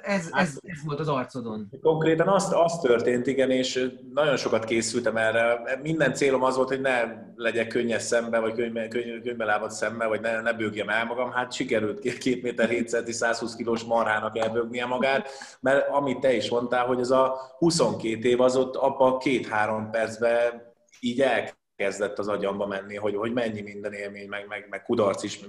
ez, 0.03 0.29
ez, 0.33 0.59
ez 0.63 0.85
volt 0.85 1.01
az 1.01 1.09
arcodon. 1.09 1.69
Konkrétan 1.81 2.29
azt, 2.29 2.53
az 2.53 2.79
történt, 2.79 3.27
igen, 3.27 3.51
és 3.51 3.91
nagyon 4.13 4.37
sokat 4.37 4.65
készültem 4.65 5.17
erre. 5.17 5.63
Minden 5.83 6.15
célom 6.15 6.43
az 6.43 6.57
volt, 6.57 6.69
hogy 6.69 6.81
ne 6.81 7.03
legyek 7.35 7.69
könnyes 7.69 8.03
szembe, 8.03 8.39
vagy 8.39 8.55
könnybe, 8.55 8.89
könnybe 8.89 9.45
lábad 9.45 9.71
szembe, 9.71 10.07
vagy 10.07 10.21
ne, 10.21 10.41
ne 10.41 10.53
bőgjem 10.53 10.89
el 10.89 11.05
magam. 11.05 11.33
Hát 11.33 11.53
sikerült 11.53 12.19
két 12.19 12.43
méter 12.43 12.69
7 12.69 12.89
centi, 12.89 13.13
120 13.13 13.55
kilós 13.55 13.83
marhának 13.83 14.39
elbőgnie 14.39 14.87
magát, 14.87 15.29
mert 15.61 15.89
amit 15.89 16.21
te 16.21 16.33
is 16.33 16.51
mondtál, 16.51 16.87
hogy 16.87 17.01
ez 17.01 17.11
a 17.11 17.37
22 17.59 18.29
év 18.29 18.41
az 18.41 18.57
ott 18.57 18.77
abban 18.77 19.19
két-három 19.19 19.91
percben 19.91 20.63
így 21.01 21.21
el 21.21 21.61
kezdett 21.77 22.19
az 22.19 22.29
agyamba 22.29 22.67
menni, 22.67 22.97
hogy, 22.97 23.15
hogy 23.15 23.33
mennyi 23.33 23.61
minden 23.61 23.93
élmény, 23.93 24.29
meg, 24.29 24.47
meg, 24.47 24.67
meg 24.71 24.83
kudarc 24.83 25.23
is 25.23 25.41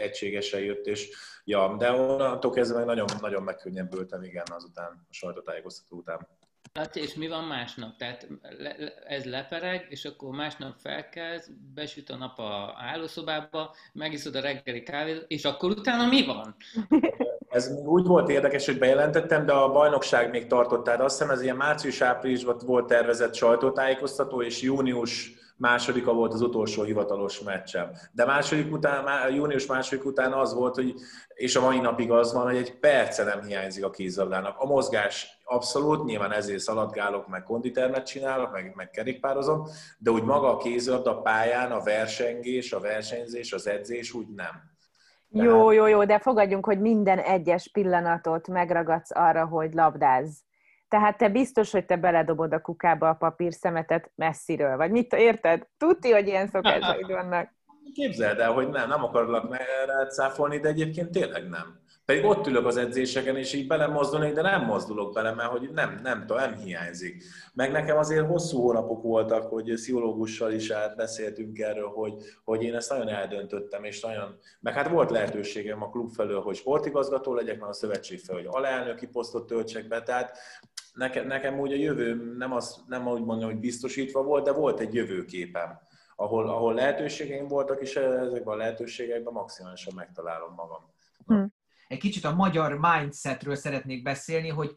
egységesen 0.00 0.60
jött, 0.60 0.86
és 0.86 1.08
ja, 1.44 1.76
de 1.78 1.90
onnantól 1.90 2.50
kezdve 2.50 2.78
meg 2.78 2.86
nagyon, 2.86 3.06
nagyon 3.20 3.42
megkönnyebbültem, 3.42 4.22
igen, 4.22 4.46
azután, 4.50 5.06
a 5.10 5.12
sajtótájékoztató 5.12 5.96
után. 5.96 6.28
Hát 6.74 6.96
és 6.96 7.14
mi 7.14 7.28
van 7.28 7.44
másnap? 7.44 7.96
Tehát 7.96 8.26
le, 8.58 8.74
le, 8.78 8.92
ez 9.06 9.24
lepereg, 9.24 9.86
és 9.88 10.04
akkor 10.04 10.34
másnap 10.34 10.74
felkezd, 10.78 11.50
besüt 11.74 12.10
a 12.10 12.16
nap 12.16 12.38
a 12.38 12.74
hálószobába, 12.76 13.74
megiszod 13.92 14.34
a 14.34 14.40
reggeli 14.40 14.82
kávét, 14.82 15.24
és 15.26 15.44
akkor 15.44 15.70
utána 15.70 16.06
mi 16.06 16.24
van? 16.24 16.56
Ez 17.48 17.70
úgy 17.84 18.06
volt 18.06 18.28
érdekes, 18.28 18.66
hogy 18.66 18.78
bejelentettem, 18.78 19.46
de 19.46 19.52
a 19.52 19.72
bajnokság 19.72 20.30
még 20.30 20.46
tartott. 20.46 20.84
Tehát 20.84 21.00
azt 21.00 21.18
hiszem 21.18 21.34
ez 21.34 21.42
ilyen 21.42 21.56
március-áprilisban 21.56 22.60
volt 22.64 22.86
tervezett 22.86 23.34
sajtótájékoztató, 23.34 24.42
és 24.42 24.62
június 24.62 25.32
másodika 25.62 26.12
volt 26.12 26.32
az 26.32 26.40
utolsó 26.40 26.82
hivatalos 26.82 27.40
meccsem. 27.40 27.90
De 28.12 28.24
második 28.24 28.72
után, 28.72 29.32
június 29.34 29.66
második 29.66 30.04
után 30.04 30.32
az 30.32 30.54
volt, 30.54 30.74
hogy, 30.74 30.94
és 31.34 31.56
a 31.56 31.60
mai 31.60 31.80
napig 31.80 32.10
az 32.10 32.32
van, 32.32 32.44
hogy 32.44 32.56
egy 32.56 32.78
perce 32.78 33.24
nem 33.24 33.42
hiányzik 33.42 33.84
a 33.84 33.90
kézlabdának. 33.90 34.58
A 34.58 34.66
mozgás 34.66 35.40
abszolút, 35.44 36.04
nyilván 36.04 36.32
ezért 36.32 36.58
szaladgálok, 36.58 37.28
meg 37.28 37.42
konditermet 37.42 38.06
csinálok, 38.06 38.52
meg, 38.52 38.72
meg 38.74 38.90
kerékpározom, 38.90 39.66
de 39.98 40.10
úgy 40.10 40.22
maga 40.22 40.50
a 40.50 40.56
kézlabda 40.56 41.20
pályán, 41.20 41.72
a 41.72 41.82
versengés, 41.82 42.72
a 42.72 42.80
versenyzés, 42.80 43.52
az 43.52 43.66
edzés 43.66 44.12
úgy 44.12 44.28
nem. 44.28 44.70
Tehát... 45.32 45.48
Jó, 45.48 45.70
jó, 45.70 45.86
jó, 45.86 46.04
de 46.04 46.18
fogadjunk, 46.18 46.64
hogy 46.64 46.80
minden 46.80 47.18
egyes 47.18 47.68
pillanatot 47.72 48.48
megragadsz 48.48 49.10
arra, 49.14 49.46
hogy 49.46 49.72
labdáz. 49.72 50.42
Tehát 50.92 51.16
te 51.16 51.28
biztos, 51.28 51.70
hogy 51.70 51.84
te 51.84 51.96
beledobod 51.96 52.52
a 52.52 52.60
kukába 52.60 53.08
a 53.08 53.14
papír 53.14 53.52
szemetet 53.52 54.10
messziről, 54.14 54.76
vagy 54.76 54.90
mit 54.90 55.12
érted? 55.12 55.66
Tudti, 55.78 56.10
hogy 56.10 56.26
ilyen 56.26 56.46
szokásaid 56.48 57.06
vannak. 57.06 57.50
Képzeld 57.94 58.38
el, 58.38 58.52
hogy 58.52 58.68
nem, 58.68 58.88
nem 58.88 59.04
akarlak 59.04 59.56
rád 59.86 60.10
száfolni, 60.10 60.58
de 60.58 60.68
egyébként 60.68 61.10
tényleg 61.10 61.48
nem. 61.48 61.80
Pedig 62.04 62.24
ott 62.24 62.46
ülök 62.46 62.66
az 62.66 62.76
edzéseken, 62.76 63.36
és 63.36 63.52
így 63.52 63.66
belemozdulnék, 63.66 64.32
de 64.32 64.42
nem 64.42 64.64
mozdulok 64.64 65.12
bele, 65.12 65.32
mert 65.34 65.48
hogy 65.48 65.70
nem, 65.70 66.00
nem, 66.02 66.20
tudom, 66.20 66.36
nem 66.36 66.54
hiányzik. 66.54 67.24
Meg 67.54 67.70
nekem 67.70 67.96
azért 67.96 68.26
hosszú 68.26 68.60
hónapok 68.60 69.02
voltak, 69.02 69.50
hogy 69.50 69.72
pszichológussal 69.74 70.52
is 70.52 70.72
beszéltünk 70.96 71.58
erről, 71.58 71.88
hogy, 71.88 72.14
hogy 72.44 72.62
én 72.62 72.74
ezt 72.74 72.90
nagyon 72.90 73.08
eldöntöttem, 73.08 73.84
és 73.84 74.00
nagyon, 74.00 74.38
meg 74.60 74.74
hát 74.74 74.88
volt 74.88 75.10
lehetőségem 75.10 75.82
a 75.82 75.90
klub 75.90 76.10
felől, 76.10 76.40
hogy 76.40 76.56
sportigazgató 76.56 77.34
legyek, 77.34 77.58
mert 77.58 77.70
a 77.70 77.74
szövetség 77.74 78.20
felől, 78.20 78.42
hogy 78.42 78.50
alelnöki 78.54 79.06
posztot 79.06 79.46
töltsek 79.46 79.88
be, 79.88 80.02
tehát 80.02 80.38
nekem, 80.92 81.26
nekem 81.26 81.58
úgy 81.58 81.72
a 81.72 81.76
jövő 81.76 82.36
nem, 82.36 82.52
az, 82.52 82.84
nem 82.86 83.08
úgy 83.08 83.24
mondom, 83.24 83.50
hogy 83.50 83.60
biztosítva 83.60 84.22
volt, 84.22 84.44
de 84.44 84.52
volt 84.52 84.80
egy 84.80 84.94
jövőképem, 84.94 85.78
ahol, 86.16 86.48
ahol 86.48 86.74
lehetőségeim 86.74 87.48
voltak, 87.48 87.80
és 87.80 87.96
ezekben 87.96 88.54
a 88.54 88.56
lehetőségekben 88.56 89.32
maximálisan 89.32 89.94
megtalálom 89.94 90.54
magam. 90.54 90.94
Hm. 91.26 91.44
Egy 91.86 91.98
kicsit 91.98 92.24
a 92.24 92.34
magyar 92.34 92.78
mindsetről 92.78 93.54
szeretnék 93.54 94.02
beszélni, 94.02 94.48
hogy 94.48 94.76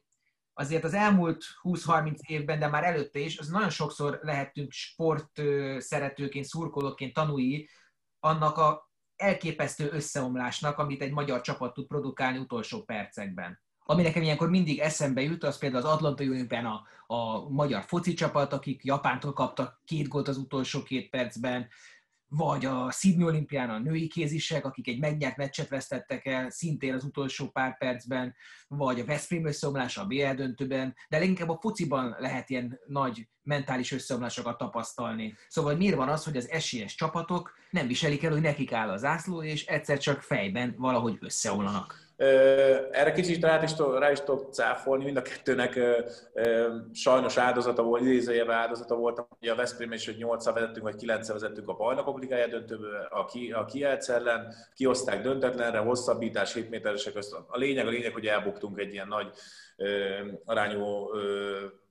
azért 0.53 0.83
az 0.83 0.93
elmúlt 0.93 1.43
20-30 1.61 2.19
évben, 2.27 2.59
de 2.59 2.67
már 2.67 2.83
előtte 2.83 3.19
is, 3.19 3.37
az 3.37 3.47
nagyon 3.47 3.69
sokszor 3.69 4.19
lehetünk 4.21 4.71
sport 4.71 5.41
szeretőként, 5.77 6.45
szurkolóként 6.45 7.13
tanúi 7.13 7.69
annak 8.19 8.57
a 8.57 8.89
elképesztő 9.15 9.89
összeomlásnak, 9.91 10.77
amit 10.77 11.01
egy 11.01 11.11
magyar 11.11 11.41
csapat 11.41 11.73
tud 11.73 11.87
produkálni 11.87 12.37
utolsó 12.37 12.83
percekben. 12.83 13.64
Ami 13.87 14.01
nekem 14.01 14.21
ilyenkor 14.21 14.49
mindig 14.49 14.79
eszembe 14.79 15.21
jut, 15.21 15.43
az 15.43 15.57
például 15.57 15.83
az 15.85 15.91
Atlanta 15.91 16.23
Olimpián 16.23 16.65
a, 16.65 16.83
a 17.15 17.49
magyar 17.49 17.83
foci 17.83 18.13
csapat, 18.13 18.53
akik 18.53 18.83
Japántól 18.83 19.33
kaptak 19.33 19.81
két 19.85 20.07
gólt 20.07 20.27
az 20.27 20.37
utolsó 20.37 20.83
két 20.83 21.09
percben, 21.09 21.67
vagy 22.27 22.65
a 22.65 22.91
Sydney 22.91 23.25
olimpián 23.25 23.69
a 23.69 23.79
női 23.79 24.07
kézisek, 24.07 24.65
akik 24.65 24.87
egy 24.87 24.99
megnyert 24.99 25.37
meccset 25.37 25.69
vesztettek 25.69 26.25
el 26.25 26.49
szintén 26.49 26.93
az 26.93 27.03
utolsó 27.03 27.47
pár 27.47 27.77
percben, 27.77 28.35
vagy 28.67 28.99
a 28.99 29.05
Veszprém 29.05 29.45
összeomlása 29.45 30.01
a 30.01 30.05
BL 30.05 30.33
döntőben, 30.35 30.95
de 31.09 31.17
leginkább 31.17 31.49
a 31.49 31.57
fociban 31.61 32.15
lehet 32.19 32.49
ilyen 32.49 32.79
nagy 32.87 33.27
mentális 33.41 33.91
összeomlásokat 33.91 34.57
tapasztalni. 34.57 35.35
Szóval 35.47 35.75
miért 35.75 35.95
van 35.95 36.09
az, 36.09 36.23
hogy 36.23 36.37
az 36.37 36.49
esélyes 36.49 36.95
csapatok 36.95 37.53
nem 37.69 37.87
viselik 37.87 38.23
el, 38.23 38.31
hogy 38.31 38.41
nekik 38.41 38.71
áll 38.71 38.89
az 38.89 39.01
zászló, 39.01 39.43
és 39.43 39.65
egyszer 39.65 39.97
csak 39.97 40.21
fejben 40.21 40.75
valahogy 40.77 41.17
összeomlanak? 41.19 42.05
Erre 42.17 43.11
kicsit 43.13 43.43
rá 43.43 43.63
is, 43.63 43.71
rá 43.99 44.11
is 44.11 44.19
tudok 44.19 44.53
cáfolni, 44.53 45.03
mind 45.03 45.17
a 45.17 45.21
kettőnek 45.21 45.79
sajnos 46.93 47.37
áldozata 47.37 47.83
volt, 47.83 48.01
idézőjebe 48.01 48.53
áldozata 48.53 48.95
volt, 48.95 49.25
hogy 49.39 49.47
a 49.47 49.55
Veszprém 49.55 49.91
is, 49.91 50.05
hogy 50.05 50.17
8 50.17 50.45
vezettünk, 50.45 50.85
vagy 50.85 50.95
9 50.95 51.27
vezettünk 51.27 51.69
a 51.69 51.73
bajnokok 51.73 52.19
ligája 52.19 52.47
döntőből, 52.47 53.07
a, 53.09 53.25
ki, 53.25 53.51
a 53.51 53.65
Kielc 53.65 54.09
ellen, 54.09 54.53
kioszták 54.73 55.21
döntetlenre, 55.21 55.77
hosszabbítás, 55.77 56.53
7 56.53 56.69
méteresek 56.69 57.13
közt. 57.13 57.33
A 57.47 57.57
lényeg, 57.57 57.87
a 57.87 57.89
lényeg, 57.89 58.13
hogy 58.13 58.25
elbuktunk 58.25 58.79
egy 58.79 58.93
ilyen 58.93 59.07
nagy 59.07 59.27
arányú 60.45 61.09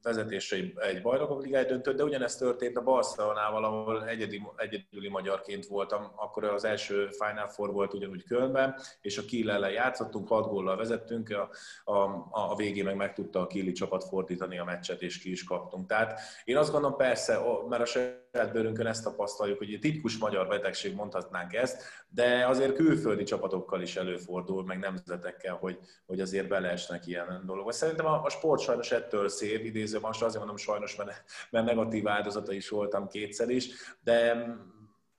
vezetésre 0.05 0.57
egy, 0.77 1.03
bajnokok 1.03 1.43
ligáj 1.43 1.65
döntött, 1.65 1.97
de 1.97 2.05
ugyanezt 2.05 2.39
történt 2.39 2.77
a 2.77 2.83
Barcelonával, 2.83 3.65
ahol 3.65 4.09
egyedi, 4.09 4.43
egyedüli 4.57 5.09
magyarként 5.09 5.67
voltam, 5.67 6.13
akkor 6.17 6.45
az 6.45 6.65
első 6.65 7.09
Final 7.11 7.49
Four 7.49 7.73
volt 7.73 7.95
ugyanúgy 7.95 8.25
Kölnben, 8.25 8.75
és 9.01 9.19
a 9.19 9.25
Kiel 9.25 9.51
ellen 9.51 9.71
játszottunk, 9.71 10.29
hat 10.29 10.49
góllal 10.49 10.77
vezettünk, 10.77 11.31
a, 11.31 11.51
a, 11.93 12.27
a 12.31 12.55
végén 12.57 12.85
meg 12.85 12.97
meg 12.97 13.13
tudta 13.13 13.41
a 13.41 13.47
Kieli 13.47 13.73
csapat 13.73 14.05
fordítani 14.05 14.59
a 14.59 14.65
meccset, 14.65 15.03
és 15.03 15.19
ki 15.19 15.31
is 15.31 15.45
kaptunk. 15.45 15.87
Tehát 15.87 16.21
én 16.45 16.57
azt 16.57 16.73
gondolom 16.73 16.97
persze, 16.97 17.39
mert 17.69 17.83
a 17.83 18.23
saját 18.35 18.53
bőrünkön 18.53 18.87
ezt 18.87 19.05
tapasztaljuk, 19.05 19.59
hogy 19.59 19.79
tipikus 19.81 20.19
magyar 20.19 20.49
betegség 20.49 20.95
mondhatnánk 20.95 21.55
ezt, 21.55 21.83
de 22.09 22.47
azért 22.47 22.75
külföldi 22.75 23.23
csapatokkal 23.23 23.83
is 23.83 23.97
előfordul, 23.97 24.65
meg 24.65 24.79
nemzetekkel, 24.79 25.55
hogy, 25.55 25.79
hogy 26.07 26.21
azért 26.21 26.49
beleesnek 26.49 27.07
ilyen 27.07 27.43
dolgok. 27.47 27.73
Szerintem 27.73 28.07
a, 28.07 28.23
a 28.23 28.31
sport 28.31 28.61
sajnos 28.61 28.93
ettől 28.93 29.29
szép, 29.29 29.65
idéző 29.65 29.99
most 30.01 30.23
azért 30.23 30.39
mondom 30.39 30.57
sajnos, 30.57 30.97
mert, 30.97 31.25
mert 31.51 31.67
negatív 31.67 32.09
áldozata 32.09 32.53
is 32.53 32.69
voltam 32.69 33.09
kétszer 33.09 33.49
is, 33.49 33.69
de 34.01 34.47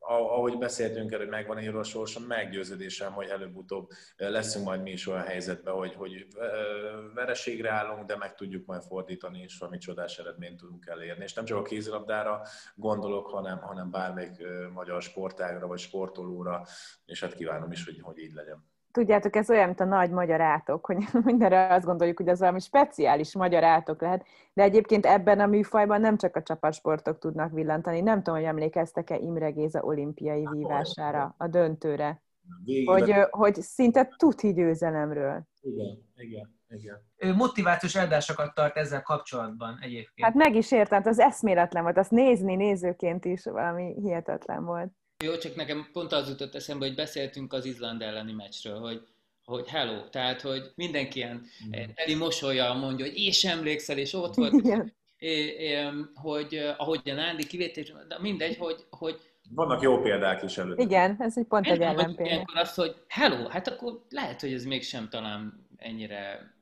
ahogy 0.08 0.58
beszéltünk 0.58 1.12
erről, 1.12 1.26
hogy 1.26 1.36
megvan 1.36 1.62
írva 1.62 1.80
a 1.80 1.84
sorsom, 1.84 2.24
meggyőződésem, 2.24 3.14
hogy 3.14 3.28
előbb-utóbb 3.28 3.90
leszünk 4.18 4.66
majd 4.66 4.82
mi 4.82 4.92
is 4.92 5.08
olyan 5.08 5.24
helyzetben, 5.24 5.74
hogy, 5.74 5.94
hogy 5.94 6.28
vereségre 7.14 7.72
állunk, 7.72 8.06
de 8.06 8.18
meg 8.18 8.36
tudjuk 8.36 8.66
majd 8.66 8.82
fordítani, 8.82 9.42
és 9.42 9.58
valami 9.58 9.78
csodás 9.78 10.18
eredményt 10.18 10.58
tudunk 10.58 10.86
elérni. 10.86 11.24
És 11.24 11.34
nem 11.34 11.46
csak 11.46 11.58
a 11.58 11.62
kézilabdára 11.62 12.42
gondolok, 12.76 13.28
hanem, 13.28 13.58
hanem 13.58 13.92
bármelyik 13.92 14.44
magyar 14.74 15.02
sportágra 15.02 15.68
vagy 15.68 15.80
sportolóra, 15.80 16.66
és 17.06 17.20
hát 17.22 17.36
kívánom 17.36 17.72
is, 17.72 17.86
hogy, 17.86 18.00
hogy 18.02 18.18
így 18.18 18.34
legyen 18.34 18.74
tudjátok, 18.96 19.36
ez 19.36 19.50
olyan, 19.50 19.66
mint 19.66 19.80
a 19.80 19.86
nagy 19.86 20.10
magyar 20.10 20.42
átok, 20.42 20.86
hogy 20.86 20.98
mindenre 21.24 21.74
azt 21.74 21.86
gondoljuk, 21.86 22.18
hogy 22.18 22.30
az 22.30 22.40
valami 22.40 22.60
speciális 22.60 23.36
magyar 23.36 23.64
átok 23.64 24.02
lehet, 24.02 24.26
de 24.54 24.64
egyébként 24.64 25.06
ebben 25.06 25.40
a 25.40 25.46
műfajban 25.46 26.02
nem 26.02 26.18
csak 26.18 26.36
a 26.36 26.44
csapatsportok 26.44 27.20
tudnak 27.20 27.52
villantani. 27.52 28.02
Nem 28.02 28.18
tudom, 28.18 28.40
hogy 28.40 28.48
emlékeztek-e 28.48 29.18
Imre 29.18 29.50
Géza 29.50 29.82
olimpiai 29.82 30.46
hát, 30.46 30.54
vívására, 30.54 31.36
a 31.38 31.48
döntőre. 31.48 32.24
Hogy, 32.86 33.14
hogy 33.30 33.56
szinte 33.62 34.14
tuti 34.18 34.54
győzelemről. 34.54 35.42
Igen, 35.62 36.06
igen. 36.16 36.54
Igen. 36.68 37.02
Ő 37.18 37.34
motivációs 37.34 37.96
eldásokat 37.96 38.54
tart 38.54 38.78
ezzel 38.78 39.02
kapcsolatban 39.02 39.78
egyébként. 39.82 40.28
Hát 40.28 40.34
meg 40.34 40.56
is 40.56 40.72
értem, 40.72 41.02
az 41.06 41.20
eszméletlen 41.20 41.84
volt, 41.84 41.98
azt 41.98 42.12
nézni 42.12 42.56
nézőként 42.56 43.26
is 43.26 43.44
valami 43.44 43.94
hihetetlen 44.02 44.66
volt. 44.66 44.92
Jó, 45.24 45.38
csak 45.38 45.56
nekem 45.56 45.90
pont 45.92 46.12
az 46.12 46.30
jutott 46.30 46.56
eszembe, 46.56 46.86
hogy 46.86 46.96
beszéltünk 46.96 47.54
az 47.54 47.66
Izland 47.66 48.02
elleni 48.02 48.32
meccsről, 48.32 48.80
hogy 48.80 49.02
hogy 49.46 49.68
hello, 49.68 50.10
tehát, 50.10 50.42
hogy 50.42 50.72
mindenki 50.76 51.20
ilyen 51.20 51.46
mm. 51.68 51.72
teli 51.96 52.16
mosolya 52.16 52.74
mondja, 52.74 53.06
hogy 53.06 53.18
és 53.18 53.44
emlékszel, 53.44 53.98
és 53.98 54.14
ott 54.14 54.36
volt, 54.36 54.54
é, 55.18 55.30
é, 55.46 55.90
hogy 56.14 56.74
ahogyan 56.78 57.20
Ándi 57.20 57.48
kivétés, 57.48 57.94
de 58.08 58.20
mindegy, 58.20 58.58
hogy, 58.58 58.86
hogy 58.90 59.20
vannak 59.50 59.82
jó 59.82 60.02
példák 60.02 60.44
is 60.44 60.58
előtt. 60.58 60.80
Igen, 60.80 61.16
ez 61.20 61.38
egy 61.38 61.46
pont 61.46 61.68
egy 61.68 61.82
ellenpélda. 61.82 62.32
Ilyenkor 62.32 62.58
az, 62.58 62.74
hogy 62.74 62.96
hello, 63.08 63.48
hát 63.48 63.68
akkor 63.68 64.06
lehet, 64.10 64.42
hogy 64.42 64.54
ez 64.54 64.66
mégsem 64.66 65.10
talán 65.10 65.68
ennyire 65.78 66.54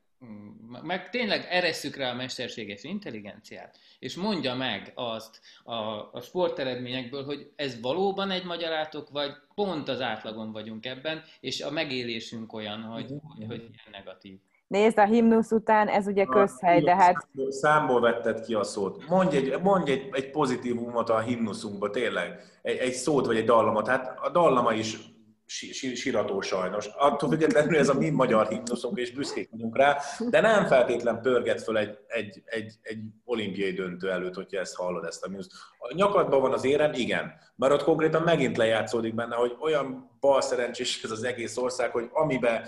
meg 0.84 1.10
tényleg 1.10 1.48
eresszük 1.50 1.96
rá 1.96 2.12
a 2.12 2.16
mesterséges 2.16 2.84
intelligenciát, 2.84 3.78
és 4.00 4.16
mondja 4.16 4.56
meg 4.56 4.92
azt 4.96 5.40
a, 5.64 5.74
a 6.12 6.22
sporteredményekből, 6.22 7.26
hogy 7.26 7.52
ez 7.56 7.82
valóban 7.82 8.32
egy 8.32 8.46
magyarátok, 8.46 9.10
vagy 9.10 9.32
pont 9.56 9.90
az 9.90 10.02
átlagon 10.02 10.52
vagyunk 10.52 10.86
ebben, 10.86 11.22
és 11.40 11.62
a 11.62 11.72
megélésünk 11.72 12.54
olyan, 12.54 12.82
hogy, 12.82 13.04
uh-huh. 13.04 13.38
hogy, 13.38 13.46
hogy 13.48 13.60
ilyen 13.60 13.92
negatív. 13.92 14.38
Nézd, 14.68 14.98
a 14.98 15.06
himnusz 15.06 15.52
után 15.52 15.88
ez 15.88 16.08
ugye 16.08 16.26
közhely, 16.26 16.82
de 16.82 16.96
hát... 16.96 17.28
Számból 17.50 18.00
vetted 18.00 18.46
ki 18.46 18.54
a 18.54 18.64
szót. 18.64 19.08
Mondj 19.08 19.36
egy, 19.36 19.62
mondj 19.62 19.92
egy, 19.92 20.10
egy 20.12 20.32
pozitívumot 20.32 21.10
a 21.10 21.20
himnuszunkba, 21.20 21.90
tényleg. 21.90 22.40
Egy, 22.62 22.78
egy 22.78 22.94
szót 22.94 23.26
vagy 23.26 23.38
egy 23.38 23.46
dallamot. 23.46 23.88
Hát 23.88 24.20
a 24.22 24.30
dallama 24.30 24.74
is 24.74 24.98
sírató 25.46 26.42
sajnos. 26.42 26.86
Attól 26.86 27.30
függetlenül 27.30 27.78
ez 27.78 27.90
a 27.90 27.94
mi 27.94 28.10
magyar 28.10 28.48
himnuszunk, 28.48 29.00
és 29.00 29.12
büszkék 29.12 29.50
vagyunk 29.52 29.78
rá, 29.78 29.98
de 30.30 30.42
nem 30.42 30.66
feltétlen 30.66 31.22
pörget 31.22 31.62
föl 31.62 31.78
egy, 31.78 31.98
egy, 32.08 32.42
egy, 32.46 32.74
egy 32.82 33.00
olimpiai 33.26 33.72
döntő 33.72 34.12
előtt, 34.12 34.36
hogyha 34.36 34.60
ezt 34.60 34.76
hallod, 34.76 35.06
ezt 35.06 35.24
a 35.24 35.30
műszt. 35.30 35.52
A 35.78 35.94
nyakadban 35.94 36.42
van 36.42 36.54
az 36.54 36.66
érem, 36.66 36.94
igen, 36.94 37.34
mert 37.56 37.74
ott 37.74 37.84
konkrétan 37.84 38.22
megint 38.22 38.58
lejátszódik 38.58 39.16
benne, 39.16 39.36
hogy 39.36 39.56
olyan 39.60 40.13
bal 40.24 40.42
szerencsés 40.42 41.04
ez 41.04 41.12
az 41.12 41.24
egész 41.24 41.58
ország, 41.58 41.92
hogy 41.92 42.10
amiben 42.14 42.66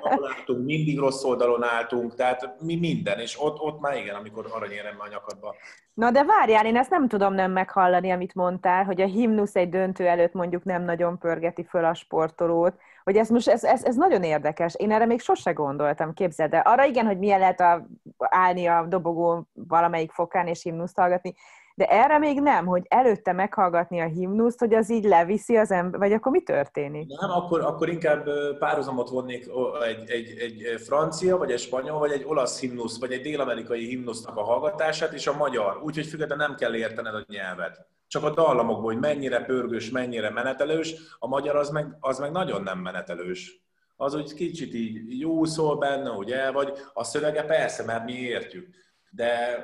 ahol 0.00 0.34
álltunk, 0.36 0.64
mindig 0.64 0.98
rossz 0.98 1.24
oldalon 1.24 1.62
álltunk, 1.62 2.14
tehát 2.14 2.54
mi 2.60 2.76
minden, 2.76 3.18
és 3.18 3.40
ott, 3.40 3.60
ott 3.60 3.80
már 3.80 3.96
igen, 3.96 4.14
amikor 4.14 4.46
aranyérem 4.50 4.96
a 4.98 5.08
nyakadba. 5.08 5.54
Na 5.94 6.10
de 6.10 6.24
várjál, 6.24 6.66
én 6.66 6.76
ezt 6.76 6.90
nem 6.90 7.08
tudom 7.08 7.34
nem 7.34 7.52
meghallani, 7.52 8.10
amit 8.10 8.34
mondtál, 8.34 8.84
hogy 8.84 9.00
a 9.00 9.06
himnusz 9.06 9.54
egy 9.54 9.68
döntő 9.68 10.06
előtt 10.06 10.32
mondjuk 10.32 10.64
nem 10.64 10.82
nagyon 10.82 11.18
pörgeti 11.18 11.64
föl 11.64 11.84
a 11.84 11.94
sportolót, 11.94 12.74
hogy 13.04 13.16
ez 13.16 13.28
most, 13.28 13.48
ez, 13.48 13.64
ez, 13.64 13.84
ez 13.84 13.96
nagyon 13.96 14.22
érdekes. 14.22 14.74
Én 14.76 14.92
erre 14.92 15.06
még 15.06 15.20
sose 15.20 15.52
gondoltam, 15.52 16.14
képzeld 16.14 16.50
de 16.50 16.58
Arra 16.58 16.84
igen, 16.84 17.06
hogy 17.06 17.18
milyen 17.18 17.38
lehet 17.38 17.60
a, 17.60 17.86
állni 18.18 18.66
a 18.66 18.86
dobogó 18.88 19.48
valamelyik 19.52 20.10
fokán 20.10 20.46
és 20.46 20.62
himnuszt 20.62 20.96
hallgatni, 20.96 21.34
de 21.74 21.86
erre 21.86 22.18
még 22.18 22.40
nem, 22.40 22.66
hogy 22.66 22.82
előtte 22.88 23.32
meghallgatni 23.32 24.00
a 24.00 24.06
himnuszt, 24.06 24.58
hogy 24.58 24.74
az 24.74 24.90
így 24.90 25.04
leviszi 25.04 25.56
az 25.56 25.70
ember, 25.70 26.00
vagy 26.00 26.12
akkor 26.12 26.32
mi 26.32 26.42
történik? 26.42 27.20
Nem, 27.20 27.30
akkor, 27.30 27.60
akkor 27.60 27.88
inkább 27.88 28.28
párhuzamot 28.58 29.08
vonnék 29.08 29.46
egy, 29.84 30.10
egy, 30.10 30.38
egy 30.38 30.80
francia, 30.80 31.36
vagy 31.36 31.50
egy 31.50 31.58
spanyol, 31.58 31.98
vagy 31.98 32.10
egy 32.10 32.24
olasz 32.26 32.60
himnusz, 32.60 33.00
vagy 33.00 33.12
egy 33.12 33.22
dél-amerikai 33.22 33.86
himnusznak 33.86 34.36
a 34.36 34.42
hallgatását, 34.42 35.12
és 35.12 35.26
a 35.26 35.36
magyar. 35.36 35.80
Úgyhogy 35.82 36.06
függetlenül 36.06 36.46
nem 36.46 36.56
kell 36.56 36.74
értened 36.74 37.14
a 37.14 37.24
nyelvet. 37.28 37.86
Csak 38.06 38.24
a 38.24 38.30
dallamokból, 38.30 38.92
hogy 38.92 39.00
mennyire 39.00 39.44
pörgős, 39.44 39.90
mennyire 39.90 40.30
menetelős, 40.30 40.94
a 41.18 41.28
magyar 41.28 41.56
az 41.56 41.70
meg, 41.70 41.96
az 42.00 42.18
meg 42.18 42.30
nagyon 42.30 42.62
nem 42.62 42.78
menetelős 42.78 43.62
az 43.96 44.14
úgy 44.14 44.34
kicsit 44.34 44.74
így 44.74 45.20
jó 45.20 45.44
szól 45.44 45.76
benne, 45.76 46.10
ugye, 46.10 46.50
vagy 46.50 46.72
a 46.92 47.04
szövege 47.04 47.44
persze, 47.44 47.84
mert 47.84 48.04
mi 48.04 48.12
értjük. 48.12 48.68
De 49.10 49.58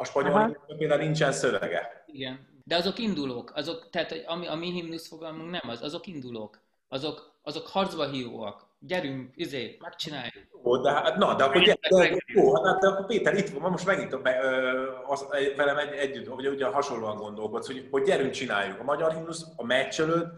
a 0.00 0.04
spanyol 0.04 0.66
például 0.78 1.00
nincsen 1.00 1.32
szövege. 1.32 2.04
Igen. 2.06 2.48
De 2.64 2.76
azok 2.76 2.98
indulók, 2.98 3.52
azok, 3.54 3.90
tehát 3.90 4.24
ami, 4.26 4.46
a 4.46 4.54
mi 4.54 4.70
himnusz 4.70 5.08
fogalmunk 5.08 5.50
nem 5.50 5.70
az, 5.70 5.82
azok 5.82 6.06
indulók. 6.06 6.60
Azok, 6.88 7.32
azok 7.42 7.66
harcba 7.66 8.08
hívóak. 8.08 8.68
Gyerünk, 8.78 9.30
izé, 9.34 9.76
megcsináljuk. 9.80 10.44
Ó, 10.64 10.76
de, 10.76 10.90
hát, 10.90 11.16
na, 11.16 11.34
de 11.34 11.44
akkor, 11.44 11.62
gyere, 11.62 11.78
de, 11.88 12.16
jó, 12.26 12.64
hát, 12.64 12.80
de 12.80 12.88
akkor 12.88 13.06
Péter 13.06 13.34
itt 13.34 13.48
van, 13.48 13.70
most 13.70 13.86
megint 13.86 14.22
be, 14.22 14.40
ö, 14.42 14.88
az, 15.06 15.26
velem 15.56 15.76
egy, 15.76 15.92
együtt, 15.92 16.26
vagy 16.26 16.46
ugye 16.48 16.66
hasonlóan 16.66 17.16
gondolkodsz, 17.16 17.66
hogy, 17.66 17.88
hogy 17.90 18.02
gyerünk, 18.02 18.30
csináljuk. 18.30 18.80
A 18.80 18.84
magyar 18.84 19.12
himnusz, 19.12 19.46
a 19.56 19.64
meccs 19.64 20.00
előtt, 20.00 20.32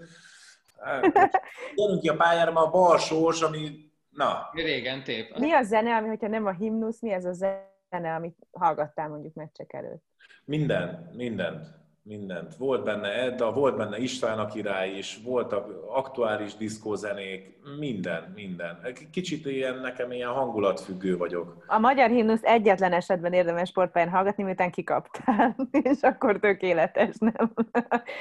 hát, 0.81 1.43
gyerünk 1.77 2.01
ki 2.01 2.09
a 2.09 2.17
pályára, 2.17 2.53
már 2.53 2.65
a 2.65 2.71
bal 2.71 2.99
sors, 2.99 3.43
ami, 3.43 3.91
na. 4.11 4.51
Régen 4.53 5.05
tép. 5.05 5.39
Mi 5.39 5.53
a 5.53 5.63
zene, 5.63 5.97
ami, 5.97 6.09
hogyha 6.09 6.29
nem 6.29 6.47
a 6.47 6.53
himnusz, 6.53 7.01
mi 7.01 7.13
ez 7.13 7.25
a 7.25 7.33
zene? 7.33 7.72
Zene, 7.93 8.15
amit 8.15 8.37
hallgattál 8.51 9.09
mondjuk 9.09 9.35
meccsek 9.35 9.73
előtt? 9.73 10.05
Minden, 10.45 11.11
mindent 11.15 11.82
mindent. 12.03 12.57
Volt 12.57 12.85
benne 12.85 13.09
Edda, 13.09 13.53
volt 13.53 13.77
benne 13.77 13.99
István 13.99 14.39
a 14.39 14.47
király 14.47 14.91
is, 14.91 15.21
voltak 15.25 15.85
aktuális 15.89 16.57
diszkózenék, 16.57 17.61
minden, 17.79 18.33
minden. 18.35 18.87
Kicsit 19.13 19.47
ilyen, 19.47 19.79
nekem 19.79 20.13
ilyen 20.13 20.29
hangulatfüggő 20.29 21.17
vagyok. 21.17 21.65
A 21.67 21.79
magyar 21.79 22.11
himnusz 22.11 22.43
egyetlen 22.43 22.93
esetben 22.93 23.33
érdemes 23.33 23.69
sportpályán 23.69 24.09
hallgatni, 24.09 24.43
miután 24.43 24.71
kikaptál, 24.71 25.57
és 25.93 25.99
akkor 26.01 26.39
tökéletes, 26.39 27.15
nem? 27.19 27.53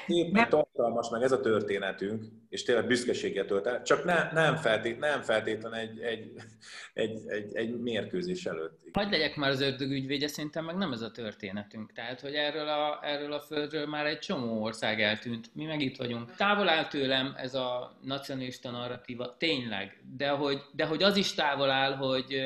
Szép, 0.08 0.32
meg 0.32 0.48
tartalmas, 0.48 1.10
meg 1.10 1.22
ez 1.22 1.32
a 1.32 1.40
történetünk, 1.40 2.24
és 2.50 2.64
tényleg 2.64 2.88
büszkeséget 2.88 3.48
tölt 3.48 3.68
el, 3.68 3.82
csak 3.82 4.04
ne, 4.04 4.32
nem, 4.32 4.56
feltét, 4.56 5.00
nem 5.00 5.22
feltétlen 5.22 5.74
egy, 5.74 6.00
egy, 6.00 6.32
egy, 6.94 7.20
egy, 7.28 7.56
egy 7.56 7.80
mérkőzés 7.80 8.46
előtt. 8.46 8.80
Hogy 8.94 9.12
legyek 9.12 9.36
már 9.36 9.50
az 9.50 9.62
ördög 9.62 9.92
ügyvédje, 9.92 10.28
szerintem 10.28 10.66
meg 10.66 10.76
nem 10.76 10.92
ez 10.92 11.02
a 11.02 11.12
történetünk. 11.12 11.92
Tehát, 11.92 12.22
hogy 12.22 12.34
erről 12.34 12.68
a, 12.68 13.00
erről 13.02 13.34
a 13.34 13.40
föld 13.40 13.71
földről 13.72 13.90
már 13.90 14.06
egy 14.06 14.20
csomó 14.20 14.64
ország 14.64 15.02
eltűnt, 15.02 15.50
mi 15.54 15.66
meg 15.66 15.82
itt 15.82 15.98
vagyunk. 15.98 16.36
Távol 16.36 16.70
áll 16.70 16.88
tőlem 16.88 17.34
ez 17.38 17.56
a 17.56 17.98
nacionalista 18.02 18.72
narratíva, 18.72 19.36
tényleg, 19.38 20.04
de 20.16 20.30
hogy, 20.30 20.62
de 20.72 20.86
hogy 20.86 21.04
az 21.04 21.16
is 21.16 21.34
távol 21.34 21.70
áll, 21.70 21.96
hogy, 21.96 22.42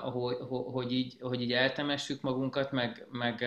hogy, 0.00 0.36
hogy, 0.72 0.92
így, 0.92 1.16
hogy 1.20 1.42
így 1.42 1.52
eltemessük 1.52 2.20
magunkat, 2.20 2.72
meg, 2.72 3.06
meg 3.10 3.44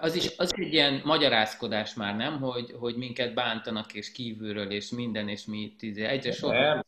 az 0.00 0.14
is, 0.14 0.30
az 0.36 0.54
egy 0.56 0.72
ilyen 0.72 1.00
magyarázkodás 1.04 1.94
már, 1.94 2.16
nem? 2.16 2.40
Hogy, 2.40 2.74
hogy 2.78 2.96
minket 2.96 3.34
bántanak 3.34 3.94
és 3.94 4.12
kívülről, 4.12 4.70
és 4.70 4.90
minden, 4.90 5.28
és 5.28 5.44
mi 5.44 5.58
itt 5.58 5.82
izé, 5.82 6.04
egyre 6.04 6.32
sokkal. 6.32 6.84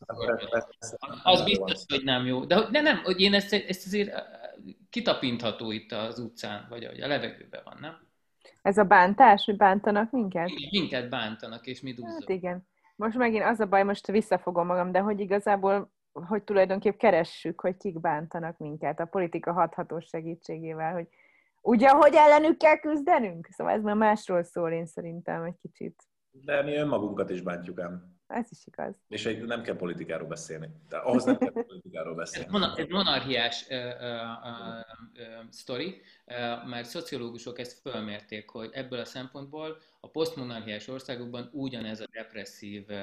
Az 1.23 1.43
biztos, 1.43 1.83
hogy 1.87 2.03
nem 2.03 2.25
jó. 2.25 2.45
De, 2.45 2.67
de 2.71 2.81
nem, 2.81 2.97
hogy 3.03 3.21
én 3.21 3.33
ezt, 3.33 3.53
ezt 3.53 3.85
azért 3.85 4.23
kitapintható 4.89 5.71
itt 5.71 5.91
az 5.91 6.19
utcán, 6.19 6.65
vagy 6.69 6.83
a 6.83 7.07
levegőben 7.07 7.61
van, 7.63 7.77
nem? 7.81 8.06
Ez 8.67 8.77
a 8.77 8.83
bántás, 8.83 9.45
hogy 9.45 9.57
bántanak 9.57 10.11
minket? 10.11 10.49
Igen, 10.49 10.69
minket 10.71 11.09
bántanak, 11.09 11.67
és 11.67 11.81
mi 11.81 11.93
duzzog. 11.93 12.19
Hát 12.19 12.29
igen. 12.29 12.67
Most 12.95 13.17
megint 13.17 13.43
az 13.43 13.59
a 13.59 13.65
baj, 13.65 13.83
most 13.83 14.07
visszafogom 14.07 14.65
magam, 14.65 14.91
de 14.91 14.99
hogy 14.99 15.19
igazából 15.19 15.91
hogy 16.11 16.43
tulajdonképp 16.43 16.97
keressük, 16.97 17.61
hogy 17.61 17.77
kik 17.77 17.99
bántanak 17.99 18.57
minket 18.57 18.99
a 18.99 19.05
politika 19.05 19.51
hathatós 19.53 20.05
segítségével, 20.05 20.93
hogy 20.93 21.07
ugye, 21.61 21.89
hogy 21.89 22.13
ellenük 22.13 22.57
kell 22.57 22.77
küzdenünk? 22.77 23.47
Szóval 23.51 23.73
ez 23.73 23.83
már 23.83 23.95
másról 23.95 24.43
szól 24.43 24.71
én 24.71 24.85
szerintem 24.85 25.43
egy 25.43 25.57
kicsit. 25.61 26.03
De 26.31 26.63
mi 26.63 26.75
önmagunkat 26.75 27.29
is 27.29 27.41
bántjuk 27.41 27.79
ám. 27.79 28.16
Ez 28.27 28.47
is 28.49 28.57
igaz. 28.65 28.95
És 29.07 29.25
egy, 29.25 29.43
nem 29.43 29.61
kell 29.61 29.75
politikáról 29.75 30.27
beszélni. 30.27 30.67
De 30.89 30.97
ahhoz 30.97 31.23
nem 31.23 31.37
kell 31.37 31.51
politikáról 31.51 32.15
beszélni. 32.15 32.57
Ez 32.75 32.87
monarchiás 32.89 33.65
uh, 33.69 33.77
uh, 33.77 33.83
uh, 35.13 35.49
sztori, 35.49 36.01
uh, 36.25 36.69
mert 36.69 36.89
szociológusok 36.89 37.59
ezt 37.59 37.79
fölmérték, 37.79 38.49
hogy 38.49 38.69
ebből 38.73 38.99
a 38.99 39.05
szempontból 39.05 39.77
a 39.99 40.09
posztmonarchiás 40.09 40.87
országokban 40.87 41.49
ugyanez 41.51 41.99
a 41.99 42.05
depresszív 42.11 42.85
uh, 42.89 42.95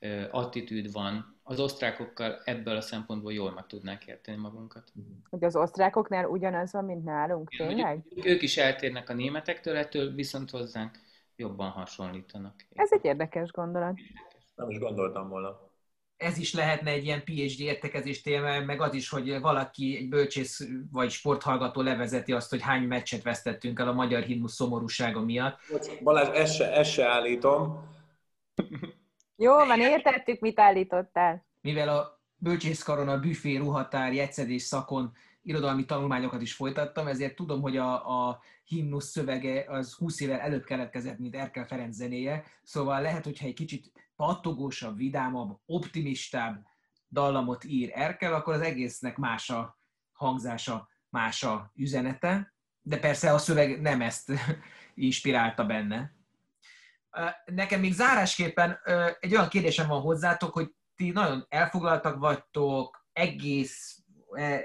uh, 0.00 0.28
attitűd 0.30 0.92
van. 0.92 1.38
Az 1.42 1.60
osztrákokkal 1.60 2.40
ebből 2.44 2.76
a 2.76 2.80
szempontból 2.80 3.32
jól 3.32 3.52
meg 3.52 3.66
tudnák 3.66 4.06
érteni 4.06 4.36
magunkat. 4.36 4.92
Hogy 5.28 5.44
az 5.44 5.56
osztrákoknál 5.56 6.24
ugyanaz 6.24 6.72
van, 6.72 6.84
mint 6.84 7.04
nálunk, 7.04 7.48
tényleg? 7.48 8.04
Ők 8.24 8.42
is 8.42 8.56
eltérnek 8.56 9.08
a 9.08 9.14
németektől, 9.14 9.76
ettől 9.76 10.14
viszont 10.14 10.50
hozzánk 10.50 10.98
jobban 11.40 11.70
hasonlítanak. 11.70 12.54
Ez 12.74 12.92
egy 12.92 13.04
érdekes 13.04 13.50
gondolat. 13.50 13.98
Nem 14.54 14.70
is 14.70 14.78
gondoltam 14.78 15.28
volna. 15.28 15.68
Ez 16.16 16.38
is 16.38 16.54
lehetne 16.54 16.90
egy 16.90 17.04
ilyen 17.04 17.24
PhD 17.24 17.60
értekezés 17.60 18.20
téma, 18.20 18.60
meg 18.60 18.80
az 18.80 18.94
is, 18.94 19.08
hogy 19.08 19.40
valaki, 19.40 19.96
egy 19.96 20.08
bölcsész 20.08 20.68
vagy 20.92 21.10
sporthallgató 21.10 21.80
levezeti 21.80 22.32
azt, 22.32 22.50
hogy 22.50 22.62
hány 22.62 22.82
meccset 22.82 23.22
vesztettünk 23.22 23.78
el 23.78 23.88
a 23.88 23.92
magyar 23.92 24.22
himnusz 24.22 24.54
szomorúsága 24.54 25.20
miatt. 25.20 25.58
Balázs, 26.02 26.28
ezt 26.28 26.54
se, 26.54 26.72
ezt 26.72 26.90
se 26.90 27.08
állítom. 27.08 27.88
Jó 29.36 29.54
van, 29.54 29.80
értettük, 29.80 30.40
mit 30.40 30.60
állítottál. 30.60 31.46
Mivel 31.60 31.88
a 31.88 32.20
bölcsészkaron 32.36 33.08
a 33.08 33.18
büfé, 33.18 33.56
ruhatár, 33.56 34.12
jegyszedés 34.12 34.62
szakon 34.62 35.12
irodalmi 35.42 35.84
tanulmányokat 35.84 36.42
is 36.42 36.54
folytattam, 36.54 37.06
ezért 37.06 37.34
tudom, 37.34 37.60
hogy 37.60 37.76
a, 37.76 38.28
a 38.28 38.42
himnusz 38.64 39.10
szövege 39.10 39.64
az 39.68 39.94
20 39.94 40.20
évvel 40.20 40.40
előbb 40.40 40.64
keletkezett, 40.64 41.18
mint 41.18 41.36
Erkel 41.36 41.66
Ferenc 41.66 41.94
zenéje, 41.94 42.44
szóval 42.62 43.00
lehet, 43.00 43.24
hogyha 43.24 43.46
egy 43.46 43.54
kicsit 43.54 43.92
pattogósabb, 44.16 44.96
vidámabb, 44.96 45.58
optimistább 45.66 46.66
dallamot 47.08 47.64
ír 47.64 47.90
Erkel, 47.94 48.34
akkor 48.34 48.54
az 48.54 48.60
egésznek 48.60 49.16
más 49.16 49.50
a 49.50 49.78
hangzása, 50.12 50.88
más 51.08 51.42
a 51.42 51.72
üzenete, 51.74 52.54
de 52.82 52.98
persze 52.98 53.32
a 53.32 53.38
szöveg 53.38 53.80
nem 53.80 54.00
ezt 54.00 54.32
inspirálta 54.94 55.64
benne. 55.64 56.14
Nekem 57.44 57.80
még 57.80 57.92
zárásképpen 57.92 58.78
egy 59.20 59.34
olyan 59.34 59.48
kérdésem 59.48 59.88
van 59.88 60.00
hozzátok, 60.00 60.52
hogy 60.52 60.74
ti 60.96 61.10
nagyon 61.10 61.46
elfoglaltak 61.48 62.18
vagytok, 62.18 63.06
egész 63.12 63.99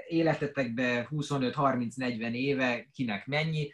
életetekbe 0.08 1.08
25-30-40 1.10 2.32
éve, 2.32 2.86
kinek 2.92 3.26
mennyi, 3.26 3.72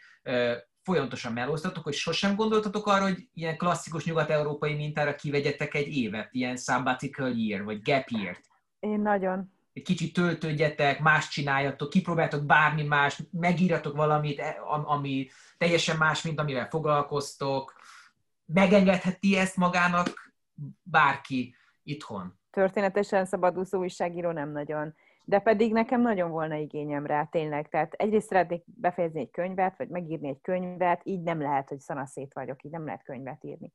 folyamatosan 0.83 1.33
melóztatok, 1.33 1.83
hogy 1.83 1.93
sosem 1.93 2.35
gondoltatok 2.35 2.87
arra, 2.87 3.03
hogy 3.03 3.27
ilyen 3.33 3.57
klasszikus 3.57 4.05
nyugat-európai 4.05 4.73
mintára 4.73 5.15
kivegyetek 5.15 5.73
egy 5.73 5.87
évet, 5.97 6.29
ilyen 6.31 6.57
sabbatical 6.57 7.31
year, 7.35 7.63
vagy 7.63 7.81
gap 7.81 8.07
year 8.07 8.37
Én 8.79 8.99
nagyon. 9.01 9.51
Egy 9.73 9.83
kicsit 9.83 10.13
töltődjetek, 10.13 10.99
más 10.99 11.27
csináljatok, 11.27 11.89
kipróbáltok 11.89 12.45
bármi 12.45 12.83
más, 12.83 13.23
megírjatok 13.31 13.95
valamit, 13.95 14.39
e, 14.39 14.57
ami 14.85 15.29
teljesen 15.57 15.97
más, 15.97 16.21
mint 16.21 16.39
amivel 16.39 16.67
foglalkoztok. 16.69 17.73
Megengedheti 18.45 19.37
ezt 19.37 19.57
magának 19.57 20.33
bárki 20.83 21.55
itthon? 21.83 22.39
Történetesen 22.51 23.25
szabadúszó 23.25 23.79
újságíró 23.79 24.31
nem 24.31 24.51
nagyon 24.51 24.95
de 25.25 25.39
pedig 25.39 25.73
nekem 25.73 26.01
nagyon 26.01 26.31
volna 26.31 26.55
igényem 26.55 27.05
rá, 27.05 27.23
tényleg. 27.23 27.69
Tehát 27.69 27.93
egyrészt 27.93 28.27
szeretnék 28.27 28.63
befejezni 28.65 29.19
egy 29.19 29.31
könyvet, 29.31 29.77
vagy 29.77 29.89
megírni 29.89 30.27
egy 30.27 30.41
könyvet, 30.41 31.01
így 31.03 31.21
nem 31.21 31.41
lehet, 31.41 31.69
hogy 31.69 31.79
szanaszét 31.79 32.33
vagyok, 32.33 32.63
így 32.63 32.71
nem 32.71 32.85
lehet 32.85 33.03
könyvet 33.03 33.43
írni. 33.43 33.73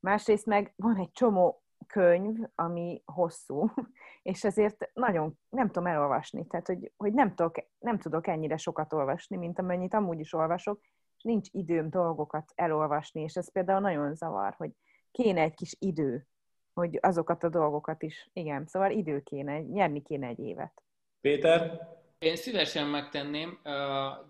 Másrészt 0.00 0.46
meg 0.46 0.72
van 0.76 0.96
egy 0.96 1.12
csomó 1.12 1.62
könyv, 1.86 2.36
ami 2.54 3.02
hosszú, 3.04 3.70
és 4.22 4.44
ezért 4.44 4.90
nagyon 4.94 5.38
nem 5.48 5.66
tudom 5.66 5.86
elolvasni. 5.86 6.46
Tehát, 6.46 6.66
hogy, 6.66 6.92
hogy 6.96 7.12
nem, 7.12 7.34
tudok, 7.34 7.56
nem 7.78 7.98
tudok 7.98 8.26
ennyire 8.26 8.56
sokat 8.56 8.92
olvasni, 8.92 9.36
mint 9.36 9.58
amennyit 9.58 9.94
amúgy 9.94 10.20
is 10.20 10.32
olvasok, 10.32 10.80
és 11.16 11.22
nincs 11.22 11.48
időm 11.52 11.90
dolgokat 11.90 12.52
elolvasni, 12.54 13.22
és 13.22 13.36
ez 13.36 13.52
például 13.52 13.80
nagyon 13.80 14.14
zavar, 14.14 14.54
hogy 14.56 14.70
kéne 15.10 15.40
egy 15.40 15.54
kis 15.54 15.76
idő, 15.78 16.26
hogy 16.72 16.98
azokat 17.02 17.44
a 17.44 17.48
dolgokat 17.48 18.02
is, 18.02 18.30
igen, 18.32 18.66
szóval 18.66 18.90
idő 18.90 19.20
kéne, 19.20 19.60
nyerni 19.60 20.02
kéne 20.02 20.26
egy 20.26 20.38
évet. 20.38 20.82
Péter? 21.20 21.88
Én 22.18 22.36
szívesen 22.36 22.86
megtenném, 22.86 23.58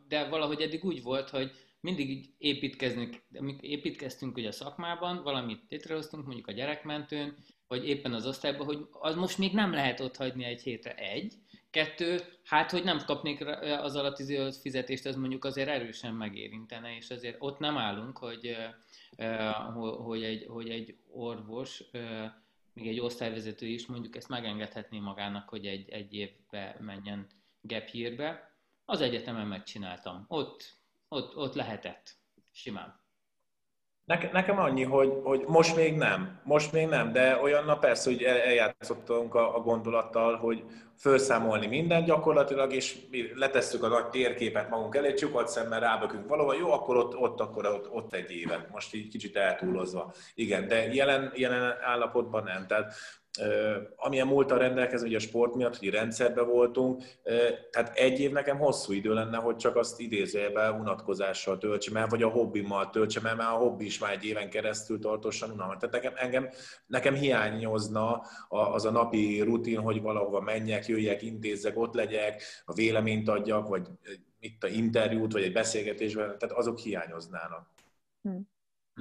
de 0.08 0.28
valahogy 0.28 0.60
eddig 0.60 0.84
úgy 0.84 1.02
volt, 1.02 1.30
hogy 1.30 1.50
mindig 1.80 2.34
építkezünk, 2.38 3.22
építkeztünk 3.60 4.36
ugye 4.36 4.48
a 4.48 4.52
szakmában, 4.52 5.22
valamit 5.22 5.62
létrehoztunk, 5.68 6.24
mondjuk 6.26 6.46
a 6.46 6.52
gyerekmentőn, 6.52 7.36
vagy 7.68 7.88
éppen 7.88 8.12
az 8.12 8.26
osztályban, 8.26 8.66
hogy 8.66 8.86
az 8.90 9.14
most 9.14 9.38
még 9.38 9.52
nem 9.52 9.72
lehet 9.72 10.00
ott 10.00 10.16
hagyni 10.16 10.44
egy 10.44 10.62
hétre 10.62 10.94
egy. 10.94 11.34
Kettő, 11.70 12.20
hát 12.44 12.70
hogy 12.70 12.84
nem 12.84 13.00
kapnék 13.06 13.46
az 13.82 13.96
alatt 13.96 14.22
fizetést, 14.60 15.06
ez 15.06 15.16
mondjuk 15.16 15.44
azért 15.44 15.68
erősen 15.68 16.14
megérintene, 16.14 16.96
és 16.96 17.10
azért 17.10 17.36
ott 17.38 17.58
nem 17.58 17.76
állunk, 17.76 18.18
hogy, 18.18 18.56
hogy, 20.04 20.22
egy, 20.22 20.46
hogy 20.48 20.68
egy 20.68 20.96
orvos 21.10 21.84
még 22.80 22.88
egy 22.88 23.00
osztályvezető 23.00 23.66
is 23.66 23.86
mondjuk 23.86 24.16
ezt 24.16 24.28
megengedhetné 24.28 24.98
magának, 24.98 25.48
hogy 25.48 25.66
egy, 25.66 25.88
egy 25.88 26.14
évbe 26.14 26.76
menjen 26.80 27.26
gap 27.60 27.88
yearbe. 27.88 28.54
Az 28.84 29.00
egyetemen 29.00 29.46
megcsináltam. 29.46 30.24
Ott, 30.28 30.78
ott, 31.08 31.36
ott 31.36 31.54
lehetett. 31.54 32.16
Simán. 32.50 33.00
Nekem, 34.10 34.30
nekem 34.32 34.58
annyi, 34.58 34.84
hogy, 34.84 35.12
hogy 35.22 35.44
most 35.46 35.76
még 35.76 35.96
nem, 35.96 36.40
most 36.42 36.72
még 36.72 36.86
nem, 36.86 37.12
de 37.12 37.38
olyan 37.42 37.64
nap 37.64 37.80
persze, 37.80 38.10
hogy 38.10 38.22
eljátszottunk 38.22 39.34
a, 39.34 39.56
a 39.56 39.60
gondolattal, 39.60 40.36
hogy 40.36 40.64
felszámolni 40.96 41.66
mindent 41.66 42.06
gyakorlatilag, 42.06 42.72
és 42.72 42.98
letesszük 43.34 43.82
a 43.82 43.88
nagy 43.88 44.08
térképet 44.08 44.70
magunk 44.70 44.94
elé, 44.94 45.14
csukat 45.14 45.48
szemmel 45.48 45.80
rábökünk 45.80 46.28
valahol, 46.28 46.54
jó, 46.54 46.72
akkor 46.72 46.96
ott, 46.96 47.16
ott, 47.16 47.40
akkor 47.40 47.66
ott, 47.66 47.90
ott 47.90 48.14
egy 48.14 48.30
évet, 48.30 48.70
most 48.70 48.94
így 48.94 49.08
kicsit 49.08 49.36
eltúlozva. 49.36 50.12
Igen, 50.34 50.68
de 50.68 50.92
jelen, 50.92 51.32
jelen 51.34 51.76
állapotban 51.80 52.42
nem. 52.42 52.66
Tehát 52.66 52.94
amilyen 53.96 54.26
múltal 54.26 54.58
rendelkezünk, 54.58 55.08
ugye 55.08 55.16
a 55.16 55.20
sport 55.20 55.54
miatt, 55.54 55.76
hogy 55.76 55.90
rendszerbe 55.90 56.42
voltunk, 56.42 57.02
tehát 57.70 57.96
egy 57.96 58.20
év 58.20 58.32
nekem 58.32 58.58
hosszú 58.58 58.92
idő 58.92 59.12
lenne, 59.12 59.36
hogy 59.36 59.56
csak 59.56 59.76
azt 59.76 60.00
idézőjelben 60.00 60.80
unatkozással 60.80 61.58
töltsem 61.58 61.96
el, 61.96 62.06
vagy 62.06 62.22
a 62.22 62.28
hobbimmal 62.28 62.90
töltsem 62.90 63.26
el, 63.26 63.36
mert 63.36 63.48
a 63.48 63.52
hobbi 63.52 63.84
is 63.84 63.98
már 63.98 64.12
egy 64.12 64.24
éven 64.24 64.50
keresztül 64.50 64.98
tartósan 64.98 65.50
unalmas. 65.50 65.76
Tehát 65.76 65.94
nekem, 65.94 66.12
engem, 66.16 66.48
nekem 66.86 67.14
hiányozna 67.14 68.22
az 68.48 68.84
a 68.84 68.90
napi 68.90 69.40
rutin, 69.40 69.78
hogy 69.78 70.02
valahova 70.02 70.40
menjek, 70.40 70.86
jöjjek, 70.86 71.22
intézzek, 71.22 71.78
ott 71.78 71.94
legyek, 71.94 72.42
a 72.64 72.72
véleményt 72.72 73.28
adjak, 73.28 73.68
vagy 73.68 73.88
itt 74.40 74.64
a 74.64 74.68
interjút, 74.68 75.32
vagy 75.32 75.42
egy 75.42 75.52
beszélgetésben, 75.52 76.38
tehát 76.38 76.56
azok 76.56 76.78
hiányoznának 76.78 77.66
hm. 78.22 78.38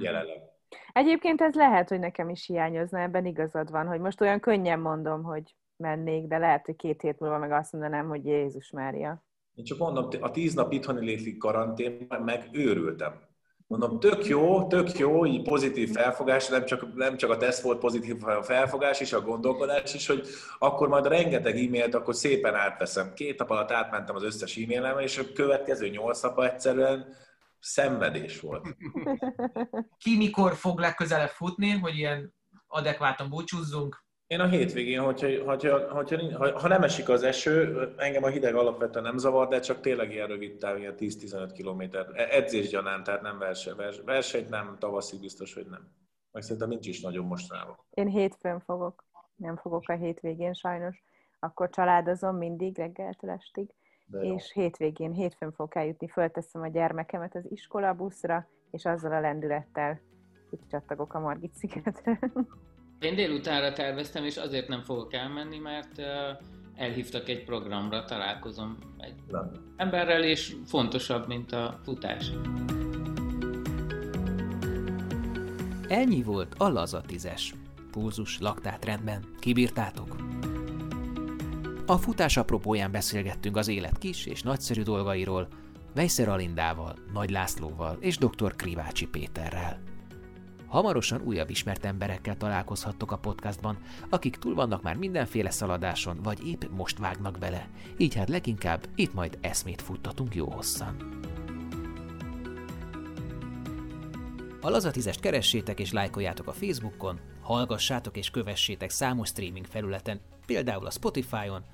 jelenleg. 0.00 0.49
Egyébként 0.92 1.40
ez 1.40 1.54
lehet, 1.54 1.88
hogy 1.88 1.98
nekem 1.98 2.28
is 2.28 2.46
hiányozna, 2.46 3.00
ebben 3.00 3.26
igazad 3.26 3.70
van, 3.70 3.86
hogy 3.86 4.00
most 4.00 4.20
olyan 4.20 4.40
könnyen 4.40 4.80
mondom, 4.80 5.22
hogy 5.22 5.54
mennék, 5.76 6.26
de 6.26 6.38
lehet, 6.38 6.66
hogy 6.66 6.76
két 6.76 7.00
hét 7.00 7.18
múlva 7.18 7.38
meg 7.38 7.52
azt 7.52 7.72
mondanám, 7.72 8.08
hogy 8.08 8.24
Jézus 8.24 8.70
Mária. 8.70 9.24
Én 9.54 9.64
csak 9.64 9.78
mondom, 9.78 10.08
a 10.20 10.30
tíz 10.30 10.54
nap 10.54 10.72
itthoni 10.72 11.04
létli 11.04 11.36
karantén, 11.36 12.06
meg 12.24 12.48
őrültem. 12.52 13.28
Mondom, 13.66 14.00
tök 14.00 14.26
jó, 14.26 14.66
tök 14.66 14.98
jó, 14.98 15.26
így 15.26 15.42
pozitív 15.42 15.90
felfogás, 15.90 16.48
nem 16.48 16.64
csak, 16.64 16.94
nem 16.94 17.16
csak 17.16 17.30
a 17.30 17.36
teszt 17.36 17.62
volt 17.62 17.78
pozitív 17.78 18.16
felfogás 18.42 19.00
is, 19.00 19.12
a 19.12 19.20
gondolkodás 19.20 19.94
is, 19.94 20.06
hogy 20.06 20.26
akkor 20.58 20.88
majd 20.88 21.06
rengeteg 21.06 21.56
e-mailt 21.56 21.94
akkor 21.94 22.14
szépen 22.14 22.54
átveszem. 22.54 23.12
Két 23.14 23.38
nap 23.38 23.50
alatt 23.50 23.70
átmentem 23.70 24.14
az 24.14 24.22
összes 24.22 24.56
e-mailem, 24.56 24.98
és 24.98 25.18
a 25.18 25.32
következő 25.34 25.88
nyolc 25.88 26.22
nap 26.22 26.40
egyszerűen 26.40 27.06
szenvedés 27.60 28.40
volt. 28.40 28.76
Ki 30.02 30.16
mikor 30.16 30.54
fog 30.54 30.78
legközelebb 30.78 31.28
futni, 31.28 31.70
hogy 31.70 31.96
ilyen 31.96 32.34
adekvátan 32.66 33.28
búcsúzzunk? 33.28 34.04
Én 34.26 34.40
a 34.40 34.48
hétvégén, 34.48 35.00
hogyha, 35.00 35.44
hogyha, 35.44 35.94
hogyha, 35.94 36.36
ha, 36.38 36.58
ha 36.58 36.68
nem 36.68 36.82
esik 36.82 37.08
az 37.08 37.22
eső, 37.22 37.88
engem 37.96 38.22
a 38.22 38.28
hideg 38.28 38.54
alapvetően 38.54 39.04
nem 39.04 39.16
zavar, 39.16 39.48
de 39.48 39.60
csak 39.60 39.80
tényleg 39.80 40.12
ilyen 40.12 40.26
rövid 40.26 40.56
táv, 40.56 40.78
ilyen 40.78 40.94
10-15 40.98 41.50
kilométer. 41.54 42.06
Edzés 42.14 42.68
gyanán, 42.68 43.04
tehát 43.04 43.22
nem 43.22 43.38
verseny. 43.38 43.74
Versenyt 44.04 44.48
nem, 44.48 44.76
tavaszig 44.78 45.20
biztos, 45.20 45.54
hogy 45.54 45.66
nem. 45.66 45.88
Meg 46.32 46.42
szerintem 46.42 46.68
nincs 46.68 46.86
is 46.86 47.00
nagyon 47.00 47.26
mostanában. 47.26 47.78
Én 47.90 48.06
hétfőn 48.06 48.60
fogok. 48.60 49.04
Nem 49.36 49.56
fogok 49.56 49.88
a 49.88 49.92
hétvégén 49.92 50.52
sajnos. 50.52 51.02
Akkor 51.38 51.70
családozom 51.70 52.36
mindig 52.36 52.76
reggeltől 52.76 53.30
estig 53.30 53.74
és 54.20 54.52
hétvégén, 54.52 55.12
hétfőn 55.12 55.52
fogok 55.52 55.74
eljutni, 55.74 56.08
fölteszem 56.08 56.62
a 56.62 56.68
gyermekemet 56.68 57.34
az 57.34 57.44
iskolabuszra, 57.50 58.48
és 58.70 58.84
azzal 58.84 59.12
a 59.12 59.20
lendülettel 59.20 60.00
itt 60.50 60.68
csattagok 60.70 61.14
a 61.14 61.20
Margit 61.20 61.54
szigetre. 61.54 62.18
Én 63.00 63.14
délutánra 63.14 63.72
terveztem, 63.72 64.24
és 64.24 64.36
azért 64.36 64.68
nem 64.68 64.82
fogok 64.82 65.12
elmenni, 65.14 65.58
mert 65.58 65.98
elhívtak 66.74 67.28
egy 67.28 67.44
programra, 67.44 68.04
találkozom 68.04 68.78
egy 68.98 69.14
nem. 69.28 69.52
emberrel, 69.76 70.24
és 70.24 70.56
fontosabb, 70.66 71.26
mint 71.26 71.52
a 71.52 71.78
futás. 71.82 72.32
Ennyi 75.88 76.22
volt 76.22 76.54
a 76.58 76.68
laza 76.68 77.00
tízes. 77.00 77.54
Pulzus, 77.90 78.40
laktát 78.40 78.84
rendben, 78.84 79.24
kibírtátok? 79.38 80.16
A 81.90 81.98
futás 81.98 82.36
apropóján 82.36 82.90
beszélgettünk 82.90 83.56
az 83.56 83.68
élet 83.68 83.98
kis 83.98 84.26
és 84.26 84.42
nagyszerű 84.42 84.82
dolgairól, 84.82 85.48
Vejszer 85.94 86.28
Alindával, 86.28 86.96
Nagy 87.12 87.30
Lászlóval 87.30 87.96
és 88.00 88.16
dr. 88.16 88.56
Krivácsi 88.56 89.06
Péterrel. 89.06 89.80
Hamarosan 90.66 91.22
újabb 91.24 91.50
ismert 91.50 91.84
emberekkel 91.84 92.36
találkozhattok 92.36 93.12
a 93.12 93.18
podcastban, 93.18 93.78
akik 94.08 94.36
túl 94.36 94.54
vannak 94.54 94.82
már 94.82 94.96
mindenféle 94.96 95.50
szaladáson, 95.50 96.18
vagy 96.22 96.46
épp 96.46 96.62
most 96.76 96.98
vágnak 96.98 97.38
bele. 97.38 97.68
Így 97.96 98.14
hát 98.14 98.28
leginkább 98.28 98.86
itt 98.94 99.14
majd 99.14 99.38
eszmét 99.40 99.82
futtatunk 99.82 100.34
jó 100.34 100.50
hosszan. 100.50 100.96
A 104.60 104.70
Lazatizest 104.70 105.20
keressétek 105.20 105.80
és 105.80 105.92
lájkoljátok 105.92 106.46
a 106.46 106.52
Facebookon, 106.52 107.20
hallgassátok 107.40 108.16
és 108.16 108.30
kövessétek 108.30 108.90
számos 108.90 109.28
streaming 109.28 109.66
felületen, 109.66 110.20
például 110.46 110.86
a 110.86 110.90
Spotify-on, 110.90 111.64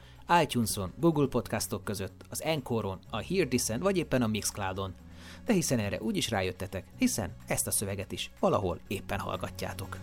iTunes-on, 0.43 0.93
Google 1.01 1.27
Podcastok 1.27 1.85
között, 1.85 2.24
az 2.31 2.40
Anchoron, 2.40 2.98
a 3.11 3.23
Heardisen 3.23 3.81
vagy 3.81 3.97
éppen 3.97 4.23
a 4.23 4.27
Mixcloudon. 4.27 4.94
De 5.44 5.53
hiszen 5.53 5.78
erre 5.78 6.01
úgy 6.01 6.16
is 6.16 6.31
rájöttetek, 6.31 6.85
hiszen 6.98 7.35
ezt 7.47 7.66
a 7.66 7.70
szöveget 7.70 8.12
is 8.12 8.31
valahol 8.40 8.78
éppen 8.86 9.19
hallgatjátok. 9.19 9.98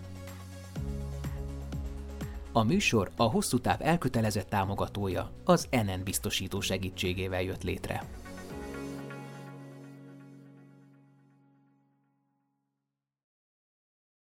A 2.52 2.64
műsor 2.64 3.12
a 3.16 3.24
hosszú 3.24 3.60
táv 3.60 3.82
elkötelezett 3.82 4.50
támogatója 4.50 5.32
az 5.44 5.68
NN 5.72 6.04
biztosító 6.04 6.62
segítségével 6.62 7.41
jött 7.41 7.64
létre. 7.64 8.04